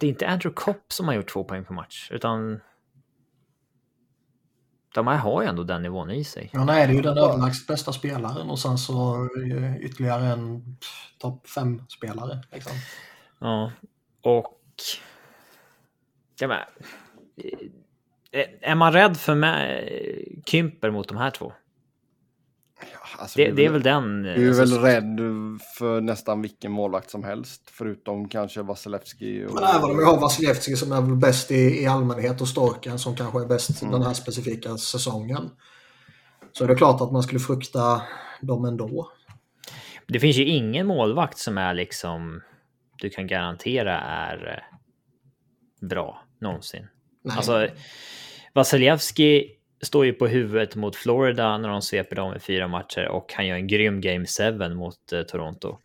det 0.00 0.06
är 0.06 0.10
inte 0.10 0.28
Andrew 0.28 0.54
Kopp 0.54 0.92
som 0.92 1.08
har 1.08 1.14
gjort 1.14 1.32
två 1.32 1.44
poäng 1.44 1.64
per 1.64 1.74
match, 1.74 2.10
utan 2.10 2.60
de 4.94 5.06
här 5.06 5.16
har 5.16 5.42
ju 5.42 5.48
ändå 5.48 5.62
den 5.62 5.82
nivån 5.82 6.10
i 6.10 6.24
sig. 6.24 6.50
Ja, 6.52 6.64
nej, 6.64 6.86
det 6.86 6.92
är 6.92 6.94
ju 6.94 7.02
den 7.02 7.18
överlägset 7.18 7.66
bästa 7.66 7.92
spelaren 7.92 8.50
och 8.50 8.58
sen 8.58 8.78
så 8.78 9.28
ytterligare 9.80 10.26
en 10.26 10.76
topp 11.18 11.48
fem 11.48 11.82
spelare. 11.88 12.42
Liksom. 12.52 12.72
Ja, 13.38 13.72
och 14.22 14.59
Ja, 16.40 16.48
men, 16.48 16.58
eh, 18.32 18.46
är 18.60 18.74
man 18.74 18.92
rädd 18.92 19.16
för 19.16 19.34
mig, 19.34 20.42
Kymper 20.46 20.90
mot 20.90 21.08
de 21.08 21.16
här 21.16 21.30
två? 21.30 21.52
Ja, 22.80 22.98
alltså, 23.18 23.38
det, 23.38 23.50
det, 23.50 23.66
är 23.66 23.70
väl 23.70 23.82
den. 23.82 24.22
Du 24.22 24.46
är 24.46 24.60
alltså, 24.60 24.80
väl 24.80 24.84
rädd 24.84 25.20
för 25.78 26.00
nästan 26.00 26.42
vilken 26.42 26.72
målvakt 26.72 27.10
som 27.10 27.24
helst, 27.24 27.62
förutom 27.70 28.28
kanske 28.28 28.62
Vasilevski. 28.62 29.46
Och... 29.46 29.54
Men 29.54 29.64
även 29.64 29.90
om 29.90 29.98
vi 29.98 30.04
har 30.04 30.20
Vasilevski 30.20 30.76
som 30.76 30.92
är 30.92 31.00
väl 31.00 31.16
bäst 31.16 31.50
i, 31.50 31.82
i 31.82 31.86
allmänhet 31.86 32.40
och 32.40 32.48
Storken 32.48 32.98
som 32.98 33.16
kanske 33.16 33.40
är 33.40 33.46
bäst 33.46 33.82
mm. 33.82 33.92
den 33.92 34.02
här 34.02 34.14
specifika 34.14 34.76
säsongen. 34.76 35.50
Så 36.52 36.64
är 36.64 36.68
det 36.68 36.74
klart 36.74 37.00
att 37.00 37.12
man 37.12 37.22
skulle 37.22 37.40
frukta 37.40 38.02
dem 38.40 38.64
ändå. 38.64 39.12
Det 40.08 40.20
finns 40.20 40.36
ju 40.36 40.44
ingen 40.44 40.86
målvakt 40.86 41.38
som 41.38 41.58
är 41.58 41.74
liksom 41.74 42.42
du 43.00 43.10
kan 43.10 43.26
garantera 43.26 44.00
är 44.00 44.48
eh, 44.48 44.78
bra 45.88 46.22
någonsin. 46.40 46.86
Nej. 47.24 47.36
Alltså, 47.36 47.68
Vasilevski 48.52 49.56
står 49.82 50.06
ju 50.06 50.12
på 50.12 50.26
huvudet 50.26 50.76
mot 50.76 50.96
Florida 50.96 51.58
när 51.58 51.68
de 51.68 51.82
sveper 51.82 52.16
dem 52.16 52.36
i 52.36 52.38
fyra 52.38 52.68
matcher 52.68 53.08
och 53.08 53.32
han 53.32 53.46
gör 53.46 53.56
en 53.56 53.66
grym 53.66 54.00
Game 54.00 54.26
7 54.26 54.74
mot 54.74 55.12
eh, 55.12 55.22
Toronto. 55.22 55.78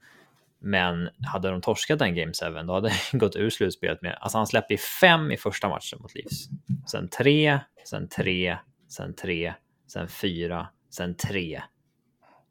Men 0.59 1.09
hade 1.25 1.49
de 1.49 1.61
torskat 1.61 1.99
den 1.99 2.15
Game 2.15 2.31
7, 2.43 2.65
då 2.67 2.73
hade 2.73 2.89
han 3.11 3.19
gått 3.19 3.35
ur 3.35 3.49
slutspelet 3.49 4.01
med... 4.01 4.17
Alltså 4.21 4.37
han 4.37 4.47
släppte 4.47 4.77
fem 4.77 5.31
i 5.31 5.37
första 5.37 5.69
matchen 5.69 5.99
mot 6.01 6.15
Leafs. 6.15 6.49
Sen 6.91 7.09
tre, 7.09 7.59
sen 7.87 8.09
tre, 8.09 8.57
sen 8.89 9.15
tre, 9.15 9.53
sen 9.87 10.07
fyra, 10.07 10.67
sen 10.89 11.15
tre. 11.15 11.61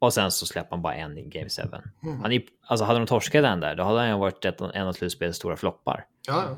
Och 0.05 0.13
sen 0.13 0.31
så 0.31 0.45
släpper 0.45 0.69
han 0.69 0.81
bara 0.81 0.95
en 0.95 1.17
i 1.17 1.23
Game 1.23 1.49
7. 1.49 1.61
Mm. 2.03 2.21
Han 2.21 2.31
är, 2.31 2.41
alltså 2.67 2.85
hade 2.85 2.99
de 2.99 3.07
torskat 3.07 3.43
den 3.43 3.59
där, 3.59 3.75
då 3.75 3.83
hade 3.83 4.01
han 4.01 4.19
varit 4.19 4.45
ett, 4.45 4.61
en 4.61 4.87
av 4.87 4.93
slutspelets 4.93 5.37
stora 5.37 5.55
floppar. 5.55 6.05
Ja. 6.27 6.57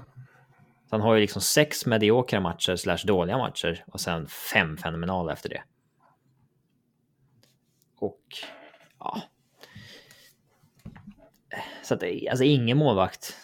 Så 0.89 0.95
han 0.95 1.01
har 1.01 1.15
ju 1.15 1.21
liksom 1.21 1.41
sex 1.41 1.85
mediokra 1.85 2.39
matcher 2.39 2.75
slash 2.75 2.97
dåliga 3.05 3.37
matcher 3.37 3.83
och 3.87 4.01
sen 4.01 4.27
fem 4.27 4.77
fenomenala 4.77 5.33
efter 5.33 5.49
det. 5.49 5.63
Och 7.99 8.23
ja. 8.99 9.21
Så 11.83 11.93
att 11.93 12.03
alltså 12.29 12.43
ingen 12.43 12.77
målvakt. 12.77 13.35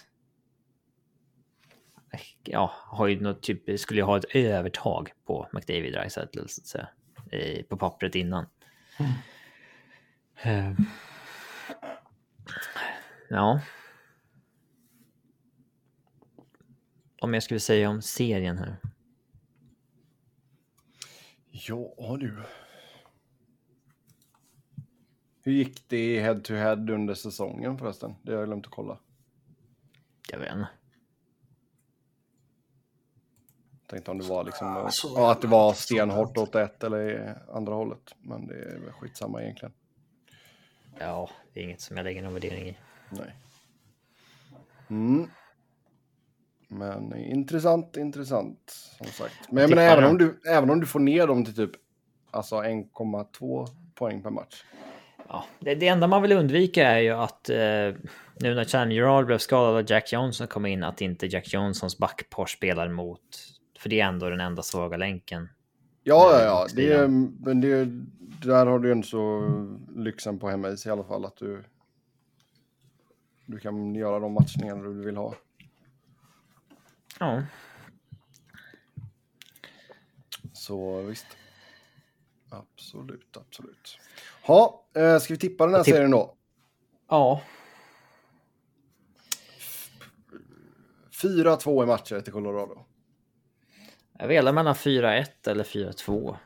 Ja, 2.44 2.74
har 2.76 3.08
ju 3.08 3.20
något 3.22 3.42
typ, 3.42 3.80
skulle 3.80 4.00
ju 4.00 4.06
ha 4.06 4.18
ett 4.18 4.36
övertag 4.36 5.12
på 5.26 5.48
McDavid 5.52 6.12
säga, 6.12 6.88
på 7.70 7.78
pappret 7.78 8.16
innan. 8.16 8.46
Mm. 9.00 9.12
Uh, 10.46 10.80
ja. 13.30 13.62
om 17.24 17.34
jag 17.34 17.44
skulle 17.44 17.60
säga 17.60 17.90
om 17.90 18.02
serien 18.02 18.58
här? 18.58 18.78
Ja 21.52 22.18
du. 22.20 22.44
Hur 25.42 25.52
gick 25.52 25.90
det 25.90 26.16
i 26.16 26.20
head 26.20 26.40
to 26.40 26.54
head 26.54 26.90
under 26.90 27.14
säsongen 27.14 27.78
förresten? 27.78 28.16
Det 28.22 28.32
har 28.32 28.40
jag 28.40 28.48
glömt 28.48 28.66
att 28.66 28.72
kolla. 28.72 29.00
Jag 30.32 30.40
vet 30.40 30.54
inte. 30.54 30.68
Tänkte 33.88 34.12
om 34.12 34.18
det 34.18 34.28
var 34.28 34.44
liksom, 34.44 34.68
alltså, 34.68 35.08
ja, 35.08 35.32
att 35.32 35.42
det 35.42 35.48
var 35.48 35.74
stenhårt 35.74 36.38
åt 36.38 36.56
ett 36.56 36.84
eller 36.84 37.38
andra 37.52 37.74
hållet. 37.74 38.16
Men 38.22 38.48
det 38.48 38.56
är 38.56 38.80
väl 38.80 38.92
skitsamma 38.92 39.42
egentligen. 39.42 39.74
Ja, 41.00 41.30
det 41.54 41.60
är 41.60 41.64
inget 41.64 41.82
som 41.82 41.98
jag 41.98 42.04
lägger 42.04 42.22
någon 42.22 42.34
värdering 42.34 42.68
i. 42.68 42.78
Nej. 43.10 43.36
Mm. 44.90 45.30
Men 46.68 47.16
intressant, 47.16 47.98
intressant 47.98 48.74
som 48.98 49.08
sagt. 49.08 49.34
Men 49.50 49.62
jag 49.62 49.70
menar, 49.70 49.84
även 49.84 50.04
om, 50.04 50.18
du, 50.18 50.42
även 50.50 50.70
om 50.70 50.80
du 50.80 50.86
får 50.86 51.00
ner 51.00 51.28
dem 51.28 51.46
till 51.46 51.56
typ 51.56 51.72
alltså 52.32 52.56
1,2 52.56 53.68
poäng 53.96 54.24
per 54.24 54.30
match. 54.30 54.64
Ja, 55.28 55.46
det, 55.60 55.76
det, 55.76 55.88
enda 55.88 56.08
man 56.08 56.22
vill 56.22 56.32
undvika 56.32 56.88
är 56.88 57.00
ju 57.00 57.12
att 57.12 57.50
eh, 57.50 57.56
nu 58.40 58.56
när 58.56 58.64
Chan 58.66 58.92
Gerard 58.92 59.26
blev 59.26 59.38
skadad 59.38 59.76
och 59.76 59.90
Jack 59.90 60.14
Johnson 60.14 60.48
kom 60.48 60.66
in, 60.66 60.84
att 60.84 61.02
inte 61.02 61.28
Jack 61.28 61.54
Johnsons 61.54 61.98
backpar 61.98 62.46
spelar 62.46 62.88
mot. 62.90 63.22
För 63.80 63.90
det 63.90 64.00
är 64.00 64.08
ändå 64.08 64.30
den 64.30 64.40
enda 64.40 64.64
svaga 64.64 64.98
länken. 64.98 65.50
Ja, 66.04 66.32
ja, 66.32 66.46
ja. 66.46 66.68
Det 66.76 66.94
är, 66.94 67.08
men 67.46 67.62
det, 67.62 67.88
där 68.48 68.66
har 68.66 68.80
du 68.80 68.96
ju 68.96 69.04
så 69.04 69.50
lyxen 69.96 70.40
på 70.40 70.50
hemmais 70.50 70.86
i 70.86 70.90
alla 70.90 71.04
fall. 71.04 71.26
Att 71.26 71.36
du, 71.36 71.64
du 73.46 73.60
kan 73.60 73.96
göra 73.96 74.20
de 74.20 74.34
matchningar 74.34 74.76
du 74.76 74.94
vill 74.94 75.18
ha. 75.18 75.36
Ja. 77.20 77.44
Så 80.54 81.02
visst. 81.02 81.28
Absolut, 82.50 83.38
absolut. 83.38 83.98
Ha, 84.46 84.86
eh, 84.96 85.20
ska 85.20 85.34
vi 85.34 85.40
tippa 85.40 85.66
den 85.66 85.76
här 85.76 85.84
tipp 85.84 85.94
serien 85.94 86.12
då? 86.12 86.36
Ja. 87.10 87.42
4-2 91.12 91.84
i 91.84 91.86
matcher 91.86 92.22
till 92.22 92.34
Colorado. 92.34 92.86
Jag 94.20 94.28
velar 94.28 94.54
mellan 94.54 94.76
4-1 94.76 95.48
eller 95.48 95.64
4-2. 95.64 96.38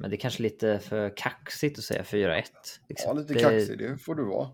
Men 0.00 0.10
det 0.10 0.16
är 0.16 0.20
kanske 0.20 0.42
lite 0.42 0.78
för 0.78 1.16
kaxigt 1.16 1.78
att 1.78 1.84
säga 1.84 2.02
4-1. 2.02 2.44
Liksom. 2.88 3.08
Ja, 3.08 3.12
lite 3.12 3.34
det... 3.34 3.40
kaxigt, 3.40 3.78
det 3.78 3.98
får 3.98 4.14
du 4.14 4.24
vara. 4.24 4.50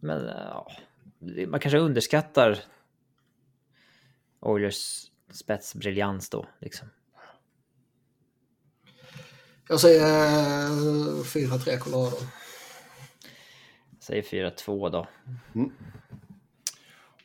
Men 0.00 0.24
ja, 0.26 0.72
man 1.46 1.60
kanske 1.60 1.78
underskattar 1.78 2.58
Oilers 4.40 5.10
spetsbriljans 5.32 6.30
då 6.30 6.46
liksom. 6.58 6.88
Jag 9.68 9.80
säger 9.80 10.02
eh, 10.02 11.22
4-3 11.22 11.78
Colorado. 11.78 12.16
Säger 14.00 14.22
4-2 14.22 14.90
då. 14.90 15.08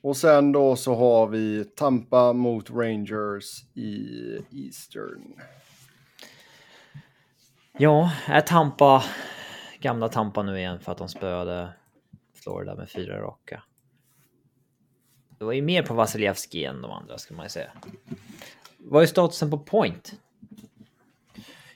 Och 0.01 0.17
sen 0.17 0.51
då 0.51 0.75
så 0.75 0.95
har 0.95 1.27
vi 1.27 1.65
Tampa 1.65 2.33
mot 2.33 2.69
Rangers 2.69 3.63
i 3.73 4.07
Eastern. 4.51 5.41
Ja, 7.79 8.11
är 8.27 8.41
Tampa 8.41 9.03
gamla 9.79 10.09
Tampa 10.09 10.43
nu 10.43 10.57
igen 10.57 10.79
för 10.79 10.91
att 10.91 10.97
de 10.97 11.09
spöade 11.09 11.73
Florida 12.33 12.75
med 12.75 12.89
fyra 12.89 13.21
raka. 13.21 13.63
Det 15.39 15.45
var 15.45 15.53
ju 15.53 15.61
mer 15.61 15.83
på 15.83 15.93
Vasilevski 15.93 16.65
än 16.65 16.81
de 16.81 16.91
andra 16.91 17.17
ska 17.17 17.33
man 17.33 17.45
ju 17.45 17.49
säga. 17.49 17.71
Vad 18.77 19.03
är 19.03 19.07
statusen 19.07 19.51
på 19.51 19.59
point? 19.59 20.13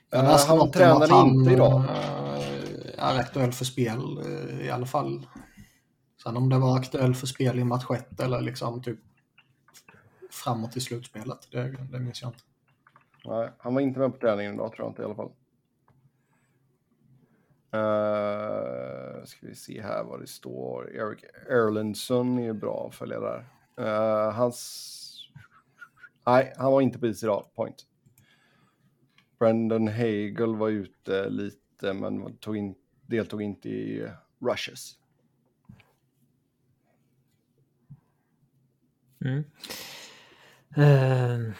Jag 0.09 0.23
läste 0.25 0.51
han 0.51 0.71
tränade 0.71 1.13
han, 1.13 1.27
inte 1.29 1.53
idag. 1.53 1.83
eh, 1.83 3.03
är 3.05 3.19
aktuell 3.19 3.51
för 3.51 3.65
spel 3.65 4.17
eh, 4.17 4.65
i 4.67 4.71
alla 4.71 4.85
fall. 4.85 5.27
Sen 6.23 6.37
om 6.37 6.49
det 6.49 6.57
var 6.57 6.77
aktuell 6.77 7.15
för 7.15 7.27
spel 7.27 7.59
i 7.59 7.63
match 7.63 7.85
1 7.93 8.19
eller 8.19 8.41
liksom 8.41 8.81
typ 8.81 8.99
framåt 10.31 10.77
i 10.77 10.81
slutspelet, 10.81 11.47
det, 11.51 11.69
det 11.91 11.99
minns 11.99 12.21
jag 12.21 12.29
inte. 12.29 12.43
Nej, 13.25 13.51
han 13.57 13.73
var 13.73 13.81
inte 13.81 13.99
med 13.99 14.11
på 14.11 14.17
träningen 14.17 14.53
idag 14.53 14.71
tror 14.71 14.85
jag 14.85 14.91
inte 14.91 15.01
i 15.01 15.05
alla 15.05 15.15
fall. 15.15 15.31
Uh, 17.73 19.23
ska 19.25 19.47
vi 19.47 19.55
se 19.55 19.81
här 19.81 20.03
vad 20.03 20.19
det 20.19 20.27
står. 20.27 20.95
Eric 20.95 21.23
Erlendsson 21.49 22.39
är 22.39 22.53
bra 22.53 22.87
att 22.87 22.95
följa 22.95 23.19
där. 23.19 23.45
Uh, 23.79 24.33
hans... 24.33 25.29
Nej, 26.25 26.53
han 26.57 26.71
var 26.71 26.81
inte 26.81 26.99
på 26.99 27.07
is 27.07 27.23
idag. 27.23 27.45
Point. 27.55 27.85
Brendan 29.39 29.87
Hagel 29.87 30.55
var 30.55 30.69
ute 30.69 31.29
lite 31.29 31.93
men 31.93 32.37
tog 32.37 32.57
in, 32.57 32.75
deltog 33.07 33.41
inte 33.41 33.69
i 33.69 34.07
rushes. 34.39 34.95
Mm. 39.25 39.43
Eh, 40.75 41.53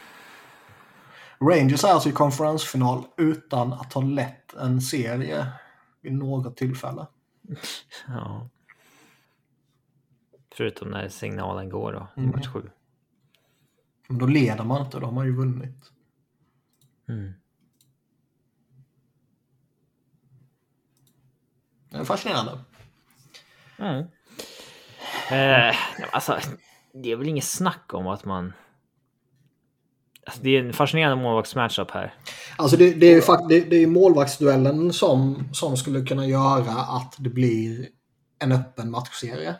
Rangers 1.39 1.84
är 1.84 1.88
alltså 1.88 2.09
i 2.09 2.12
konferensfinal 2.12 3.03
utan 3.18 3.74
att 3.74 3.93
ha 3.93 4.01
lett 4.01 4.53
en 4.53 4.82
serie 4.82 5.47
vid 6.02 6.14
något 6.14 6.58
tillfälle. 6.58 7.08
ja. 8.08 8.49
Förutom 10.56 10.91
när 10.91 11.10
signalen 11.10 11.70
går 11.70 11.93
då 11.93 12.08
i 12.18 12.20
Mm. 12.26 12.32
match 12.32 12.47
7. 12.47 12.70
Men 14.08 14.18
då 14.18 14.26
leder 14.26 14.64
man 14.64 14.86
inte, 14.86 14.99
då 14.99 15.06
har 15.06 15.14
man 15.14 15.26
ju 15.26 15.36
vunnit. 15.36 15.91
Mm. 17.10 17.34
Det 21.89 21.97
är 21.97 22.04
fascinerande. 22.04 22.60
Mm. 23.78 24.06
Eh, 25.32 25.76
alltså, 26.12 26.39
det 26.93 27.12
är 27.12 27.16
väl 27.16 27.28
inget 27.30 27.43
snack 27.43 27.93
om 27.93 28.08
att 28.08 28.26
man... 28.26 28.54
Alltså, 30.26 30.43
det 30.43 30.49
är 30.49 30.64
en 30.66 30.74
fascinerande 30.74 31.24
målvaktsmatchup 31.24 31.91
här. 31.91 32.14
Alltså 32.58 32.78
det, 32.78 32.93
det 32.93 33.06
är 33.06 33.16
ju 33.16 33.22
fakt- 33.22 33.49
det, 33.49 33.60
det 33.60 33.76
är 33.76 33.88
målvaktsduellen 33.88 34.93
som, 34.93 35.49
som 35.54 35.78
skulle 35.78 36.06
kunna 36.06 36.28
göra 36.28 36.72
att 36.72 37.16
det 37.18 37.30
blir 37.30 37.88
en 38.39 38.52
öppen 38.52 38.91
matchserie. 38.91 39.56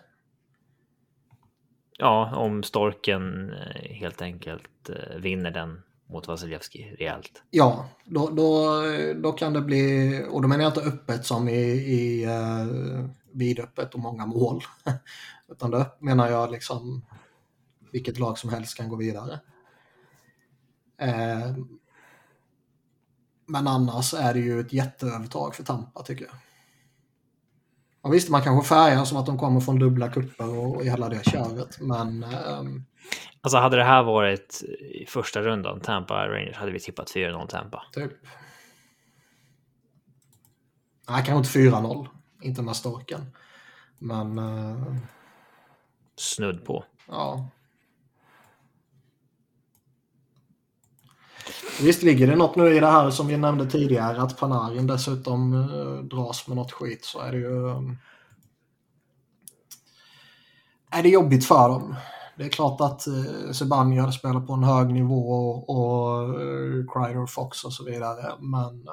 Ja, 1.98 2.36
om 2.36 2.64
Storken 2.64 3.54
eh, 3.54 3.94
helt 3.96 4.22
enkelt 4.22 4.90
eh, 4.90 5.20
vinner 5.20 5.52
den 5.52 5.82
mot 6.10 6.28
Vasilevski 6.28 6.96
rejält. 7.00 7.44
Ja, 7.50 7.90
då, 8.06 8.30
då, 8.30 8.82
då 9.16 9.32
kan 9.32 9.54
det 9.54 9.62
bli, 9.62 10.26
och 10.30 10.42
då 10.42 10.48
menar 10.48 10.64
jag 10.64 10.70
inte 10.70 10.90
öppet 10.90 11.26
som 11.26 11.50
i, 11.50 11.62
i 11.72 12.26
uh, 12.26 13.10
vidöppet 13.32 13.94
och 13.94 14.00
många 14.00 14.26
mål. 14.26 14.64
Utan 15.52 15.72
då 15.72 15.86
menar 16.00 16.30
jag 16.30 16.52
liksom 16.52 17.06
vilket 17.92 18.20
lag 18.20 18.38
som 18.38 18.50
helst 18.50 18.78
kan 18.78 18.90
gå 18.90 18.96
vidare. 18.96 19.40
Eh, 21.02 21.56
men 23.52 23.68
annars 23.68 24.14
är 24.14 24.34
det 24.34 24.40
ju 24.40 24.60
ett 24.60 24.74
jätteövertag 24.74 25.56
för 25.56 25.64
Tampa 25.64 26.04
tycker 26.04 26.26
jag. 26.26 26.34
Och 28.02 28.14
visst, 28.14 28.30
man 28.30 28.42
kanske 28.42 28.68
färgar 28.68 29.06
som 29.06 29.18
att 29.18 29.26
de 29.26 29.38
kommer 29.38 29.60
från 29.60 29.80
dubbla 29.80 30.10
kupper 30.10 30.58
och, 30.58 30.84
hela 30.84 31.10
det 31.10 31.30
köret, 31.30 31.80
men 31.80 32.24
ehm, 32.24 32.84
Alltså 33.42 33.58
hade 33.58 33.78
det 33.78 33.84
här 33.84 34.04
varit 34.04 34.64
i 34.80 35.06
första 35.06 35.42
rundan, 35.42 35.80
Tampa 35.80 36.28
Rangers, 36.28 36.58
hade 36.58 36.72
vi 36.72 36.80
tippat 36.80 37.12
4-0 37.12 37.48
Tampa. 37.48 37.84
Typ. 37.94 38.12
Nej, 41.10 41.24
kanske 41.26 41.60
inte 41.60 41.76
4-0. 41.78 42.08
Inte 42.42 42.62
med 42.62 42.76
storken. 42.76 43.22
Men 44.00 44.38
eh, 44.38 44.96
Snudd 46.16 46.66
på. 46.66 46.84
ja. 47.08 47.50
Visst 51.82 52.04
ligger 52.04 52.28
det 52.28 52.36
något 52.36 52.56
nu 52.56 52.76
i 52.76 52.80
det 52.80 52.88
här 52.88 53.10
som 53.10 53.28
vi 53.28 53.38
nämnde 53.38 53.66
tidigare 53.66 54.22
att 54.22 54.38
Panarin 54.38 54.88
dessutom 54.88 55.54
eh, 55.54 56.04
dras 56.04 56.48
med 56.48 56.58
något 56.58 56.72
skit 56.72 57.06
så 57.06 57.20
är 57.20 57.32
det 57.32 57.38
ju... 57.38 57.70
Eh, 57.70 57.82
är 60.92 61.04
det 61.04 61.10
jobbigt 61.10 61.46
för 61.46 61.70
dem. 61.70 61.96
Det 62.38 62.44
är 62.44 62.50
klart 62.50 62.82
att 62.82 63.08
eh, 63.08 63.52
spelar 64.12 64.42
på 64.42 64.54
en 64.54 64.64
hög 64.64 64.94
nivå 64.94 65.30
och, 65.32 65.70
och 65.70 66.42
eh, 66.42 67.26
Fox 67.26 67.64
och 67.64 67.74
så 67.74 67.84
vidare. 67.84 68.34
Men 68.40 68.88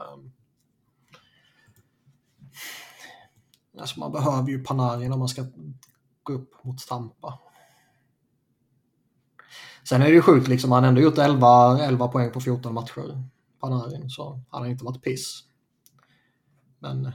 alltså 3.81 4.01
man 4.01 4.13
behöver 4.13 4.49
ju 4.49 4.65
Panarin 4.65 5.13
om 5.13 5.19
man 5.19 5.29
ska 5.29 5.45
gå 6.23 6.33
upp 6.33 6.65
mot 6.65 6.81
Stampa. 6.81 7.39
Sen 9.89 10.03
är 10.03 10.07
det 10.07 10.13
ju 10.13 10.23
sjukt 10.23 10.49
liksom, 10.49 10.73
han 10.73 10.83
har 10.83 10.89
ändå 10.89 11.01
gjort 11.01 11.19
11, 11.19 11.79
11 11.81 12.09
poäng 12.09 12.31
på 12.33 12.41
14 12.41 12.75
matcher. 12.75 13.23
Panarin, 13.61 14.11
så 14.11 14.41
han 14.49 14.63
har 14.63 14.69
inte 14.69 14.85
varit 14.85 15.03
piss. 15.03 15.45
Men 16.79 17.13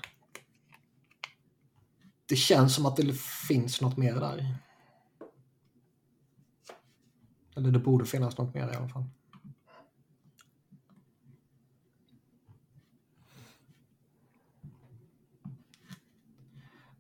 det 2.26 2.36
känns 2.36 2.76
som 2.76 2.86
att 2.86 2.96
det 2.96 3.18
finns 3.48 3.82
något 3.82 3.98
mer 3.98 4.16
där. 4.16 4.56
Eller 7.56 7.72
det 7.72 7.80
borde 7.80 8.06
finnas 8.06 8.38
något 8.38 8.54
mer 8.54 8.72
i 8.74 8.76
alla 8.76 8.90
fall. 8.90 9.04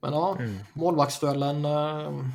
Men 0.01 0.13
ja, 0.13 0.35
Mm. 0.39 0.59
målvaktsduellen. 0.73 1.65
Eh, 1.65 2.25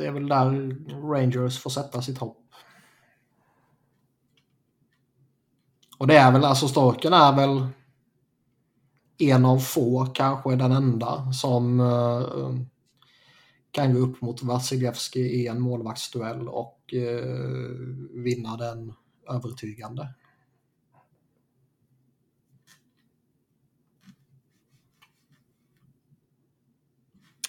det 0.00 0.06
är 0.06 0.12
väl 0.12 0.28
där 0.28 0.76
Rangers 1.12 1.58
får 1.58 1.70
sätta 1.70 2.02
sitt 2.02 2.18
hopp. 2.18 2.36
Och 5.98 6.06
det 6.06 6.16
är 6.16 6.32
väl, 6.32 6.44
alltså 6.44 6.68
Storken 6.68 7.12
är 7.12 7.36
väl 7.36 7.66
en 9.18 9.44
av 9.44 9.58
få, 9.58 10.06
kanske 10.06 10.56
den 10.56 10.72
enda, 10.72 11.32
som 11.32 11.80
uh, 11.80 12.56
kan 13.70 13.94
gå 13.94 14.00
upp 14.00 14.20
mot 14.20 14.42
Vasilevski 14.42 15.20
i 15.20 15.46
en 15.46 15.60
målvaktsduell 15.60 16.48
och 16.48 16.94
uh, 16.94 18.22
vinna 18.24 18.56
den 18.56 18.92
övertygande. 19.30 20.08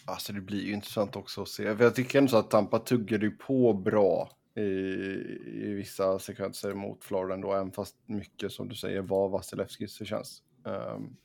Alltså 0.05 0.33
det 0.33 0.41
blir 0.41 0.63
ju 0.63 0.73
intressant 0.73 1.15
också 1.15 1.41
att 1.41 1.49
se. 1.49 1.75
För 1.75 1.83
jag 1.83 1.95
tycker 1.95 2.17
ändå 2.19 2.29
så 2.29 2.37
att 2.37 2.49
Tampa 2.49 2.79
tuggade 2.79 3.25
ju 3.25 3.31
på 3.31 3.73
bra 3.73 4.29
i, 4.55 4.61
i 4.61 5.73
vissa 5.73 6.19
sekvenser 6.19 6.73
mot 6.73 7.03
Florida 7.03 7.33
ändå, 7.33 7.53
även 7.53 7.71
fast 7.71 7.95
mycket 8.05 8.51
som 8.51 8.69
du 8.69 8.75
säger 8.75 9.01
var 9.01 9.29
Vasilevskis 9.29 9.97
förtjänst. 9.97 10.43
Um, 10.63 10.73
ehm, 10.73 11.15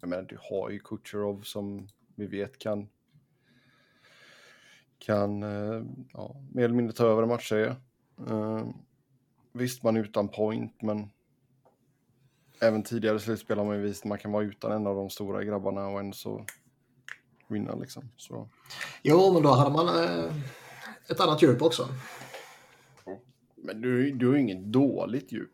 jag 0.00 0.08
menar, 0.08 0.22
du 0.22 0.38
har 0.40 0.70
ju 0.70 0.78
Kucherov 0.78 1.42
som 1.42 1.88
vi 2.14 2.26
vet 2.26 2.58
kan 2.58 2.88
kan 4.98 5.42
uh, 5.42 5.84
ja, 6.12 6.36
mer 6.52 6.64
eller 6.64 6.74
mindre 6.74 6.96
ta 6.96 7.06
över 7.06 7.22
en 7.22 7.28
matchserie. 7.28 7.76
Ehm, 8.28 8.36
uh, 8.36 8.74
visst, 9.52 9.82
man 9.82 9.96
är 9.96 10.00
utan 10.00 10.28
point, 10.28 10.82
men 10.82 11.10
även 12.60 12.82
tidigare 12.82 13.20
slutspel 13.20 13.58
har 13.58 13.64
man 13.64 13.76
ju 13.76 13.82
visat 13.82 14.04
att 14.04 14.08
man 14.08 14.18
kan 14.18 14.32
vara 14.32 14.44
utan 14.44 14.72
en 14.72 14.86
av 14.86 14.96
de 14.96 15.10
stora 15.10 15.44
grabbarna 15.44 15.88
och 15.88 16.00
ändå 16.00 16.12
så 16.12 16.46
vinna 17.48 17.74
liksom. 17.74 18.10
Så. 18.16 18.48
Jo, 19.02 19.32
men 19.32 19.42
då 19.42 19.52
hade 19.52 19.70
man 19.70 19.88
eh, 19.88 20.34
ett 21.08 21.20
annat 21.20 21.42
djup 21.42 21.62
också. 21.62 21.88
Men 23.56 23.80
du, 23.80 24.10
du 24.10 24.26
har 24.26 24.34
ju 24.34 24.40
inget 24.40 24.64
dåligt 24.64 25.32
djup. 25.32 25.52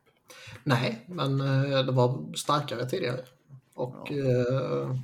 Nej, 0.65 1.05
men 1.09 1.41
eh, 1.41 1.85
det 1.87 1.93
var 1.93 2.37
starkare 2.37 2.89
tidigare. 2.89 3.21
Och 3.75 4.12
eh, 4.12 4.97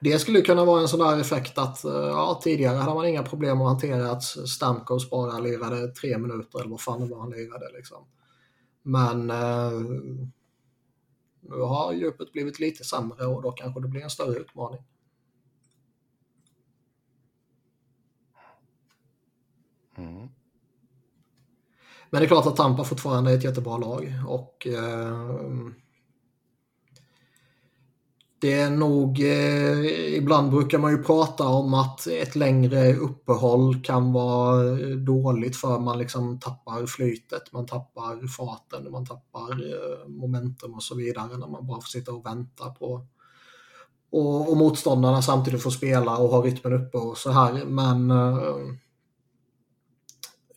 Det 0.00 0.18
skulle 0.18 0.40
kunna 0.40 0.64
vara 0.64 0.80
en 0.80 0.88
sån 0.88 1.00
där 1.00 1.20
effekt 1.20 1.58
att 1.58 1.84
eh, 1.84 1.92
ja, 1.92 2.40
tidigare 2.42 2.76
hade 2.76 2.94
man 2.94 3.06
inga 3.06 3.22
problem 3.22 3.60
att 3.60 3.68
hantera 3.68 4.10
att 4.10 4.22
Stamkos 4.22 5.10
bara 5.10 5.38
lirade 5.38 5.88
tre 5.88 6.18
minuter 6.18 6.58
eller 6.60 6.70
vad 6.70 6.80
fan 6.80 7.00
det 7.00 7.06
var 7.06 7.20
han 7.20 7.30
lirade. 7.30 7.72
Liksom. 7.76 8.04
Men 8.82 9.30
eh, 9.30 9.80
nu 11.40 11.60
har 11.60 11.92
djupet 11.92 12.32
blivit 12.32 12.58
lite 12.58 12.84
sämre 12.84 13.26
och 13.26 13.42
då 13.42 13.52
kanske 13.52 13.80
det 13.80 13.88
blir 13.88 14.02
en 14.02 14.10
större 14.10 14.38
utmaning. 14.38 14.80
Mm. 19.98 20.28
Men 22.10 22.20
det 22.20 22.24
är 22.24 22.28
klart 22.28 22.46
att 22.46 22.56
Tampa 22.56 22.84
fortfarande 22.84 23.30
är 23.30 23.36
ett 23.36 23.44
jättebra 23.44 23.76
lag 23.76 24.14
och 24.26 24.66
eh, 24.66 25.38
det 28.40 28.52
är 28.52 28.70
nog, 28.70 29.20
eh, 29.20 30.16
ibland 30.16 30.50
brukar 30.50 30.78
man 30.78 30.90
ju 30.90 31.02
prata 31.02 31.48
om 31.48 31.74
att 31.74 32.06
ett 32.06 32.36
längre 32.36 32.94
uppehåll 32.94 33.82
kan 33.82 34.12
vara 34.12 34.62
dåligt 34.96 35.56
för 35.56 35.78
man 35.78 35.98
liksom 35.98 36.40
tappar 36.40 36.86
flytet, 36.86 37.52
man 37.52 37.66
tappar 37.66 38.26
farten, 38.26 38.92
man 38.92 39.06
tappar 39.06 39.50
eh, 39.50 40.08
momentum 40.08 40.74
och 40.74 40.82
så 40.82 40.94
vidare 40.94 41.36
när 41.36 41.48
man 41.48 41.66
bara 41.66 41.80
får 41.80 41.88
sitta 41.88 42.12
och 42.12 42.26
vänta 42.26 42.70
på 42.70 43.06
och, 44.10 44.50
och 44.50 44.56
motståndarna 44.56 45.22
samtidigt 45.22 45.62
får 45.62 45.70
spela 45.70 46.16
och 46.16 46.28
ha 46.28 46.42
rytmen 46.42 46.72
uppe 46.72 46.98
och 46.98 47.18
så 47.18 47.30
här. 47.30 47.64
Men 47.64 48.10
eh, 48.10 48.56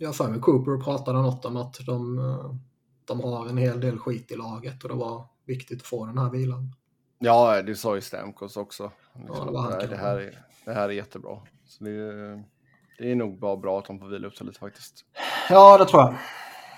jag 0.02 0.16
för 0.16 0.30
mig 0.30 0.40
Cooper 0.40 0.84
pratade 0.84 1.22
något 1.22 1.46
om 1.46 1.58
att 1.58 1.80
de, 1.86 2.20
eh, 2.20 2.56
de 3.06 3.20
har 3.22 3.48
en 3.50 3.58
hel 3.58 3.80
del 3.80 4.00
skit 4.00 4.32
i 4.32 4.36
laget 4.36 4.84
och 4.84 4.90
det 4.90 4.96
var 4.96 5.26
viktigt 5.46 5.82
att 5.82 5.88
få 5.88 6.06
den 6.06 6.18
här 6.18 6.30
vilan. 6.30 6.76
Ja, 7.20 7.62
det 7.62 7.76
sa 7.76 7.96
ju 7.96 8.02
Stamkos 8.02 8.58
också. 8.58 8.92
Liksom, 9.14 9.36
Ja, 9.38 9.52
det 9.52 9.60
han 9.60 9.90
det, 9.90 9.96
här 9.98 10.18
är, 10.18 10.46
det 10.66 10.74
här 10.74 10.90
är 10.90 10.94
jättebra. 10.94 11.38
Så 11.66 11.84
det, 11.84 11.92
är- 11.92 12.44
det 12.98 13.12
är 13.12 13.16
nog 13.16 13.40
bara 13.40 13.58
bra 13.58 13.80
att 13.80 13.86
de 13.86 14.00
får 14.00 14.08
vila 14.08 14.28
upp 14.28 14.36
sig 14.36 14.48
lite 14.48 14.60
faktiskt. 14.60 15.06
Ja, 15.50 15.78
det 15.78 15.86
tror 15.86 16.02
jag. 16.02 16.16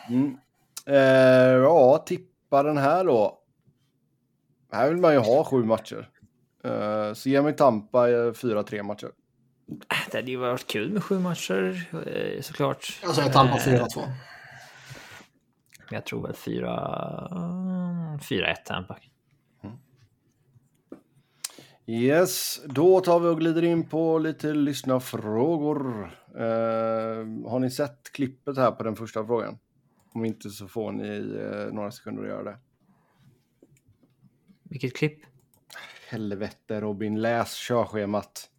Mm. 0.10 0.38
Eh, 0.86 1.62
ja, 1.64 1.98
tippa 1.98 2.64
den 2.64 2.78
här 2.78 3.06
då. 3.06 3.40
Här 4.72 4.90
vill 4.90 4.98
man 4.98 5.14
ju 5.14 5.20
ha 5.20 5.44
sju 5.44 5.64
matcher. 5.64 6.10
Eh, 6.64 7.14
så 7.14 7.30
ge 7.30 7.42
mig 7.42 7.56
Tampa 7.56 8.10
eh, 8.12 8.34
fyra, 8.34 8.64
tre 8.64 8.84
matcher. 8.84 9.12
Det 10.12 10.18
hade 10.18 10.32
ju 10.32 10.38
varit 10.38 10.68
kul 10.68 10.92
med 10.92 11.04
sju 11.04 11.20
matcher 11.20 11.90
eh, 12.08 12.42
såklart. 12.42 13.00
Jag 13.02 13.16
säger 13.16 13.32
Tampa 13.32 13.56
Eh, 13.56 13.86
4-2. 13.86 14.12
Jag 15.90 16.06
tror 16.06 16.28
väl 16.28 16.34
fyra... 16.36 16.70
4-1 18.22 18.56
Tampa. 18.66 18.98
Yes, 21.86 22.62
då 22.66 23.00
tar 23.00 23.20
vi 23.20 23.28
och 23.28 23.40
glider 23.40 23.64
in 23.64 23.90
på 23.90 24.18
lite 24.18 24.54
lyssnarfrågor. 24.54 26.12
Eh, 26.36 27.50
har 27.50 27.60
ni 27.60 27.72
sett 27.72 28.12
klippet 28.12 28.58
här 28.58 28.72
på 28.72 28.84
den 28.84 28.96
första 28.96 29.26
frågan? 29.26 29.60
Om 30.14 30.26
inte 30.26 30.50
så 30.50 30.68
får 30.68 30.92
ni 30.92 31.18
eh, 31.18 31.74
några 31.74 31.92
sekunder 31.92 32.24
att 32.24 32.30
göra 32.30 32.44
det. 32.44 32.58
Vilket 34.64 34.96
klipp? 34.96 35.20
Helvete 36.10 36.82
Robin, 36.82 37.22
läs 37.22 37.56
körschemat. 37.56 38.50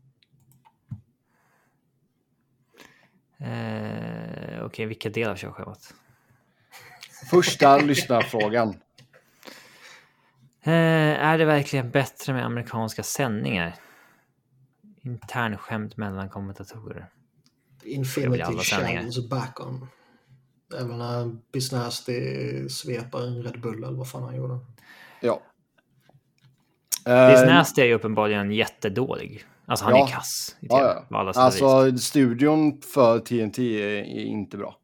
Eh, 3.44 4.64
Okej, 4.64 4.86
vilka 4.86 5.10
delar 5.10 5.32
av 5.32 5.36
körschemat? 5.36 5.94
Första 7.30 7.76
lyssnarfrågan. 7.76 8.68
Eh, 10.62 10.72
är 11.24 11.38
det 11.38 11.44
verkligen 11.44 11.90
bättre 11.90 12.32
med 12.32 12.44
amerikanska 12.44 13.02
sändningar? 13.02 13.74
Internskämt 15.02 15.96
mellan 15.96 16.28
kommentatorer. 16.28 17.06
Infinity. 17.82 18.58
Shells 18.58 19.28
back 19.28 19.60
on. 19.60 19.88
Även 20.80 20.98
när 20.98 21.36
Bisnasty 21.52 22.68
sveper 22.68 23.26
en 23.26 23.42
Red 23.42 23.60
Bull 23.60 23.84
eller 23.84 23.96
vad 23.96 24.10
fan 24.10 24.22
han 24.22 24.36
gjorde. 24.36 24.58
Ja. 25.20 25.42
This 27.04 27.42
Eh, 27.42 27.84
är 27.84 27.84
ju 27.84 27.94
uppenbarligen 27.94 28.52
jättedålig. 28.52 29.44
Alltså 29.66 29.84
han 29.84 29.94
Ja. 29.94 30.06
är 30.06 30.10
kass 30.10 30.56
i 30.60 30.66
ja, 30.70 30.78
TV. 30.78 31.02
ja. 31.10 31.32
sätt 31.32 31.36
och 31.36 31.54
vis. 31.54 31.62
Alltså 31.62 31.98
studion 31.98 32.80
för 32.82 33.18
TNT 33.18 33.58
är, 33.58 33.88
är 33.88 34.24
inte 34.24 34.56
bra. 34.56 34.76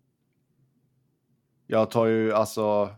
Jag 1.67 1.91
tar 1.91 2.07
ju 2.07 2.33
alltså. 2.33 2.89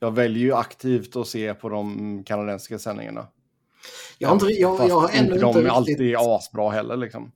Jag 0.00 0.10
väljer 0.14 0.42
ju 0.42 0.54
aktivt 0.54 1.16
att 1.16 1.28
se 1.28 1.54
på 1.54 1.68
de 1.68 2.22
kanadensiska 2.26 2.78
sändningarna. 2.78 3.26
Jag 4.18 4.28
har, 4.28 4.34
inte, 4.34 4.46
jag, 4.46 4.78
Fast 4.78 4.88
jag 4.88 5.00
har 5.00 5.10
ännu 5.12 5.38
de 5.38 5.46
inte 5.48 5.60
är 5.60 5.68
alltid 5.68 5.98
riktigt... 5.98 6.18
asbra 6.20 6.70
heller 6.70 6.96
liksom. 6.96 7.32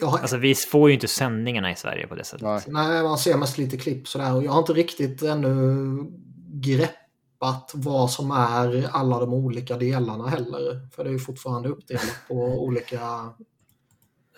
Jag 0.00 0.06
har, 0.06 0.18
Alltså 0.18 0.36
vi 0.36 0.54
får 0.54 0.88
ju 0.88 0.94
inte 0.94 1.08
sändningarna 1.08 1.72
i 1.72 1.76
Sverige 1.76 2.06
på 2.06 2.14
det 2.14 2.24
sättet. 2.24 2.42
Nej. 2.42 2.60
nej, 2.66 3.02
man 3.02 3.18
ser 3.18 3.36
mest 3.36 3.58
lite 3.58 3.76
klipp 3.76 4.08
sådär 4.08 4.34
och 4.34 4.44
jag 4.44 4.52
har 4.52 4.58
inte 4.58 4.72
riktigt 4.72 5.22
ännu 5.22 5.48
greppat 7.46 7.72
vad 7.74 8.10
som 8.10 8.30
är 8.30 8.88
alla 8.92 9.20
de 9.20 9.34
olika 9.34 9.76
delarna 9.76 10.28
heller. 10.28 10.88
För 10.94 11.04
det 11.04 11.10
är 11.10 11.12
ju 11.12 11.18
fortfarande 11.18 11.68
uppdelat 11.68 12.20
på 12.28 12.34
olika... 12.64 13.00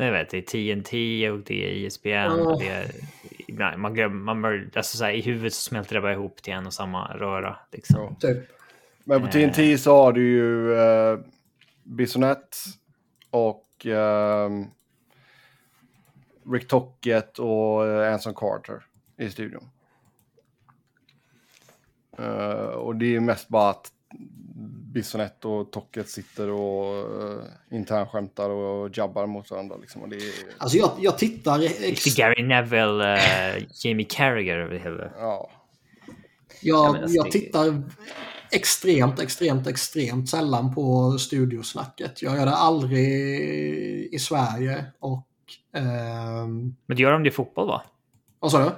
Jag 0.01 0.13
vet, 0.13 0.31
det 0.31 0.39
är 0.39 0.43
TNT 0.75 1.31
och 1.31 1.41
det 1.41 1.65
är 1.65 1.69
E 1.69 1.87
ISBN 1.87 2.41
och 2.41 2.61
det 2.61 2.69
är... 2.69 2.91
Nej, 3.49 3.77
man 3.77 3.95
glömmer, 3.95 4.17
man 4.17 4.43
bör, 4.43 4.71
alltså 4.75 4.97
så 4.97 5.05
här, 5.05 5.13
i 5.13 5.21
huvudet 5.21 5.55
så 5.55 5.63
smälter 5.63 5.95
det 5.95 6.01
bara 6.01 6.13
ihop 6.13 6.43
till 6.43 6.53
en 6.53 6.67
och 6.67 6.75
samma 6.75 7.17
röra. 7.17 7.57
Liksom. 7.73 8.01
Ja. 8.01 8.17
Typ. 8.21 8.39
Men 9.05 9.21
på 9.21 9.27
TNT 9.27 9.79
så 9.79 9.97
har 9.97 10.13
du 10.13 10.29
ju 10.29 10.69
uh, 10.69 11.19
Bissonette 11.83 12.57
och 13.31 13.87
eh, 13.87 14.51
Rick 16.53 16.69
Tocket 16.69 17.39
och 17.39 18.07
Anson 18.07 18.35
Carter 18.35 18.85
i 19.19 19.31
studion. 19.31 19.69
Eh, 22.19 22.69
och 22.75 22.97
det 22.97 23.17
är 23.17 23.21
mest 23.21 23.49
bara 23.49 23.71
att 23.71 23.93
Bissonette 24.93 25.49
och 25.49 25.73
Tocket 25.73 26.09
sitter 26.09 26.51
och 26.51 27.23
uh, 27.23 27.43
internskämtar 27.71 28.51
och 28.51 28.99
jabbar 28.99 29.27
mot 29.27 29.51
varandra. 29.51 29.77
Liksom. 29.77 30.03
Och 30.03 30.09
det 30.09 30.17
är, 30.17 30.33
Alltså 30.59 30.77
jag, 30.79 30.91
jag 30.99 31.19
tittar... 31.19 31.59
Lite 31.59 31.85
Ex- 31.87 32.17
Gary 32.17 32.43
Neville, 32.43 33.15
eh, 33.57 33.63
Jamie 33.85 34.07
Carragher 34.11 34.57
över 34.59 34.79
hela. 34.79 35.05
ja. 35.19 35.51
Ja, 36.63 36.87
jag, 36.87 36.97
alltså 36.97 37.17
jag 37.17 37.25
det- 37.27 37.31
tittar 37.33 37.83
extremt, 38.53 39.21
extremt, 39.21 39.67
extremt 39.67 40.29
sällan 40.31 40.75
på 40.75 41.13
studiosnacket. 41.19 42.23
Jag 42.23 42.37
gör 42.37 42.47
det 42.47 42.53
aldrig 42.55 43.09
i 44.15 44.19
Sverige 44.19 44.85
och... 44.99 45.27
ehm, 45.75 46.77
Men 46.87 46.97
det 46.97 47.03
gör 47.03 47.13
de 47.13 47.23
det 47.23 47.29
i 47.29 47.33
fotboll 47.33 47.67
va? 47.69 47.83
vad 48.39 48.51
sa 48.51 48.59
du? 48.65 48.71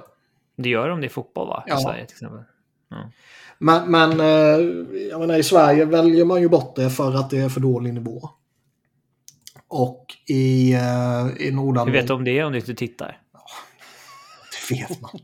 Det 0.63 0.69
gör 0.69 0.89
de 0.89 1.01
det 1.01 1.05
i 1.05 1.09
fotboll 1.09 1.47
va? 1.47 1.63
I 1.67 1.69
Ja. 1.69 1.77
Sverige 1.77 2.05
till 2.05 2.15
exempel. 2.15 2.43
Men, 3.57 3.91
men 3.91 4.19
eh, 4.19 4.65
jag 5.09 5.19
menar, 5.19 5.37
i 5.37 5.43
Sverige 5.43 5.85
väljer 5.85 6.25
man 6.25 6.41
ju 6.41 6.49
bort 6.49 6.75
det 6.75 6.89
för 6.89 7.15
att 7.15 7.29
det 7.29 7.37
är 7.37 7.49
för 7.49 7.61
dålig 7.61 7.93
nivå. 7.93 8.29
Och 9.67 10.05
i, 10.27 10.73
eh, 10.73 10.79
i 11.37 11.45
Hur 11.45 11.51
Nordamerika... 11.51 11.99
vet 12.01 12.07
du 12.07 12.13
om 12.13 12.23
det 12.23 12.43
om 12.43 12.51
du 12.51 12.59
inte 12.59 12.75
tittar? 12.75 13.21
Det 14.69 14.75
vet 14.75 15.01
man. 15.01 15.11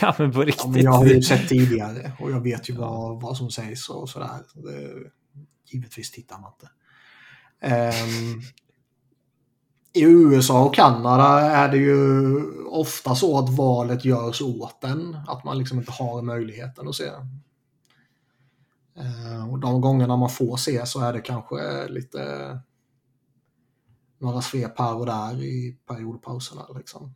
Ja 0.00 0.14
men 0.18 0.32
på 0.32 0.40
Ja, 0.40 0.46
riktigt. 0.46 0.66
men 0.70 0.82
jag 0.82 0.92
har 0.92 1.06
ju 1.06 1.22
sett 1.22 1.48
tidigare 1.48 2.12
och 2.20 2.30
jag 2.30 2.40
vet 2.40 2.70
ju 2.70 2.74
vad, 2.74 3.20
vad 3.22 3.36
som 3.36 3.50
sägs 3.50 3.88
och 3.88 4.08
sådär. 4.08 4.28
Givetvis 5.72 6.10
tittar 6.10 6.38
man 6.38 6.52
inte. 6.52 6.70
Ehm, 7.60 8.40
i 9.94 10.02
USA 10.02 10.64
och 10.64 10.74
Kanada 10.74 11.40
är 11.40 11.68
det 11.68 11.76
ju 11.76 12.36
ofta 12.64 13.14
så 13.14 13.38
att 13.38 13.56
valet 13.56 14.04
görs 14.04 14.42
åt 14.42 14.84
en. 14.84 15.16
Att 15.28 15.44
man 15.44 15.58
liksom 15.58 15.78
inte 15.78 15.92
har 15.92 16.22
möjligheten 16.22 16.88
att 16.88 16.94
se. 16.94 17.10
Eh, 18.96 19.52
och 19.52 19.58
de 19.58 19.80
gångerna 19.80 20.16
man 20.16 20.30
får 20.30 20.56
se 20.56 20.86
så 20.86 21.00
är 21.00 21.12
det 21.12 21.20
kanske 21.20 21.88
lite 21.88 22.58
några 24.18 24.42
svep 24.42 24.78
här 24.78 24.96
och 24.96 25.06
där 25.06 25.42
i 25.42 25.76
periodpauserna. 25.86 26.66
Liksom. 26.76 27.14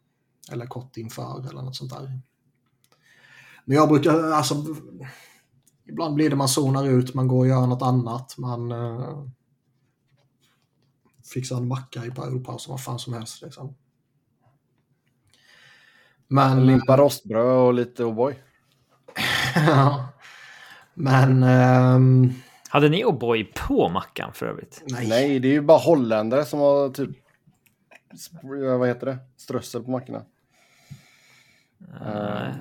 Eller 0.53 0.67
kort 0.67 0.97
inför 0.97 1.49
eller 1.51 1.63
något 1.63 1.77
sånt 1.77 1.93
där. 1.93 2.21
Men 3.65 3.77
jag 3.77 3.89
brukar, 3.89 4.31
alltså, 4.31 4.65
ibland 5.89 6.15
blir 6.15 6.31
det 6.31 6.37
man 6.37 6.49
zonar 6.49 6.85
ut, 6.85 7.15
man 7.15 7.29
går 7.29 7.39
och 7.39 7.49
gör 7.49 7.67
något 7.67 7.83
annat, 7.83 8.39
man 8.39 8.73
eh, 8.73 9.25
uh, 11.27 11.33
fixar 11.33 11.57
en 11.57 11.69
macka 11.69 12.05
i 12.05 12.11
periodpausen, 12.11 12.71
vad 12.71 12.83
fan 12.83 12.99
som 12.99 13.13
helst. 13.13 13.43
Liksom. 13.43 13.75
Men, 16.29 16.59
En 16.59 16.67
limpa 16.67 16.97
rostbröd 16.97 17.67
och 17.67 17.75
lite 17.75 18.05
O'boy. 18.05 18.35
ja. 19.55 20.09
men, 20.95 21.43
ehm, 21.43 22.33
Hade 22.69 22.89
ni 22.89 23.05
O'boy 23.05 23.53
på 23.67 23.89
mackan 23.89 24.33
för 24.33 24.47
övrigt? 24.47 24.83
nej. 24.87 25.09
Nej, 25.09 25.39
det 25.39 25.49
är 25.49 25.53
ju 25.53 25.61
bara 25.61 25.79
holländare 25.79 26.45
som 26.45 26.61
har 26.61 26.89
typ... 26.91 27.11
Vad 28.79 28.89
heter 28.89 29.07
det? 29.07 29.19
Strössel 29.37 29.83
på 29.83 29.91
mackorna. 29.91 30.25
Eh, 32.01 32.55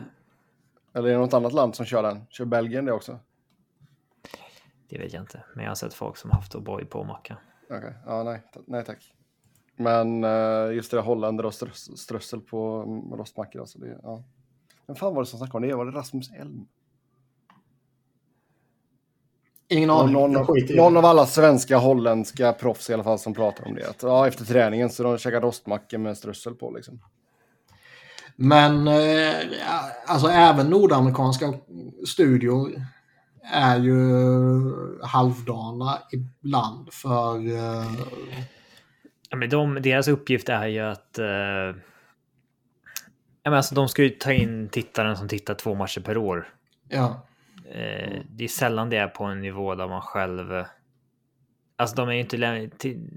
Eller 0.94 1.10
är 1.10 1.14
det 1.14 1.18
något 1.18 1.34
annat 1.34 1.54
land 1.54 1.76
som 1.76 1.86
kör 1.86 2.04
den? 2.04 2.26
Kör 2.30 2.46
Belgien 2.46 2.86
det 2.86 2.92
också? 2.92 3.20
det 4.90 4.98
vet 4.98 5.14
jag 5.14 5.24
inte. 5.24 5.44
Men 5.56 5.64
jag 5.64 5.72
har 5.72 5.76
sett 5.76 5.94
folk 5.94 6.18
som 6.18 6.32
haft 6.32 6.56
O'boy 6.56 6.86
på 6.86 7.04
mackan. 7.04 7.38
Okej, 7.70 7.94
ja 8.06 8.24
nej, 8.24 8.42
nej 8.68 8.86
tack. 8.86 9.14
Men 9.78 10.24
uh, 10.24 10.76
just 10.76 10.92
det 10.92 10.98
där 10.98 11.02
holländer 11.02 11.46
och 11.46 11.54
strös, 11.54 12.00
strössel 12.00 12.42
på 12.42 12.82
rostmackor. 13.12 13.62
Alltså 13.62 13.80
det, 13.80 14.00
ja. 14.04 14.24
Vem 14.88 14.96
fan 14.96 15.16
var 15.16 15.22
det 15.22 15.28
som 15.28 15.40
snackade 15.40 15.58
om 15.58 15.70
det? 15.70 15.76
Var 15.76 15.86
det 15.86 15.98
Rasmus 15.98 16.32
Elm? 16.32 16.68
Ingen 19.68 19.90
aning. 19.90 20.14
Någon, 20.14 20.36
av, 20.36 20.48
någon 20.76 20.98
av 20.98 21.06
alla 21.06 21.26
svenska 21.26 21.78
holländska 21.78 22.54
proffs 22.54 22.90
i 22.90 22.94
alla 22.94 23.04
fall 23.04 23.20
som 23.20 23.34
pratar 23.34 23.68
om 23.68 23.76
det. 23.76 23.90
Att, 23.90 24.04
ja, 24.04 24.28
efter 24.28 24.46
träningen 24.46 24.90
så 24.90 25.04
de 25.04 25.18
käkar 25.18 25.42
rostmackor 25.42 25.98
med 25.98 26.18
strössel 26.18 26.56
på 26.56 26.72
liksom. 26.72 27.00
Men 28.36 28.88
eh, 28.88 29.36
alltså 30.06 30.28
även 30.28 30.70
nordamerikanska 30.70 31.54
studior 32.08 32.82
är 33.54 33.80
ju 33.80 34.00
halvdana 35.04 36.00
ibland 36.12 36.94
för... 36.94 37.38
Eh... 37.38 37.92
Ja, 39.30 39.38
men 39.38 39.50
de, 39.50 39.82
deras 39.82 40.08
uppgift 40.08 40.50
är 40.50 40.68
ju 40.68 40.80
att... 40.80 41.20
Eh... 41.20 41.76
Ja, 43.44 43.52
men 43.52 43.54
alltså, 43.54 43.76
de 43.76 43.88
ska 43.88 44.04
ju 44.04 44.10
ta 44.10 44.34
in 44.34 44.70
tittaren 44.70 45.18
som 45.18 45.28
tittar 45.28 45.54
två 45.54 45.76
matcher 45.76 46.02
per 46.02 46.18
år. 46.18 46.48
Ja. 46.90 47.26
Eh, 47.70 48.22
det 48.30 48.44
är 48.44 48.48
sällan 48.48 48.90
det 48.90 48.98
är 48.98 49.08
på 49.08 49.24
en 49.24 49.42
nivå 49.42 49.76
där 49.76 49.88
man 49.88 50.02
själv... 50.02 50.66
Alltså 51.76 51.96
de 51.96 52.10
är 52.10 52.14
ju 52.14 52.20
inte... 52.20 52.78
Till, 52.78 53.10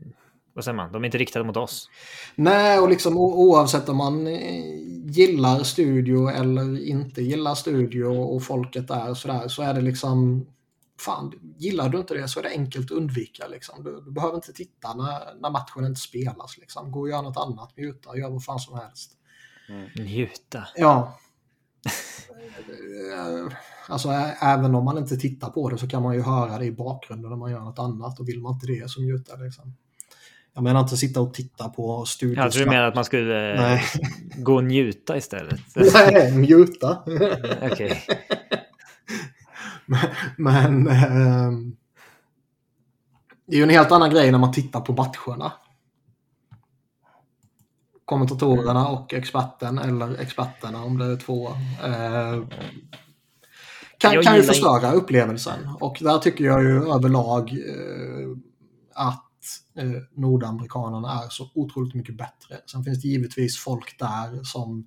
vad 0.58 0.64
säger 0.64 0.76
man? 0.76 0.92
De 0.92 1.02
är 1.02 1.06
inte 1.06 1.18
riktade 1.18 1.44
mot 1.44 1.56
oss. 1.56 1.90
Nej, 2.34 2.78
och 2.78 2.88
liksom 2.88 3.16
oavsett 3.16 3.88
om 3.88 3.96
man 3.96 4.26
eh, 4.26 4.62
gillar 5.04 5.62
studio 5.62 6.28
eller 6.30 6.88
inte 6.88 7.22
gillar 7.22 7.54
studio 7.54 8.04
och 8.04 8.42
folket 8.42 8.90
är 8.90 9.14
sådär 9.14 9.48
så 9.48 9.62
är 9.62 9.74
det 9.74 9.80
liksom 9.80 10.46
fan, 11.00 11.54
gillar 11.58 11.88
du 11.88 11.98
inte 11.98 12.14
det 12.14 12.28
så 12.28 12.38
är 12.38 12.42
det 12.42 12.50
enkelt 12.50 12.90
att 12.90 12.96
undvika. 12.96 13.46
Liksom. 13.46 13.84
Du, 13.84 14.00
du 14.00 14.12
behöver 14.12 14.34
inte 14.34 14.52
titta 14.52 14.94
när, 14.94 15.40
när 15.40 15.50
matchen 15.50 15.84
inte 15.84 16.00
spelas. 16.00 16.58
Liksom. 16.58 16.92
Gå 16.92 17.00
och 17.00 17.08
gör 17.08 17.22
något 17.22 17.36
annat, 17.36 17.76
mjuta, 17.76 18.16
gör 18.16 18.30
vad 18.30 18.44
fan 18.44 18.60
som 18.60 18.78
helst. 18.78 19.12
Mm. 19.68 19.88
Njuta? 19.96 20.68
Ja. 20.76 21.18
alltså 23.88 24.08
även 24.40 24.74
om 24.74 24.84
man 24.84 24.98
inte 24.98 25.16
tittar 25.16 25.50
på 25.50 25.70
det 25.70 25.78
så 25.78 25.88
kan 25.88 26.02
man 26.02 26.14
ju 26.14 26.22
höra 26.22 26.58
det 26.58 26.64
i 26.64 26.72
bakgrunden 26.72 27.30
när 27.30 27.36
man 27.36 27.50
gör 27.50 27.60
något 27.60 27.78
annat 27.78 28.20
och 28.20 28.28
vill 28.28 28.40
man 28.40 28.54
inte 28.54 28.66
det 28.66 28.90
så 28.90 29.00
mjuta. 29.00 29.36
Liksom. 29.36 29.74
Jag 30.58 30.62
menar 30.62 30.80
inte 30.80 30.96
sitta 30.96 31.20
och 31.20 31.34
titta 31.34 31.68
på 31.68 32.04
studios. 32.04 32.36
Jag 32.36 32.52
tror 32.52 32.64
du 32.64 32.70
menar 32.70 32.84
att 32.84 32.94
man 32.94 33.04
skulle 33.04 33.52
eh, 33.52 33.60
Nej. 33.60 33.82
gå 34.36 34.54
och 34.54 34.64
njuta 34.64 35.16
istället? 35.16 35.60
Nej, 35.94 36.32
njuta. 36.36 36.98
Okej. 37.72 38.02
Men, 39.86 40.08
men 40.36 40.88
eh, 40.88 41.50
det 43.46 43.54
är 43.54 43.56
ju 43.56 43.62
en 43.62 43.70
helt 43.70 43.92
annan 43.92 44.10
grej 44.10 44.32
när 44.32 44.38
man 44.38 44.52
tittar 44.52 44.80
på 44.80 44.92
matcherna. 44.92 45.52
Kommentatorerna 48.04 48.88
och 48.88 49.14
experten, 49.14 49.78
eller 49.78 50.20
experterna 50.20 50.84
om 50.84 50.98
det 50.98 51.04
är 51.04 51.16
två, 51.16 51.48
eh, 51.84 52.42
kan, 53.98 54.22
kan 54.22 54.36
ju 54.36 54.42
förstöra 54.42 54.92
upplevelsen. 54.92 55.68
Och 55.80 55.98
där 56.00 56.18
tycker 56.18 56.44
jag 56.44 56.62
ju 56.62 56.92
överlag 56.92 57.50
eh, 57.50 58.28
att 58.94 59.27
eh, 59.78 60.02
nordamerikanerna 60.14 61.22
är 61.24 61.28
så 61.28 61.50
otroligt 61.54 61.94
mycket 61.94 62.16
bättre. 62.16 62.56
Sen 62.72 62.84
finns 62.84 63.02
det 63.02 63.08
givetvis 63.08 63.58
folk 63.58 63.98
där 63.98 64.42
som 64.42 64.86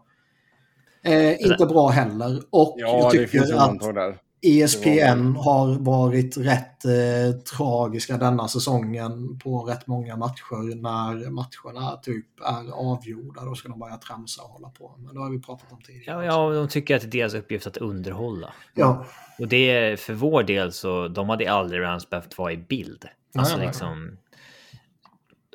eh, 1.03 1.41
inte 1.41 1.63
är 1.63 1.67
bra 1.67 1.89
heller. 1.89 2.41
Och 2.49 2.75
ja, 2.77 2.97
jag 2.97 3.11
tycker 3.11 3.53
att 3.53 3.95
där. 3.95 4.17
ESPN 4.43 5.35
har 5.35 5.79
varit 5.79 6.37
rätt 6.37 6.85
eh, 6.85 7.39
tragiska 7.57 8.17
denna 8.17 8.47
säsongen 8.47 9.39
på 9.39 9.63
rätt 9.63 9.87
många 9.87 10.17
matcher 10.17 10.75
när 10.75 11.29
matcherna 11.29 11.97
typ 11.97 12.25
är 12.45 12.71
avgjorda. 12.71 13.45
Då 13.45 13.55
ska 13.55 13.69
de 13.69 13.79
börja 13.79 13.97
tramsa 13.97 14.43
och 14.43 14.49
hålla 14.49 14.69
på. 14.69 14.95
Men 14.97 15.15
det 15.15 15.21
har 15.21 15.29
vi 15.29 15.41
pratat 15.41 15.71
om 15.71 15.81
tidigare. 15.81 16.25
Ja, 16.25 16.49
ja 16.49 16.53
de 16.53 16.67
tycker 16.67 16.95
att 16.95 17.01
det 17.01 17.07
är 17.07 17.21
deras 17.21 17.33
uppgift 17.33 17.67
att 17.67 17.77
underhålla. 17.77 18.53
Ja. 18.73 19.05
Och 19.39 19.47
det 19.47 19.71
är 19.71 19.95
för 19.95 20.13
vår 20.13 20.43
del 20.43 20.71
så 20.71 21.07
de 21.07 21.29
hade 21.29 21.51
aldrig 21.51 21.81
ens 21.81 22.09
behövt 22.09 22.37
vara 22.37 22.51
i 22.51 22.57
bild. 22.57 23.05
Alltså 23.35 23.57
nej, 23.57 23.65
liksom. 23.65 24.05
Nej 24.05 24.17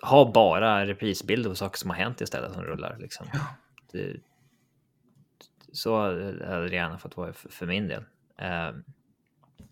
ha 0.03 0.33
bara 0.33 0.87
reprisbilder 0.87 1.51
på 1.51 1.57
saker 1.57 1.79
som 1.79 1.91
har 1.91 1.97
hänt 1.97 2.21
istället 2.21 2.53
som 2.53 2.63
rullar. 2.63 2.97
Liksom. 3.01 3.27
Ja. 3.33 3.41
Det, 3.93 4.17
så 5.73 6.01
hade 6.47 6.69
det 6.69 6.75
gärna 6.75 6.99
fått 6.99 7.17
vara 7.17 7.33
för, 7.33 7.49
för 7.49 7.67
min 7.67 7.89
del. 7.89 8.01
Uh, 8.43 8.79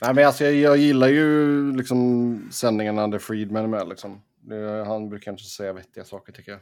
Nej, 0.00 0.14
men 0.14 0.26
alltså, 0.26 0.44
jag, 0.44 0.54
jag 0.54 0.76
gillar 0.76 1.08
ju 1.08 1.72
liksom 1.76 2.48
sändningarna 2.52 3.08
där 3.08 3.18
Friedman 3.18 3.64
är 3.64 3.68
med. 3.68 3.88
Liksom. 3.88 4.22
Det, 4.40 4.84
han 4.86 5.08
brukar 5.08 5.24
kanske 5.24 5.46
säga 5.46 5.72
vettiga 5.72 6.04
saker 6.04 6.32
tycker 6.32 6.52
jag. 6.52 6.60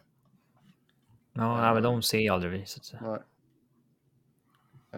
Ja, 1.33 1.69
uh, 1.69 1.75
men 1.75 1.83
de 1.83 2.03
ser 2.03 2.19
jag 2.21 2.35
aldrig 2.35 2.53
vi. 2.53 2.67
Så 2.67 2.79
att 2.79 2.85
säga. 2.85 3.03
Nej. 3.03 3.21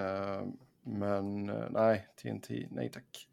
Uh, 0.05 0.49
men 0.83 1.51
uh, 1.51 1.71
nej, 1.71 2.09
TNT, 2.23 2.69
nej 2.71 2.91
tack. 2.91 3.29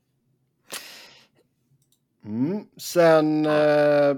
Mm. 2.26 2.68
Sen 2.78 3.44
ja. 3.44 4.16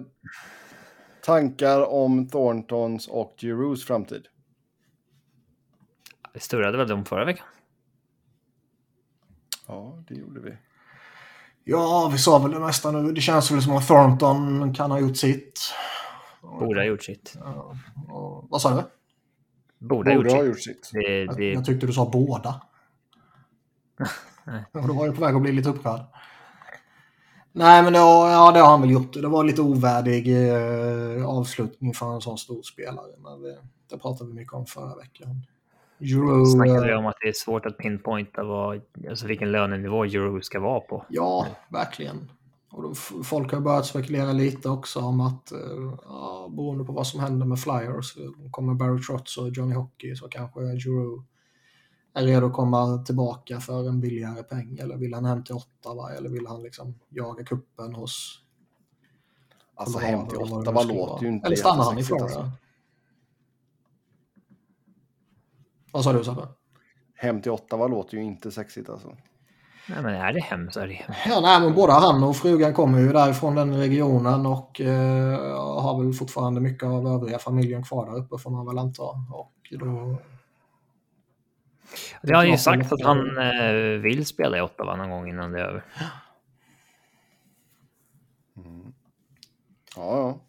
Tankar 1.25 1.91
om 1.91 2.27
Thorntons 2.27 3.07
och 3.07 3.35
Giroux 3.37 3.83
framtid? 3.83 4.27
Vi 6.33 6.39
sturrade 6.39 6.77
väl 6.77 6.87
dem 6.87 7.05
förra 7.05 7.25
veckan? 7.25 7.45
Ja, 9.67 10.03
det 10.07 10.15
gjorde 10.15 10.39
vi. 10.39 10.57
Ja, 11.63 12.09
vi 12.11 12.17
sa 12.17 12.39
väl 12.39 12.51
det 12.51 12.59
mesta 12.59 12.91
nu. 12.91 13.11
Det 13.11 13.21
känns 13.21 13.51
väl 13.51 13.61
som 13.61 13.77
att 13.77 13.87
Thornton 13.87 14.73
kan 14.73 14.91
ha 14.91 14.99
gjort 14.99 15.17
sitt. 15.17 15.59
Borde 16.41 16.79
ha 16.79 16.85
gjort 16.85 17.03
sitt. 17.03 17.37
Ja, 17.39 17.75
vad 18.49 18.61
sa 18.61 18.75
du? 18.75 18.83
Borde, 19.87 20.11
ha 20.11 20.15
gjort, 20.15 20.31
ha 20.31 20.43
gjort 20.43 20.61
sitt. 20.61 20.89
Det, 20.93 21.25
det... 21.25 21.45
Jag, 21.45 21.53
jag, 21.53 21.65
tyckte 21.65 21.87
du 21.87 21.93
sa 21.93 22.09
båda. 22.13 22.61
Nej. 24.43 24.63
Och 24.71 24.87
då 24.87 24.93
var 24.93 25.05
jag 25.05 25.15
på 25.15 25.21
väg 25.21 25.35
att 25.35 25.41
bli 25.41 25.51
lite 25.51 25.69
upprörd. 25.69 26.01
Nej, 27.55 27.83
men 27.83 27.93
det 27.93 27.99
ja, 27.99 28.51
det 28.51 28.59
har 28.59 28.69
han 28.69 28.81
väl 28.81 28.91
gjort. 28.91 29.13
Det 29.13 29.27
var 29.27 29.43
lite 29.43 29.61
ovärdig 29.61 30.49
eh, 30.49 31.25
avslutning 31.25 31.93
för 31.93 32.13
en 32.13 32.21
sån 32.21 32.37
stor 32.37 32.61
spelare. 32.61 33.11
Men 33.23 33.41
det, 33.41 33.57
det 33.89 33.97
pratade 33.97 34.29
vi 34.29 34.35
mycket 34.35 34.53
om 34.53 34.65
förra 34.65 34.95
veckan. 34.95 35.45
Euro, 35.99 36.45
snackade 36.45 36.85
vi 36.85 36.91
eh, 36.91 36.97
om 36.97 37.05
att 37.05 37.15
det 37.21 37.27
är 37.27 37.33
svårt 37.33 37.65
att 37.65 37.77
pinpointa 37.77 38.43
vad, 38.43 38.81
alltså 39.09 39.27
vilken 39.27 39.51
lönenivå 39.51 40.03
Euro 40.03 40.41
ska 40.41 40.59
vara 40.59 40.79
på. 40.79 41.05
Ja, 41.09 41.47
verkligen. 41.69 42.31
Och 42.71 42.83
då, 42.83 42.93
folk 43.23 43.53
har 43.53 43.59
börjat 43.59 43.85
spekulera 43.85 44.31
lite 44.31 44.69
också 44.69 44.99
om 44.99 45.21
att 45.21 45.51
eh, 45.51 45.59
ja, 46.05 46.49
beroende 46.51 46.83
på 46.83 46.91
vad 46.91 47.07
som 47.07 47.19
händer 47.19 47.45
med 47.45 47.59
Flyers, 47.59 48.15
kommer 48.51 48.73
Barry 48.73 49.01
Trotz 49.01 49.37
och 49.37 49.49
Johnny 49.49 49.75
Hockey 49.75 50.15
så 50.15 50.27
kanske 50.27 50.61
Euro 50.61 51.23
är 52.13 52.23
redo 52.23 52.45
att 52.45 52.53
komma 52.53 52.97
tillbaka 52.97 53.59
för 53.59 53.89
en 53.89 54.01
billigare 54.01 54.43
peng? 54.43 54.77
Eller 54.77 54.97
vill 54.97 55.13
han 55.13 55.25
hem 55.25 55.43
till 55.43 55.55
Ottawa? 55.55 56.11
Eller 56.11 56.29
vill 56.29 56.47
han 56.47 56.63
liksom 56.63 56.99
jaga 57.09 57.43
kuppen 57.43 57.93
hos... 57.95 58.39
Alltså 59.75 59.99
hem 59.99 60.27
till 60.27 60.37
Ottawa 60.37 60.83
låter 60.83 61.25
ju 61.25 61.31
inte 61.31 61.47
Eller 61.47 61.55
stannar 61.55 61.83
han 61.83 61.97
i 61.97 62.03
Florida? 62.03 62.25
Alltså. 62.25 62.51
Vad 65.91 66.03
sa 66.03 66.13
du 66.13 66.23
Sabbe? 66.23 66.47
Hem 67.15 67.41
till 67.41 67.51
Ottawa 67.51 67.87
låter 67.87 68.17
ju 68.17 68.23
inte 68.23 68.51
sexigt 68.51 68.89
alltså. 68.89 69.15
Nej, 69.89 70.03
men 70.03 70.15
är 70.15 70.33
det 70.33 70.39
hem 70.39 70.71
så 70.71 70.79
är 70.79 70.87
det 70.87 70.93
hem. 70.93 71.15
Ja, 71.25 71.39
nej, 71.41 71.61
men 71.61 71.73
både 71.73 71.93
han 71.93 72.23
och 72.23 72.35
frugan 72.35 72.73
kommer 72.73 72.99
ju 72.99 73.13
därifrån 73.13 73.55
den 73.55 73.77
regionen 73.77 74.45
och 74.45 74.81
eh, 74.81 75.81
har 75.81 76.03
väl 76.03 76.13
fortfarande 76.13 76.61
mycket 76.61 76.83
av 76.83 77.07
övriga 77.07 77.39
familjen 77.39 77.83
kvar 77.83 78.05
där 78.05 78.17
uppe 78.17 78.37
får 78.37 78.51
man 78.51 78.65
väl 78.65 78.77
anta. 78.77 79.03
Och 79.31 79.53
då 79.71 80.17
det 82.21 82.35
har 82.35 82.43
ju 82.43 82.57
sagt 82.57 82.91
att 82.91 83.01
han 83.01 83.37
eh, 83.37 83.73
vill 84.01 84.25
spela 84.25 84.57
i 84.57 84.61
Ottawa 84.61 84.95
någon 84.95 85.09
gång 85.09 85.29
innan 85.29 85.51
det 85.51 85.59
är 85.59 85.63
över. 85.63 85.83
Mm. 88.57 88.93
Ja, 89.95 90.17
ja. 90.17 90.39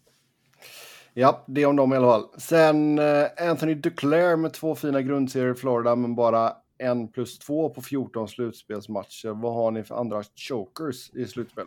Ja, 1.17 1.45
det 1.47 1.67
om 1.67 1.77
dem 1.77 1.93
i 1.93 1.97
alla 1.97 2.07
fall. 2.07 2.41
Sen 2.41 2.99
eh, 2.99 3.27
Anthony 3.37 3.75
Duclair 3.75 4.37
med 4.37 4.53
två 4.53 4.75
fina 4.75 5.03
grundserier 5.03 5.53
i 5.53 5.55
Florida, 5.55 5.97
men 5.97 6.15
bara 6.15 6.53
en 6.79 7.09
plus 7.09 7.39
två 7.39 7.71
på 7.71 7.83
14 7.83 8.29
slutspelsmatcher. 8.29 9.29
Vad 9.29 9.55
har 9.55 9.71
ni 9.71 9.85
för 9.85 9.95
andra 9.95 10.23
chokers 10.23 11.11
i 11.15 11.27
slutspel? 11.27 11.67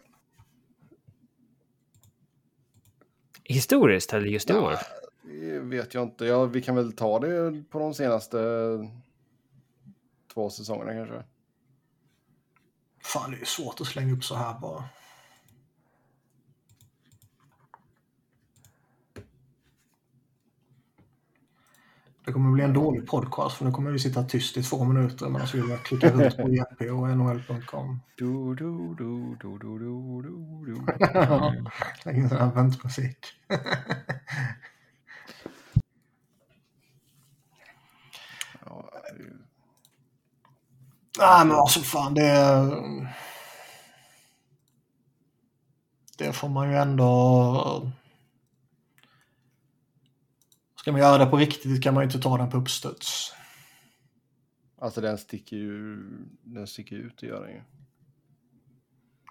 Historiskt 3.44 4.14
eller 4.14 4.28
just 4.28 4.49
i 4.49 4.54
år? 4.54 4.74
Det 5.24 5.60
vet 5.60 5.94
jag 5.94 6.04
inte. 6.04 6.26
Ja, 6.26 6.45
vi 6.45 6.62
kan 6.62 6.76
väl 6.76 6.91
ta 6.91 7.20
det 7.20 7.64
på 7.70 7.80
de 7.80 7.94
senaste 7.94 8.38
två 10.38 10.49
säsongerna 10.49 10.93
kanske. 10.93 11.23
Fan, 13.03 13.31
det 13.31 13.38
är 13.41 13.45
svårt 13.45 13.81
att 13.81 13.88
slänga 13.88 14.14
upp 14.14 14.23
så 14.23 14.35
här 14.35 14.59
bara. 14.59 14.84
Det 22.26 22.31
kommer 22.34 22.51
bli 22.51 22.64
en 22.64 22.73
dålig 22.73 23.07
podcast 23.07 23.57
för 23.57 23.65
nu 23.65 23.72
kommer 23.72 23.91
vi 23.91 23.99
sitta 23.99 24.23
tyst 24.23 24.57
i 24.57 24.64
två 24.64 24.84
minuter 24.84 25.30
medan 25.30 25.47
vi 25.53 25.61
bara 25.61 25.77
klickar 25.77 26.11
runt 26.11 26.38
på 26.38 26.41
EP 26.49 26.91
och 26.91 27.09
NHL.com. 27.18 27.99
Du, 28.15 28.55
du, 28.55 28.95
du, 28.95 29.35
du, 29.41 29.57
du, 29.59 29.80
du, 29.80 30.22
du, 30.22 30.65
du. 30.65 30.76
Lägg 32.05 32.18
in 32.18 32.30
sån 32.30 32.38
här 32.38 32.51
väntmusik. 32.51 33.18
Ja, 38.65 38.89
det 39.03 39.09
är 39.09 39.18
ju- 39.19 39.43
Nej 41.19 41.45
men 41.45 41.56
alltså 41.56 41.80
fan 41.80 42.14
det... 42.14 42.69
Det 46.18 46.34
får 46.34 46.49
man 46.49 46.69
ju 46.69 46.77
ändå... 46.77 47.91
Ska 50.76 50.91
man 50.91 51.02
göra 51.02 51.18
det 51.18 51.26
på 51.26 51.38
riktigt 51.38 51.84
kan 51.84 51.94
man 51.94 52.03
ju 52.03 52.06
inte 52.06 52.19
ta 52.19 52.38
den 52.38 52.49
på 52.49 52.57
uppstuds. 52.57 53.34
Alltså 54.81 55.02
den 55.02 55.18
sticker 55.18 55.57
ju 55.57 55.98
den 56.44 56.68
sticker 56.68 56.95
ut, 56.95 57.18
det 57.18 57.27
gör 57.27 57.41
den 57.41 57.52
ju. 57.52 57.61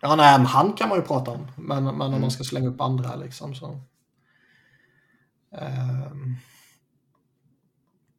Ja 0.02 0.16
nej, 0.16 0.38
men 0.38 0.46
han 0.46 0.72
kan 0.72 0.88
man 0.88 0.98
ju 0.98 1.04
prata 1.04 1.30
om. 1.30 1.46
Men, 1.56 1.84
men 1.84 2.14
om 2.14 2.20
man 2.20 2.30
ska 2.30 2.44
slänga 2.44 2.68
upp 2.68 2.80
andra 2.80 3.16
liksom 3.16 3.54
så... 3.54 3.80
Ehm. 5.52 6.36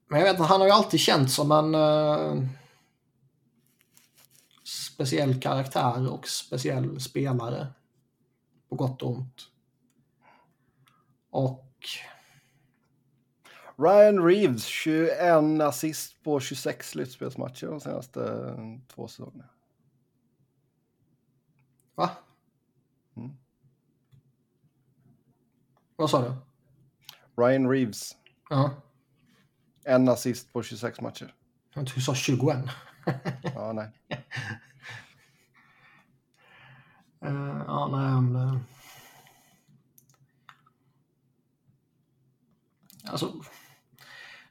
Men 0.10 0.20
jag 0.20 0.26
vet 0.26 0.34
inte, 0.34 0.44
han 0.44 0.60
har 0.62 0.68
ju 0.68 0.74
alltid 0.74 1.00
känts 1.00 1.36
som 1.36 1.52
en 1.52 1.76
eh, 1.76 2.50
speciell 4.98 5.42
karaktär 5.42 6.12
och 6.14 6.28
speciell 6.28 7.00
spelare. 7.00 7.68
På 8.70 8.76
gott 8.76 9.02
och 9.02 9.10
ont. 9.10 9.42
Och 11.30 11.74
Ryan 13.78 14.24
Reeves, 14.26 14.64
21 14.66 15.62
assist 15.62 16.24
på 16.24 16.40
26 16.40 16.90
slutspelsmatcher 16.90 17.68
de 17.68 17.80
senaste 17.80 18.24
eh, 18.24 18.78
två 18.88 19.08
säsongerna. 19.08 19.50
va? 21.96 22.10
Mm. 23.16 23.32
Vad 25.96 26.10
sa 26.10 26.22
du? 26.22 26.34
Ryan 27.44 27.70
Reeves, 27.70 28.16
Ja, 28.50 28.72
en 29.84 30.10
assist 30.10 30.54
på 30.54 30.64
26 30.64 31.02
matcher. 31.02 31.34
jag 31.74 31.88
tror 31.88 31.96
du 31.96 32.02
sa 32.02 32.16
21. 32.16 32.58
Ja, 33.44 33.74
nej. 33.74 33.92
Eh, 37.22 37.62
ja, 37.68 37.88
nej, 37.92 38.44
eh, 38.44 38.58
Alltså, 43.12 43.34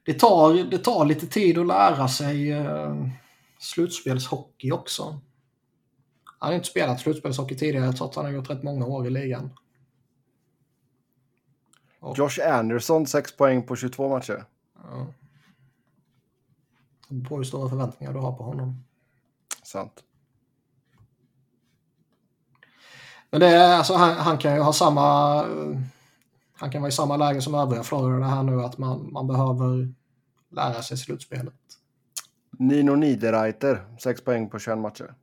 det 0.05 0.15
tar, 0.15 0.71
det 0.71 0.79
tar 0.79 1.05
lite 1.05 1.27
tid 1.27 1.59
att 1.59 1.67
lära 1.67 2.09
sig 2.09 2.53
uh, 2.53 3.09
slutspelshockey 3.59 4.73
också. 4.73 5.21
Han 6.39 6.49
har 6.49 6.55
inte 6.55 6.69
spelat 6.69 7.01
slutspelshockey 7.01 7.57
tidigare 7.57 7.93
trots 7.93 8.11
att 8.11 8.17
han 8.17 8.25
har 8.25 8.33
gjort 8.33 8.51
rätt 8.51 8.63
många 8.63 8.87
år 8.87 9.07
i 9.07 9.11
ligan. 9.11 9.51
Josh 12.17 12.49
Anderson, 12.49 13.07
6 13.07 13.37
poäng 13.37 13.63
på 13.63 13.77
22 13.77 14.09
matcher. 14.09 14.45
Ja. 14.83 15.07
Det 17.09 17.15
beror 17.15 17.29
på 17.29 17.37
hur 17.37 17.45
stora 17.45 17.69
förväntningar 17.69 18.13
du 18.13 18.19
har 18.19 18.33
på 18.33 18.43
honom. 18.45 18.85
Sant. 19.63 20.06
Men 23.37 23.41
det 23.41 23.57
är, 23.57 23.77
alltså, 23.77 23.95
han, 23.95 24.15
han 24.15 24.39
kan 24.39 24.55
ju 24.55 24.61
ha 24.61 24.73
samma... 24.73 25.43
Han 26.55 26.71
kan 26.71 26.83
vara 26.83 26.89
i 26.89 26.93
samma 26.93 27.17
läge 27.17 27.43
som 27.43 27.55
övriga 27.55 27.83
Florida 27.83 28.27
här 28.27 28.43
nu 28.43 28.63
att 28.63 28.79
man, 28.79 29.13
man 29.13 29.27
behöver 29.27 29.95
lära 30.51 30.83
sig 30.83 30.97
slutspelet. 30.97 31.55
Nino 32.51 32.95
Niederreiter, 32.95 33.97
6 34.03 34.25
poäng 34.25 34.51
på 34.51 34.59
21 34.59 34.79
matcher. 34.79 35.15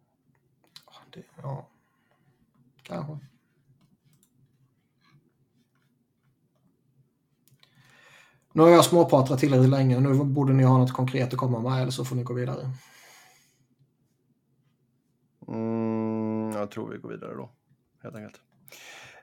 Det, 1.14 1.24
ja, 1.42 1.68
kanske. 2.84 3.18
Nu 8.52 8.64
har 8.64 8.70
jag 8.70 8.86
småpratat 8.86 9.40
tillräckligt 9.40 9.70
länge 9.70 10.00
nu 10.00 10.24
borde 10.24 10.54
ni 10.54 10.64
ha 10.64 10.78
något 10.78 10.94
konkret 10.94 11.34
att 11.34 11.40
komma 11.40 11.60
med 11.60 11.82
eller 11.82 11.92
så 11.92 12.06
får 12.06 12.16
ni 12.16 12.24
gå 12.24 12.34
vidare. 12.34 12.70
Mm, 15.48 16.52
jag 16.52 16.72
tror 16.72 16.90
vi 16.90 16.98
går 16.98 17.10
vidare 17.10 17.36
då, 17.36 17.50
helt 18.04 18.16
enkelt. 18.16 18.42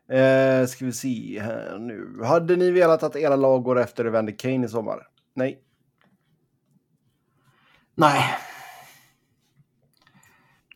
Eh, 0.08 0.66
ska 0.66 0.84
vi 0.84 0.92
se 0.92 1.40
här 1.40 1.78
nu. 1.78 2.24
Hade 2.24 2.56
ni 2.56 2.70
velat 2.70 3.02
att 3.02 3.16
era 3.16 3.36
lag 3.36 3.62
går 3.62 3.78
efter 3.80 4.04
Evander 4.04 4.38
Kane 4.38 4.66
i 4.66 4.68
sommar? 4.68 5.06
Nej. 5.34 5.62
Nej, 7.94 8.24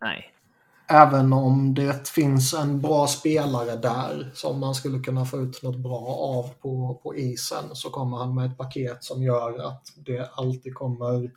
Nej. 0.00 0.32
även 0.88 1.32
om 1.32 1.74
det 1.74 2.08
finns 2.08 2.54
en 2.54 2.80
bra 2.80 3.06
spelare 3.06 3.76
där 3.76 4.30
som 4.34 4.60
man 4.60 4.74
skulle 4.74 4.98
kunna 4.98 5.24
få 5.24 5.40
ut 5.40 5.62
något 5.62 5.78
bra 5.78 6.06
av 6.06 6.48
på, 6.62 7.00
på 7.02 7.16
isen 7.16 7.64
så 7.72 7.90
kommer 7.90 8.16
han 8.16 8.34
med 8.34 8.46
ett 8.50 8.58
paket 8.58 9.04
som 9.04 9.22
gör 9.22 9.66
att 9.68 9.82
det 9.96 10.30
alltid 10.32 10.74
kommer 10.74 11.30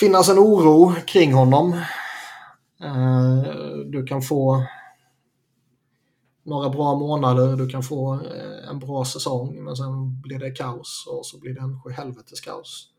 finnas 0.00 0.28
en 0.28 0.38
oro 0.38 0.94
kring 1.06 1.32
honom. 1.32 1.72
Eh, 2.82 3.42
Du 3.86 4.06
kan 4.06 4.22
få 4.22 4.66
några 6.46 6.68
bra 6.68 6.94
månader, 6.94 7.56
du 7.56 7.68
kan 7.68 7.82
få 7.82 8.14
eh, 8.14 8.70
en 8.70 8.78
bra 8.78 9.04
säsong 9.04 9.64
men 9.64 9.76
sen 9.76 10.20
blir 10.20 10.38
det 10.38 10.50
kaos 10.50 11.06
och 11.10 11.26
så 11.26 11.38
blir 11.38 11.54
det 11.54 11.60
en 11.60 11.80
sjuhelvetes 11.80 12.40
kaos. 12.40 12.90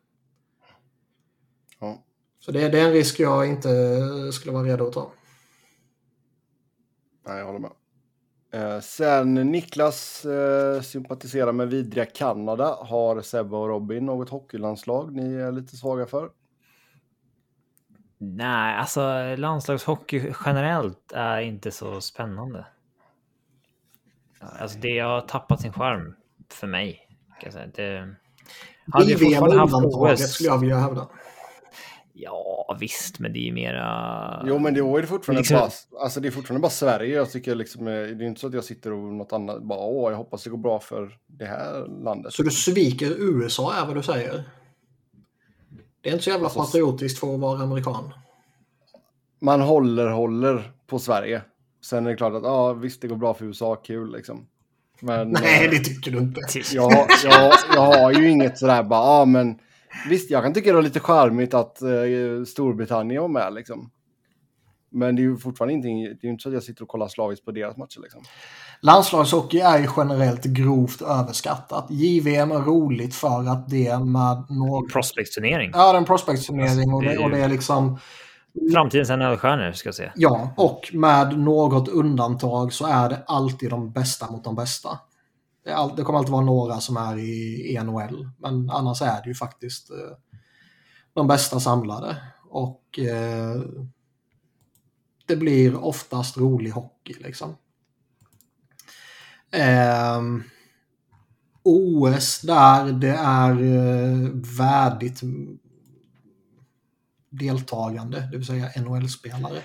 Ja. 1.80 2.04
Så 2.40 2.52
det, 2.52 2.70
det 2.70 2.80
är 2.80 2.86
en 2.86 2.94
risk 2.94 3.20
jag 3.20 3.48
inte 3.48 3.70
skulle 4.32 4.54
vara 4.54 4.64
redo 4.64 4.88
att 4.88 4.94
ta. 4.94 5.12
Nej, 7.28 7.40
jag 7.40 7.46
håller 7.46 7.60
med. 7.60 7.72
Eh, 8.52 8.80
sen 8.80 9.34
Niklas 9.34 10.26
eh, 10.26 10.82
sympatiserar 10.82 11.52
med 11.52 11.70
vidriga 11.70 12.06
Kanada. 12.06 12.78
Har 12.82 13.22
Sebbe 13.22 13.56
och 13.56 13.68
Robin 13.68 14.06
något 14.06 14.30
hockeylandslag 14.30 15.16
ni 15.16 15.34
är 15.34 15.52
lite 15.52 15.78
svaga 15.78 16.06
för? 16.06 16.30
Nej, 18.18 18.76
alltså 18.76 19.02
landslagshockey 19.38 20.34
generellt 20.46 21.12
är 21.12 21.40
inte 21.40 21.72
så 21.72 22.02
spännande. 22.02 22.66
Alltså 24.40 24.78
det 24.80 25.00
har 25.00 25.22
tappat 25.22 25.62
sin 25.62 25.74
charm 25.74 26.16
för 26.52 26.68
mig. 26.68 27.00
Kan 27.30 27.42
jag 27.44 27.54
säga. 27.54 27.68
Det... 27.76 28.16
Hade 28.94 29.18
fortfarande 29.18 29.58
haft 29.58 29.74
undantaget 29.74 30.20
OS... 30.20 30.34
skulle 30.34 30.50
jag 30.50 30.58
vilja 30.58 30.78
hävda. 30.78 31.08
Ja, 32.14 32.78
visst, 32.80 33.20
men 33.20 33.34
det 33.34 33.40
är 33.40 33.44
ju 33.44 33.54
mera... 33.54 34.44
Jo, 34.46 34.60
men 34.60 34.74
det 34.74 34.80
är 34.80 35.02
det 35.02 35.08
fortfarande 35.08 35.40
Liksom- 35.42 35.58
bara, 35.58 36.04
alltså 36.04 36.20
det 36.20 36.28
är 36.28 36.32
fortfarande 36.32 36.62
bara 36.62 36.70
Sverige. 36.70 37.16
Jag 37.16 37.32
tycker 37.32 37.56
liksom, 37.56 37.88
eh, 37.88 37.94
det 37.94 38.00
är 38.00 38.22
inte 38.24 38.42
så 38.42 38.48
att 38.48 38.54
jag 38.54 38.64
sitter 38.64 38.94
och 38.94 39.14
något 39.14 39.34
annat, 39.34 39.64
bara 39.64 39.80
åh, 39.80 40.12
jag 40.12 40.18
hoppas 40.18 40.44
det 40.44 40.50
går 40.50 40.58
bra 40.58 40.80
för 40.80 41.18
det 41.28 41.46
här 41.46 41.88
landet. 42.04 42.34
Så 42.34 42.44
du 42.44 42.52
sviker 42.52 43.12
USA 43.20 43.74
är 43.74 43.86
vad 43.86 43.96
du 43.96 44.04
säger? 44.04 44.44
Det 46.02 46.10
är 46.10 46.14
inte 46.14 46.24
så 46.24 46.30
jävla 46.30 46.46
Alltså, 46.46 46.60
patriotiskt 46.60 47.20
för 47.20 47.34
att 47.34 47.40
vara 47.40 47.60
amerikan. 47.60 48.14
Man 49.40 49.62
håller, 49.62 50.08
håller 50.08 50.72
på 50.88 51.00
Sverige. 51.00 51.42
Sen 51.90 52.06
är 52.06 52.10
det 52.10 52.16
klart 52.18 52.34
att 52.34 52.44
ja, 52.44 52.74
visst, 52.74 53.02
det 53.02 53.08
går 53.08 53.16
bra 53.16 53.34
för 53.34 53.46
USA, 53.46 53.76
kul 53.76 54.12
liksom. 54.12 54.48
Men 55.02 55.30
Nej, 55.30 55.66
eh, 55.66 55.72
det 55.72 55.78
tycker 55.80 56.12
du 56.12 56.18
inte. 56.18 56.42
jag, 56.74 56.82
har- 56.90 57.08
jag, 57.24 57.54
jag 57.76 57.82
har 58.02 58.12
ju 58.12 58.30
inget 58.30 58.58
sådär 58.58 58.84
bara, 58.84 59.20
ja 59.20 59.26
men 59.26 59.60
visst, 60.10 60.32
jag 60.32 60.44
kan 60.44 60.54
tycka 60.54 60.70
det 60.70 60.76
var 60.76 60.82
lite 60.82 61.00
charmigt 61.00 61.54
att 61.54 61.82
eh, 61.82 61.90
Storbritannien 62.48 63.22
var 63.22 63.30
med 63.30 63.54
liksom. 63.54 63.90
Men 64.92 65.16
det 65.16 65.22
är 65.22 65.24
ju 65.24 65.38
fortfarande 65.38 65.74
ingenting, 65.74 66.04
det 66.04 66.10
är 66.10 66.28
ju 66.28 66.30
inte 66.30 66.42
så 66.44 66.50
att 66.50 66.54
jag 66.54 66.64
sitter 66.64 66.82
och 66.84 66.88
kollar 66.90 67.08
slaviskt 67.08 67.46
på 67.46 67.52
deras 67.52 67.78
matcher 67.78 68.00
liksom. 68.02 68.22
Landslagshockey 68.82 69.60
är 69.60 69.80
ju 69.80 69.88
generellt 69.98 70.44
grovt 70.44 71.02
överskattat. 71.02 71.86
JVM 71.90 72.52
är 72.52 72.60
roligt 72.62 73.16
för 73.16 73.50
att 73.50 73.70
det 73.70 74.00
med 74.00 74.44
någon... 74.50 74.88
Prospects-turnering. 74.90 75.72
Ja, 75.74 75.92
det 75.92 75.98
är 75.98 76.02
en 76.02 76.06
prospect-turnering 76.06 76.94
och, 76.94 77.04
Alltså, 77.04 77.10
det 77.10 77.16
är 77.16 77.18
det, 77.18 77.24
och 77.26 77.32
det 77.32 77.40
är 77.40 77.50
liksom... 77.50 78.00
Framtidens 78.74 79.10
NHL-stjärnor 79.10 79.72
ska 79.72 79.88
jag 79.88 79.96
säga. 79.96 80.12
Ja, 80.16 80.54
och 80.58 80.90
med 80.94 81.40
något 81.40 81.88
undantag 81.88 82.74
så 82.74 82.86
är 82.86 83.10
det 83.10 83.24
alltid 83.28 83.70
de 83.70 83.92
bästa 83.92 84.32
mot 84.32 84.44
de 84.44 84.56
bästa. 84.56 85.00
Det, 85.64 85.72
all, 85.72 85.96
det 85.96 86.04
kommer 86.04 86.20
alltid 86.20 86.32
vara 86.32 86.46
några 86.46 86.80
som 86.80 86.98
är 86.98 87.18
i, 87.18 87.72
i 87.74 87.84
NHL, 87.84 88.30
men 88.38 88.70
annars 88.70 89.02
är 89.02 89.22
det 89.24 89.28
ju 89.28 89.36
faktiskt 89.36 89.92
eh, 89.92 90.18
de 91.14 91.28
bästa 91.28 91.60
samlade. 91.60 92.18
Och 92.50 93.00
eh, 93.00 93.62
det 95.26 95.36
blir 95.36 95.84
oftast 95.86 96.38
rolig 96.38 96.72
hockey 96.72 97.16
liksom. 97.20 97.56
Eh, 99.52 100.22
OS 101.64 102.42
där 102.42 102.92
det 102.92 103.16
är 103.20 103.52
eh, 103.52 104.30
värdigt 104.58 105.22
deltagande, 107.38 108.28
det 108.32 108.38
vill 108.38 108.46
säga 108.46 108.70
NHL-spelare. 108.82 109.62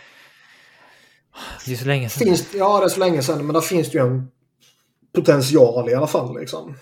Det 1.67 1.73
är 1.73 1.77
så 1.77 1.85
länge 1.87 2.09
sedan. 2.09 2.27
Finns, 2.27 2.55
ja, 2.55 2.79
det 2.81 2.85
är 2.85 2.89
så 2.89 3.01
länge 3.01 3.23
sedan, 3.23 3.47
men 3.47 3.55
där 3.55 3.61
finns 3.61 3.91
det 3.91 3.99
ju 3.99 4.05
en 4.05 4.29
potential 5.15 5.91
i 5.91 5.95
alla 5.95 6.07
fall. 6.07 6.41
Liksom. 6.41 6.75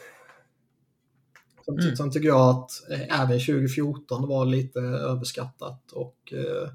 Sen, 1.65 1.79
Mm. 1.81 1.97
sen 1.97 2.11
tycker 2.11 2.29
jag 2.29 2.41
att 2.51 2.71
eh, 2.91 3.21
även 3.21 3.39
2014 3.41 4.29
var 4.29 4.45
lite 4.45 4.81
överskattat 4.81 5.93
och 5.93 6.33
eh, 6.33 6.71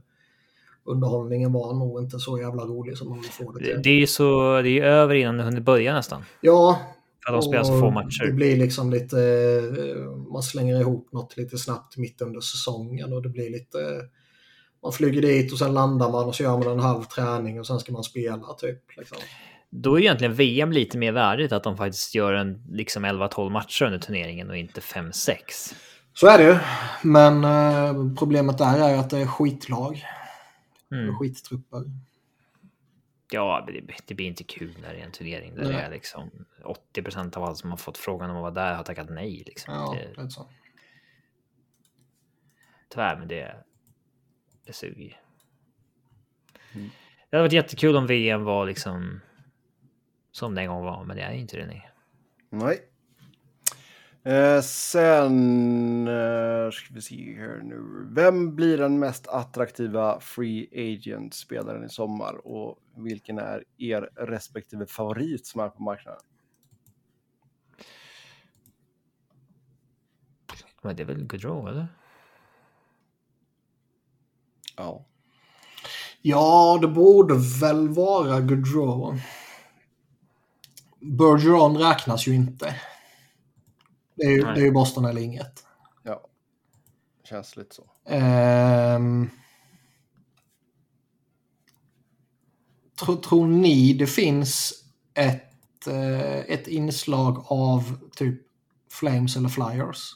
underhållningen 0.86 1.54
var 1.54 1.74
nog 1.74 2.02
inte 2.04 2.20
så 2.20 2.40
jävla 2.40 2.64
rolig 2.64 2.98
som 2.98 3.10
man 3.10 3.22
vill 3.22 3.30
få 3.32 3.52
det 3.52 3.60
till. 3.60 3.82
det 3.84 3.90
är 3.90 4.00
ju 4.00 4.08
så, 4.08 4.62
det 4.62 4.80
är 4.80 4.84
över 4.84 5.16
innan 5.16 5.38
det 5.38 5.44
hunnit 5.44 5.64
börja 5.64 5.94
nästan. 5.94 6.24
Ja, 6.42 6.80
att 7.26 7.34
de 7.34 7.42
spelar 7.42 7.64
så 7.64 7.80
få 7.80 7.86
Det 7.86 7.92
matcher. 7.92 8.32
blir 8.32 8.58
liksom 8.58 8.92
lite, 8.92 9.20
eh, 9.20 10.32
man 10.34 10.44
slänger 10.44 10.80
ihop 10.80 11.12
något 11.12 11.38
lite 11.38 11.58
snabbt 11.58 11.98
mitt 11.98 12.22
under 12.22 12.40
säsongen 12.42 13.14
och 13.14 13.22
det 13.22 13.30
blir 13.30 13.50
lite, 13.50 13.78
man 14.84 14.92
flyger 14.92 15.22
dit 15.22 15.52
och 15.52 15.60
sen 15.60 15.74
landar 15.74 16.12
man 16.12 16.26
och 16.26 16.36
så 16.36 16.44
gör 16.44 16.58
man 16.58 16.68
en 16.68 16.80
halv 16.80 17.04
träning 17.04 17.60
och 17.60 17.68
sen 17.68 17.80
ska 17.80 17.92
man 17.92 18.04
spela 18.04 18.54
typ. 18.58 18.98
Liksom. 18.98 19.18
Då 19.70 19.96
är 19.96 20.02
egentligen 20.02 20.34
VM 20.34 20.72
lite 20.72 20.98
mer 20.98 21.12
värdigt 21.12 21.52
att 21.52 21.64
de 21.64 21.78
faktiskt 21.78 22.16
gör 22.16 22.34
en 22.34 22.64
liksom 22.70 23.06
11-12 23.06 23.50
matcher 23.50 23.86
under 23.86 24.00
turneringen 24.00 24.50
och 24.50 24.58
inte 24.58 24.82
5-6. 24.82 25.38
Så 26.14 26.28
är 26.28 26.38
det 26.38 26.44
ju. 26.44 26.58
Men 27.02 27.44
eh, 27.44 28.16
problemet 28.20 28.58
där 28.58 28.90
är 28.90 28.98
att 28.98 29.10
det 29.10 29.18
är 29.18 29.28
skitlag. 29.28 30.04
Mm. 30.92 31.16
Skittrupper. 31.16 31.84
Ja, 33.36 33.64
det, 33.68 33.82
det 34.06 34.16
blir 34.16 34.28
inte 34.28 34.44
kul 34.44 34.76
när 34.82 34.94
det 34.94 35.00
är 35.00 35.06
en 35.06 35.12
turnering 35.12 35.56
där 35.56 35.64
det 35.64 35.70
Nej. 35.70 35.82
är 35.82 35.90
liksom 35.90 36.46
80 36.64 37.04
procent 37.04 37.38
av 37.38 37.44
alla 37.44 37.56
som 37.56 37.70
har 37.70 37.78
fått 37.78 37.98
frågan 37.98 38.30
om 38.30 38.36
att 38.36 38.42
vara 38.42 38.52
där 38.52 38.76
har 38.76 38.84
tackat 38.84 39.10
nej. 39.10 39.44
Liksom. 39.46 39.74
Ja, 39.74 39.96
det, 39.98 40.22
lite 40.22 40.30
så. 40.30 40.50
tyvärr, 42.90 43.18
men 43.20 43.28
det, 43.28 43.56
det 44.66 44.74
suger. 44.74 45.22
Mm. 46.74 46.90
Det 47.30 47.38
hade 47.38 47.44
varit 47.44 47.54
jättekul 47.54 47.96
om 47.96 48.08
VM 48.08 48.44
var 48.44 48.66
liksom 48.66 49.22
som 50.32 50.56
det 50.56 50.62
en 50.62 50.68
gång 50.68 50.84
var, 50.84 51.04
men 51.04 51.18
det 51.18 51.24
är 51.24 51.32
inte 51.32 51.58
det. 51.58 51.66
Nej. 51.66 51.90
Nej. 52.50 52.80
Eh, 54.26 54.62
sen 54.62 56.08
eh, 56.08 56.72
ska 56.72 56.94
vi 56.94 57.02
se 57.02 57.36
här 57.40 57.62
nu. 57.64 58.08
Vem 58.12 58.56
blir 58.56 58.78
den 58.78 59.00
mest 59.00 59.28
attraktiva 59.28 60.20
free 60.20 60.70
agent-spelaren 60.74 61.86
i 61.86 61.90
sommar 61.90 62.48
och 62.48 62.80
vilken 62.96 63.38
är 63.40 63.64
er 63.78 64.10
respektive 64.16 64.86
favorit 64.86 65.46
som 65.46 65.62
är 65.62 65.70
på 65.70 65.84
marknaden? 65.84 66.22
Men 70.82 70.96
det 70.96 71.04
är 71.04 71.08
väl 71.08 71.26
Gaudreau, 71.26 71.68
eller? 71.68 71.88
Ja. 74.78 75.06
Ja, 76.22 76.80
det 76.82 76.88
borde 76.88 77.34
väl 77.62 77.90
vara 77.90 78.40
Gaudreau. 78.40 79.16
Bergeron 81.00 81.78
räknas 81.78 82.28
ju 82.28 82.36
inte. 82.36 82.76
Det 84.16 84.24
är 84.24 84.32
ju, 84.32 84.44
Nej. 84.44 84.56
det 84.56 84.62
är 84.62 84.66
ju 84.66 84.72
Boston 84.72 85.06
eller 85.06 85.22
inget. 85.22 85.64
Ja. 86.04 86.22
Känns 87.24 87.58
lite 87.58 87.76
så. 87.76 87.84
Ehm, 88.06 89.30
tror, 93.00 93.16
tror 93.16 93.48
ni 93.48 93.94
det 93.94 94.08
finns 94.08 94.84
ett, 95.14 95.88
eh, 95.88 96.40
ett 96.40 96.68
inslag 96.68 97.46
av 97.48 98.10
typ 98.16 98.42
Flames 98.92 99.38
eller 99.38 99.50
Flyers 99.50 100.12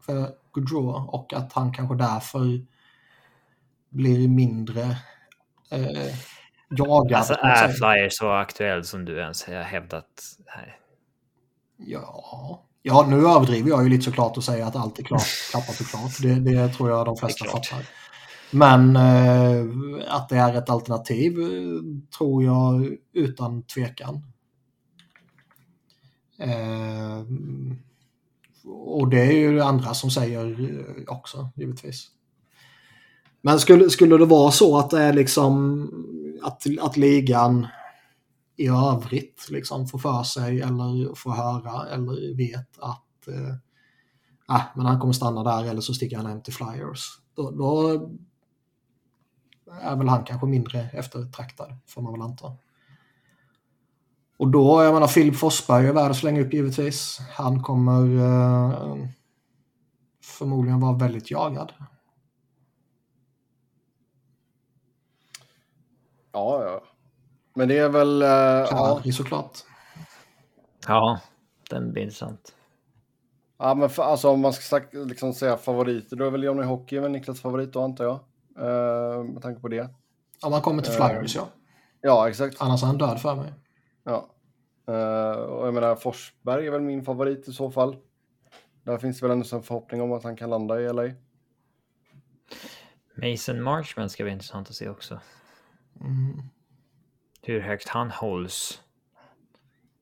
för 0.00 0.34
Gaudreau 0.52 1.08
och 1.08 1.32
att 1.32 1.52
han 1.52 1.72
kanske 1.72 1.96
därför 1.96 2.66
blir 3.88 4.28
mindre 4.28 4.82
eh, 5.70 6.14
jagad? 6.70 7.18
Alltså 7.18 7.34
är. 7.34 7.68
Flyers 7.68 8.12
så 8.12 8.30
aktuell 8.30 8.84
som 8.84 9.04
du 9.04 9.18
ens 9.18 9.44
har 9.44 9.54
hävdat 9.54 10.22
här? 10.46 10.78
Ja. 11.76 12.67
Ja, 12.82 13.06
nu 13.08 13.16
överdriver 13.16 13.70
jag 13.70 13.82
ju 13.82 13.88
lite 13.88 14.04
såklart 14.04 14.36
och 14.36 14.44
säger 14.44 14.64
att 14.66 14.76
allt 14.76 14.98
är 14.98 15.02
klart, 15.02 15.26
klappat 15.50 15.80
och 15.80 15.86
klart. 15.86 16.22
Det, 16.22 16.34
det 16.34 16.68
tror 16.68 16.90
jag 16.90 17.06
de 17.06 17.16
flesta 17.16 17.44
fattar. 17.44 17.86
Men 18.50 18.96
eh, 18.96 19.64
att 20.08 20.28
det 20.28 20.36
är 20.36 20.54
ett 20.54 20.70
alternativ 20.70 21.40
eh, 21.40 21.80
tror 22.18 22.44
jag 22.44 22.96
utan 23.12 23.62
tvekan. 23.62 24.22
Eh, 26.38 27.24
och 28.66 29.08
det 29.08 29.22
är 29.22 29.32
ju 29.32 29.60
andra 29.60 29.94
som 29.94 30.10
säger 30.10 30.60
eh, 30.60 31.14
också, 31.14 31.50
givetvis. 31.56 32.06
Men 33.42 33.60
skulle, 33.60 33.90
skulle 33.90 34.16
det 34.16 34.24
vara 34.24 34.50
så 34.50 34.78
att 34.78 34.90
det 34.90 35.02
är 35.02 35.12
liksom 35.12 35.82
att, 36.42 36.62
att 36.80 36.96
ligan 36.96 37.66
i 38.58 38.68
övrigt 38.68 39.46
liksom 39.50 39.86
får 39.86 39.98
för 39.98 40.22
sig 40.22 40.60
eller 40.60 41.14
får 41.14 41.30
höra 41.30 41.88
eller 41.88 42.36
vet 42.36 42.78
att 42.78 43.28
eh, 43.28 43.54
ah, 44.46 44.62
men 44.74 44.86
han 44.86 45.00
kommer 45.00 45.12
stanna 45.12 45.42
där 45.42 45.64
eller 45.64 45.80
så 45.80 45.94
sticker 45.94 46.16
han 46.16 46.26
hem 46.26 46.42
till 46.42 46.54
Flyers. 46.54 47.20
Då, 47.34 47.50
då 47.50 47.90
är 49.80 49.96
väl 49.96 50.08
han 50.08 50.24
kanske 50.24 50.46
mindre 50.46 50.90
eftertraktad 50.92 51.76
får 51.86 52.02
man 52.02 52.12
väl 52.12 52.22
anta. 52.22 52.56
Och 54.36 54.48
då, 54.48 54.82
jag 54.82 54.94
menar 54.94 55.06
Filip 55.06 55.36
Forsberg 55.36 55.86
är 55.86 55.92
värd 55.92 56.10
att 56.10 56.16
slänga 56.16 56.40
upp 56.40 56.52
givetvis. 56.52 57.18
Han 57.30 57.62
kommer 57.62 58.16
eh, 58.16 59.08
förmodligen 60.22 60.80
vara 60.80 60.96
väldigt 60.96 61.30
jagad. 61.30 61.72
Ja, 66.32 66.64
ja. 66.64 66.82
Men 67.58 67.68
det 67.68 67.78
är 67.78 67.88
väl... 67.88 68.22
eh, 68.22 68.28
ja. 68.28 69.00
Harry 69.00 69.12
såklart. 69.12 69.58
Ja, 70.86 71.20
den 71.70 71.92
blir 71.92 72.02
intressant. 72.02 72.54
ja, 73.58 73.74
men 73.74 73.90
för, 73.90 74.02
alltså 74.02 74.30
om 74.30 74.40
man 74.40 74.52
ska 74.52 74.80
liksom 74.92 75.32
säga 75.32 75.56
favoriter, 75.56 76.16
då 76.16 76.24
är 76.26 76.30
väl 76.30 76.42
Johnny 76.44 76.62
Hockey 76.62 76.98
väl 76.98 77.10
Niklas 77.10 77.40
favorit 77.40 77.72
då, 77.72 77.82
antar 77.82 78.04
jag. 78.04 78.14
Eh, 78.58 79.24
med 79.24 79.42
tanke 79.42 79.60
på 79.60 79.68
det. 79.68 79.88
Om 80.42 80.52
han 80.52 80.62
kommer 80.62 80.82
till 80.82 80.92
Eh, 81.00 81.08
Flyers 81.08 81.36
ja. 81.36 81.48
Ja, 82.00 82.28
exakt. 82.28 82.56
Annars 82.60 82.82
är 82.82 82.86
han 82.86 82.98
död 82.98 83.20
för 83.20 83.34
mig. 83.34 83.54
Ja. 84.04 84.30
Eh, 84.88 85.40
och 85.40 85.66
jag 85.66 85.74
menar, 85.74 85.96
Forsberg 85.96 86.66
är 86.66 86.70
väl 86.70 86.80
min 86.80 87.04
favorit 87.04 87.48
i 87.48 87.52
så 87.52 87.70
fall. 87.70 87.96
Där 88.82 88.98
finns 88.98 89.20
det 89.20 89.26
väl 89.26 89.32
ändå 89.32 89.56
en 89.56 89.62
förhoppning 89.62 90.02
om 90.02 90.12
att 90.12 90.24
han 90.24 90.36
kan 90.36 90.50
landa 90.50 90.80
i 90.80 90.92
LA. 90.92 91.10
Mason 93.14 93.62
Marchman 93.62 94.10
ska 94.10 94.24
bli 94.24 94.32
intressant 94.32 94.68
att 94.68 94.74
se 94.74 94.88
också. 94.88 95.20
Mm. 96.00 96.42
Hur 97.48 97.60
högt 97.60 97.88
han 97.88 98.10
hålls 98.10 98.82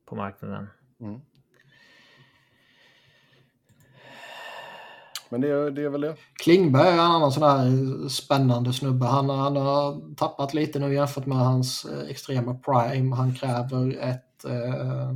på 0.04 0.16
marknaden. 0.16 0.66
Mm. 1.00 1.20
Men 5.28 5.40
det, 5.40 5.48
är- 5.48 5.70
det 5.70 5.82
är 5.82 5.88
väl 5.88 6.00
det. 6.00 6.16
Klingberg 6.44 6.88
är 6.88 6.92
en 6.92 7.00
annan 7.00 7.32
sån 7.32 7.42
där 7.42 8.08
spännande 8.08 8.72
snubbe. 8.72 9.06
Han, 9.06 9.28
han 9.30 9.56
har 9.56 10.14
tappat 10.14 10.54
lite 10.54 10.78
nu 10.78 10.94
jämfört 10.94 11.26
med 11.26 11.38
hans 11.38 11.84
eh, 11.84 12.08
extrema 12.10 12.54
prime. 12.54 13.16
Han 13.16 13.34
kräver 13.34 13.96
ett, 13.98 14.44
eh, 14.44 15.12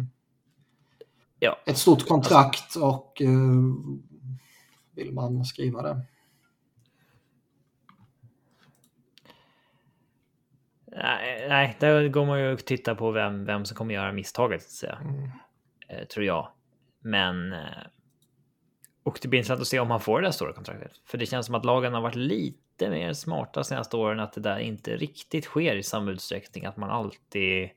Ja, 1.39 1.57
ett 1.67 1.79
stort 1.79 2.09
kontrakt 2.09 2.77
och 2.77 3.23
eh, 3.23 3.31
vill 4.95 5.13
man 5.13 5.45
skriva 5.45 5.83
det. 5.83 6.01
Nej, 11.03 11.47
nej, 11.49 11.77
där 11.81 12.09
går 12.09 12.27
man 12.27 12.41
ju 12.41 12.53
och 12.53 12.65
tittar 12.65 12.95
på 12.95 13.11
vem, 13.11 13.45
vem 13.45 13.65
som 13.65 13.77
kommer 13.77 13.95
göra 13.95 14.13
misstaget, 14.13 14.63
så 14.63 14.67
att 14.67 14.71
säga. 14.71 14.99
Mm. 15.05 15.31
Eh, 15.89 16.07
tror 16.07 16.25
jag. 16.27 16.49
Men... 17.01 17.53
Eh, 17.53 17.87
och 19.03 19.19
det 19.23 19.29
blir 19.29 19.39
intressant 19.39 19.61
att 19.61 19.67
se 19.67 19.81
om 19.81 19.91
han 19.91 20.01
får 20.01 20.21
det 20.21 20.27
där 20.27 20.33
stora 20.33 20.53
kontraktet. 20.53 20.93
För 21.05 21.19
det 21.19 21.27
känns 21.27 21.47
som 21.47 21.55
att 21.55 21.65
lagen 21.65 21.95
har 21.95 22.01
varit 22.01 22.15
lite 22.15 22.91
mer 22.91 23.13
smarta 23.13 23.65
senaste 23.65 23.97
åren. 23.97 24.21
Att 24.21 24.33
det 24.33 24.41
där 24.41 24.59
inte 24.59 24.97
riktigt 24.97 25.45
sker 25.45 25.77
i 25.77 25.83
samma 25.83 26.11
utsträckning. 26.11 26.65
Att 26.65 26.77
man 26.77 26.91
alltid... 26.91 27.71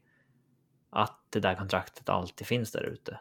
Att 0.90 1.20
det 1.30 1.40
där 1.40 1.56
kontraktet 1.56 2.10
alltid 2.10 2.48
finns 2.48 2.72
där 2.72 2.84
ute. 2.84 3.20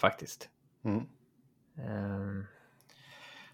Faktiskt. 0.00 0.48
Mm. 0.84 1.06
Ehm, 1.78 2.46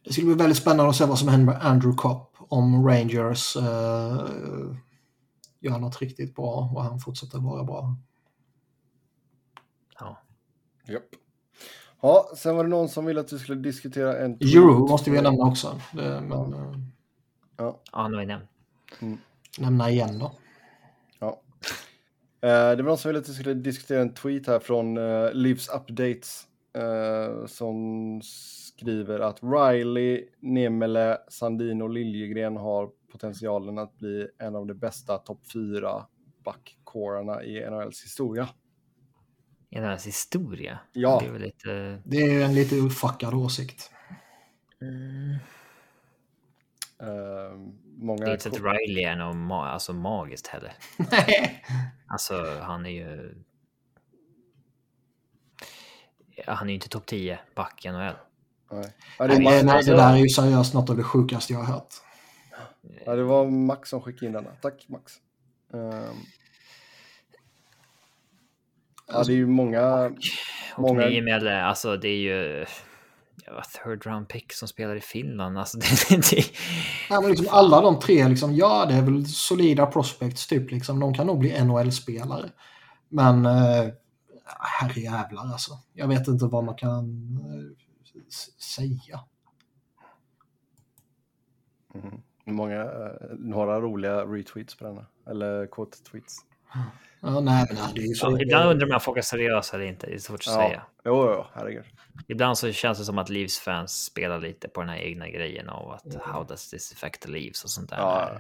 Det 0.04 0.12
skulle 0.12 0.26
bli 0.26 0.34
väldigt 0.34 0.58
spännande 0.58 0.90
att 0.90 0.96
se 0.96 1.04
vad 1.04 1.18
som 1.18 1.28
händer 1.28 1.52
med 1.52 1.62
Andrew 1.66 1.96
Kopp 1.96 2.31
om 2.52 2.86
Rangers 2.86 3.56
eh, 3.56 4.26
gör 5.60 5.78
något 5.78 6.00
riktigt 6.00 6.34
bra 6.34 6.70
och 6.74 6.82
han 6.82 6.98
fortsätter 6.98 7.38
vara 7.38 7.64
bra. 7.64 7.96
ja. 10.00 10.22
Japp. 10.86 11.02
Ja, 12.00 12.30
sen 12.36 12.56
var 12.56 12.64
det 12.64 12.70
någon 12.70 12.88
som 12.88 13.04
ville 13.04 13.20
att 13.20 13.32
vi 13.32 13.38
skulle 13.38 13.62
diskutera 13.62 14.18
en... 14.18 14.32
Euro 14.32 14.86
måste 14.88 15.10
vi 15.10 15.20
nämna 15.20 15.44
också. 15.44 15.80
Det, 15.92 16.20
men, 16.20 16.52
eh, 16.52 16.74
Ja, 17.56 17.80
ja, 17.92 18.08
nu 18.08 18.14
har 18.14 18.20
vi 18.20 18.26
nämnt. 18.26 18.50
nämna 19.58 19.90
igen 19.90 20.18
då. 20.18 20.32
ja. 21.18 21.40
Eh, 22.40 22.76
det 22.76 22.82
var 22.82 22.90
någon 22.90 22.98
som 22.98 23.08
ville 23.08 23.20
att 23.20 23.28
vi 23.28 23.34
skulle 23.34 23.54
diskutera 23.54 24.00
en 24.02 24.14
tweet 24.14 24.46
här 24.46 24.58
från 24.58 24.98
uh, 24.98 25.32
Livs 25.32 25.68
Updates. 25.68 26.46
Eh, 26.74 27.46
som 27.46 28.20
skriver 28.22 29.20
att 29.20 29.42
Riley, 29.42 30.28
Nemele, 30.40 31.18
Sandino 31.28 31.82
och 31.82 31.90
Liljegren 31.90 32.56
har 32.56 32.90
potentialen 33.12 33.78
att 33.78 33.98
bli 33.98 34.28
en 34.38 34.56
av 34.56 34.66
de 34.66 34.74
bästa 34.74 35.18
topp 35.18 35.40
fyra 35.52 36.06
backcorarna 36.44 37.44
i 37.44 37.70
NHLs 37.70 38.04
historia. 38.04 38.48
i 39.70 39.78
deras 39.78 40.06
historia. 40.06 40.78
Ja. 40.92 41.18
Det 41.20 41.26
är 41.26 41.32
väl 41.32 41.42
lite... 41.42 42.02
Det 42.04 42.16
är 42.16 42.44
en 42.44 42.54
lite 42.54 42.76
uppfackad 42.76 43.34
åsikt. 43.34 43.90
Mm. 44.80 45.36
Det 46.98 48.04
många... 48.04 48.26
är 48.26 48.32
inte 48.32 48.42
så 48.42 48.48
att 48.48 48.74
Riley 48.74 49.04
är 49.04 49.16
något 49.16 49.36
ma- 49.36 49.68
alltså, 49.68 49.92
magiskt 49.92 50.46
heller. 50.46 50.72
Nej. 51.10 51.64
Alltså, 52.06 52.58
han 52.60 52.86
är 52.86 52.90
ju... 52.90 53.34
Han 56.46 56.66
är 56.68 56.70
ju 56.70 56.74
inte 56.74 56.88
topp 56.88 57.06
10 57.06 57.38
back 57.54 57.84
i 57.84 57.88
NHL. 57.88 57.98
Nej. 58.72 58.92
Ja, 59.18 59.26
det, 59.26 59.38
Nej, 59.38 59.84
det 59.84 59.96
där 59.96 60.12
är 60.12 60.16
ju 60.16 60.28
seriöst 60.28 60.74
något 60.74 60.90
av 60.90 60.96
det 60.96 61.02
sjukaste 61.02 61.52
jag 61.52 61.60
har 61.60 61.74
hört. 61.74 61.94
ja, 63.06 63.14
det 63.14 63.22
var 63.22 63.46
Max 63.46 63.88
som 63.90 64.00
skickade 64.02 64.26
in 64.26 64.32
denna. 64.32 64.50
Tack 64.62 64.84
Max. 64.88 65.12
Ehm. 65.74 66.16
ja, 69.08 69.22
det 69.26 69.32
är 69.32 69.36
ju 69.36 69.46
många... 69.46 70.10
Och 70.76 70.82
Många- 70.82 71.06
nio 71.06 71.22
med, 71.22 71.46
alltså 71.46 71.96
det 71.96 72.08
är 72.08 72.16
ju... 72.18 72.66
Ja, 73.46 73.62
third 73.84 74.06
round 74.06 74.28
pick 74.28 74.52
som 74.52 74.68
spelar 74.68 74.96
i 74.96 75.00
Finland. 75.00 75.58
Alltså 75.58 75.78
det, 76.10 76.16
det, 76.30 76.44
Ja, 77.10 77.20
men 77.20 77.30
liksom 77.30 77.46
alla 77.50 77.80
de 77.80 77.98
tre, 78.00 78.28
liksom, 78.28 78.54
ja 78.54 78.86
det 78.88 78.94
är 78.94 79.02
väl 79.02 79.26
solida 79.26 79.86
prospects 79.86 80.46
typ. 80.46 80.70
Liksom. 80.70 81.00
De 81.00 81.14
kan 81.14 81.26
nog 81.26 81.38
bli 81.38 81.64
NHL-spelare. 81.64 82.50
Men 83.08 83.46
eh, 83.46 83.86
herrejävlar 84.58 85.42
alltså. 85.42 85.78
Jag 85.92 86.08
vet 86.08 86.28
inte 86.28 86.44
vad 86.44 86.64
man 86.64 86.74
kan 86.74 87.04
eh, 87.46 88.22
säga. 88.58 89.20
Mhm. 91.94 92.22
Många, 92.44 92.80
eh, 92.82 93.36
några 93.38 93.80
roliga 93.80 94.24
retweets 94.24 94.74
på 94.74 94.84
denna. 94.84 95.06
Eller 95.26 95.66
quote-tweets. 95.66 96.36
Ja, 97.20 97.40
nej, 97.40 97.66
men 97.68 97.94
det 97.94 98.00
är 98.00 98.14
så. 98.14 98.30
ja, 98.30 98.40
ibland 98.40 98.70
undrar 98.70 98.86
man 98.86 98.94
om 98.94 99.00
folk 99.00 99.18
är 99.18 99.22
seriösa 99.22 99.76
eller 99.76 99.86
inte. 99.86 100.06
Det 100.06 100.14
är 100.14 100.18
svårt 100.18 100.40
att 100.40 100.54
säga. 100.54 100.82
Jo, 101.04 101.32
jo, 101.32 101.44
herregud. 101.54 101.84
Ibland 102.28 102.58
så 102.58 102.72
känns 102.72 102.98
det 102.98 103.04
som 103.04 103.18
att 103.18 103.28
Leafs 103.28 103.58
fans 103.58 104.04
spelar 104.04 104.40
lite 104.40 104.68
på 104.68 104.80
den 104.80 104.88
här 104.88 104.96
egna 104.96 105.28
grejen 105.28 105.68
av 105.68 105.90
att 105.90 106.14
how 106.22 106.44
does 106.44 106.70
this 106.70 106.92
affect 106.92 107.22
the 107.22 107.28
Leafs 107.28 107.64
och 107.64 107.70
sånt 107.70 107.90
där. 107.90 107.96
Ja. 107.96 108.38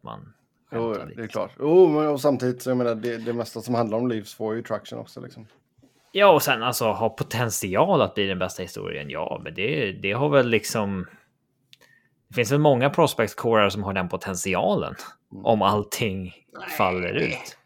Man 0.00 0.34
Jo, 0.74 0.94
det 1.16 1.22
är 1.22 1.26
klart. 1.26 1.50
Men 1.58 1.96
och 1.96 2.20
samtidigt, 2.20 2.62
så 2.62 2.70
jag 2.70 2.76
menar, 2.76 2.94
det, 2.94 3.16
det 3.16 3.32
mesta 3.32 3.60
som 3.60 3.74
handlar 3.74 3.98
om 3.98 4.08
Leafs 4.08 4.34
får 4.34 4.54
ju 4.54 4.62
traction 4.62 4.98
också. 4.98 5.20
Liksom. 5.20 5.46
Ja, 6.12 6.32
och 6.32 6.42
sen 6.42 6.62
alltså 6.62 6.84
ha 6.84 7.08
potential 7.08 8.02
att 8.02 8.14
bli 8.14 8.26
den 8.26 8.38
bästa 8.38 8.62
historien. 8.62 9.10
Ja, 9.10 9.40
men 9.44 9.54
det, 9.54 9.92
det 9.92 10.12
har 10.12 10.28
väl 10.28 10.48
liksom. 10.48 11.06
Det 12.28 12.34
finns 12.34 12.52
väl 12.52 12.58
många 12.58 12.90
prospect 12.90 13.38
som 13.70 13.82
har 13.82 13.92
den 13.92 14.08
potentialen 14.08 14.94
om 15.42 15.62
allting 15.62 16.34
faller 16.78 17.12
ut. 17.12 17.58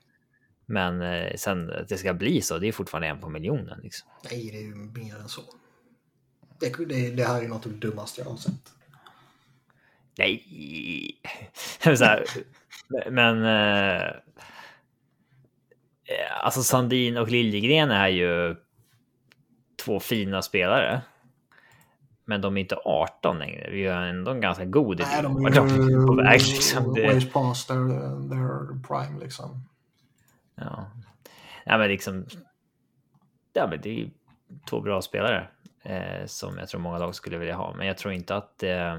Men 0.67 1.03
eh, 1.03 1.35
sen 1.37 1.71
att 1.71 1.89
det 1.89 1.99
ska 1.99 2.15
bli 2.15 2.43
så, 2.43 2.59
det 2.59 2.69
är 2.69 2.73
fortfarande 2.73 3.09
en 3.09 3.21
på 3.21 3.29
miljonen. 3.29 3.81
Liksom. 3.83 4.09
Nej, 4.31 4.51
det 4.53 4.59
är 4.59 4.63
ju 4.63 4.75
mer 4.75 5.17
än 5.17 5.29
så. 5.29 5.43
Det, 6.61 6.87
det, 6.89 7.11
det 7.11 7.25
här 7.25 7.43
är 7.43 7.49
något 7.49 7.67
av 7.67 7.73
det 7.73 7.79
dummaste 7.79 8.21
jag 8.21 8.31
har 8.31 8.37
sett. 8.37 8.73
Nej, 10.19 10.43
här, 11.85 12.25
men. 13.11 13.45
Eh, 13.45 14.13
alltså 16.41 16.63
Sandin 16.63 17.17
och 17.17 17.29
Liljegren 17.29 17.91
är 17.91 18.09
ju 18.09 18.57
två 19.85 20.01
fina 20.01 20.43
spelare. 20.43 21.03
Men 22.25 22.41
de 22.41 22.57
är 22.57 22.61
inte 22.61 22.77
18 22.85 23.39
längre. 23.39 23.71
Vi 23.71 23.87
har 23.87 24.03
ändå 24.03 24.31
en 24.31 24.41
ganska 24.41 24.65
god 24.65 25.01
idé 25.01 25.09
Nej, 25.13 25.23
de 25.23 25.45
är 25.47 25.91
ju 25.91 26.07
på 26.07 26.15
väg. 26.15 26.41
Liksom. 26.41 26.95
Det, 26.95 27.33
past 27.33 27.69
their, 27.69 28.29
their 28.29 28.83
prime 28.89 29.21
liksom. 29.21 29.69
ja. 30.55 30.91
ja, 31.65 31.79
men 31.79 31.89
liksom. 31.89 32.27
Ja, 33.53 33.67
men 33.71 33.81
det 33.83 33.89
är 33.89 33.95
ju 33.95 34.11
två 34.71 34.81
bra 34.81 35.03
spelare 35.03 35.49
eh, 35.83 36.27
som 36.27 36.59
jag 36.59 36.69
tror 36.69 36.81
många 36.81 36.99
lag 36.99 37.15
skulle 37.15 37.39
vilja 37.39 37.57
ha. 37.57 37.75
Men 37.75 37.87
jag 37.87 37.99
tror 37.99 38.15
inte 38.15 38.37
att. 38.37 38.63
Eh, 38.63 38.99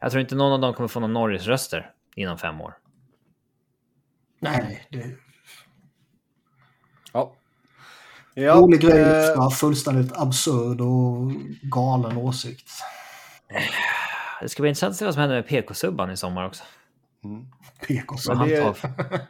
jag 0.00 0.10
tror 0.10 0.20
inte 0.20 0.34
någon 0.34 0.52
av 0.52 0.60
dem 0.60 0.74
kommer 0.74 0.88
få 0.88 1.00
någon 1.00 1.12
Norris-röster 1.12 1.92
inom 2.14 2.38
fem 2.38 2.60
år. 2.60 2.74
Nej, 4.40 4.86
det 4.90 5.16
Ja. 7.12 7.34
Ja, 8.34 8.54
rolig 8.54 8.80
grej, 8.80 9.00
eh, 9.00 9.08
ja, 9.08 9.50
fullständigt 9.50 10.12
absurd 10.16 10.80
och 10.80 11.32
galen 11.62 12.16
åsikt. 12.16 12.70
Det 14.40 14.48
ska 14.48 14.62
bli 14.62 14.68
intressant 14.68 14.90
att 14.90 14.96
se 14.96 15.04
vad 15.04 15.14
som 15.14 15.20
händer 15.20 15.36
med 15.36 15.46
PK-subban 15.46 16.10
i 16.10 16.16
sommar 16.16 16.46
också. 16.46 16.64
mm. 17.24 17.46
PK 17.86 18.16
Vad 18.26 18.36
Men 18.36 18.36
han 18.36 18.48
det-. 18.48 18.74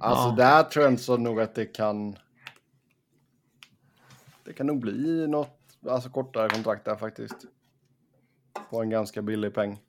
Alltså 0.00 0.28
Ja. 0.28 0.34
där 0.36 0.62
tror 0.62 0.84
jag 0.84 1.00
så 1.00 1.16
nog 1.16 1.40
att 1.40 1.54
det 1.54 1.66
kan... 1.66 2.16
Det 4.44 4.52
kan 4.52 4.66
nog 4.66 4.80
bli 4.80 5.26
något 5.28 5.58
alltså 5.88 6.10
kortare 6.10 6.48
kontrakt 6.48 6.84
där 6.84 6.96
faktiskt. 6.96 7.36
På 8.70 8.82
en 8.82 8.90
ganska 8.90 9.22
billig 9.22 9.54
peng. 9.54 9.80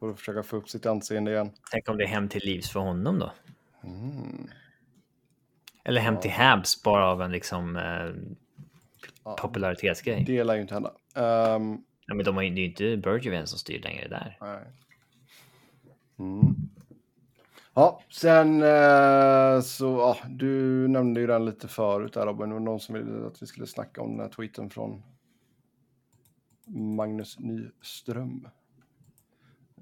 För 0.00 0.10
att 0.10 0.18
försöka 0.18 0.42
få 0.42 0.56
upp 0.56 0.68
sitt 0.68 0.86
anseende 0.86 1.30
igen. 1.32 1.50
Tänk 1.70 1.88
om 1.88 1.96
det 1.96 2.04
är 2.04 2.08
hem 2.08 2.28
till 2.28 2.42
livs 2.44 2.70
för 2.70 2.80
honom 2.80 3.18
då? 3.18 3.32
Mm. 3.84 4.48
Eller 5.84 6.00
hem 6.00 6.20
till 6.20 6.30
Habs 6.30 6.82
bara 6.82 7.06
av 7.06 7.22
en 7.22 7.32
liksom 7.32 7.76
eh, 7.76 8.10
Ja, 9.24 9.36
popularitetsgrej. 9.40 10.24
det 10.26 10.44
lär 10.44 10.54
ju 10.54 10.60
inte 10.62 10.74
hända. 10.74 10.92
Ehm, 11.14 11.84
Ja, 12.06 12.14
men 12.14 12.24
de 12.24 12.34
har 12.36 12.42
ju, 12.42 12.50
det 12.50 12.60
är 12.60 12.62
ju 12.62 12.68
inte 12.68 12.96
Bergevin 13.08 13.46
som 13.46 13.58
styr 13.58 13.80
längre 13.82 14.08
där. 14.08 14.36
nej. 14.40 14.66
Mm. 16.18 16.54
Ja, 17.74 18.02
sen 18.10 18.62
eh, 18.62 19.60
så, 19.60 19.86
ja, 19.98 20.16
du 20.28 20.88
nämnde 20.88 21.20
ju 21.20 21.26
den 21.26 21.44
lite 21.44 21.68
förut 21.68 22.12
där 22.12 22.26
Robin. 22.26 22.48
Det 22.48 22.54
var 22.54 22.60
någon 22.60 22.80
som 22.80 22.94
ville 22.94 23.26
att 23.26 23.42
vi 23.42 23.46
skulle 23.46 23.66
snacka 23.66 24.00
om 24.02 24.10
den 24.10 24.20
här 24.20 24.28
tweeten 24.28 24.70
från 24.70 25.02
Magnus 26.66 27.38
Nyström. 27.38 28.48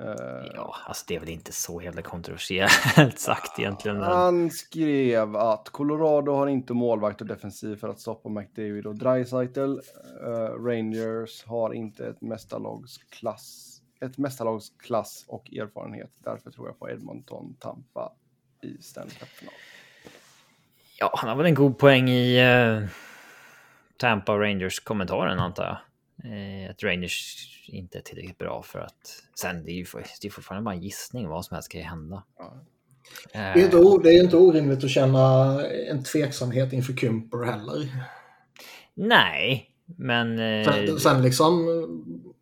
Eh, 0.01 0.51
Ja, 0.55 0.77
alltså 0.87 1.05
det 1.09 1.17
är 1.17 1.21
väl 1.21 1.29
inte 1.29 1.53
så 1.53 1.83
jävla 1.83 2.03
kontroversiellt 2.03 2.73
sagt 3.19 3.59
egentligen. 3.59 3.97
Men... 3.99 4.07
Han 4.07 4.51
skrev 4.51 5.37
att 5.37 5.69
Colorado 5.69 6.33
har 6.33 6.47
inte 6.47 6.75
målvakt 6.75 7.21
och 7.21 7.27
defensiv 7.27 7.77
för 7.77 7.89
att 7.89 8.01
stoppa 8.01 8.29
McDavid 8.29 8.87
och 8.87 8.95
Dreisaitl. 8.95 9.61
Eh, 9.61 10.65
Rangers 10.65 11.45
har 11.47 11.73
inte 11.75 12.07
ett 12.07 12.21
mästarlagsklass, 12.21 13.81
ett 14.01 14.19
mästarlagsklass 14.19 15.25
och 15.29 15.53
erfarenhet. 15.53 16.11
Därför 16.19 16.51
tror 16.51 16.69
jag 16.69 16.79
på 16.79 16.91
Edmonton, 16.91 17.57
Tampa 17.61 18.13
i 18.63 18.83
Stanley 18.83 19.15
Cup-final. 19.15 19.55
Ja, 20.99 21.15
han 21.17 21.29
har 21.29 21.37
väl 21.37 21.47
en 21.47 21.55
god 21.55 21.79
poäng 21.79 22.09
i 22.09 22.45
uh, 22.45 22.89
Tampa 23.97 24.33
Rangers-kommentaren 24.39 25.39
antar 25.39 25.65
jag. 25.65 25.77
Eh, 26.25 26.71
att 26.71 26.83
Rangers 26.83 27.37
inte 27.69 27.99
är 27.99 28.03
tillräckligt 28.03 28.39
bra 28.39 28.63
för 28.63 28.79
att... 28.79 29.23
Sen, 29.41 29.65
det 29.65 29.71
är 29.71 29.75
ju 29.75 29.85
för, 29.85 30.05
det 30.23 30.29
är 30.29 30.31
fortfarande 30.33 30.65
bara 30.65 30.75
en 30.75 30.83
gissning. 30.83 31.29
Vad 31.29 31.45
som 31.45 31.55
helst 31.55 31.69
kan 31.73 31.81
ju 31.81 31.87
hända. 31.87 32.25
Ja. 32.39 32.61
Eh, 33.33 33.41
Det 33.55 33.61
är, 33.61 33.65
inte, 33.65 33.77
det 34.03 34.15
är 34.15 34.23
inte 34.25 34.37
orimligt 34.37 34.85
att 34.85 34.91
känna 34.91 35.55
en 35.67 36.05
tveksamhet 36.05 36.73
inför 36.73 36.93
Kymper 36.93 37.45
heller. 37.45 38.05
nej, 38.95 39.71
men... 39.97 40.39
eh, 40.39 40.65
Sen, 40.73 40.99
sen 41.01 41.23
liksom, 41.23 41.67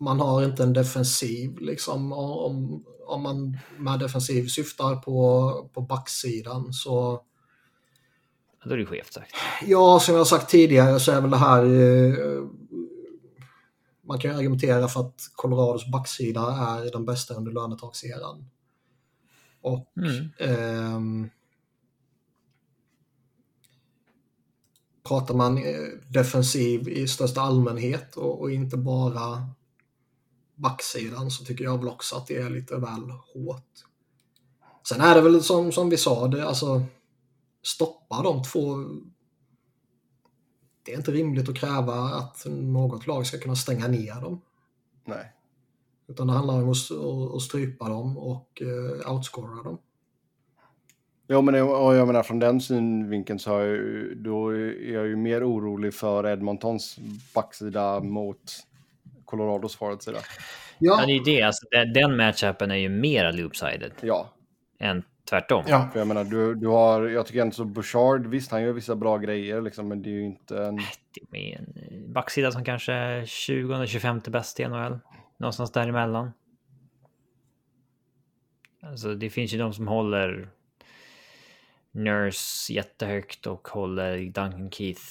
man 0.01 0.21
har 0.21 0.45
inte 0.45 0.63
en 0.63 0.73
defensiv 0.73 1.59
liksom. 1.61 2.13
Om, 2.13 2.85
om 3.07 3.23
man 3.23 3.59
med 3.79 3.99
defensiv 4.01 4.47
syftar 4.47 4.97
på, 4.97 5.51
på 5.75 5.81
backsidan 5.81 6.73
så 6.73 7.23
Då 8.65 8.75
är 8.75 8.77
det 8.79 8.87
skevt 8.87 9.13
sagt. 9.13 9.35
Ja, 9.67 10.01
som 10.01 10.15
jag 10.15 10.21
har 10.21 10.25
sagt 10.25 10.51
tidigare 10.51 11.01
så 11.01 11.13
är 11.13 11.21
väl 11.21 11.31
det 11.31 11.37
här... 11.37 11.65
Eh, 14.07 14.09
man 14.09 14.19
kan 14.19 14.31
ju 14.31 14.37
argumentera 14.37 14.89
för 14.89 15.01
att 15.01 15.31
Colorados 15.35 15.91
backsida 15.91 16.41
är 16.41 16.93
den 16.93 17.05
bästa 17.05 17.35
under 17.35 17.53
lönetagseran. 17.53 18.51
Och 19.61 19.93
Mm. 19.97 20.31
ehm, 20.39 21.31
pratar 25.09 25.35
man 25.35 25.59
eh, 25.59 25.89
defensiv 26.09 26.89
i 26.89 27.09
största 27.09 27.41
allmänhet 27.41 28.17
och, 28.17 28.41
och 28.41 28.51
inte 28.51 28.77
bara 28.77 29.49
backsidan 30.55 31.31
så 31.31 31.45
tycker 31.45 31.65
jag 31.65 31.79
väl 31.79 31.89
också 31.89 32.17
att 32.17 32.27
det 32.27 32.37
är 32.37 32.51
lite 32.51 32.77
väl 32.77 33.11
hårt. 33.35 33.85
Sen 34.89 35.01
är 35.01 35.15
det 35.15 35.21
väl 35.21 35.43
som, 35.43 35.73
som 35.73 35.91
vi 35.91 35.97
sa, 35.97 36.29
det, 36.29 36.49
alltså 36.49 36.83
stoppa 37.63 38.23
de 38.23 38.43
två. 38.43 38.77
Det 40.87 40.93
är 40.93 40.97
inte 40.97 41.11
rimligt 41.11 41.49
att 41.49 41.57
kräva 41.57 41.95
att 41.95 42.47
något 42.49 43.07
lag 43.07 43.27
ska 43.27 43.39
kunna 43.39 43.57
stänga 43.57 43.89
ner 43.89 44.21
dem. 44.21 44.41
Nej. 45.05 45.33
Utan 46.09 46.27
det 46.27 46.33
handlar 46.33 46.63
om 46.63 46.71
att, 47.37 47.43
strypa 47.43 47.89
dem 47.89 48.19
och 48.19 48.63
uh, 48.63 49.13
outscora 49.13 49.63
dem. 49.63 49.79
Jo, 51.29 51.43
men 51.43 51.55
jag, 51.55 52.07
menar 52.07 52.23
från 52.23 52.39
den 52.39 52.61
synvinkeln 52.61 53.39
så 53.39 53.51
har 53.51 53.61
jag, 53.61 53.69
ju- 53.69 54.15
då 54.15 54.49
är 54.49 54.93
jag 54.93 55.07
ju 55.07 55.17
mer 55.17 55.49
orolig 55.51 55.95
för 55.95 56.27
Edmontons 56.27 56.99
backsida 57.35 58.01
mot 58.01 58.53
Colorados 59.25 59.77
forwardsida. 59.77 60.19
Ja, 60.79 60.97
Ja, 61.01 61.07
det 61.07 61.13
är 61.13 61.15
ju 61.15 61.23
det. 61.37 61.43
Alltså, 61.43 61.67
den, 61.71 61.93
den 61.93 62.17
matchupen 62.17 62.71
är 62.71 62.75
ju 62.77 62.89
mera 62.89 63.31
loopsided 63.31 63.93
Ja, 64.01 64.29
än 64.79 65.03
tvärtom. 65.31 65.65
Ja. 65.69 65.89
För 65.93 65.99
jag 65.99 66.09
menar, 66.09 66.25
du, 66.25 66.55
du 66.55 66.67
har, 66.67 67.03
jag 67.03 67.27
tycker 67.27 67.41
ändå 67.41 67.55
så 67.55 67.65
Bouchard, 67.65 68.27
visst 68.27 68.51
han 68.51 68.63
gör 68.63 68.73
vissa 68.73 68.97
bra 68.97 69.19
grejer 69.19 69.61
liksom, 69.61 69.89
men 69.89 70.03
det 70.03 70.11
är 70.11 70.13
ju 70.13 70.25
inte 70.25 70.65
en... 70.65 70.81
Det 71.31 71.55
är 71.55 71.59
en 71.59 72.13
backsida 72.13 72.53
som 72.53 72.65
kanske 72.65 72.93
är 72.93 73.23
20-25 73.23 74.31
bäst 74.31 74.61
i 74.61 74.69
NHL. 74.69 74.99
Någonstans 75.37 75.73
däremellan. 75.73 76.33
Alltså 78.83 79.15
det 79.15 79.31
finns 79.31 79.55
ju 79.55 79.59
de 79.59 79.73
som 79.73 79.89
håller 79.89 80.49
Nurse 81.91 82.73
jättehögt 82.73 83.47
och 83.47 83.69
håller 83.69 84.19
Duncan 84.19 84.71
Keith 84.71 85.03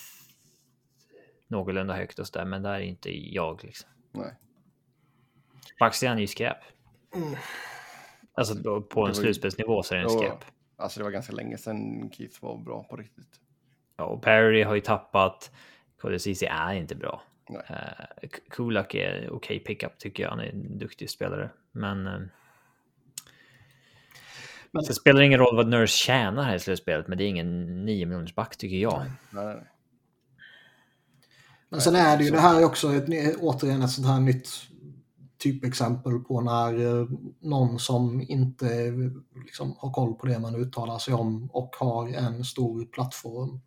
någorlunda 1.48 1.94
högt 1.94 2.20
och 2.20 2.28
sådär, 2.28 2.46
men 2.46 2.64
där 2.64 2.74
är 2.74 2.80
inte 2.80 3.34
jag 3.34 3.64
liksom. 3.64 3.90
Nej. 4.12 4.34
Backsidan 5.80 6.18
är 6.18 6.22
ju 6.22 6.28
skräp. 6.28 6.58
Alltså 8.36 8.82
på 8.82 9.07
en 9.07 9.16
slutspelsnivå 9.16 9.84
så 9.84 9.94
är 9.94 9.98
den 9.99 10.07
Jo, 10.12 10.18
skräp. 10.20 10.45
Alltså 10.78 10.99
det 10.99 11.03
var 11.03 11.12
ganska 11.12 11.34
länge 11.34 11.57
sedan 11.57 12.10
Keith 12.14 12.44
var 12.44 12.57
bra 12.57 12.84
på 12.84 12.95
riktigt. 12.95 13.40
Ja, 13.98 14.03
och 14.03 14.22
Perry 14.22 14.64
har 14.64 14.76
ju 14.76 14.82
tappat. 14.82 15.52
Kodesici 16.02 16.45
är 16.45 16.74
inte 16.74 16.95
bra. 16.95 17.22
Nej. 17.49 17.62
Uh, 18.24 18.30
Kulak 18.49 18.94
är 18.95 19.30
okej 19.32 19.60
pickup 19.60 19.98
tycker 19.98 20.24
jag. 20.24 20.30
Han 20.30 20.40
är 20.40 20.49
en 20.49 20.78
duktig 20.78 21.10
spelare. 21.10 21.49
Men... 21.72 22.07
eh, 22.07 22.14
Men- 24.72 24.84
det 24.88 24.94
spelar 24.94 25.22
ingen 25.22 25.40
roll 25.40 25.56
vad 25.56 25.68
Nurse 25.68 25.98
tjänar 25.98 26.44
här 26.44 26.56
i 26.56 26.60
slutspelet, 26.60 27.07
men 27.07 27.18
det 27.18 27.24
är 27.24 27.28
ingen 27.28 27.86
9 27.86 28.06
miljoners 28.06 28.36
back 28.36 28.57
tycker 28.57 28.78
jag. 28.78 28.99
Nej, 28.99 29.12
nej, 29.30 29.45
nej. 29.45 29.68
Men 31.70 31.82
sen 31.82 31.95
är 31.95 32.18
det 32.18 32.24
ju, 32.24 32.32
det 32.32 32.40
här 32.40 32.60
är 32.60 32.66
också 32.66 32.94
ett, 32.94 33.36
återigen 33.40 33.82
ett 33.82 33.90
sånt 33.91 34.07
här 34.07 34.20
nytt 34.20 34.49
typexempel 35.38 36.20
på 36.20 36.41
när 36.41 36.99
eh, 37.02 37.07
någon 37.40 37.80
som 37.80 38.22
inte 38.28 38.91
liksom, 39.45 39.76
har 39.80 39.91
koll 39.91 40.14
på 40.14 40.26
det 40.28 40.40
man 40.40 40.56
uttalar 40.56 40.98
sig 40.98 41.14
om 41.14 41.49
och 41.53 41.76
har 41.80 42.07
en 42.07 42.44
stor 42.45 42.86
plattform 42.86 43.60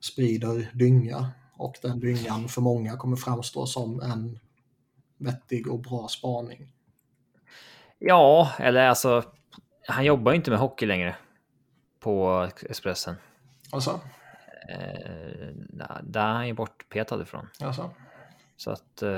sprider 0.00 0.70
dynga. 0.74 1.30
Och 1.52 1.74
den 1.82 2.00
dyngan 2.00 2.48
för 2.48 2.60
många 2.60 2.96
kommer 2.96 3.16
framstå 3.16 3.66
som 3.66 4.00
en 4.00 4.38
vettig 5.18 5.68
och 5.72 5.80
bra 5.80 6.08
spaning. 6.08 6.72
Ja, 7.98 8.50
eller 8.58 8.86
alltså, 8.88 9.22
han 9.88 10.04
jobbar 10.04 10.32
ju 10.32 10.36
inte 10.36 10.50
med 10.50 10.60
hockey 10.60 10.86
längre 10.86 11.16
på 12.00 12.48
Expressen. 12.68 13.14
Alltså, 13.72 14.00
Eh, 14.68 15.48
där- 15.68 16.00
där 16.04 16.20
är 16.20 16.32
han 16.34 16.46
ju 16.46 16.52
bortpetad 16.54 17.22
ifrån. 17.22 17.46
alltså. 17.60 17.90
Så 18.56 18.70
att... 18.70 19.02
Eh, 19.02 19.10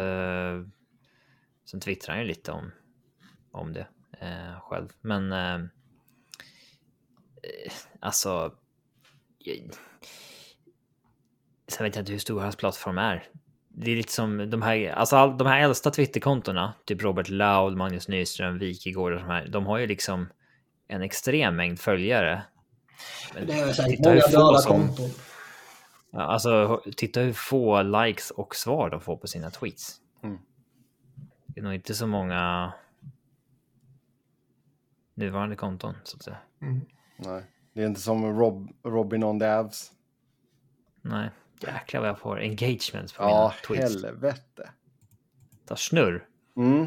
sen 1.64 1.80
twittrar 1.80 2.14
han 2.14 2.22
ju 2.22 2.28
lite 2.28 2.52
om, 2.52 2.70
om 3.52 3.72
det 3.72 3.86
eh, 4.20 4.60
själv. 4.60 4.88
Men... 5.00 5.32
Eh, 5.32 5.54
eh, 5.54 5.60
alltså... 8.00 8.52
Jag, 9.38 9.70
sen 11.68 11.84
vet 11.84 11.96
jag 11.96 12.02
inte 12.02 12.12
hur 12.12 12.18
stor 12.18 12.40
hans 12.40 12.56
plattform 12.56 12.98
är. 12.98 13.24
Det 13.68 13.90
är 13.90 13.96
lite 13.96 14.12
som 14.12 14.50
de 14.50 14.62
här, 14.62 14.90
alltså 14.90 15.16
all, 15.16 15.38
de 15.38 15.46
här 15.46 15.60
äldsta 15.60 15.90
Twitterkontona, 15.90 16.74
typ 16.84 17.02
Robert 17.02 17.28
Laud, 17.28 17.76
Magnus 17.76 18.08
Nyström, 18.08 18.58
Wikegård 18.58 19.12
och 19.12 19.18
de 19.20 19.26
här, 19.26 19.46
de 19.48 19.66
har 19.66 19.78
ju 19.78 19.86
liksom 19.86 20.28
en 20.88 21.02
extrem 21.02 21.56
mängd 21.56 21.80
följare. 21.80 22.42
Men 23.34 23.46
Det 23.46 23.52
är 23.52 23.72
säkert 23.72 24.04
många 24.04 24.14
döda 24.20 24.58
som- 24.58 24.86
konton. 24.86 25.10
Alltså, 26.12 26.82
titta 26.96 27.20
hur 27.20 27.32
få 27.32 27.82
likes 27.82 28.30
och 28.30 28.56
svar 28.56 28.90
de 28.90 29.00
får 29.00 29.16
på 29.16 29.26
sina 29.26 29.50
tweets. 29.50 29.96
Mm. 31.52 31.54
Det 31.54 31.60
är 31.60 31.64
nog 31.64 31.74
inte 31.74 31.94
så 31.94 32.06
många 32.06 32.72
nuvarande 35.14 35.56
konton, 35.56 35.94
så 36.04 36.16
att 36.16 36.22
säga. 36.22 36.38
Mm. 36.60 36.80
nej. 37.16 37.42
Det 37.72 37.82
är 37.82 37.86
inte 37.86 38.00
som 38.00 38.38
Rob, 38.38 38.70
Robin 38.82 39.24
on 39.24 39.40
the 39.40 39.46
Avs. 39.46 39.92
Nej, 41.02 41.30
jäklar 41.60 42.00
vad 42.00 42.08
jag 42.08 42.18
får 42.18 42.38
engagements 42.40 43.12
på 43.12 43.22
Ja, 43.22 43.54
mina 43.68 43.76
tweets. 43.78 44.04
helvete. 44.04 44.70
Ta 45.66 45.76
snurr. 45.76 46.26
Mm. 46.56 46.86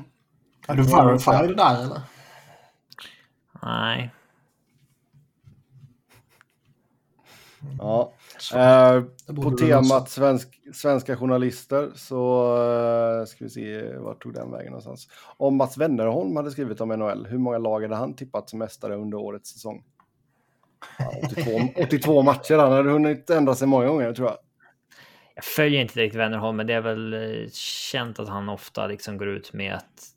Är 0.68 0.76
du 0.76 0.84
verified 0.84 1.58
där 1.58 1.84
eller? 1.84 2.02
Nej, 3.62 4.12
Ja. 7.80 8.14
Eh, 8.56 9.04
på 9.36 9.52
temat 9.52 10.10
svensk, 10.10 10.60
svenska 10.74 11.18
journalister 11.18 11.92
så 11.96 12.56
eh, 13.22 13.26
ska 13.26 13.44
vi 13.44 13.50
se, 13.50 13.98
vart 13.98 14.24
tog 14.24 14.34
den 14.34 14.52
vägen 14.52 14.68
någonstans? 14.68 15.08
Om 15.38 15.58
Mats 15.58 15.78
Wennerholm 15.78 16.36
hade 16.36 16.52
skrivit 16.52 16.82
om 16.82 16.90
NHL, 16.90 17.28
hur 17.30 17.38
många 17.38 17.58
lag 17.58 17.82
hade 17.82 17.96
han 17.96 18.14
tippat 18.14 18.50
som 18.50 18.60
mästare 18.60 18.96
under 18.96 19.18
årets 19.18 19.50
säsong? 19.50 19.84
Ja, 21.00 21.14
82, 21.24 21.52
82 21.84 22.22
matcher, 22.24 22.58
han 22.58 22.72
hade 22.72 22.90
hunnit 22.90 23.30
ändra 23.30 23.56
sig 23.56 23.68
många 23.68 23.88
gånger 23.88 24.14
tror 24.14 24.28
jag. 24.28 24.38
jag 25.36 25.44
följer 25.44 25.82
inte 25.82 25.94
direkt 25.94 26.16
Wennerholm, 26.16 26.58
men 26.58 26.68
det 26.68 26.74
är 26.74 26.82
väl 26.82 27.14
eh, 27.14 27.50
känt 27.92 28.20
att 28.20 28.30
han 28.30 28.50
ofta 28.50 28.88
liksom 28.88 29.18
går 29.18 29.28
ut 29.28 29.54
med 29.54 29.74
att 29.74 30.16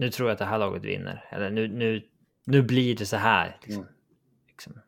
nu 0.00 0.10
tror 0.10 0.28
jag 0.28 0.32
att 0.32 0.38
det 0.38 0.44
här 0.44 0.58
laget 0.58 0.84
vinner. 0.84 1.24
Eller 1.30 1.50
nu, 1.50 1.68
nu, 1.68 2.02
nu 2.44 2.62
blir 2.62 2.96
det 2.96 3.06
så 3.06 3.16
här. 3.16 3.58
Liksom. 3.62 3.82
Mm. 3.82 3.94
Liksom. 4.48 4.80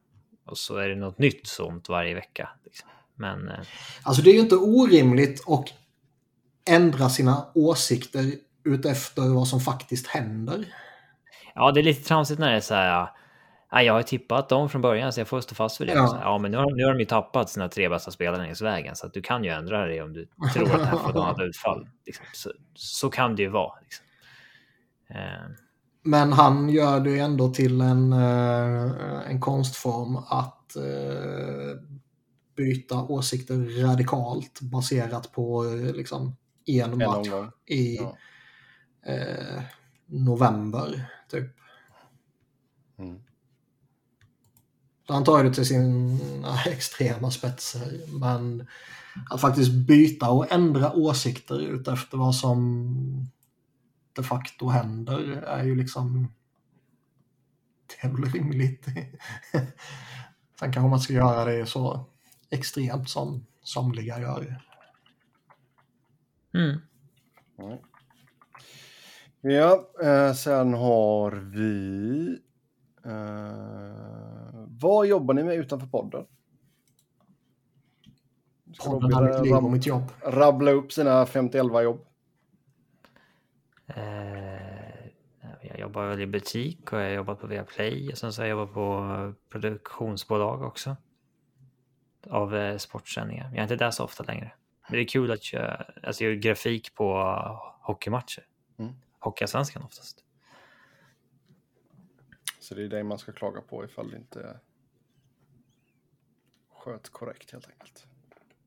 Och 0.44 0.58
så 0.58 0.76
är 0.76 0.88
det 0.88 0.94
något 0.94 1.18
nytt 1.18 1.46
sånt 1.46 1.88
varje 1.88 2.14
vecka. 2.14 2.48
Liksom. 2.64 2.88
Men 3.14 3.48
eh, 3.48 3.54
Alltså 4.02 4.22
det 4.22 4.30
är 4.30 4.34
ju 4.34 4.40
inte 4.40 4.56
orimligt 4.56 5.48
att 5.48 5.68
ändra 6.70 7.08
sina 7.08 7.46
åsikter 7.54 8.32
utefter 8.64 9.34
vad 9.34 9.48
som 9.48 9.60
faktiskt 9.60 10.06
händer. 10.06 10.64
ja, 11.54 11.72
det 11.72 11.80
är 11.80 11.84
lite 11.84 12.08
tramsigt 12.08 12.40
när 12.40 12.50
det 12.50 12.56
är 12.56 12.60
så 12.60 12.74
här. 12.74 13.08
Ja, 13.70 13.82
jag 13.82 13.92
har 13.92 14.02
tippat 14.02 14.48
dem 14.48 14.68
från 14.68 14.80
början 14.82 15.12
så 15.12 15.20
jag 15.20 15.28
får 15.28 15.40
stå 15.40 15.54
fast 15.54 15.80
vid 15.80 15.88
det. 15.88 15.94
Ja. 15.94 16.18
Ja, 16.22 16.38
men 16.38 16.50
nu 16.50 16.56
har, 16.56 16.76
nu 16.76 16.84
har 16.84 16.92
de 16.92 17.00
ju 17.00 17.06
tappat 17.06 17.50
sina 17.50 17.68
tre 17.68 17.88
bästa 17.88 18.10
spelare 18.10 18.42
längs 18.42 18.62
vägen 18.62 18.96
så 18.96 19.06
att 19.06 19.14
du 19.14 19.22
kan 19.22 19.44
ju 19.44 19.50
ändra 19.50 19.86
dig 19.86 20.02
om 20.02 20.12
du 20.12 20.28
tror 20.54 20.72
att 20.74 20.78
det 20.78 20.86
här 20.86 20.98
får 20.98 21.10
ett 21.10 21.16
annat 21.16 21.40
utfall. 21.40 21.88
Liksom. 22.06 22.24
Så, 22.32 22.52
så 22.74 23.10
kan 23.10 23.36
det 23.36 23.42
ju 23.42 23.48
vara. 23.48 23.72
Liksom. 23.82 24.04
Eh, 25.10 25.48
Men 26.02 26.32
han 26.32 26.68
gör 26.68 27.00
det 27.00 27.18
ändå 27.18 27.48
till 27.54 27.80
en, 27.80 28.12
eh, 28.12 29.30
en 29.30 29.40
konstform 29.40 30.16
att 30.16 30.76
eh, 30.76 31.80
byta 32.56 33.02
åsikter 33.02 33.82
radikalt 33.82 34.60
baserat 34.60 35.32
på 35.32 35.64
eh, 35.64 35.94
liksom 35.94 36.36
en 36.66 36.92
En 36.92 36.98
match 36.98 37.28
omgång. 37.28 37.50
i 37.66 37.96
Ja. 37.96 38.16
eh, 39.12 39.62
november. 40.06 41.08
Typ. 41.30 41.50
Mm. 42.98 43.18
Han 45.08 45.24
tar 45.24 45.44
det 45.44 45.54
till 45.54 45.66
sina 45.66 46.62
extrema 46.66 47.30
spetser. 47.30 48.00
Men 48.20 48.66
att 49.30 49.40
faktiskt 49.40 49.72
byta 49.72 50.30
och 50.30 50.52
ändra 50.52 50.92
åsikter 50.92 51.60
utefter 51.60 52.18
vad 52.18 52.34
som 52.34 53.26
de 54.12 54.22
facto 54.22 54.68
händer 54.68 55.18
är 55.46 55.64
ju 55.64 55.74
liksom 55.74 56.28
det 57.86 58.06
är 58.06 58.10
väl 58.12 58.24
rimligt. 58.24 58.84
Sen 60.58 60.72
kanske 60.72 60.88
man 60.90 61.00
ska 61.00 61.12
göra 61.12 61.44
det 61.44 61.66
så 61.66 62.04
extremt 62.50 63.10
som 63.10 63.46
somliga 63.62 64.20
gör. 64.20 64.60
mm. 66.54 67.78
Ja, 69.40 69.90
eh, 70.02 70.32
sen 70.32 70.74
har 70.74 71.30
vi... 71.32 72.38
Eh, 73.04 74.66
vad 74.68 75.06
jobbar 75.06 75.34
ni 75.34 75.42
med 75.42 75.54
utanför 75.54 75.86
podden? 75.86 76.26
Ska 78.72 78.90
Podden 78.90 79.12
är 79.12 79.32
mitt 79.32 79.44
liv 79.44 79.54
och 79.54 79.70
mitt 79.70 79.86
jobb. 79.86 80.02
rabbla 80.24 80.70
upp 80.70 80.92
sina 80.92 81.24
50-11 81.24 81.82
jobb? 81.82 82.06
Eh, 83.96 85.06
jag 85.62 85.78
jobbar 85.78 86.06
väl 86.06 86.20
i 86.20 86.26
butik 86.26 86.92
och 86.92 86.98
jag 86.98 87.04
har 87.04 87.10
jobbat 87.10 87.40
på 87.40 87.46
Viaplay 87.46 88.12
och 88.12 88.18
sen 88.18 88.32
så 88.32 88.42
har 88.42 88.46
jag 88.46 88.58
jobbat 88.58 88.74
på 88.74 89.34
produktionsbolag 89.48 90.62
också. 90.62 90.96
Av 92.26 92.56
eh, 92.56 92.76
sportsändningar. 92.76 93.48
Jag 93.50 93.58
är 93.58 93.62
inte 93.62 93.76
där 93.76 93.90
så 93.90 94.04
ofta 94.04 94.24
längre. 94.24 94.52
Men 94.88 94.92
det 94.92 95.02
är 95.02 95.08
kul 95.08 95.30
att 95.30 95.52
jag, 95.52 95.84
alltså 96.02 96.24
jag 96.24 96.32
gör 96.32 96.40
grafik 96.40 96.94
på 96.94 97.14
hockeymatcher. 97.80 98.46
Mm. 98.78 98.92
Hockeyallsvenskan 99.18 99.82
oftast. 99.82 100.24
Så 102.60 102.74
det 102.74 102.82
är 102.82 102.88
dig 102.88 103.02
man 103.02 103.18
ska 103.18 103.32
klaga 103.32 103.60
på 103.60 103.84
ifall 103.84 104.10
det 104.10 104.16
inte 104.16 104.60
sköts 106.72 107.08
korrekt 107.08 107.52
helt 107.52 107.68
enkelt. 107.68 108.06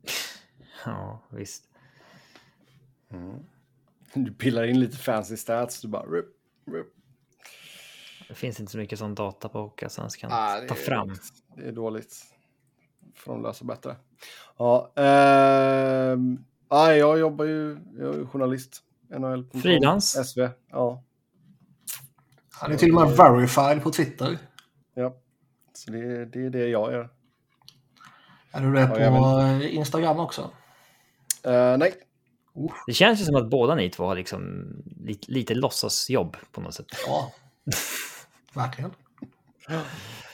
Ja, 0.85 1.19
visst. 1.29 1.69
Du 4.15 4.33
pillar 4.33 4.63
in 4.63 4.79
lite 4.79 4.97
fancy 4.97 5.37
stats, 5.37 5.81
du 5.81 5.87
bara... 5.87 6.03
Rup, 6.03 6.25
rup. 6.71 6.87
Det 8.27 8.35
finns 8.35 8.59
inte 8.59 8.71
så 8.71 8.77
mycket 8.77 8.99
sån 8.99 9.15
data 9.15 9.49
på 9.49 9.59
Hockeyallsvenskan 9.61 10.29
Ah, 10.33 10.59
ta 10.67 10.75
fram. 10.75 11.07
dåligt. 11.07 11.23
Det 11.55 11.67
är 11.67 11.71
dåligt. 11.71 12.15
Får 13.15 13.33
de 13.33 13.43
lösa 13.43 13.65
bättre. 13.65 13.95
Ja, 14.57 14.93
ehm, 14.95 16.43
ah, 16.67 16.91
jag 16.91 17.19
jobbar 17.19 17.45
ju, 17.45 17.77
jag 17.99 18.13
är 18.15 18.17
ju 18.17 18.25
journalist. 18.27 18.81
NHL. 19.09 19.47
Frilans? 19.61 20.15
SV, 20.15 20.39
ja. 20.71 21.03
Han 22.51 22.71
är 22.71 22.77
till 22.77 22.95
och 22.95 23.01
med 23.07 23.17
verified 23.17 23.83
på 23.83 23.91
Twitter. 23.91 24.37
Så 25.73 25.91
det, 25.91 26.25
det 26.25 26.45
är 26.45 26.49
det 26.49 26.67
jag 26.67 26.91
gör. 26.91 27.09
Är 28.51 28.61
du 28.61 28.73
det 28.73 28.79
Ja, 28.81 29.17
på 29.19 29.39
eh, 29.63 29.75
Instagram 29.75 30.19
också? 30.19 30.41
Eh, 31.43 31.77
nej, 31.77 31.93
Det 32.87 32.93
känns 32.93 33.21
ju 33.21 33.25
som 33.25 33.35
att 33.35 33.49
båda 33.49 33.75
ni 33.75 33.89
två 33.89 34.05
har 34.05 34.15
liksom 34.15 34.65
lite, 35.05 35.31
lite 35.31 35.53
låtsasjobb 35.53 36.37
på 36.51 36.61
något 36.61 36.73
sätt. 36.73 36.85
Ja. 37.07 37.31
Verkligen. 38.53 38.91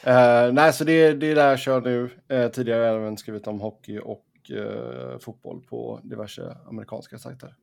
Eh, 0.04 0.52
nej, 0.54 0.74
så 0.74 0.84
det, 0.84 1.14
det 1.14 1.32
är 1.32 1.36
där 1.36 1.50
jag 1.50 1.60
kör 1.60 1.82
nu. 1.82 2.10
Uh, 2.34 2.52
tidigare 2.52 2.80
har 2.80 2.86
jag 2.88 2.96
även 3.02 3.18
skrivit 3.18 3.48
om 3.48 3.60
hockey 3.62 4.00
och 4.00 4.26
eh, 4.52 5.20
fotboll 5.20 5.62
på 5.62 6.00
diverse 6.04 6.58
amerikanska 6.68 7.20
sajter. 7.20 7.56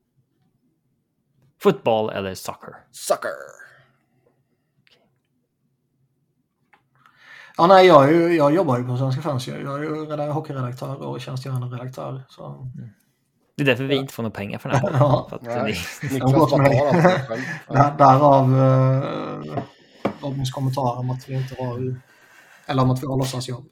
Fotboll 1.62 2.10
eller 2.10 2.34
soccer? 2.34 2.76
Sucker! 2.90 3.30
Ja, 7.56 7.66
nej, 7.66 7.86
jag, 7.86 8.08
är 8.08 8.12
ju, 8.12 8.36
jag 8.36 8.54
jobbar 8.54 8.78
ju 8.78 8.84
på 8.84 8.96
Svenska 8.96 9.22
fans. 9.22 9.48
Jag 9.48 9.62
jag 9.62 9.78
är 9.78 9.82
ju 9.82 10.04
reda- 10.04 10.32
hockeyredaktör 10.32 10.96
och 11.02 11.20
tjänstgörande 11.20 11.76
redaktör. 11.76 12.22
Så. 12.28 12.70
Det 13.58 13.62
är 13.62 13.66
därför 13.66 13.84
vi 13.84 13.96
inte 13.96 14.14
får 14.14 14.22
några 14.22 14.34
pengar 14.34 14.58
för 14.58 14.68
den 14.68 14.78
här 14.78 14.90
Ja. 14.92 15.26
podden. 15.30 15.52
Jag 15.56 15.64
Niklas 16.12 16.32
bara 16.32 16.46
tar 16.46 16.60
allt 16.60 17.26
själv. 17.28 17.40
Ja. 17.68 17.94
Därav 17.98 18.60
eh, 19.56 19.62
Robins 20.22 20.50
kommentar 20.50 20.98
om 20.98 21.10
att 21.10 21.28
vi 21.28 21.34
inte 21.34 21.54
har... 21.62 21.96
Eller 22.66 22.82
om 22.82 22.90
att 22.90 23.02
vi 23.02 23.06
har 23.06 23.16
låtsasjobb. 23.16 23.64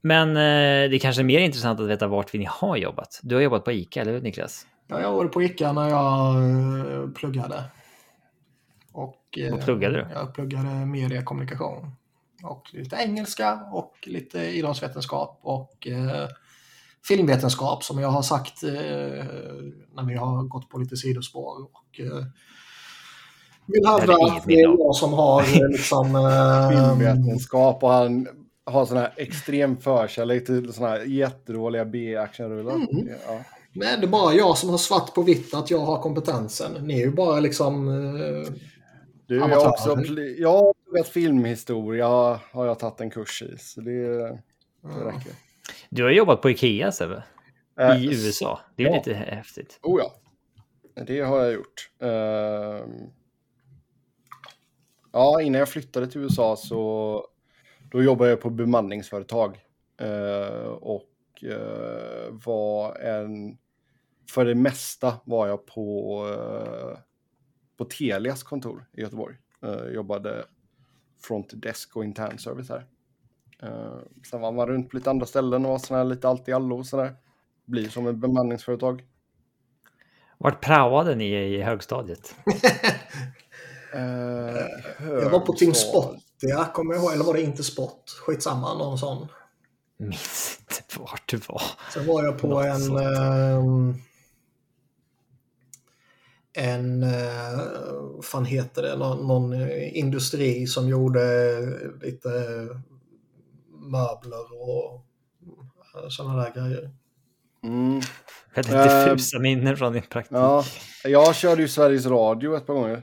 Men 0.00 0.28
eh, 0.28 0.90
det 0.90 0.96
är 0.96 0.98
kanske 0.98 1.22
är 1.22 1.24
mer 1.24 1.38
intressant 1.40 1.80
att 1.80 1.88
veta 1.88 2.06
vart 2.06 2.32
ni 2.32 2.46
har 2.50 2.76
jobbat. 2.76 3.20
Du 3.22 3.34
har 3.34 3.42
jobbat 3.42 3.64
på 3.64 3.72
ICA, 3.72 4.00
eller 4.00 4.12
hur 4.12 4.20
Niklas? 4.20 4.66
Ja, 4.86 5.00
jag 5.00 5.10
jobbade 5.10 5.28
på 5.28 5.42
ICA 5.42 5.72
när 5.72 5.88
jag 5.88 6.34
eh, 7.02 7.08
pluggade. 7.10 7.64
Och, 8.92 9.38
eh, 9.38 9.50
Vad 9.52 9.64
pluggade 9.64 9.96
du? 9.96 10.06
Jag 10.14 10.34
pluggade 10.34 10.86
mediekommunikation. 10.86 11.90
Och 12.42 12.70
lite 12.72 12.96
engelska 12.96 13.60
och 13.72 13.94
lite 14.06 14.38
idrottsvetenskap 14.38 15.38
och 15.42 15.86
eh, 15.86 16.28
filmvetenskap 17.08 17.84
som 17.84 17.98
jag 17.98 18.08
har 18.08 18.22
sagt 18.22 18.62
eh, 18.62 18.70
när 19.94 20.06
vi 20.08 20.14
har 20.14 20.42
gått 20.42 20.68
på 20.68 20.78
lite 20.78 20.96
sidospår. 20.96 21.62
Och, 21.62 22.00
eh, 22.00 22.24
vill 23.66 23.86
hävda 23.86 24.12
att 24.14 24.44
det 24.46 24.54
är 24.54 24.62
jag 24.62 24.96
som 24.96 25.12
har 25.12 25.42
eh, 25.42 25.68
liksom... 25.70 26.14
Eh, 26.16 26.68
Filmvetenskap 26.70 27.82
och 27.82 27.90
han 27.90 28.28
har 28.66 28.86
sån 28.86 28.96
här 28.96 29.12
extrem 29.16 29.76
förkärlek 29.76 30.46
till 30.46 30.72
såna 30.72 30.88
här 30.88 31.00
jättedåliga 31.00 31.84
B-actionrullar. 31.84 32.74
Mm. 32.74 33.08
Ja. 33.26 33.40
men 33.72 34.00
det 34.00 34.06
är 34.06 34.10
bara 34.10 34.34
jag 34.34 34.58
som 34.58 34.70
har 34.70 34.78
svart 34.78 35.14
på 35.14 35.22
vitt 35.22 35.54
att 35.54 35.70
jag 35.70 35.78
har 35.78 36.02
kompetensen. 36.02 36.72
Ni 36.86 36.94
är 37.00 37.04
ju 37.04 37.10
bara 37.12 37.40
liksom... 37.40 37.88
Eh, 37.88 38.52
Du, 39.26 39.34
jag 39.36 39.44
Amatörer. 39.44 39.64
har 39.64 39.70
också 39.70 40.20
jag 40.38 40.52
har 40.52 40.74
pluggat 40.84 41.08
filmhistoria 41.08 42.08
har 42.52 42.66
jag 42.66 42.78
tagit 42.78 43.00
en 43.00 43.10
kurs 43.10 43.42
i, 43.42 43.58
så 43.58 43.80
det, 43.80 44.08
det 44.82 45.04
räcker. 45.04 45.32
Du 45.88 46.02
har 46.02 46.10
jobbat 46.10 46.40
på 46.40 46.50
Ikea, 46.50 46.92
Sebbe. 46.92 47.22
Eh, 47.80 48.04
I 48.04 48.06
USA. 48.06 48.60
Det 48.76 48.82
är 48.82 48.86
ja. 48.86 48.94
lite 48.94 49.14
häftigt. 49.14 49.78
Oh 49.82 50.00
ja, 50.00 50.14
det 51.04 51.20
har 51.20 51.42
jag 51.42 51.52
gjort. 51.52 51.90
Ehm, 51.98 53.10
ja, 55.12 55.42
innan 55.42 55.58
jag 55.58 55.68
flyttade 55.68 56.06
till 56.06 56.20
USA 56.20 56.56
så 56.56 57.26
då 57.90 58.02
jobbade 58.02 58.30
jag 58.30 58.40
på 58.40 58.50
bemanningsföretag. 58.50 59.60
Eh, 60.00 60.66
och 60.66 61.44
eh, 61.44 62.32
var 62.44 62.96
en... 62.96 63.58
För 64.30 64.44
det 64.44 64.54
mesta 64.54 65.14
var 65.24 65.46
jag 65.46 65.66
på, 65.66 66.26
på 67.76 67.84
Telias 67.84 68.42
kontor 68.42 68.86
i 68.92 69.00
Göteborg. 69.00 69.36
Jobbade 69.92 70.44
front 71.22 71.52
desk 71.54 71.96
och 71.96 72.04
intern 72.04 72.38
service 72.38 72.68
här. 72.68 72.86
Eh, 73.64 73.98
sen 74.30 74.40
var 74.40 74.52
man 74.52 74.66
runt 74.66 74.90
på 74.90 74.96
lite 74.96 75.10
andra 75.10 75.26
ställen 75.26 75.64
och 75.66 75.70
var 75.70 75.96
här 75.96 76.04
lite 76.04 76.28
allt 76.28 76.48
i 76.48 76.52
allo 76.52 76.78
och 76.78 76.86
sådär. 76.86 77.14
Blir 77.64 77.88
som 77.88 78.06
ett 78.06 78.16
bemanningsföretag. 78.16 79.04
Vart 80.38 80.64
praoade 80.64 81.14
ni 81.14 81.24
i 81.34 81.62
högstadiet? 81.62 82.34
Eh, 83.96 84.66
jag 85.00 85.30
var 85.30 85.40
på 85.40 85.52
Team 85.52 85.74
Spot, 85.74 86.16
ja, 86.40 86.64
kommer 86.74 86.94
jag 86.94 87.02
ihåg. 87.02 87.12
Eller 87.12 87.24
var 87.24 87.34
det 87.34 87.42
inte 87.42 87.64
Spot? 87.64 88.10
Skitsamma, 88.26 88.74
någon 88.74 88.98
sån. 88.98 89.28
Minns 89.96 90.58
inte 90.60 91.00
vart 91.00 91.28
du 91.30 91.36
var. 91.36 91.62
Sen 91.94 92.06
var 92.06 92.24
jag 92.24 92.38
på 92.38 92.46
Något 92.46 92.64
en... 92.64 92.80
sånt. 92.80 93.00
ehm, 93.00 93.94
en, 96.52 97.02
eh, 97.02 97.58
vad 98.14 98.24
fan 98.24 98.44
heter 98.44 98.82
det, 98.82 98.96
någon, 98.96 99.26
någon 99.26 99.70
industri 99.72 100.66
som 100.66 100.88
gjorde 100.88 101.20
lite 102.02 102.28
möbler 103.84 104.62
och 104.62 105.06
sådana 106.12 106.42
där 106.42 106.52
grejer. 106.54 106.90
Mm. 107.62 108.00
Väldigt 108.54 108.72
diffusa 108.72 109.38
minnen 109.38 109.76
från 109.76 109.92
din 109.92 110.02
praktik. 110.02 110.36
Ja, 110.36 110.64
jag 111.04 111.34
körde 111.36 111.62
ju 111.62 111.68
Sveriges 111.68 112.06
Radio 112.06 112.56
ett 112.56 112.66
par 112.66 112.74
gånger. 112.74 113.02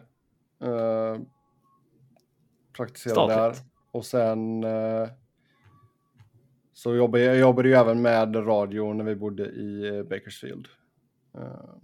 Uh, 0.63 1.19
praktiserade 2.77 3.33
där. 3.33 3.55
Och 3.91 4.05
sen 4.05 4.63
uh, 4.63 5.07
så 6.73 6.95
jobbade 6.95 7.23
jag 7.23 7.37
jobbade 7.37 7.69
ju 7.69 7.75
även 7.75 8.01
med 8.01 8.35
radio 8.35 8.93
när 8.93 9.03
vi 9.03 9.15
bodde 9.15 9.43
i 9.43 9.97
eh, 9.97 10.03
Bakersfield. 10.03 10.67
Eh, 11.37 11.75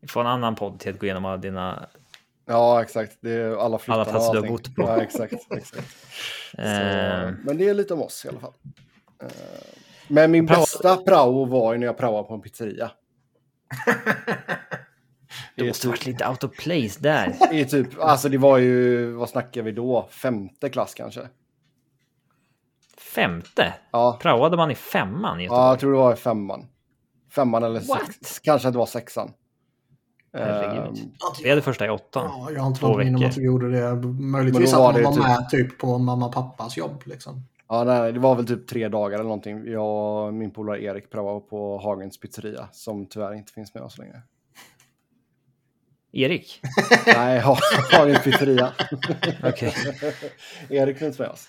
Vi 0.00 0.08
får 0.08 0.20
en 0.20 0.26
annan 0.26 0.54
podd 0.54 0.80
till 0.80 0.94
att 0.94 1.00
gå 1.00 1.06
igenom 1.06 1.24
alla 1.24 1.36
dina... 1.36 1.88
ja, 2.48 2.82
exakt. 2.82 3.18
Det 3.20 3.32
är 3.32 3.56
alla 3.64 3.78
flyttar 3.78 4.00
Alla 4.00 4.04
platser 4.10 4.32
du 4.32 4.40
har 4.40 4.48
bott 4.48 4.74
på. 4.74 4.82
Ja, 4.82 5.02
exakt. 5.02 5.32
exakt. 5.50 5.84
Så, 6.54 6.60
Eh, 6.62 7.30
men 7.44 7.58
det 7.58 7.68
är 7.68 7.74
lite 7.74 7.94
om 7.94 8.02
oss 8.02 8.24
i 8.24 8.28
alla 8.28 8.40
fall. 8.40 8.52
Eh, 9.22 9.28
men 10.08 10.30
min 10.30 10.48
Prao- 10.48 10.56
bästa 10.60 10.96
prao 10.96 11.44
var 11.44 11.72
ju 11.72 11.78
när 11.78 11.86
jag 11.86 11.96
praoade 11.98 12.28
på 12.28 12.34
en 12.34 12.40
pizzeria. 12.40 12.90
det 15.56 15.64
måste 15.66 15.88
varit 15.88 16.06
lite 16.06 16.28
out 16.28 16.44
of 16.44 16.56
place 16.56 17.00
där. 17.00 17.52
I 17.54 17.64
typ, 17.64 17.88
alltså 18.00 18.28
det 18.28 18.38
var 18.38 18.58
ju, 18.58 19.06
vad 19.12 19.28
snackar 19.28 19.62
vi 19.62 19.72
då? 19.72 20.08
Femte 20.10 20.68
klass 20.68 20.94
kanske? 20.94 21.28
Femte? 22.98 23.74
Ja, 23.90 24.18
Praoade 24.22 24.56
man 24.56 24.70
i 24.70 24.74
femman 24.74 25.40
i 25.40 25.44
ja 25.46 25.68
jag 25.68 25.78
tror 25.80 25.92
det 25.92 25.98
var 25.98 26.12
i 26.12 26.16
femman. 26.16 26.66
Femman 27.34 27.62
eller 27.62 27.80
sex, 27.80 28.38
kanske 28.38 28.68
att 28.68 28.74
det 28.74 28.78
var 28.78 28.86
sexan. 28.86 29.32
Herregud. 30.38 30.98
Ehm, 30.98 31.10
Vi 31.42 31.50
hade 31.50 31.62
första 31.62 31.86
i 31.86 31.90
åttan. 31.90 32.24
Ja, 32.26 32.50
jag 32.54 32.60
har 32.60 32.66
inte 32.68 32.86
något 32.86 32.98
minne 32.98 33.18
om 33.18 33.26
att 33.26 33.36
vi 33.36 33.42
gjorde 33.42 33.70
det. 33.70 33.94
Möjligtvis 34.20 34.72
att 34.74 34.80
man 34.94 35.02
var 35.02 35.12
typ- 35.12 35.22
med 35.22 35.48
typ 35.50 35.78
på 35.78 35.98
mamma 35.98 36.26
och 36.26 36.32
pappas 36.34 36.76
jobb. 36.76 37.02
Liksom. 37.06 37.42
ja, 37.68 37.84
nej, 37.84 38.12
det 38.12 38.20
var 38.20 38.34
väl 38.34 38.46
typ 38.46 38.66
tre 38.68 38.88
dagar 38.88 39.14
eller 39.14 39.24
någonting. 39.24 39.66
Jag 39.72 40.26
och 40.26 40.34
min 40.34 40.50
polare 40.50 40.82
Erik 40.82 41.10
praoade 41.10 41.40
på 41.40 41.78
Hagens 41.78 42.20
pizzeria 42.20 42.68
som 42.72 43.06
tyvärr 43.06 43.34
inte 43.34 43.52
finns 43.52 43.74
med 43.74 43.82
oss 43.82 43.98
längre. 43.98 44.22
Erik? 46.12 46.60
nej, 47.06 47.40
Ha- 47.40 47.58
Hagens 47.92 48.22
pizzeria. 48.24 48.72
Okej. 49.44 49.74
Erik 50.70 50.98
finns 50.98 51.18
med 51.18 51.28
oss. 51.28 51.48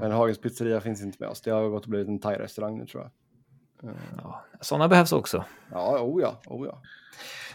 Men 0.00 0.10
Hagens 0.12 0.38
pizzeria 0.40 0.80
finns 0.80 1.02
inte 1.02 1.16
med 1.20 1.28
oss. 1.28 1.40
Det 1.40 1.50
har 1.50 1.68
gått 1.68 1.82
och 1.84 1.90
blivit 1.90 2.08
en 2.08 2.18
thai-restaurang 2.18 2.78
nu 2.78 2.86
tror 2.86 3.02
jag. 3.02 3.10
Ja, 4.22 4.44
sådana 4.60 4.88
behövs 4.88 5.12
också. 5.12 5.44
Ja, 5.72 5.98
oh 6.02 6.22
ja, 6.22 6.40
oh 6.46 6.66
ja. 6.66 6.82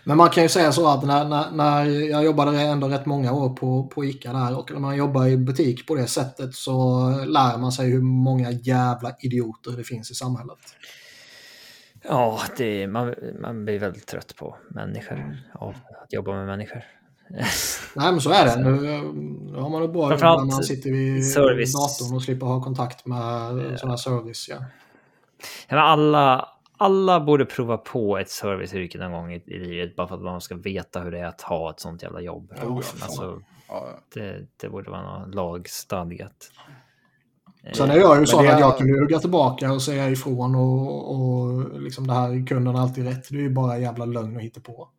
Men 0.07 0.17
man 0.17 0.29
kan 0.29 0.43
ju 0.43 0.49
säga 0.49 0.71
så 0.71 0.87
att 0.87 1.03
när, 1.03 1.25
när, 1.25 1.51
när 1.51 1.85
jag 1.85 2.25
jobbade 2.25 2.61
ändå 2.61 2.87
rätt 2.87 3.05
många 3.05 3.33
år 3.33 3.49
på, 3.49 3.87
på 3.87 4.05
ICA 4.05 4.33
där 4.33 4.57
och 4.57 4.71
när 4.71 4.79
man 4.79 4.95
jobbar 4.95 5.27
i 5.27 5.37
butik 5.37 5.87
på 5.87 5.95
det 5.95 6.07
sättet 6.07 6.55
så 6.55 7.09
lär 7.25 7.57
man 7.57 7.71
sig 7.71 7.89
hur 7.89 8.01
många 8.01 8.51
jävla 8.51 9.15
idioter 9.19 9.71
det 9.71 9.83
finns 9.83 10.11
i 10.11 10.13
samhället. 10.13 10.57
Ja, 12.03 12.39
det, 12.57 12.87
man, 12.87 13.15
man 13.41 13.65
blir 13.65 13.79
väldigt 13.79 14.07
trött 14.07 14.35
på 14.35 14.55
människor. 14.69 15.37
Av 15.53 15.75
att 16.03 16.13
jobba 16.13 16.31
med 16.31 16.45
människor. 16.45 16.83
Nej 17.95 18.11
men 18.11 18.21
så 18.21 18.31
är 18.31 18.45
det. 18.45 18.63
Nu, 18.63 18.81
nu 19.51 19.59
har 19.59 19.69
man 19.69 19.81
det 19.81 19.87
bra 19.87 20.09
när 20.09 20.45
man 20.45 20.63
sitter 20.63 20.91
vid 20.91 21.31
service. 21.31 21.73
datorn 21.73 22.15
och 22.15 22.23
slipper 22.23 22.45
ha 22.45 22.63
kontakt 22.63 23.05
med 23.05 23.17
här 23.17 23.97
service. 23.97 24.47
Ja. 24.49 24.55
Ja, 25.67 25.75
men 25.75 25.79
alla, 25.79 26.49
alla 26.77 27.19
borde 27.19 27.45
prova 27.45 27.77
på 27.77 28.17
ett 28.17 28.29
serviceyrke 28.29 28.97
någon 28.97 29.11
gång 29.11 29.33
i, 29.33 29.43
livet 29.45 29.95
bara 29.95 30.07
för 30.07 30.15
att 30.15 30.21
man 30.21 30.41
ska 30.41 30.55
veta 30.55 30.99
hur 31.01 31.11
det 31.11 31.19
är 31.19 31.25
att 31.25 31.41
ha 31.41 31.71
ett 31.71 31.79
sånt 31.79 32.03
jävla 32.03 32.21
jobb. 32.21 32.51
Oh, 32.51 32.75
alltså, 32.77 33.41
ja, 33.67 33.87
ja. 33.91 33.99
det, 34.13 34.47
det 34.57 34.69
borde 34.69 34.91
vara 34.91 35.19
något 35.19 35.35
lagstadgat. 35.35 36.51
Sen 37.73 37.89
är 37.89 37.95
jag 37.95 38.19
ju 38.19 38.25
sån 38.25 38.47
att 38.47 38.53
är- 38.53 38.59
jag 38.59 38.77
kan 38.77 38.89
hugga 38.89 39.19
tillbaka 39.19 39.71
och 39.71 39.81
säga 39.81 40.09
ifrån 40.09 40.55
och, 40.55 41.15
och 41.15 41.81
liksom 41.81 42.07
det 42.07 42.13
här 42.13 42.47
kunden 42.47 42.75
har 42.75 42.81
alltid 42.81 43.03
rätt. 43.07 43.29
Det 43.29 43.35
är 43.37 43.41
ju 43.41 43.49
bara 43.49 43.77
jävla 43.77 44.05
lögn 44.05 44.35
och 44.35 44.41
hittepå. 44.41 44.89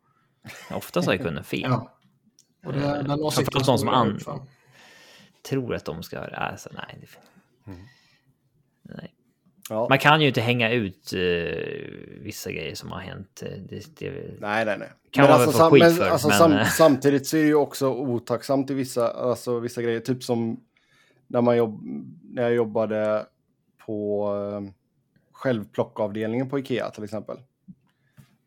Oftast 0.71 1.07
har 1.07 1.17
kunden 1.17 1.43
fel. 1.43 1.71
Ja. 2.61 2.69
Och 2.69 2.73
det, 2.73 3.03
den 3.03 3.21
åsikten 3.23 3.63
som 3.63 3.87
jag 3.87 3.95
an-. 3.95 4.19
Tror 5.49 5.75
att 5.75 5.85
de 5.85 6.03
ska... 6.03 6.19
Alltså, 6.19 6.69
nej, 6.73 6.99
det, 7.01 7.71
nej. 8.81 9.13
Ja. 9.69 9.87
Man 9.89 9.99
kan 9.99 10.21
ju 10.21 10.27
inte 10.27 10.41
hänga 10.41 10.71
ut 10.71 11.13
eh, 11.13 11.19
vissa 12.21 12.51
grejer 12.51 12.75
som 12.75 12.91
har 12.91 12.99
hänt. 12.99 13.43
Eh, 13.45 13.49
Det, 13.69 13.99
det, 13.99 14.11
Nej, 14.39 14.65
nej, 14.65 14.77
nej. 14.79 14.89
Kan 15.11 15.29
man 15.29 15.39
väl 15.39 15.49
få 15.49 15.69
skit 15.69 15.83
men, 15.83 15.91
för, 15.91 16.09
alltså, 16.09 16.27
men, 16.27 16.37
sam, 16.37 16.51
eh. 16.53 16.65
samtidigt 16.65 17.27
så 17.27 17.37
är 17.37 17.41
det 17.41 17.47
ju 17.47 17.55
också 17.55 17.89
otacksamt 17.89 18.69
i 18.69 18.73
vissa, 18.73 19.11
alltså, 19.11 19.59
vissa 19.59 19.81
grejer. 19.81 19.99
Typ 19.99 20.23
som 20.23 20.59
när, 21.27 21.41
man 21.41 21.57
jobb, 21.57 21.81
när 22.23 22.43
jag 22.43 22.53
jobbade 22.53 23.25
på 23.85 24.27
eh, 24.35 24.73
självplockavdelningen 25.31 26.49
på 26.49 26.59
Ikea 26.59 26.89
till 26.89 27.03
exempel. 27.03 27.37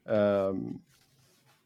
Um, 0.09 0.81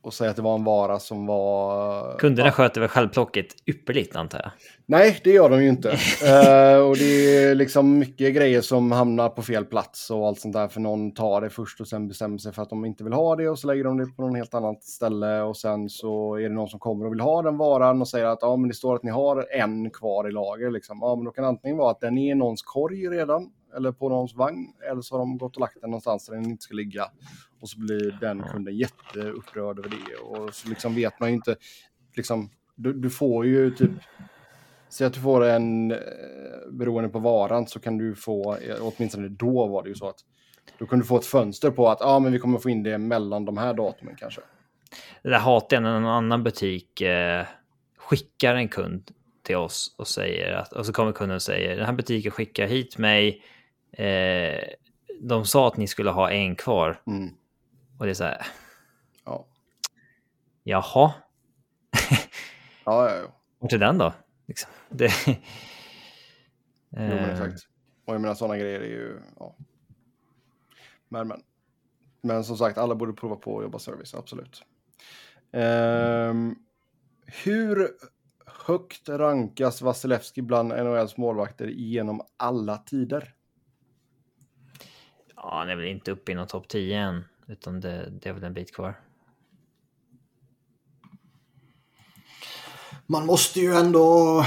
och 0.06 0.14
säga 0.14 0.30
att 0.30 0.36
det 0.36 0.42
var 0.42 0.54
en 0.54 0.64
vara 0.64 0.98
som 0.98 1.26
var... 1.26 2.18
Kunderna 2.18 2.48
ja. 2.48 2.52
sköter 2.52 2.80
väl 2.80 2.88
självplocket 2.88 3.46
ypperligt 3.66 4.16
antar 4.16 4.38
jag? 4.38 4.50
Nej, 4.86 5.20
det 5.24 5.30
gör 5.30 5.50
de 5.50 5.62
ju 5.62 5.68
inte. 5.68 5.88
uh, 5.88 6.86
och 6.88 6.96
det 6.96 7.36
är 7.36 7.54
liksom 7.54 7.98
mycket 7.98 8.34
grejer 8.34 8.60
som 8.60 8.92
hamnar 8.92 9.28
på 9.28 9.42
fel 9.42 9.64
plats 9.64 10.10
och 10.10 10.26
allt 10.26 10.40
sånt 10.40 10.54
där. 10.54 10.68
För 10.68 10.80
någon 10.80 11.14
tar 11.14 11.40
det 11.40 11.50
först 11.50 11.80
och 11.80 11.88
sen 11.88 12.08
bestämmer 12.08 12.38
sig 12.38 12.52
för 12.52 12.62
att 12.62 12.70
de 12.70 12.84
inte 12.84 13.04
vill 13.04 13.12
ha 13.12 13.36
det 13.36 13.48
och 13.48 13.58
så 13.58 13.66
lägger 13.66 13.84
de 13.84 13.98
det 13.98 14.06
på 14.06 14.22
någon 14.22 14.34
helt 14.34 14.54
annat 14.54 14.84
ställe 14.84 15.40
och 15.40 15.56
sen 15.56 15.88
så 15.88 16.34
är 16.34 16.48
det 16.48 16.54
någon 16.54 16.68
som 16.68 16.80
kommer 16.80 17.06
och 17.06 17.12
vill 17.12 17.20
ha 17.20 17.42
den 17.42 17.56
varan 17.56 18.00
och 18.00 18.08
säger 18.08 18.26
att 18.26 18.38
ja, 18.40 18.56
men 18.56 18.68
det 18.68 18.74
står 18.74 18.94
att 18.94 19.02
ni 19.02 19.10
har 19.10 19.46
en 19.52 19.90
kvar 19.90 20.28
i 20.28 20.32
lager. 20.32 20.70
Liksom. 20.70 20.98
Ja, 21.00 21.16
men 21.16 21.24
då 21.24 21.30
kan 21.30 21.44
antingen 21.44 21.76
vara 21.76 21.90
att 21.90 22.00
den 22.00 22.18
är 22.18 22.32
i 22.32 22.34
någons 22.34 22.62
korg 22.62 23.08
redan 23.08 23.50
eller 23.76 23.92
på 23.92 24.08
någons 24.08 24.34
vagn 24.34 24.72
eller 24.90 25.02
så 25.02 25.14
har 25.14 25.18
de 25.18 25.38
gått 25.38 25.56
och 25.56 25.60
lagt 25.60 25.80
den 25.80 25.90
någonstans 25.90 26.26
där 26.26 26.34
den 26.34 26.44
inte 26.44 26.62
ska 26.62 26.74
ligga. 26.74 27.04
Och 27.60 27.68
så 27.68 27.80
blir 27.80 28.18
den 28.20 28.42
kunden 28.42 28.76
jätteupprörd 28.76 29.78
över 29.78 29.88
det. 29.88 30.16
Och 30.16 30.54
så 30.54 30.68
liksom 30.68 30.94
vet 30.94 31.20
man 31.20 31.28
ju 31.28 31.34
inte, 31.34 31.56
liksom, 32.16 32.50
du, 32.74 32.92
du 32.92 33.10
får 33.10 33.46
ju 33.46 33.70
typ, 33.70 33.90
säg 34.88 35.06
att 35.06 35.12
du 35.12 35.20
får 35.20 35.44
en, 35.44 35.90
eh, 35.90 35.98
beroende 36.70 37.08
på 37.08 37.18
varan 37.18 37.66
så 37.66 37.80
kan 37.80 37.98
du 37.98 38.14
få, 38.14 38.56
eh, 38.56 38.76
åtminstone 38.80 39.28
då 39.28 39.66
var 39.66 39.82
det 39.82 39.88
ju 39.88 39.94
så 39.94 40.08
att, 40.08 40.18
då 40.78 40.86
kunde 40.86 41.04
du 41.04 41.06
få 41.06 41.16
ett 41.16 41.26
fönster 41.26 41.70
på 41.70 41.88
att 41.88 42.02
ah, 42.02 42.18
men 42.18 42.32
vi 42.32 42.38
kommer 42.38 42.58
få 42.58 42.70
in 42.70 42.82
det 42.82 42.98
mellan 42.98 43.44
de 43.44 43.56
här 43.56 43.74
datumen 43.74 44.16
kanske. 44.18 44.40
Det 45.22 45.28
där 45.28 45.38
hatar 45.38 45.76
jag 45.76 45.82
när 45.82 45.96
en 45.96 46.06
annan 46.06 46.42
butik 46.42 47.00
eh, 47.00 47.46
skickar 47.98 48.54
en 48.54 48.68
kund 48.68 49.10
till 49.42 49.56
oss 49.56 49.94
och 49.98 50.08
säger 50.08 50.52
att, 50.52 50.72
och 50.72 50.86
så 50.86 50.92
kommer 50.92 51.12
kunden 51.12 51.34
och 51.34 51.42
säger 51.42 51.76
den 51.76 51.86
här 51.86 51.92
butiken 51.92 52.30
skickar 52.30 52.66
hit 52.66 52.98
mig. 52.98 53.42
Eh, 53.98 54.64
de 55.20 55.44
sa 55.44 55.68
att 55.68 55.76
ni 55.76 55.86
skulle 55.86 56.10
ha 56.10 56.30
en 56.30 56.56
kvar. 56.56 57.00
Mm. 57.06 57.34
Och 57.98 58.04
det 58.04 58.12
är 58.12 58.14
så 58.14 58.24
här. 58.24 58.46
Ja. 59.24 59.46
Jaha. 60.62 60.82
ja, 62.84 63.10
ja, 63.10 63.16
ja. 63.16 63.26
Vart 63.58 63.72
är 63.72 63.78
den 63.78 63.98
då? 63.98 64.12
Liksom. 64.46 64.70
Det... 64.88 65.10
jo, 65.26 65.34
men 66.90 67.30
exakt. 67.30 67.68
Och 68.04 68.14
jag 68.14 68.20
menar 68.20 68.34
sådana 68.34 68.56
grejer 68.56 68.80
är 68.80 68.88
ju... 68.88 69.20
Ja. 69.38 69.56
Men, 71.08 71.28
men. 71.28 71.42
Men 72.20 72.44
som 72.44 72.56
sagt, 72.56 72.78
alla 72.78 72.94
borde 72.94 73.12
prova 73.12 73.36
på 73.36 73.58
att 73.58 73.64
jobba 73.64 73.78
service, 73.78 74.14
absolut. 74.14 74.62
Um, 75.52 76.58
hur 77.26 77.88
högt 78.46 79.08
rankas 79.08 79.82
Vasilevski 79.82 80.42
bland 80.42 80.68
NHLs 80.68 81.16
målvakter 81.16 81.66
genom 81.66 82.20
alla 82.36 82.78
tider? 82.78 83.34
Ja, 85.44 85.58
han 85.58 85.68
är 85.68 85.76
väl 85.76 85.84
inte 85.86 86.10
uppe 86.10 86.32
i 86.32 86.34
någon 86.34 86.46
topp 86.46 86.68
10 86.68 86.98
än. 86.98 87.24
Utan 87.46 87.80
det, 87.80 88.10
det 88.10 88.28
är 88.28 88.32
väl 88.32 88.44
en 88.44 88.54
bit 88.54 88.74
kvar. 88.74 89.00
Man 93.06 93.26
måste 93.26 93.60
ju 93.60 93.74
ändå... 93.74 94.38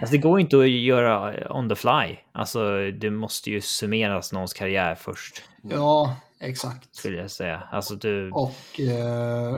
Alltså 0.00 0.12
det 0.12 0.18
går 0.18 0.40
inte 0.40 0.58
att 0.58 0.70
göra 0.70 1.34
on 1.52 1.68
the 1.68 1.74
fly. 1.74 2.16
Alltså 2.32 2.90
det 2.90 3.10
måste 3.10 3.50
ju 3.50 3.60
summeras 3.60 4.32
någons 4.32 4.52
karriär 4.52 4.94
först. 4.94 5.42
Ja, 5.62 6.16
exakt. 6.40 6.94
Skulle 6.94 7.18
jag 7.18 7.30
säga. 7.30 7.62
Alltså 7.70 7.94
du... 7.94 8.30
Och 8.30 8.80
eh, 8.80 9.56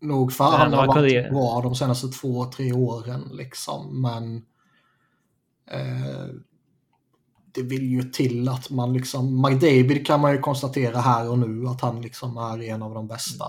nog 0.00 0.32
för 0.32 0.44
han 0.44 0.72
har 0.72 0.86
varit 0.86 1.12
kunde... 1.12 1.30
bra 1.30 1.60
de 1.62 1.74
senaste 1.74 2.08
två, 2.08 2.44
tre 2.44 2.72
åren 2.72 3.30
liksom. 3.32 4.02
Men 4.02 4.36
eh, 5.70 6.26
det 7.54 7.62
vill 7.62 7.90
ju 7.90 8.02
till 8.02 8.48
att 8.48 8.70
man 8.70 8.92
liksom, 8.92 9.42
McDavid 9.42 10.06
kan 10.06 10.20
man 10.20 10.32
ju 10.32 10.38
konstatera 10.38 10.98
här 10.98 11.30
och 11.30 11.38
nu 11.38 11.66
att 11.68 11.80
han 11.80 12.02
liksom 12.02 12.36
är 12.36 12.62
en 12.62 12.82
av 12.82 12.94
de 12.94 13.06
bästa. 13.08 13.44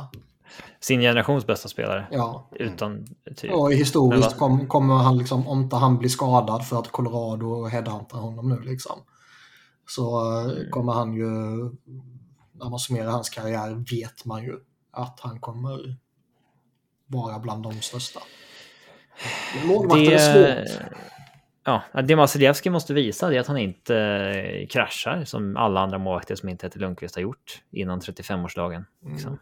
Sin 0.79 1.01
generations 1.01 1.47
bästa 1.47 1.69
spelare. 1.69 2.07
Ja. 2.11 2.49
Utan 2.51 3.05
typ. 3.35 3.51
Och 3.51 3.73
historiskt 3.73 4.37
kom, 4.37 4.67
kommer 4.67 4.95
han 4.95 5.17
liksom, 5.17 5.47
om 5.47 5.61
inte 5.61 5.75
han 5.75 5.97
blir 5.97 6.09
skadad 6.09 6.67
för 6.67 6.79
att 6.79 6.91
Colorado 6.91 7.65
headhuntar 7.65 8.17
honom 8.17 8.49
nu 8.49 8.59
liksom. 8.59 8.99
Så 9.87 10.19
mm. 10.19 10.71
kommer 10.71 10.93
han 10.93 11.13
ju, 11.13 11.25
när 12.53 12.69
man 12.69 12.79
summerar 12.79 13.11
hans 13.11 13.29
karriär 13.29 13.85
vet 13.91 14.25
man 14.25 14.43
ju 14.43 14.59
att 14.91 15.19
han 15.19 15.39
kommer 15.39 15.97
vara 17.07 17.39
bland 17.39 17.63
de 17.63 17.81
största. 17.81 18.19
Målvakter 19.65 20.05
det... 20.05 20.15
är 20.15 20.65
svårt 20.65 20.81
ja, 21.65 22.01
det 22.01 22.15
Vasilevski 22.15 22.69
måste 22.69 22.93
visa 22.93 23.33
är 23.33 23.39
att 23.39 23.47
han 23.47 23.57
inte 23.57 23.97
eh, 23.97 24.67
kraschar 24.67 25.23
som 25.25 25.57
alla 25.57 25.79
andra 25.79 25.97
målvakter 25.97 26.35
som 26.35 26.49
inte 26.49 26.65
heter 26.65 26.79
Lundqvist 26.79 27.15
har 27.15 27.21
gjort 27.21 27.61
innan 27.71 27.99
35-årsdagen. 27.99 28.85
Liksom. 29.05 29.39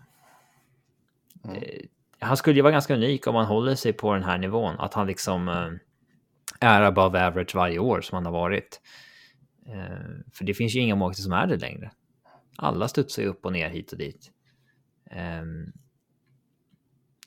Mm. 1.46 1.58
Mm. 1.58 1.88
Han 2.20 2.38
skulle 2.38 2.56
ju 2.56 2.62
vara 2.62 2.72
ganska 2.72 2.96
unik 2.96 3.28
om 3.28 3.36
han 3.36 3.46
håller 3.46 3.76
sig 3.76 3.94
på 3.94 4.14
den 4.14 4.24
här 4.24 4.38
nivån, 4.38 4.76
att 4.80 4.94
han 4.94 5.08
liksom 5.08 5.48
eh, 5.48 5.70
är 6.60 6.82
above 6.82 7.26
average 7.26 7.56
varje 7.56 7.80
år 7.80 8.02
som 8.02 8.16
han 8.16 8.26
har 8.26 8.34
varit. 8.34 8.82
För 10.34 10.46
det 10.46 10.54
finns 10.54 10.76
ju 10.76 10.80
inga 10.80 10.96
målvakter 10.96 11.24
som 11.24 11.34
är 11.34 11.48
det 11.48 11.58
längre. 11.58 11.92
Alla 12.58 12.88
studsar 12.88 13.22
ju 13.22 13.28
upp 13.28 13.46
och 13.46 13.54
ner 13.54 13.70
hit 13.70 13.92
och 13.92 13.98
dit. 13.98 14.32
Ehm, 15.12 15.72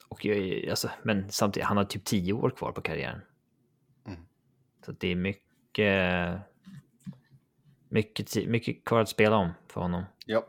och 0.09 0.27
alltså, 0.71 0.91
men 1.03 1.31
samtidigt, 1.31 1.67
han 1.67 1.77
har 1.77 1.85
typ 1.85 2.05
tio 2.05 2.33
år 2.33 2.51
kvar 2.51 2.73
på 2.73 2.81
karriären. 2.81 3.21
Så 4.85 4.93
det 4.93 5.09
är 5.09 5.17
mycket, 5.17 6.41
mycket, 7.89 8.49
mycket 8.49 8.85
kvar 8.85 9.01
att 9.01 9.09
spela 9.09 9.37
om 9.37 9.51
för 9.69 9.81
honom. 9.81 10.05
Ja. 10.27 10.47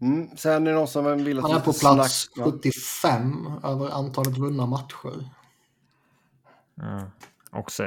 Mm, 0.00 0.36
sen 0.36 0.66
är 0.66 0.70
det 0.70 0.76
någon 0.76 0.88
som 0.88 1.24
vill 1.24 1.38
att 1.38 1.44
Han 1.44 1.52
är 1.52 1.60
på 1.60 1.72
plats 1.72 2.30
snack... 2.34 2.46
75 2.46 3.46
över 3.64 3.90
antalet 3.90 4.38
vunna 4.38 4.66
matcher. 4.66 5.28
Ja. 6.74 7.10
Också 7.50 7.84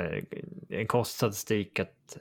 en 0.70 0.88
koststatistik 0.88 1.80
att 1.80 2.18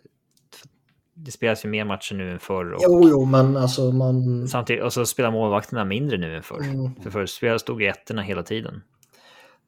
det 1.14 1.30
spelas 1.30 1.64
ju 1.64 1.68
mer 1.68 1.84
matcher 1.84 2.14
nu 2.14 2.32
än 2.32 2.38
förr. 2.38 2.72
Och 2.72 2.80
jo, 2.82 3.08
jo, 3.08 3.24
men 3.24 3.56
alltså 3.56 3.92
man... 3.92 4.48
Samtidigt, 4.48 4.82
och 4.82 4.92
så 4.92 5.06
spelar 5.06 5.30
målvakterna 5.30 5.84
mindre 5.84 6.18
nu 6.18 6.36
än 6.36 6.42
förr. 6.42 6.62
Mm. 6.62 6.94
För 6.94 7.10
förr 7.10 7.58
stod 7.58 7.82
ju 7.82 7.88
ettorna 7.88 8.22
hela 8.22 8.42
tiden. 8.42 8.82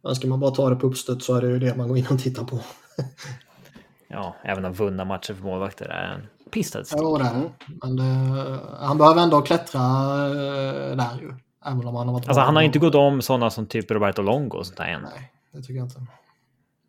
Men 0.02 0.14
ska 0.14 0.28
man 0.28 0.40
bara 0.40 0.50
ta 0.50 0.70
det 0.70 0.76
på 0.76 0.86
uppstöt 0.86 1.22
så 1.22 1.34
är 1.34 1.42
det 1.42 1.48
ju 1.48 1.58
det 1.58 1.76
man 1.76 1.88
går 1.88 1.98
in 1.98 2.06
och 2.10 2.18
tittar 2.18 2.44
på. 2.44 2.60
ja, 4.08 4.36
även 4.42 4.64
om 4.64 4.72
vunna 4.72 5.04
matcher 5.04 5.34
för 5.34 5.44
målvakter 5.44 5.86
är 5.86 6.14
en 6.14 6.26
pissstatistik. 6.50 7.00
Jo, 7.02 7.18
det 7.18 7.24
är 7.24 7.34
det. 7.34 7.50
Men 7.82 7.96
det, 7.96 8.60
han 8.80 8.98
behöver 8.98 9.22
ändå 9.22 9.42
klättra 9.42 9.80
eh, 9.80 10.96
där 10.96 11.20
ju. 11.20 11.34
Även 11.64 11.86
om 11.86 11.94
han 11.94 12.06
har 12.06 12.14
varit 12.14 12.28
Alltså 12.28 12.40
han 12.40 12.56
har 12.56 12.62
inte 12.62 12.78
gått 12.78 12.94
om 12.94 13.22
sådana 13.22 13.50
som 13.50 13.66
typ 13.66 13.90
Roberto 13.90 14.22
Longo 14.22 14.58
och 14.58 14.66
sånt 14.66 14.76
där 14.76 14.84
än. 14.84 15.02
Nej, 15.02 15.32
det 15.52 15.60
tycker 15.62 15.74
jag 15.74 15.86
inte. 15.86 16.06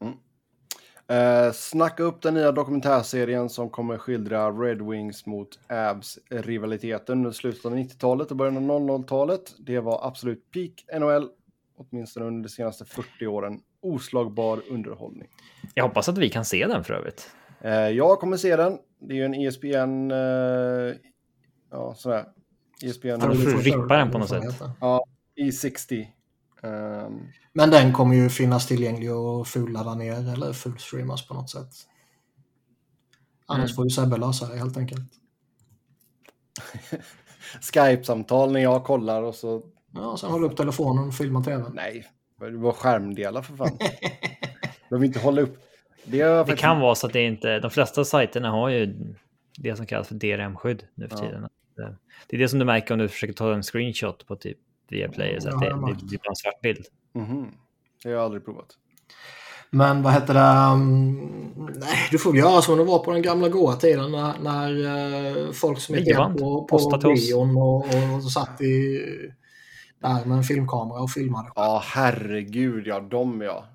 Mm. 0.02 1.48
Eh, 1.48 1.52
snacka 1.54 2.04
upp 2.04 2.22
den 2.22 2.34
nya 2.34 2.52
dokumentärserien 2.52 3.50
som 3.50 3.70
kommer 3.70 3.98
skildra 3.98 4.52
Red 4.52 4.82
Wings 4.82 5.26
mot 5.26 5.60
Abs-rivaliteten 5.68 7.18
under 7.18 7.32
slutet 7.32 7.66
av 7.66 7.76
90-talet 7.76 8.32
och 8.32 8.38
början 8.38 8.72
av 8.72 8.82
00-talet. 8.82 9.56
Det 9.60 9.80
var 9.80 10.08
absolut 10.08 10.52
peak 10.52 11.00
NHL 11.00 11.30
åtminstone 11.78 12.26
under 12.26 12.44
de 12.44 12.50
senaste 12.50 12.86
40 12.86 13.28
åren. 13.28 13.60
Oslagbar 13.84 14.62
underhållning. 14.70 15.28
Jag 15.74 15.84
hoppas 15.84 16.10
att 16.10 16.18
vi 16.18 16.30
kan 16.30 16.46
se 16.46 16.68
den 16.68 16.84
för 16.84 16.94
övrigt. 16.94 17.30
Eh, 17.62 17.72
jag 17.72 18.20
kommer 18.20 18.38
se 18.38 18.56
den. 18.56 18.78
Det 19.00 19.14
är 19.14 19.18
ju 19.18 19.26
en 19.26 19.34
ESPN... 19.34 20.12
Eh, 20.12 20.96
ja, 21.72 21.96
sådär. 21.96 22.26
ESPN... 22.82 23.08
Ja, 23.08 23.18
du 23.18 23.52
får 23.52 23.62
rippa 23.62 23.98
den 23.98 24.12
på 24.12 24.18
något 24.18 24.30
sätt. 24.30 24.62
Ja, 24.80 25.06
E60. 25.42 26.08
Um... 26.62 26.72
Ehm. 26.72 27.20
Men 27.54 27.70
den 27.70 27.94
kommer 27.94 28.16
ju 28.16 28.30
finnas 28.30 28.68
tillgänglig 28.68 29.14
och 29.14 29.48
fulladda 29.48 29.96
ner 29.96 30.34
eller 30.34 30.54
fullstreamas 30.54 31.28
på 31.28 31.34
något 31.34 31.50
sätt. 31.50 31.70
Annars 33.46 33.72
mm. 33.72 33.76
får 33.76 33.86
ju 33.86 33.90
Sebbe 33.90 34.18
lösa 34.18 34.48
det 34.48 34.58
helt 34.58 34.78
enkelt. 34.78 35.12
Skype-samtal 37.62 38.52
när 38.52 38.60
jag 38.60 38.84
kollar 38.84 39.24
och 39.24 39.36
så 39.36 39.64
Ja, 39.96 40.18
sen 40.18 40.32
hålla 40.32 40.48
upp 40.48 40.58
telefonen 40.58 41.08
och 41.08 41.14
filma 41.14 41.44
tvn. 41.44 41.72
Nej, 41.74 42.06
det 42.52 42.58
var 42.58 42.72
skärmdelar 42.72 43.42
för 43.42 43.56
fan. 43.56 43.78
De 44.90 45.00
vill 45.00 45.08
inte 45.08 45.20
hålla 45.20 45.42
upp. 45.42 45.58
Det, 46.04 46.48
det 46.48 46.56
kan 46.56 46.80
vara 46.80 46.96
så 46.96 47.08
att 47.08 47.14
det 47.14 47.22
inte... 47.22 47.60
De 47.60 47.72
flesta 47.72 48.06
sajterna 48.06 48.50
har 48.50 48.70
ju 48.70 48.96
det 49.58 49.76
som 49.76 49.86
kallas 49.86 50.08
för 50.08 50.16
DRM-skydd 50.16 50.84
nu 50.96 51.10
för 51.10 51.16
ja. 51.16 51.22
tiden. 51.22 51.48
Det 52.28 52.36
är 52.36 52.40
det 52.40 52.50
som 52.50 52.60
du 52.60 52.66
märker 52.66 52.94
om 52.94 53.00
du 53.00 53.08
försöker 53.08 53.34
ta 53.34 53.54
en 53.54 53.64
screenshot 53.64 54.28
på 54.28 54.36
typ 54.36 54.58
Viaplay. 54.90 55.42
Så 55.42 55.50
ja, 55.50 55.58
det, 55.58 55.66
det, 55.66 55.94
det 55.94 56.06
blir 56.06 56.30
en 56.30 56.36
svart 56.36 56.62
bild. 56.62 56.86
Mm 57.16 57.28
-hmm. 57.28 57.48
Det 58.04 58.10
har 58.10 58.16
jag 58.16 58.24
aldrig 58.24 58.46
provat. 58.46 58.68
Men 59.70 60.04
vad 60.04 60.14
heter 60.14 60.34
det? 60.34 60.74
Um, 60.74 61.72
nej, 61.76 62.08
du 62.12 62.18
får 62.20 62.38
göra 62.38 62.62
som 62.62 62.78
det 62.78 62.84
var 62.84 63.00
på 63.00 63.12
den 63.12 63.22
gamla 63.22 63.50
goa 63.50 63.76
tiden 63.76 64.12
när, 64.12 64.34
när 64.40 64.72
uh, 65.48 65.52
folk 65.52 65.80
som 65.80 65.96
gick 65.96 66.16
på, 66.16 66.68
på 66.70 66.98
bion 66.98 67.58
och, 67.58 67.76
och, 67.76 68.16
och 68.16 68.32
satt 68.32 68.62
i 68.62 69.02
där 70.04 70.26
med 70.26 70.38
en 70.38 70.44
filmkamera 70.44 71.00
och 71.02 71.12
filmade. 71.12 71.52
Ja, 71.56 71.82
herregud 71.86 72.88
ja, 72.88 73.00
de 73.00 73.42
ja. 73.42 73.66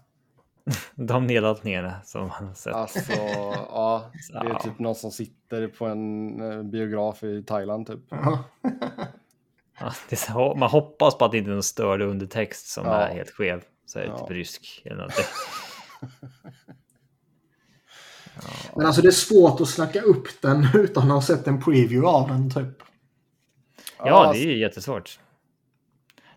De 0.95 1.27
nedladdningarna 1.27 1.95
som 2.05 2.21
man 2.21 2.47
har 2.47 2.55
sett. 2.55 2.75
Alltså, 2.75 3.13
ja, 3.13 4.11
det 4.33 4.49
är 4.49 4.59
typ 4.59 4.79
någon 4.79 4.95
som 4.95 5.11
sitter 5.11 5.69
på 5.69 5.87
en 5.87 6.41
eh, 6.53 6.63
biograf 6.63 7.23
i 7.23 7.43
Thailand 7.43 7.87
typ. 7.87 8.01
Ja. 8.11 8.45
Ja, 9.81 9.93
så, 10.17 10.55
man 10.55 10.71
hoppas 10.71 11.19
på 11.19 11.25
att 11.25 11.33
det 11.33 11.39
inte 11.39 11.51
är 11.51 11.53
någon 11.55 11.63
störd 11.63 12.01
undertext 12.03 12.69
som 12.69 12.87
Ja. 12.87 12.93
är 12.95 13.15
helt 13.15 13.31
skev. 13.31 13.63
Så 13.87 13.99
är 13.99 14.03
det 14.03 14.09
Ja. 14.09 14.19
typ 14.19 14.31
rysk 14.31 14.83
eller 14.85 14.97
någonting. 14.97 15.25
Men 18.77 18.87
alltså 18.87 19.03
det 19.03 19.09
är 19.09 19.13
svårt 19.13 19.61
att 19.61 19.69
snacka 19.69 20.01
upp 20.01 20.27
den 20.43 20.67
utan 20.75 21.03
att 21.03 21.09
ha 21.11 21.23
sett 21.23 21.47
en 21.47 21.63
preview 21.63 22.07
av 22.09 22.29
den 22.29 22.51
typ. 22.51 22.83
Ja, 23.99 24.33
det 24.33 24.39
är 24.39 24.47
ju 24.47 24.59
jättesvårt. 24.59 25.19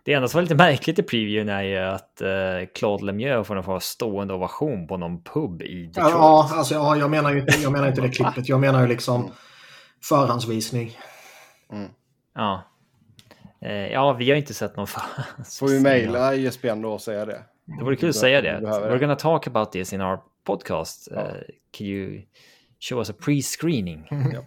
Det 0.04 0.14
enda 0.14 0.28
som 0.28 0.38
var 0.38 0.42
lite 0.42 0.56
märkligt 0.70 1.00
i 1.00 1.04
previewn 1.04 1.50
är 1.50 1.62
ju 1.62 1.78
att 1.78 2.22
eh, 2.22 2.30
Claude 2.76 3.06
Lemieux 3.06 3.48
får 3.48 3.56
någon 3.56 3.64
form 3.64 3.76
av 3.76 3.80
stående 3.80 4.34
ovation 4.34 4.88
på 4.88 4.98
någon 4.98 5.24
pub 5.24 5.62
i 5.62 5.86
Detroit. 5.86 6.14
Ja, 6.14 6.50
alltså 6.54 6.74
ja, 6.74 6.96
jag 6.96 7.12
menar 7.12 7.34
ju 7.34 7.40
inte, 7.40 7.60
jag 7.62 7.72
menar 7.72 7.88
inte 7.88 8.02
det 8.02 8.10
klippet. 8.10 8.50
Jag 8.50 8.60
menar 8.60 8.82
ju 8.82 8.88
liksom 8.88 9.32
förhandsvisning. 10.04 10.98
Ja. 12.36 12.64
Eh, 13.62 13.72
ja, 13.72 14.14
vi 14.14 14.30
har 14.30 14.38
inte 14.38 14.54
sett 14.54 14.78
någon 14.78 14.88
förhands. 14.88 15.60
Får 15.60 15.68
vi 15.68 15.80
mejla 15.80 16.36
ISBN 16.36 16.82
då 16.82 16.94
och 16.94 17.02
säga 17.02 17.26
det. 17.26 17.44
Det 17.66 17.84
vore 17.84 17.96
kul 17.96 18.10
att 18.10 18.16
säga 18.16 18.42
det. 18.42 18.60
We're 18.64 18.90
det. 18.90 19.00
gonna 19.00 19.16
talk 19.16 19.48
about 19.48 19.72
this 19.72 19.94
in 19.94 20.02
our 20.02 20.20
podcast. 20.46 21.08
Ja. 21.12 21.22
Uh, 21.22 21.34
can 21.78 21.88
you 21.88 22.22
show 22.80 23.00
us 23.00 23.10
a 23.10 23.14
pre-screening? 23.20 24.08
Mm. 24.12 24.32
Ja. 24.34 24.42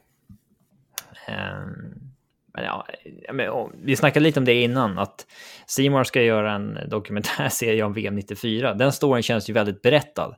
Men 2.55 2.65
ja, 2.65 2.87
men, 3.33 3.71
vi 3.83 3.97
snackade 3.97 4.25
lite 4.25 4.41
om 4.41 4.45
det 4.45 4.63
innan, 4.63 4.99
att 4.99 5.27
Simon 5.67 6.05
ska 6.05 6.23
göra 6.23 6.53
en 6.53 6.79
dokumentärserie 6.89 7.83
om 7.83 7.93
VM 7.93 8.15
94. 8.15 8.75
Den 8.75 8.93
storyn 8.93 9.23
känns 9.23 9.51
ju 9.51 9.53
väldigt 9.53 9.83
berättad. 9.83 10.27
Och 10.27 10.35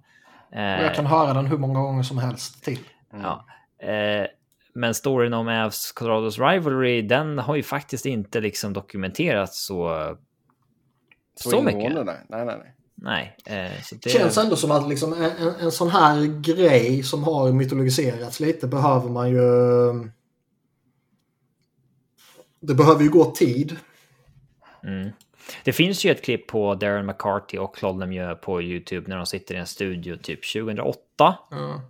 jag 0.58 0.84
Eh, 0.84 0.94
kan 0.94 1.06
höra 1.06 1.34
den 1.34 1.46
hur 1.46 1.58
många 1.58 1.80
gånger 1.80 2.02
som 2.02 2.18
helst 2.18 2.64
till. 2.64 2.80
Ja. 3.12 3.46
Eh, 3.88 4.26
men 4.74 4.94
storyn 4.94 5.32
om 5.32 5.48
Avs 5.48 5.92
Colorados 5.92 6.38
Rivalry, 6.38 7.02
den 7.02 7.38
har 7.38 7.56
ju 7.56 7.62
faktiskt 7.62 8.06
inte 8.06 8.40
liksom 8.40 8.72
dokumenterats 8.72 9.66
så, 9.66 10.16
så, 11.40 11.62
mycket. 11.62 11.80
ingående, 11.80 12.04
Nej, 12.28 12.44
nej, 12.44 12.58
nej. 12.58 12.72
Nej, 12.94 13.36
eh, 13.46 13.82
så 13.82 13.94
det 13.94 14.00
Det 14.04 14.10
känns 14.10 14.38
ändå 14.38 14.56
som 14.56 14.70
att 14.70 14.88
liksom 14.88 15.12
en, 15.12 15.22
en, 15.22 15.54
en 15.60 15.72
sån 15.72 15.90
här 15.90 16.40
grej 16.40 17.02
som 17.02 17.24
har 17.24 17.52
mytologiserats 17.52 18.40
lite 18.40 18.66
behöver 18.66 19.10
man 19.10 19.30
ju... 19.30 19.40
Det 22.66 22.74
behöver 22.74 23.02
ju 23.02 23.10
gå 23.10 23.24
tid. 23.24 23.76
Mm. 24.82 25.10
Det 25.64 25.72
finns 25.72 26.04
ju 26.04 26.10
ett 26.10 26.24
klipp 26.24 26.46
på 26.46 26.74
Darren 26.74 27.06
McCarthy 27.06 27.58
och 27.58 27.76
Claude 27.76 27.98
Lemieux 27.98 28.40
på 28.40 28.62
YouTube 28.62 29.08
när 29.08 29.16
de 29.16 29.26
sitter 29.26 29.54
i 29.54 29.58
en 29.58 29.66
studio 29.66 30.16
typ 30.16 30.52
2008 30.52 30.98
Ja. 31.50 31.80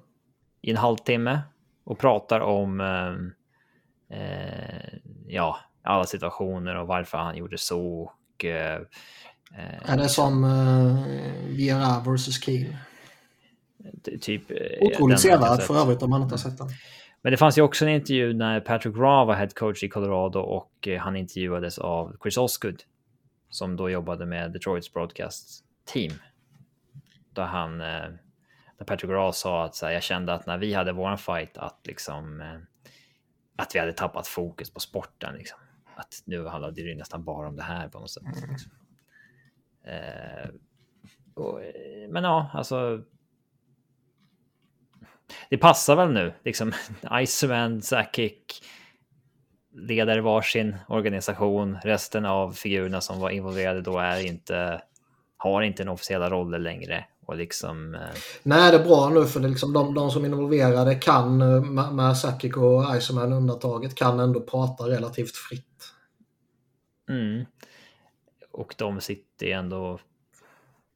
i 0.62 0.70
en 0.70 0.76
halvtimme 0.76 1.40
och 1.84 1.98
pratar 1.98 2.40
om 2.40 2.80
ehm, 2.80 3.32
eh, 4.10 4.98
ja, 5.26 5.58
alla 5.82 6.04
situationer 6.04 6.76
och 6.76 6.86
varför 6.86 7.18
han 7.18 7.36
gjorde 7.36 7.58
så. 7.58 8.12
Och, 8.34 8.44
eh, 8.44 8.80
eh, 9.56 9.90
Är 9.90 9.96
det 9.96 10.08
som 10.08 10.44
uh, 10.44 11.04
Viera 11.48 12.00
vs. 12.00 12.40
Ty- 14.04 14.18
typ, 14.18 14.50
eh, 14.50 14.56
Otroligt 14.80 15.20
sevärd 15.20 15.62
för 15.62 15.80
övrigt 15.80 16.02
om 16.02 16.10
man 16.10 16.22
inte 16.22 16.32
har 16.32 16.38
sett 16.38 16.58
den. 16.58 16.68
Men 17.26 17.30
det 17.30 17.36
fanns 17.36 17.58
ju 17.58 17.62
också 17.62 17.84
en 17.84 17.90
intervju 17.90 18.34
när 18.34 18.60
Patrick 18.60 18.96
Raw 18.96 19.26
var 19.26 19.34
head 19.34 19.48
coach 19.48 19.82
i 19.82 19.88
Colorado 19.88 20.38
och 20.38 20.88
eh, 20.88 21.00
han 21.00 21.16
intervjuades 21.16 21.78
av 21.78 22.16
Chris 22.22 22.36
Osgood 22.36 22.82
som 23.50 23.76
då 23.76 23.90
jobbade 23.90 24.26
med 24.26 24.52
Detroits 24.52 24.92
broadcast 24.92 25.64
team. 25.84 26.12
Där 27.32 27.44
han, 27.44 27.80
eh, 27.80 28.08
där 28.78 28.84
Patrick 28.86 29.10
Raw 29.10 29.32
sa 29.32 29.64
att 29.64 29.74
så 29.74 29.86
här, 29.86 29.92
jag 29.92 30.02
kände 30.02 30.34
att 30.34 30.46
när 30.46 30.58
vi 30.58 30.74
hade 30.74 30.92
våran 30.92 31.18
fight 31.18 31.56
att 31.56 31.86
liksom 31.86 32.40
eh, 32.40 32.58
att 33.56 33.74
vi 33.74 33.78
hade 33.78 33.92
tappat 33.92 34.26
fokus 34.26 34.70
på 34.70 34.80
sporten 34.80 35.34
liksom. 35.34 35.58
Att 35.96 36.22
nu 36.24 36.46
handlade 36.46 36.74
det 36.74 36.80
ju 36.80 36.94
nästan 36.94 37.24
bara 37.24 37.48
om 37.48 37.56
det 37.56 37.62
här 37.62 37.88
på 37.88 37.98
något 37.98 38.10
sätt. 38.10 38.22
Liksom. 38.48 38.72
Eh, 39.84 40.50
och, 41.34 41.60
men 42.08 42.24
ja, 42.24 42.50
alltså 42.52 43.02
det 45.50 45.58
passar 45.58 45.96
väl 45.96 46.12
nu. 46.12 46.32
Liksom 46.44 46.72
Iceman, 47.22 47.82
Sakic 47.82 48.62
leder 49.72 50.18
varsin 50.18 50.76
organisation. 50.88 51.78
Resten 51.84 52.24
av 52.24 52.52
figurerna 52.52 53.00
som 53.00 53.20
var 53.20 53.30
involverade 53.30 53.80
då 53.80 53.98
är 53.98 54.26
inte 54.26 54.82
har 55.36 55.62
inte 55.62 55.82
en 55.82 55.88
officiella 55.88 56.30
roller 56.30 56.58
längre 56.58 57.04
och 57.26 57.36
liksom. 57.36 57.94
eh, 57.94 58.00
Nej, 58.42 58.72
det 58.72 58.78
är 58.78 58.84
bra 58.84 59.08
nu 59.08 59.24
för 59.24 59.40
det 59.40 59.48
liksom 59.48 59.72
de, 59.72 59.94
de 59.94 60.10
som 60.10 60.24
är 60.24 60.28
involverade 60.28 60.94
kan, 60.94 61.40
eh, 61.40 61.62
med, 61.62 61.94
med 61.94 62.16
Sakic 62.16 62.56
och 62.56 62.96
Iceman 62.96 63.32
undantaget, 63.32 63.94
kan 63.94 64.20
ändå 64.20 64.40
prata 64.40 64.84
relativt 64.84 65.36
fritt. 65.36 65.92
Mm. 67.08 67.44
Och 68.52 68.74
de 68.78 69.00
sitter 69.00 69.46
ju 69.46 69.52
ändå. 69.52 69.98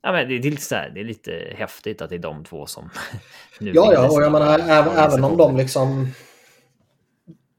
Ja, 0.02 0.12
men 0.12 0.28
det, 0.28 0.34
är 0.34 0.42
lite 0.42 0.62
så 0.62 0.74
här, 0.74 0.90
det 0.90 1.00
är 1.00 1.04
lite 1.04 1.54
häftigt 1.56 2.02
att 2.02 2.10
det 2.10 2.16
är 2.16 2.18
de 2.18 2.44
två 2.44 2.66
som. 2.66 2.90
nu 3.60 3.72
Ja, 3.74 3.92
ja, 3.92 4.10
och 4.10 4.22
jag 4.22 4.26
en 4.26 4.32
menar 4.32 4.58
även, 4.58 4.96
även 4.96 5.24
om 5.24 5.36
de 5.36 5.56
liksom... 5.56 6.08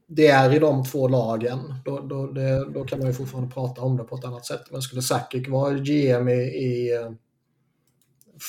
Det 0.06 0.26
är 0.26 0.54
i 0.54 0.58
de 0.58 0.84
två 0.84 1.08
lagen. 1.08 1.74
Då, 1.84 2.00
då, 2.00 2.26
det, 2.26 2.72
då 2.72 2.84
kan 2.84 2.98
man 2.98 3.08
ju 3.08 3.14
fortfarande 3.14 3.54
prata 3.54 3.80
om 3.80 3.96
det 3.96 4.04
på 4.04 4.16
ett 4.16 4.24
annat 4.24 4.46
sätt. 4.46 4.70
Men 4.70 4.82
skulle 4.82 5.02
Sakic 5.02 5.48
vara 5.48 5.74
GM 5.74 6.28
i, 6.28 6.42
i 6.42 6.96
eh, 6.96 7.10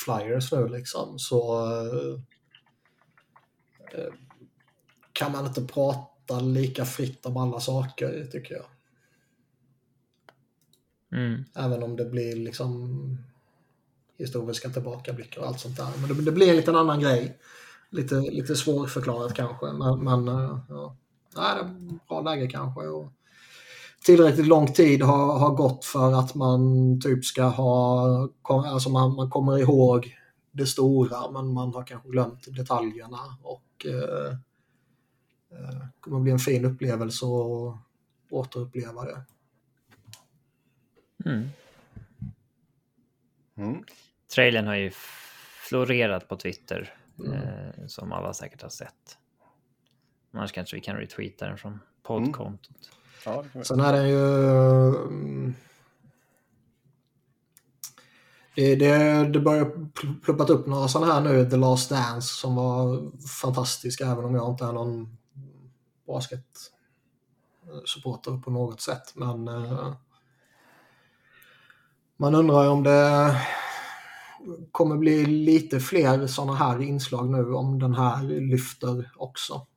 Flyers 0.05 0.51
nu 0.51 0.67
liksom 0.67 1.19
så 1.19 1.65
eh, 1.65 2.19
eh, 3.99 4.13
kan 5.13 5.31
man 5.31 5.45
inte 5.45 5.61
prata 5.61 6.39
lika 6.39 6.85
fritt 6.85 7.25
om 7.25 7.37
alla 7.37 7.59
saker 7.59 8.27
tycker 8.31 8.55
jag. 8.55 8.65
Mm. 11.19 11.43
Även 11.55 11.83
om 11.83 11.95
det 11.95 12.05
blir 12.05 12.35
liksom 12.35 13.17
historiska 14.23 14.69
tillbakablickar 14.69 15.41
och 15.41 15.47
allt 15.47 15.59
sånt 15.59 15.77
där. 15.77 15.87
Men 15.99 16.17
det, 16.17 16.23
det 16.23 16.31
blir 16.31 16.49
en 16.49 16.55
liten 16.55 16.75
annan 16.75 16.99
grej. 16.99 17.37
Lite, 17.89 18.15
lite 18.15 18.55
svårförklarat 18.55 19.33
kanske. 19.33 19.65
Men, 19.65 20.03
men 20.03 20.27
eh, 20.27 20.59
ja. 20.69 20.95
Nej, 21.35 21.55
det 21.55 21.61
är 21.61 21.99
bra 22.07 22.21
läge 22.21 22.47
kanske. 22.47 22.81
Och 22.81 23.11
tillräckligt 24.05 24.47
lång 24.47 24.73
tid 24.73 25.01
har, 25.01 25.39
har 25.39 25.55
gått 25.55 25.85
för 25.85 26.13
att 26.13 26.35
man 26.35 26.61
typ 27.01 27.25
ska 27.25 27.43
ha... 27.43 28.29
Alltså 28.49 28.89
man, 28.89 29.15
man 29.15 29.29
kommer 29.29 29.57
ihåg 29.57 30.17
det 30.51 30.65
stora 30.65 31.31
men 31.31 31.53
man 31.53 31.73
har 31.73 31.83
kanske 31.83 32.09
glömt 32.09 32.55
detaljerna. 32.55 33.37
Och 33.41 33.85
eh, 33.85 34.31
eh, 35.51 35.85
kommer 35.99 36.19
bli 36.19 36.31
en 36.31 36.39
fin 36.39 36.65
upplevelse 36.65 37.25
att 37.25 37.77
återuppleva 38.31 39.05
det. 39.05 39.25
Mm. 41.25 41.49
Mm. 43.55 43.83
Trailern 44.35 44.67
har 44.67 44.75
ju 44.75 44.91
florerat 45.69 46.27
på 46.27 46.35
Twitter 46.37 46.97
Mm. 47.19 47.33
eh, 47.33 47.87
som 47.87 48.11
alla 48.11 48.33
säkert 48.33 48.61
har 48.61 48.69
sett. 48.69 49.17
Annars 50.33 50.51
kanske 50.51 50.75
vi 50.75 50.81
kan 50.81 50.95
retweeta 50.97 51.47
den 51.47 51.57
från 51.57 51.79
poddkontot. 52.03 52.89
Ja, 53.25 53.41
det 53.43 53.49
kan 53.49 53.61
vi. 53.61 53.65
Sen 53.65 53.79
är 53.79 53.93
den 53.93 54.09
ju... 54.09 54.25
mm, 54.87 55.53
Det, 58.55 58.75
det, 58.75 59.23
det 59.33 59.39
börjar 59.39 59.65
pl- 59.65 60.21
ploppat 60.23 60.49
upp 60.49 60.67
några 60.67 60.87
sådana 60.87 61.13
här 61.13 61.21
nu, 61.21 61.49
The 61.49 61.57
Last 61.57 61.89
Dance, 61.89 62.27
som 62.27 62.55
var 62.55 63.11
fantastiska 63.41 64.05
även 64.05 64.25
om 64.25 64.35
jag 64.35 64.49
inte 64.51 64.65
är 64.65 64.71
någon 64.71 65.17
basketsupporter 66.07 68.37
på 68.43 68.51
något 68.51 68.81
sätt. 68.81 69.15
Men 69.15 69.47
eh, 69.47 69.93
man 72.17 72.35
undrar 72.35 72.63
ju 72.63 72.69
om 72.69 72.83
det 72.83 73.35
kommer 74.71 74.97
bli 74.97 75.25
lite 75.25 75.79
fler 75.79 76.27
sådana 76.27 76.55
här 76.55 76.81
inslag 76.81 77.29
nu 77.29 77.53
om 77.53 77.79
den 77.79 77.93
här 77.93 78.23
lyfter 78.23 79.11
också. 79.15 79.67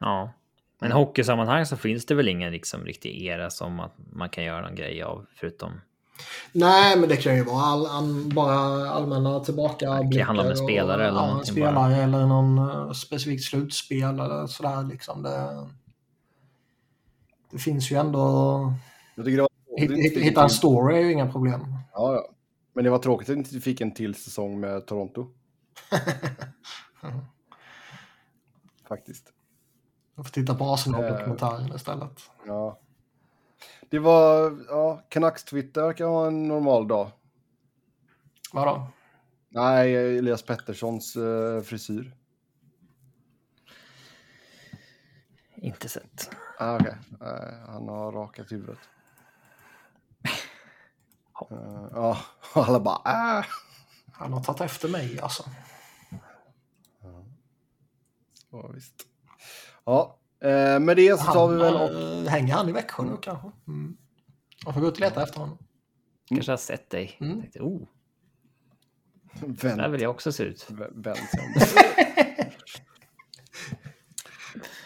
Ja. 0.00 0.32
Men 0.80 0.90
i 0.90 0.94
hockeysammanhang 0.94 1.66
så 1.66 1.76
finns 1.76 2.06
det 2.06 2.14
väl 2.14 2.28
ingen 2.28 2.52
liksom 2.52 2.84
riktig 2.84 3.22
era 3.22 3.50
som 3.50 3.80
att 3.80 3.94
man 4.12 4.28
kan 4.28 4.44
göra 4.44 4.62
någon 4.62 4.74
grej 4.74 5.02
av 5.02 5.26
förutom 5.34 5.72
Nej, 6.52 6.98
men 6.98 7.08
det 7.08 7.16
kan 7.16 7.36
ju 7.36 7.44
vara 7.44 7.62
all, 7.62 7.86
all, 7.86 8.32
bara 8.34 8.90
allmänna 8.90 9.40
tillbaka. 9.40 9.90
Det 9.92 10.16
kan 10.18 10.26
handla 10.26 10.42
om 10.42 10.50
en 10.50 10.56
spelare 10.56 11.08
eller 11.08 11.18
ja, 11.18 11.22
en 11.22 11.28
någonting 11.28 11.52
spelare 11.52 11.74
bara. 11.74 11.96
eller 11.96 12.26
någon 12.26 12.58
uh, 12.58 12.92
specifikt 12.92 13.44
slutspel 13.44 14.20
eller 14.20 14.46
sådär 14.46 14.82
liksom. 14.82 15.22
Det, 15.22 15.66
det 17.50 17.58
finns 17.58 17.92
ju 17.92 17.96
ändå... 17.96 18.72
Jag 19.14 19.24
tycker 19.24 19.36
det 19.36 19.42
var 19.42 19.50
Hitta, 20.20 20.42
en 20.42 20.50
story 20.50 20.96
är 20.96 21.00
ju 21.00 21.12
inga 21.12 21.32
problem. 21.32 21.73
Ja, 21.94 22.14
ja. 22.14 22.28
Men 22.72 22.84
det 22.84 22.90
var 22.90 22.98
tråkigt 22.98 23.28
att 23.28 23.34
vi 23.34 23.38
inte 23.38 23.60
fick 23.60 23.80
en 23.80 23.94
till 23.94 24.14
säsong 24.14 24.60
med 24.60 24.86
Toronto. 24.86 25.30
Faktiskt. 28.88 29.32
Jag 30.16 30.26
får 30.26 30.32
titta 30.32 30.54
på 30.54 30.64
Arsenal-dokumentären 30.64 31.74
istället. 31.76 32.30
Ja. 32.46 32.80
Det 33.90 33.98
var, 33.98 34.56
ja, 34.68 35.02
Canucks 35.08 35.44
Twitter 35.44 35.82
verkar 35.82 36.06
ha 36.06 36.26
en 36.26 36.48
normal 36.48 36.88
dag. 36.88 37.10
Vadå? 38.52 38.86
Nej, 39.48 39.94
Elias 40.18 40.42
Petterssons 40.42 41.16
eh, 41.16 41.60
frisyr. 41.60 42.16
Inte 45.56 45.88
sett. 45.88 46.30
Ah, 46.58 46.74
Okej, 46.76 46.96
Eh, 47.20 47.66
han 47.66 47.88
har 47.88 48.12
rakat 48.12 48.52
huvudet. 48.52 48.78
Eh, 51.50 51.88
Ja, 51.92 52.18
alla 52.54 52.80
bara 52.80 53.00
ah. 53.04 53.44
Han 54.12 54.32
har 54.32 54.42
tagit 54.42 54.60
efter 54.60 54.88
mig 54.88 55.20
alltså. 55.20 55.44
Ja, 58.50 58.68
visst. 58.74 58.94
Ja, 59.84 60.18
eh, 60.44 60.78
med 60.80 60.96
det 60.96 61.20
så 61.20 61.32
tar 61.32 61.48
vi 61.48 61.56
väl 61.56 61.74
och... 61.74 61.90
eh, 61.90 62.24
Hänger 62.28 62.54
han 62.54 62.68
i 62.68 62.72
Växjö 62.72 63.02
nu 63.02 63.16
kanske? 63.22 63.50
Mm. 63.68 63.96
Man 64.64 64.74
får 64.74 64.80
gå 64.80 64.86
ut 64.88 64.94
och 64.94 65.00
leta 65.00 65.22
efter 65.22 65.40
honom. 65.40 65.58
Kanske 66.28 66.52
har 66.52 66.56
sett 66.56 66.90
dig. 66.90 67.16
Mm. 67.20 67.40
Tänkte, 67.40 67.60
oh, 67.60 67.82
Vänd, 69.40 69.78
där 69.80 69.88
vill 69.88 70.00
jag 70.00 70.10
också 70.10 70.32
se 70.32 70.42
ut. 70.42 70.66
om. 70.70 70.86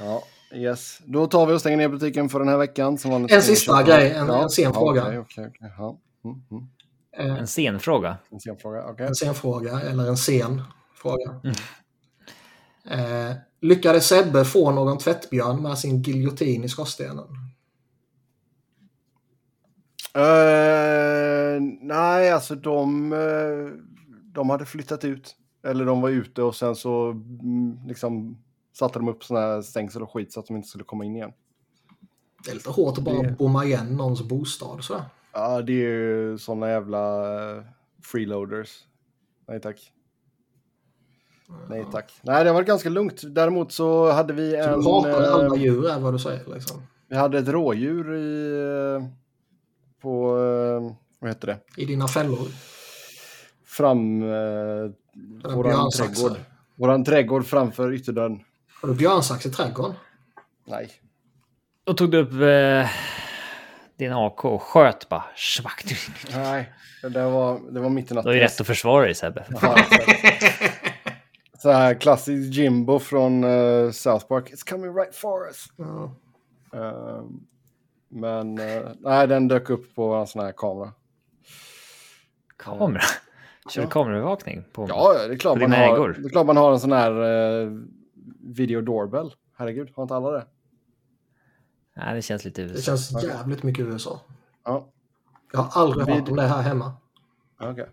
Ja, 0.00 0.22
yes. 0.52 0.98
Då 1.04 1.26
tar 1.26 1.46
vi 1.46 1.52
och 1.54 1.60
stänger 1.60 1.76
ner 1.76 1.88
butiken 1.88 2.28
för 2.28 2.38
den 2.38 2.48
här 2.48 2.56
veckan. 2.56 2.98
En 3.30 3.42
sista 3.42 3.82
grej, 3.82 4.10
en- 4.10 4.30
en 4.30 4.50
sen 4.50 4.64
ja, 4.64 4.72
fråga. 4.72 5.02
Okej, 5.02 5.18
okej. 5.18 5.52
Ja. 5.78 5.98
Mm, 6.24 6.42
mm. 6.50 6.68
Eh, 7.12 7.38
En 7.40 7.46
scenfråga. 7.46 8.16
En 8.30 8.40
sen 8.40 8.56
fråga, 8.56 8.84
okej. 8.86 9.06
En 9.06 9.14
sen 9.14 9.34
fråga, 9.34 9.80
eller 9.80 10.08
en 10.08 10.16
sen 10.16 10.62
fråga. 10.94 11.40
Mm. 11.44 11.54
Eh, 13.30 13.36
lyckades 13.60 14.06
Sebbe 14.08 14.44
få 14.44 14.70
någon 14.70 14.98
tvättbjörn 14.98 15.62
med 15.62 15.78
sin 15.78 16.02
giljotin 16.02 16.64
i 16.64 16.68
skorstenen? 16.68 17.26
Eh, 20.14 21.60
nej, 21.80 22.30
alltså 22.32 22.54
de, 22.54 23.12
eh, 23.12 23.82
de 24.32 24.50
hade 24.50 24.66
flyttat 24.66 25.04
ut. 25.04 25.36
Eller 25.66 25.84
de 25.84 26.00
var 26.00 26.08
ute 26.08 26.42
och 26.42 26.54
sen 26.54 26.76
så 26.76 27.10
mm, 27.10 27.78
liksom 27.86 28.38
satte 28.78 28.98
de 28.98 29.08
upp 29.08 29.24
sådana 29.24 29.46
här 29.46 29.62
stängsel 29.62 30.02
och 30.02 30.12
skit 30.12 30.32
så 30.32 30.40
att 30.40 30.46
de 30.46 30.56
inte 30.56 30.68
skulle 30.68 30.84
komma 30.84 31.04
in 31.04 31.16
igen. 31.16 31.32
Det 32.44 32.50
är 32.50 32.54
lite 32.54 32.70
hårt 32.70 32.98
att 32.98 33.04
bara 33.04 33.22
Det- 33.22 33.30
bomma 33.38 33.64
igen 33.64 33.96
någons 33.96 34.22
bostad 34.22 34.84
sådär. 34.84 35.04
Ja, 35.38 35.62
det 35.62 35.72
är 35.72 35.90
ju 35.90 36.38
sådana 36.38 36.68
jävla 36.68 37.32
eh, 37.56 37.62
freeloaders. 38.02 38.70
Nej 39.48 39.60
tack. 39.60 39.92
Nej 41.68 41.86
tack. 41.92 42.20
Nej, 42.22 42.44
det 42.44 42.52
var 42.52 42.62
ganska 42.62 42.88
lugnt. 42.88 43.22
Däremot 43.34 43.72
så 43.72 44.10
hade 44.10 44.32
vi 44.32 44.56
en... 44.56 44.80
du 44.80 44.84
hatar 44.84 45.22
eh, 45.22 45.34
alla 45.34 45.56
djur 45.56 45.90
är 45.90 45.98
vad 46.00 46.14
du 46.14 46.18
säger 46.18 46.54
liksom. 46.54 46.82
Vi 47.08 47.16
hade 47.16 47.38
ett 47.38 47.48
rådjur 47.48 48.14
i... 48.14 48.52
eh, 48.96 49.08
På... 50.00 50.32
Vad 51.18 51.30
heter 51.30 51.46
det? 51.46 51.82
I 51.82 51.84
dina 51.84 52.08
fällor. 52.08 52.48
Fram... 53.64 54.22
Eh, 54.22 54.90
våran 55.54 55.90
trädgård. 55.90 56.36
Våran 56.76 57.04
trädgård 57.04 57.46
framför 57.46 57.92
ytterdörren. 57.92 58.40
Har 58.82 58.88
du 58.88 58.94
björnsax 58.94 59.46
i 59.46 59.50
trädgården? 59.50 59.94
Nej. 60.66 60.90
Då 61.84 61.94
tog 61.94 62.10
du 62.10 62.18
upp 62.18 62.32
eh, 62.32 62.90
din 63.98 64.12
AK 64.12 64.44
och 64.44 64.62
sköt 64.62 65.08
bara. 65.08 65.24
Schmack. 65.36 65.84
Nej. 66.34 66.72
Det 67.02 67.22
var, 67.30 67.60
det 67.72 67.80
var 67.80 67.88
mitt 67.90 68.04
i 68.04 68.08
Du 68.08 68.14
natten. 68.14 68.28
har 68.28 68.34
ju 68.34 68.40
rätt 68.40 68.60
att 68.60 68.66
försvara 68.66 69.04
dig 69.04 69.14
Sebbe. 69.14 69.44
Så 71.58 71.70
här 71.70 71.94
klassisk 71.94 72.54
Jimbo 72.54 72.98
från 72.98 73.44
eh, 73.44 73.90
South 73.90 74.26
Park. 74.26 74.50
It's 74.50 74.70
coming 74.70 74.94
right 74.94 75.14
for 75.14 75.46
us. 75.46 75.66
Ja. 75.76 76.14
Eh, 76.74 77.22
men 78.08 78.58
eh, 78.58 78.82
nej, 79.00 79.26
den 79.26 79.48
dök 79.48 79.70
upp 79.70 79.94
på 79.94 80.14
en 80.14 80.26
sån 80.26 80.44
här 80.44 80.52
kamera. 80.56 80.92
Kamera. 82.56 83.00
Kör 83.70 83.80
du 83.82 83.86
Ja. 83.86 83.90
kameraövervakning? 83.90 84.64
På... 84.72 84.86
Ja, 84.88 85.14
det 85.28 85.34
är 85.34 85.38
klart, 85.38 85.54
På 85.54 85.60
man 85.68 85.72
har, 85.72 85.94
ägor? 85.94 86.16
det 86.18 86.28
är 86.28 86.30
klart 86.30 86.46
man 86.46 86.56
har 86.56 86.72
en 86.72 86.80
sån 86.80 86.92
här 86.92 87.10
eh, 87.62 87.68
video 88.42 88.80
doorbell. 88.80 89.34
Herregud, 89.58 89.90
har 89.96 90.02
inte 90.02 90.14
alla 90.14 90.30
det? 90.30 90.46
Nej, 91.98 92.14
det 92.14 92.22
känns 92.22 92.44
lite 92.44 92.62
Det 92.62 92.68
USA. 92.68 92.82
känns 92.82 93.22
jävligt 93.24 93.62
mycket 93.62 93.86
USA. 93.86 94.20
Ja, 94.64 94.88
Jag 95.52 95.60
har 95.60 95.82
aldrig 95.82 96.06
hört 96.08 96.16
Vid- 96.16 96.28
om 96.30 96.36
det 96.36 96.42
här 96.42 96.62
hemma. 96.62 96.92
okej. 97.60 97.88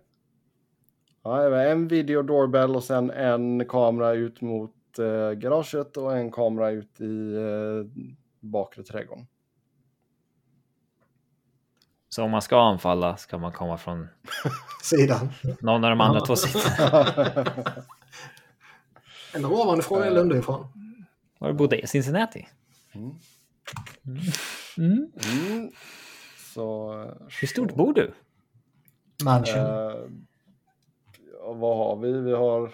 Ja, 1.23 1.43
det 1.43 1.49
var 1.49 1.57
en 1.57 1.87
video 1.87 2.21
doorbell 2.21 2.75
och 2.75 2.83
sen 2.83 3.11
en 3.11 3.65
kamera 3.67 4.13
ut 4.13 4.41
mot 4.41 4.99
eh, 4.99 5.31
garaget 5.31 5.97
och 5.97 6.17
en 6.17 6.31
kamera 6.31 6.69
ut 6.71 7.01
i 7.01 7.35
eh, 7.35 8.01
bakre 8.39 8.83
trädgården. 8.83 9.27
Så 12.09 12.23
om 12.23 12.31
man 12.31 12.41
ska 12.41 12.61
anfalla 12.61 13.17
ska 13.17 13.37
man 13.37 13.51
komma 13.51 13.77
från 13.77 14.07
Sidan. 14.83 15.29
någon 15.59 15.83
av 15.83 15.89
de 15.89 16.01
andra 16.01 16.19
Ja. 16.19 16.25
två 16.25 16.35
sidorna. 16.35 17.05
Eller 19.33 19.51
ovanifrån 19.53 20.03
eller 20.03 20.21
underifrån. 20.21 20.67
Var 21.39 21.47
du 21.47 21.53
bodde 21.53 21.79
i 21.81 21.87
Cincinnati? 21.87 22.47
Mm. 22.93 23.11
Mm. 24.77 25.11
Mm. 25.47 25.71
Så... 26.53 26.93
Hur 27.41 27.47
stort 27.47 27.75
bor 27.75 27.93
du? 27.93 28.13
Mansion. 29.23 29.59
Eh, 29.59 29.95
ja, 31.39 31.53
vad 31.53 31.77
har 31.77 31.95
vi? 31.95 32.11
Vi 32.11 32.33
har... 32.33 32.71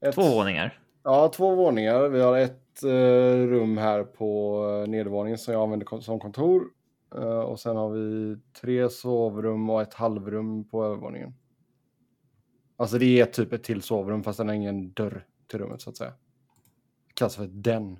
Ett, 0.00 0.14
Två 0.14 0.22
våningar. 0.22 0.80
Ja, 1.02 1.28
två 1.28 1.54
våningar. 1.54 2.08
Vi 2.08 2.20
har 2.20 2.38
ett 2.38 2.82
eh, 2.82 3.46
rum 3.48 3.78
här 3.78 4.04
på 4.04 4.60
eh, 4.68 4.90
nedervåningen 4.90 5.38
som 5.38 5.54
jag 5.54 5.62
använder 5.62 6.00
som 6.00 6.20
kontor. 6.20 6.64
Eh, 7.14 7.40
och 7.40 7.60
sen 7.60 7.76
har 7.76 7.90
vi 7.90 8.36
tre 8.60 8.88
sovrum 8.90 9.70
och 9.70 9.82
ett 9.82 9.94
halvrum 9.94 10.68
på 10.68 10.84
övervåningen. 10.84 11.34
Alltså 12.76 12.98
det 12.98 13.20
är 13.20 13.26
typ 13.26 13.52
ett 13.52 13.64
till 13.64 13.82
sovrum 13.82 14.22
fast 14.22 14.38
den 14.38 14.48
har 14.48 14.54
ingen 14.54 14.92
dörr 14.92 15.26
till 15.46 15.58
rummet 15.58 15.80
så 15.80 15.90
att 15.90 15.96
säga. 15.96 16.10
Det 17.06 17.14
kallas 17.14 17.36
för 17.36 17.46
den. 17.46 17.98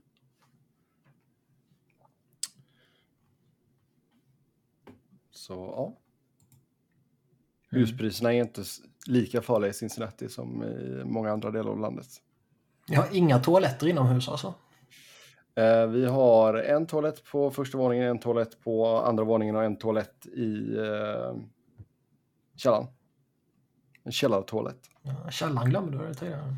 Så 5.47 5.55
ja. 5.55 5.93
Huspriserna 7.71 8.35
är 8.35 8.41
inte 8.41 8.63
lika 9.07 9.43
farliga 9.43 9.71
i 9.71 9.75
Cincinnati 9.75 10.29
som 10.29 10.63
i 10.63 11.03
många 11.05 11.33
andra 11.33 11.51
delar 11.51 11.71
av 11.71 11.81
landet. 11.81 12.07
Jag 12.87 13.01
har 13.01 13.17
inga 13.17 13.39
toaletter 13.39 13.87
inomhus 13.87 14.29
alltså. 14.29 14.55
Eh, 15.55 15.87
vi 15.87 16.07
har 16.07 16.55
en 16.55 16.87
toalett 16.87 17.25
på 17.25 17.51
första 17.51 17.79
våningen, 17.79 18.07
en 18.07 18.19
toalett 18.19 18.61
på 18.61 18.87
andra 18.87 19.25
våningen 19.25 19.57
och 19.57 19.65
en 19.65 19.79
toalett 19.79 20.27
i 20.27 20.77
eh, 20.77 21.37
källaren. 22.57 22.87
En 24.05 24.13
källartoalett. 24.13 24.81
Ja, 25.03 25.31
Källaren 25.31 25.71
glömde 25.71 25.99
du 25.99 26.07
det 26.07 26.15
tidigare. 26.15 26.57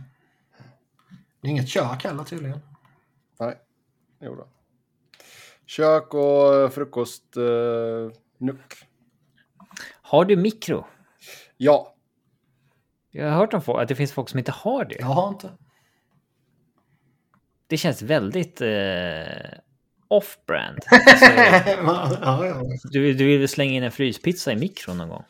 Det 1.40 1.48
är 1.48 1.51
inget 1.51 1.69
kök 1.69 2.05
heller 2.05 2.24
tydligen. 2.24 2.60
Nej, 3.40 3.59
jo 4.20 4.35
då. 4.35 4.48
Kök 5.66 6.15
och 6.15 6.73
frukost, 6.73 7.36
eh, 7.36 8.20
nuck. 8.40 8.74
Har 10.02 10.24
du 10.24 10.36
mikro? 10.36 10.86
Ja, 11.56 11.94
Jag 13.10 13.31
har 13.31 13.36
hört 13.36 13.55
om 13.55 13.62
folk, 13.62 13.82
att 13.82 13.89
det 13.89 13.94
finns 13.94 14.12
folk 14.12 14.28
som 14.28 14.39
inte 14.39 14.52
har 14.52 14.85
det. 14.85 14.97
Jag 14.98 15.06
har 15.06 15.28
inte. 15.28 15.51
Det 17.66 17.77
känns 17.77 18.02
väldigt 18.02 18.60
eh, 18.60 19.59
off-brand. 20.09 20.78
Alltså, 21.86 22.19
ja, 22.23 22.47
ja. 22.47 22.62
du, 22.90 23.15
du 23.15 23.39
vill 23.39 23.48
slänga 23.48 23.73
in 23.73 23.82
en 23.82 23.93
fryspizza 23.93 24.52
i 24.52 24.56
mikron 24.56 24.98
någon 24.98 25.09
gång? 25.09 25.24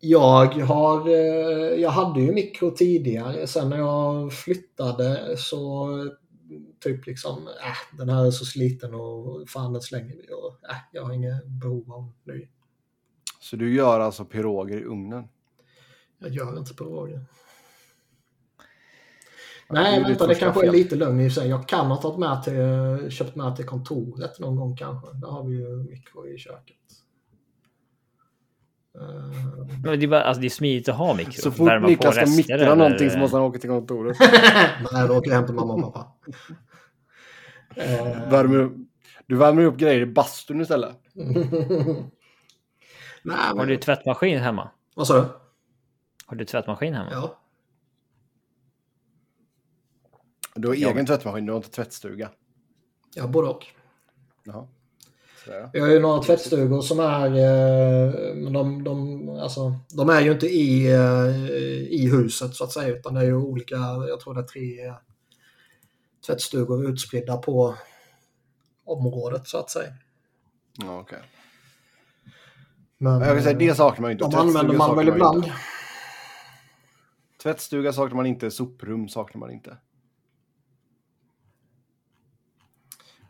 Jag 0.00 0.46
har, 0.46 1.08
eh, 1.08 1.80
jag 1.80 1.90
hade 1.90 2.20
ju 2.20 2.32
mikro 2.32 2.70
tidigare. 2.70 3.46
Sen 3.46 3.70
när 3.70 3.76
jag 3.76 4.32
flyttade 4.32 5.36
så 5.36 5.88
typ 6.80 7.06
liksom, 7.06 7.48
äh, 7.48 7.96
den 7.98 8.08
här 8.08 8.26
är 8.26 8.30
så 8.30 8.44
sliten 8.44 8.94
och 8.94 9.48
fan 9.48 9.72
den 9.72 9.82
slänger 9.82 10.16
vi. 10.16 10.32
Och, 10.32 10.70
äh, 10.70 10.76
jag 10.92 11.04
har 11.04 11.12
inget 11.12 11.46
behov 11.46 11.92
av 11.92 12.12
ny. 12.24 12.48
så 13.40 13.56
du 13.56 13.74
gör 13.74 14.00
alltså 14.00 14.24
piroger 14.24 14.76
i 14.76 14.84
ugnen? 14.84 15.28
Jag 16.18 16.30
gör 16.30 16.58
inte 16.58 16.74
piroger. 16.74 17.16
det 19.68 19.74
Nej, 19.74 19.98
ditt 19.98 20.08
vänta, 20.08 20.26
det 20.26 20.34
kanske 20.34 20.66
är 20.66 20.72
lite 20.72 20.96
lögn 20.96 21.20
i 21.20 21.30
sig. 21.30 21.48
Jag 21.48 21.68
kan 21.68 21.86
ha 21.86 21.96
tagit 21.96 22.18
med 22.18 22.42
till, 22.42 23.10
köpt 23.10 23.36
med 23.36 23.56
till 23.56 23.64
kontoret 23.64 24.38
någon 24.38 24.56
gång 24.56 24.76
kanske. 24.76 25.12
Där 25.12 25.28
har 25.28 25.44
vi 25.44 25.56
ju 25.56 25.68
mikro 25.68 26.26
i 26.26 26.38
köket. 26.38 26.76
Eh, 28.94 29.00
Men 29.84 30.00
det, 30.00 30.06
är 30.06 30.08
bara, 30.08 30.22
alltså, 30.22 30.40
det 30.40 30.46
är 30.46 30.50
smidigt 30.50 30.88
att 30.88 30.96
ha 30.96 31.14
mikro. 31.14 31.32
Så 31.32 31.50
fort 31.50 31.82
Niklas 31.82 32.14
ska 32.14 32.22
rester 32.24 32.36
mikra 32.36 32.54
eller- 32.54 32.76
någonting 32.76 33.10
så 33.10 33.18
måste 33.18 33.36
han 33.36 33.44
åka 33.46 33.58
till 33.58 33.70
kontoret. 33.70 34.16
Nej, 34.92 35.08
då 35.08 35.16
åker 35.16 35.30
jag 35.30 35.36
hem 35.36 35.46
till 35.46 35.54
mamma 35.54 35.74
och 35.74 35.94
pappa. 35.94 36.12
Eh, 37.76 38.30
Värmer 38.30 38.70
du 39.26 39.36
värmer 39.36 39.62
upp 39.64 39.76
grejer 39.76 40.00
i 40.00 40.06
bastun 40.06 40.60
istället. 40.60 40.96
Nej, 41.12 41.44
Har 43.36 43.54
men... 43.54 43.68
du 43.68 43.76
tvättmaskin 43.76 44.38
hemma? 44.38 44.70
Vad 44.94 45.06
sa 45.06 45.20
du? 45.20 45.26
Har 46.26 46.36
du 46.36 46.44
tvättmaskin 46.44 46.94
hemma? 46.94 47.08
Ja. 47.12 47.38
Du 50.54 50.68
har 50.68 50.74
egen 50.74 51.06
tvättmaskin, 51.06 51.46
du 51.46 51.52
har 51.52 51.56
inte 51.56 51.70
tvättstuga. 51.70 52.30
Ja, 53.14 53.26
både 53.26 53.48
och. 53.48 53.66
Jaha. 54.44 54.66
Sådär. 55.44 55.70
Vi 55.72 55.80
har 55.80 55.88
ju 55.88 56.00
några 56.00 56.22
tvättstugor 56.22 56.80
som 56.80 57.00
är, 57.00 57.26
eh, 57.26 58.34
men 58.34 58.52
de, 58.52 58.84
de, 58.84 59.28
alltså, 59.28 59.76
de 59.96 60.08
är 60.08 60.20
ju 60.20 60.32
inte 60.32 60.46
i, 60.46 60.92
eh, 60.92 61.36
i 61.90 62.08
huset 62.12 62.54
så 62.54 62.64
att 62.64 62.72
säga, 62.72 62.88
utan 62.88 63.14
det 63.14 63.20
är 63.20 63.24
ju 63.24 63.36
olika, 63.36 63.76
jag 64.08 64.20
tror 64.20 64.34
det 64.34 64.40
är 64.40 64.44
tre 64.44 64.94
tvättstugor 66.26 66.88
utspridda 66.90 67.36
på 67.36 67.74
området 68.84 69.48
så 69.48 69.58
att 69.58 69.70
säga. 69.70 69.92
Ja, 70.78 71.00
okej. 71.00 71.22
Men 72.98 73.20
Jag 73.20 73.34
kan 73.34 73.42
säga, 73.42 73.58
det 73.58 73.74
saknar 73.74 74.00
man 74.00 74.10
ju 74.10 74.12
inte. 74.12 74.24
de 74.24 74.34
använder 74.34 74.76
man 74.76 74.96
väl 74.96 75.08
ibland. 75.08 75.44
inte. 75.44 75.56
Tvättstuga 77.42 77.92
saknar 77.92 78.16
man 78.16 78.26
inte, 78.26 78.50
soprum 78.50 79.08
saknar 79.08 79.38
man 79.40 79.50
inte. 79.50 79.76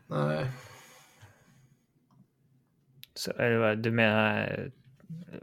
Nej. 0.07 0.51
Så, 3.23 3.31
du 3.75 3.91
menar 3.91 4.47
eh, 5.31 5.39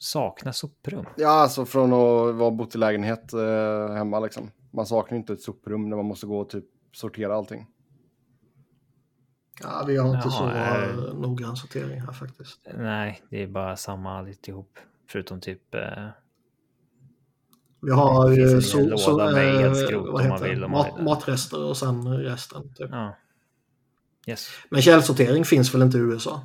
sakna 0.00 0.52
soprum? 0.52 1.06
Ja, 1.16 1.28
alltså 1.28 1.64
från 1.64 1.92
att 1.92 2.34
vara 2.34 2.50
bott 2.50 2.74
i 2.74 2.78
lägenhet 2.78 3.32
eh, 3.32 3.92
hemma 3.94 4.20
liksom. 4.20 4.50
Man 4.70 4.86
saknar 4.86 5.18
inte 5.18 5.32
ett 5.32 5.42
soprum 5.42 5.88
när 5.88 5.96
man 5.96 6.06
måste 6.06 6.26
gå 6.26 6.38
och 6.40 6.48
typ 6.50 6.64
sortera 6.92 7.34
allting. 7.34 7.66
Ja, 9.62 9.84
vi 9.86 9.96
har 9.96 10.14
inte 10.16 10.28
Jaha, 10.28 10.86
så 10.96 11.08
uh, 11.08 11.14
noggrann 11.20 11.56
sortering 11.56 12.00
här 12.00 12.12
faktiskt. 12.12 12.60
Nej, 12.76 13.22
det 13.30 13.42
är 13.42 13.46
bara 13.46 13.76
samma 13.76 14.18
alltihop. 14.18 14.78
Förutom 15.10 15.40
typ... 15.40 15.74
Eh, 15.74 16.08
Vi 17.82 17.90
har 17.90 18.30
ju 18.30 18.60
så, 18.62 18.80
låda 18.80 19.32
med 19.32 19.58
helt 19.58 19.76
skrot 19.86 20.08
vad 20.12 20.22
om 20.22 20.28
man 20.28 20.42
vill, 20.42 20.64
om 20.64 20.70
man 20.70 20.78
Mat, 20.86 20.96
vill. 20.98 21.04
matrester 21.04 21.64
och 21.64 21.76
sen 21.76 22.18
resten. 22.18 22.74
Typ. 22.74 22.88
ja. 22.90 23.16
Yes. 24.26 24.48
Men 24.70 24.82
källsortering 24.82 25.44
finns 25.44 25.74
väl 25.74 25.82
inte 25.82 25.98
i 25.98 26.00
USA? 26.00 26.40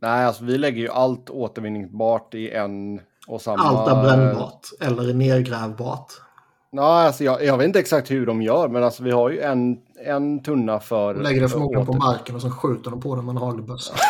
Nej, 0.00 0.24
alltså 0.24 0.44
vi 0.44 0.58
lägger 0.58 0.82
ju 0.82 0.88
allt 0.88 1.30
återvinningsbart 1.30 2.34
i 2.34 2.50
en 2.50 3.00
och 3.26 3.42
samma... 3.42 3.62
Allt 3.62 3.90
är 3.90 4.02
brännbart 4.02 4.66
eller 4.80 5.14
nedgrävbart. 5.14 6.12
Ja, 6.70 7.02
alltså 7.06 7.24
jag, 7.24 7.44
jag 7.44 7.58
vet 7.58 7.66
inte 7.66 7.78
exakt 7.80 8.10
hur 8.10 8.26
de 8.26 8.42
gör, 8.42 8.68
men 8.68 8.84
alltså 8.84 9.02
vi 9.02 9.10
har 9.10 9.30
ju 9.30 9.40
en, 9.40 9.78
en 10.06 10.42
tunna 10.42 10.80
för... 10.80 11.14
De 11.14 11.20
lägger 11.22 11.40
det 11.40 11.48
för 11.48 11.52
förmodligen 11.52 11.86
på 11.86 11.92
åter- 11.92 11.98
marken 11.98 12.34
och 12.34 12.42
sen 12.42 12.50
skjuter 12.50 12.90
de 12.90 13.00
på 13.00 13.16
det 13.16 13.22
med 13.22 13.30
en 13.30 13.36
hagelbössa. 13.36 13.94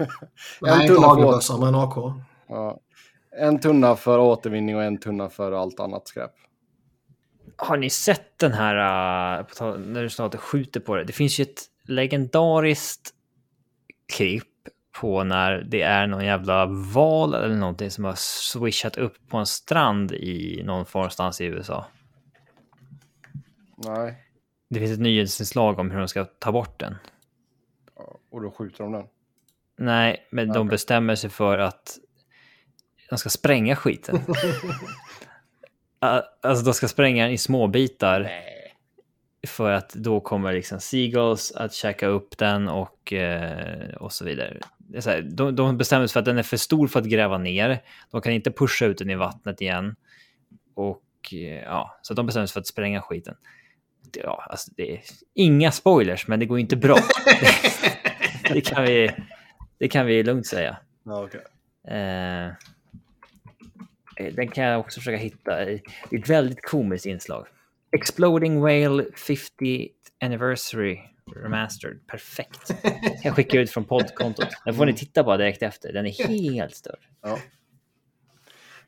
En 0.00 0.78
Nej, 0.78 0.86
inte 0.88 1.00
hagelbössa, 1.00 1.56
men 1.58 1.68
en 1.68 1.74
AK. 1.74 1.96
Ja. 2.48 2.78
En 3.40 3.60
tunna 3.60 3.96
för 3.96 4.18
återvinning 4.18 4.76
och 4.76 4.82
en 4.82 4.98
tunna 4.98 5.28
för 5.28 5.52
allt 5.52 5.80
annat 5.80 6.08
skräp. 6.08 6.30
Har 7.56 7.76
ni 7.76 7.90
sett 7.90 8.38
den 8.38 8.52
här, 8.52 9.42
på 9.42 9.54
tal- 9.54 9.80
när 9.86 10.02
du 10.02 10.10
snart 10.10 10.34
skjuter 10.34 10.80
på 10.80 10.96
det? 10.96 11.04
Det 11.04 11.12
finns 11.12 11.40
ju 11.40 11.42
ett 11.42 11.62
legendariskt 11.88 13.10
klipp 14.12 14.44
på 15.00 15.24
när 15.24 15.66
det 15.68 15.82
är 15.82 16.06
någon 16.06 16.24
jävla 16.24 16.66
val 16.66 17.34
eller 17.34 17.56
någonting 17.56 17.90
som 17.90 18.04
har 18.04 18.14
swishat 18.16 18.96
upp 18.96 19.28
på 19.28 19.36
en 19.36 19.46
strand 19.46 20.12
i 20.12 20.62
någon 20.64 20.84
någonstans 20.94 21.40
i 21.40 21.44
USA. 21.44 21.86
Nej, 23.76 24.14
Det 24.70 24.78
finns 24.78 24.92
ett 24.92 25.00
nyhetsinslag 25.00 25.78
om 25.78 25.90
hur 25.90 25.98
de 25.98 26.08
ska 26.08 26.24
ta 26.24 26.52
bort 26.52 26.80
den. 26.80 26.96
Och 28.30 28.42
då 28.42 28.50
skjuter 28.50 28.84
de 28.84 28.92
den. 28.92 29.06
Nej, 29.76 30.28
men 30.30 30.48
de 30.48 30.58
Okej. 30.58 30.70
bestämmer 30.70 31.14
sig 31.14 31.30
för 31.30 31.58
att 31.58 31.98
de 33.10 33.18
ska 33.18 33.28
spränga 33.28 33.76
skiten. 33.76 34.18
Alltså 36.42 36.64
de 36.64 36.74
ska 36.74 36.88
spränga 36.88 37.24
den 37.24 37.32
i 37.32 37.38
små 37.38 37.66
bitar. 37.66 38.30
För 39.46 39.72
att 39.72 39.94
då 39.94 40.20
kommer 40.20 40.52
liksom 40.52 40.80
Seagulls 40.80 41.52
att 41.52 41.72
käka 41.72 42.06
upp 42.06 42.38
den 42.38 42.68
och, 42.68 43.12
eh, 43.12 43.94
och 43.94 44.12
så 44.12 44.24
vidare. 44.24 44.60
Här, 45.06 45.22
de, 45.22 45.56
de 45.56 45.78
bestämmer 45.78 46.06
sig 46.06 46.12
för 46.12 46.20
att 46.20 46.24
den 46.26 46.38
är 46.38 46.42
för 46.42 46.56
stor 46.56 46.88
för 46.88 47.00
att 47.00 47.06
gräva 47.06 47.38
ner. 47.38 47.82
De 48.10 48.20
kan 48.20 48.32
inte 48.32 48.50
pusha 48.50 48.86
ut 48.86 48.98
den 48.98 49.10
i 49.10 49.14
vattnet 49.14 49.60
igen. 49.60 49.96
Och 50.74 51.02
eh, 51.32 51.38
ja, 51.62 51.98
så 52.02 52.14
de 52.14 52.26
bestämmer 52.26 52.46
sig 52.46 52.52
för 52.52 52.60
att 52.60 52.66
spränga 52.66 53.00
skiten. 53.02 53.34
Ja, 54.22 54.46
alltså 54.50 54.70
det 54.76 54.92
är 54.92 55.00
inga 55.34 55.72
spoilers, 55.72 56.28
men 56.28 56.40
det 56.40 56.46
går 56.46 56.58
inte 56.58 56.76
bra. 56.76 56.96
det, 58.52 58.60
kan 58.60 58.82
vi, 58.84 59.10
det 59.78 59.88
kan 59.88 60.06
vi 60.06 60.22
lugnt 60.22 60.46
säga. 60.46 60.76
Ja, 61.04 61.24
okej. 61.24 61.40
Eh, 61.96 62.52
den 64.32 64.48
kan 64.48 64.64
jag 64.64 64.80
också 64.80 65.00
försöka 65.00 65.16
hitta. 65.16 65.70
i- 65.70 65.82
Det 66.10 66.16
är 66.16 66.20
ett 66.20 66.28
väldigt 66.30 66.62
komiskt 66.62 67.06
inslag. 67.06 67.46
Exploding 67.96 68.60
Whale 68.60 69.04
50th 69.16 69.88
Anniversary 70.24 70.98
Remastered. 71.36 72.06
Perfekt. 72.06 72.74
Jag 73.22 73.34
skickar 73.36 73.58
ut 73.58 73.70
från 73.70 73.84
poddkontot. 73.84 74.48
Den 74.64 74.74
får 74.74 74.86
ni 74.86 74.94
titta 74.94 75.24
på 75.24 75.36
direkt 75.36 75.62
efter. 75.62 75.92
Den 75.92 76.06
är 76.06 76.10
helt 76.10 76.76
störd. 76.76 76.98
Ja. 77.22 77.38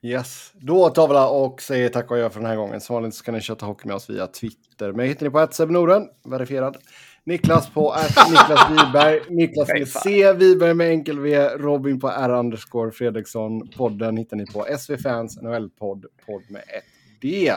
Yes, 0.02 0.52
då 0.54 0.90
tar 0.90 1.08
vi 1.08 1.14
det 1.14 1.20
och 1.20 1.62
säger 1.62 1.88
tack 1.88 2.10
och 2.10 2.16
adjö 2.16 2.30
för 2.30 2.40
den 2.40 2.48
här 2.48 2.56
gången. 2.56 2.80
Som 2.80 2.94
vanligt 2.94 3.14
så 3.14 3.24
kan 3.24 3.34
ni 3.34 3.40
köta 3.40 3.66
hockey 3.66 3.88
med 3.88 3.96
oss 3.96 4.10
via 4.10 4.26
Twitter. 4.26 4.92
Mig 4.92 5.08
hittar 5.08 5.26
ni 5.26 5.30
på 5.30 5.48
@sebnorden, 5.52 6.08
verifierad. 6.24 6.76
Niklas 7.24 7.70
på 7.70 7.94
Niklas 8.30 8.70
Wiberg, 8.70 9.20
Niklas 9.28 9.68
med 9.68 9.88
C, 9.88 10.32
Wiberg 10.32 10.74
med 10.74 10.90
enkel 10.90 11.20
V, 11.20 11.48
Robin 11.48 12.00
på 12.00 12.08
R 12.08 12.30
underscore 12.30 12.90
Fredriksson. 12.90 13.68
Podden 13.68 14.16
hittar 14.16 14.36
ni 14.36 14.46
på 14.46 14.66
SV 14.78 14.96
Fans 14.96 15.42
NHL-podd, 15.42 16.06
podd 16.26 16.42
med 16.48 16.62
ett 16.62 16.84
D. 17.20 17.52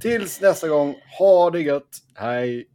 Tills 0.00 0.40
nästa 0.40 0.68
gång, 0.68 0.94
ha 1.18 1.50
det 1.50 1.60
gött, 1.60 1.98
hej! 2.14 2.68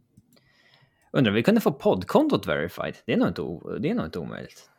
Undrar 1.18 1.30
om 1.30 1.34
vi 1.34 1.42
kunde 1.42 1.60
få 1.60 1.72
poddkontot 1.72 2.46
verified? 2.46 2.96
Det 3.04 3.12
är 3.12 3.16
nog 3.16 3.28
inte, 3.28 3.42
o- 3.42 3.78
det 3.78 3.90
är 3.90 3.94
nog 3.94 4.04
inte 4.04 4.18
omöjligt. 4.18 4.70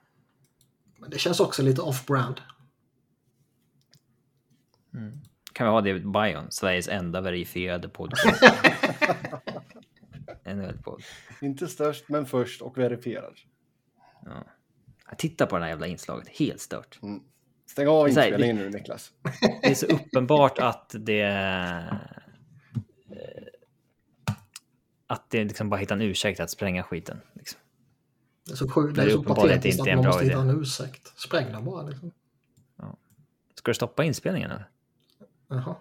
Men 0.97 1.09
det 1.09 1.19
känns 1.19 1.39
också 1.39 1.63
lite 1.63 1.81
off-brand. 1.81 2.41
Kan 5.53 5.67
vi 5.67 5.71
ha 5.71 5.81
det 5.81 5.89
i 5.89 5.99
bion? 5.99 6.51
Sveriges 6.51 6.87
enda 6.87 7.21
verifierade 7.21 7.89
podd. 7.89 8.13
NHL-podd. 10.45 11.01
Inte 11.41 11.67
störst, 11.67 12.09
men 12.09 12.25
först 12.25 12.61
och 12.61 12.77
verifierad. 12.77 13.33
Titta 15.17 15.45
på 15.45 15.55
det 15.57 15.61
här 15.63 15.69
jävla 15.69 15.87
inslaget. 15.87 16.27
Helt 16.27 16.61
stört. 16.61 16.99
Stäng 17.65 17.87
av 17.87 18.07
inspelningen 18.07 18.55
nu, 18.55 18.69
Niklas. 18.69 19.11
Det 19.61 19.67
är 19.71 19.75
så 19.75 19.85
uppenbart 19.85 20.59
att 20.59 20.95
det... 20.99 21.23
Att 25.09 25.29
det 25.29 25.43
liksom 25.43 25.69
bara 25.69 25.77
hittar 25.77 25.95
en 25.95 26.01
ursäkt 26.01 26.39
att 26.39 26.49
spränga 26.49 26.83
skiten. 26.83 27.21
Liksom. 27.33 27.59
Det 28.45 28.51
är 28.51 28.55
så, 28.55 28.69
sjukt, 28.69 28.95
det 28.95 29.03
är 29.03 29.09
så 29.09 29.23
patetiskt 29.23 29.81
att 29.81 29.87
man 29.87 30.05
måste 30.05 30.25
hitta 30.25 30.39
en 30.39 30.49
ursäkt. 30.49 31.13
Spräng 31.15 31.51
den 31.51 31.65
bara 31.65 31.83
liksom. 31.83 32.11
Ska 33.55 33.71
du 33.71 33.75
stoppa 33.75 34.03
inspelningen? 34.03 34.51
Eller? 34.51 34.69
Jaha. 35.47 35.75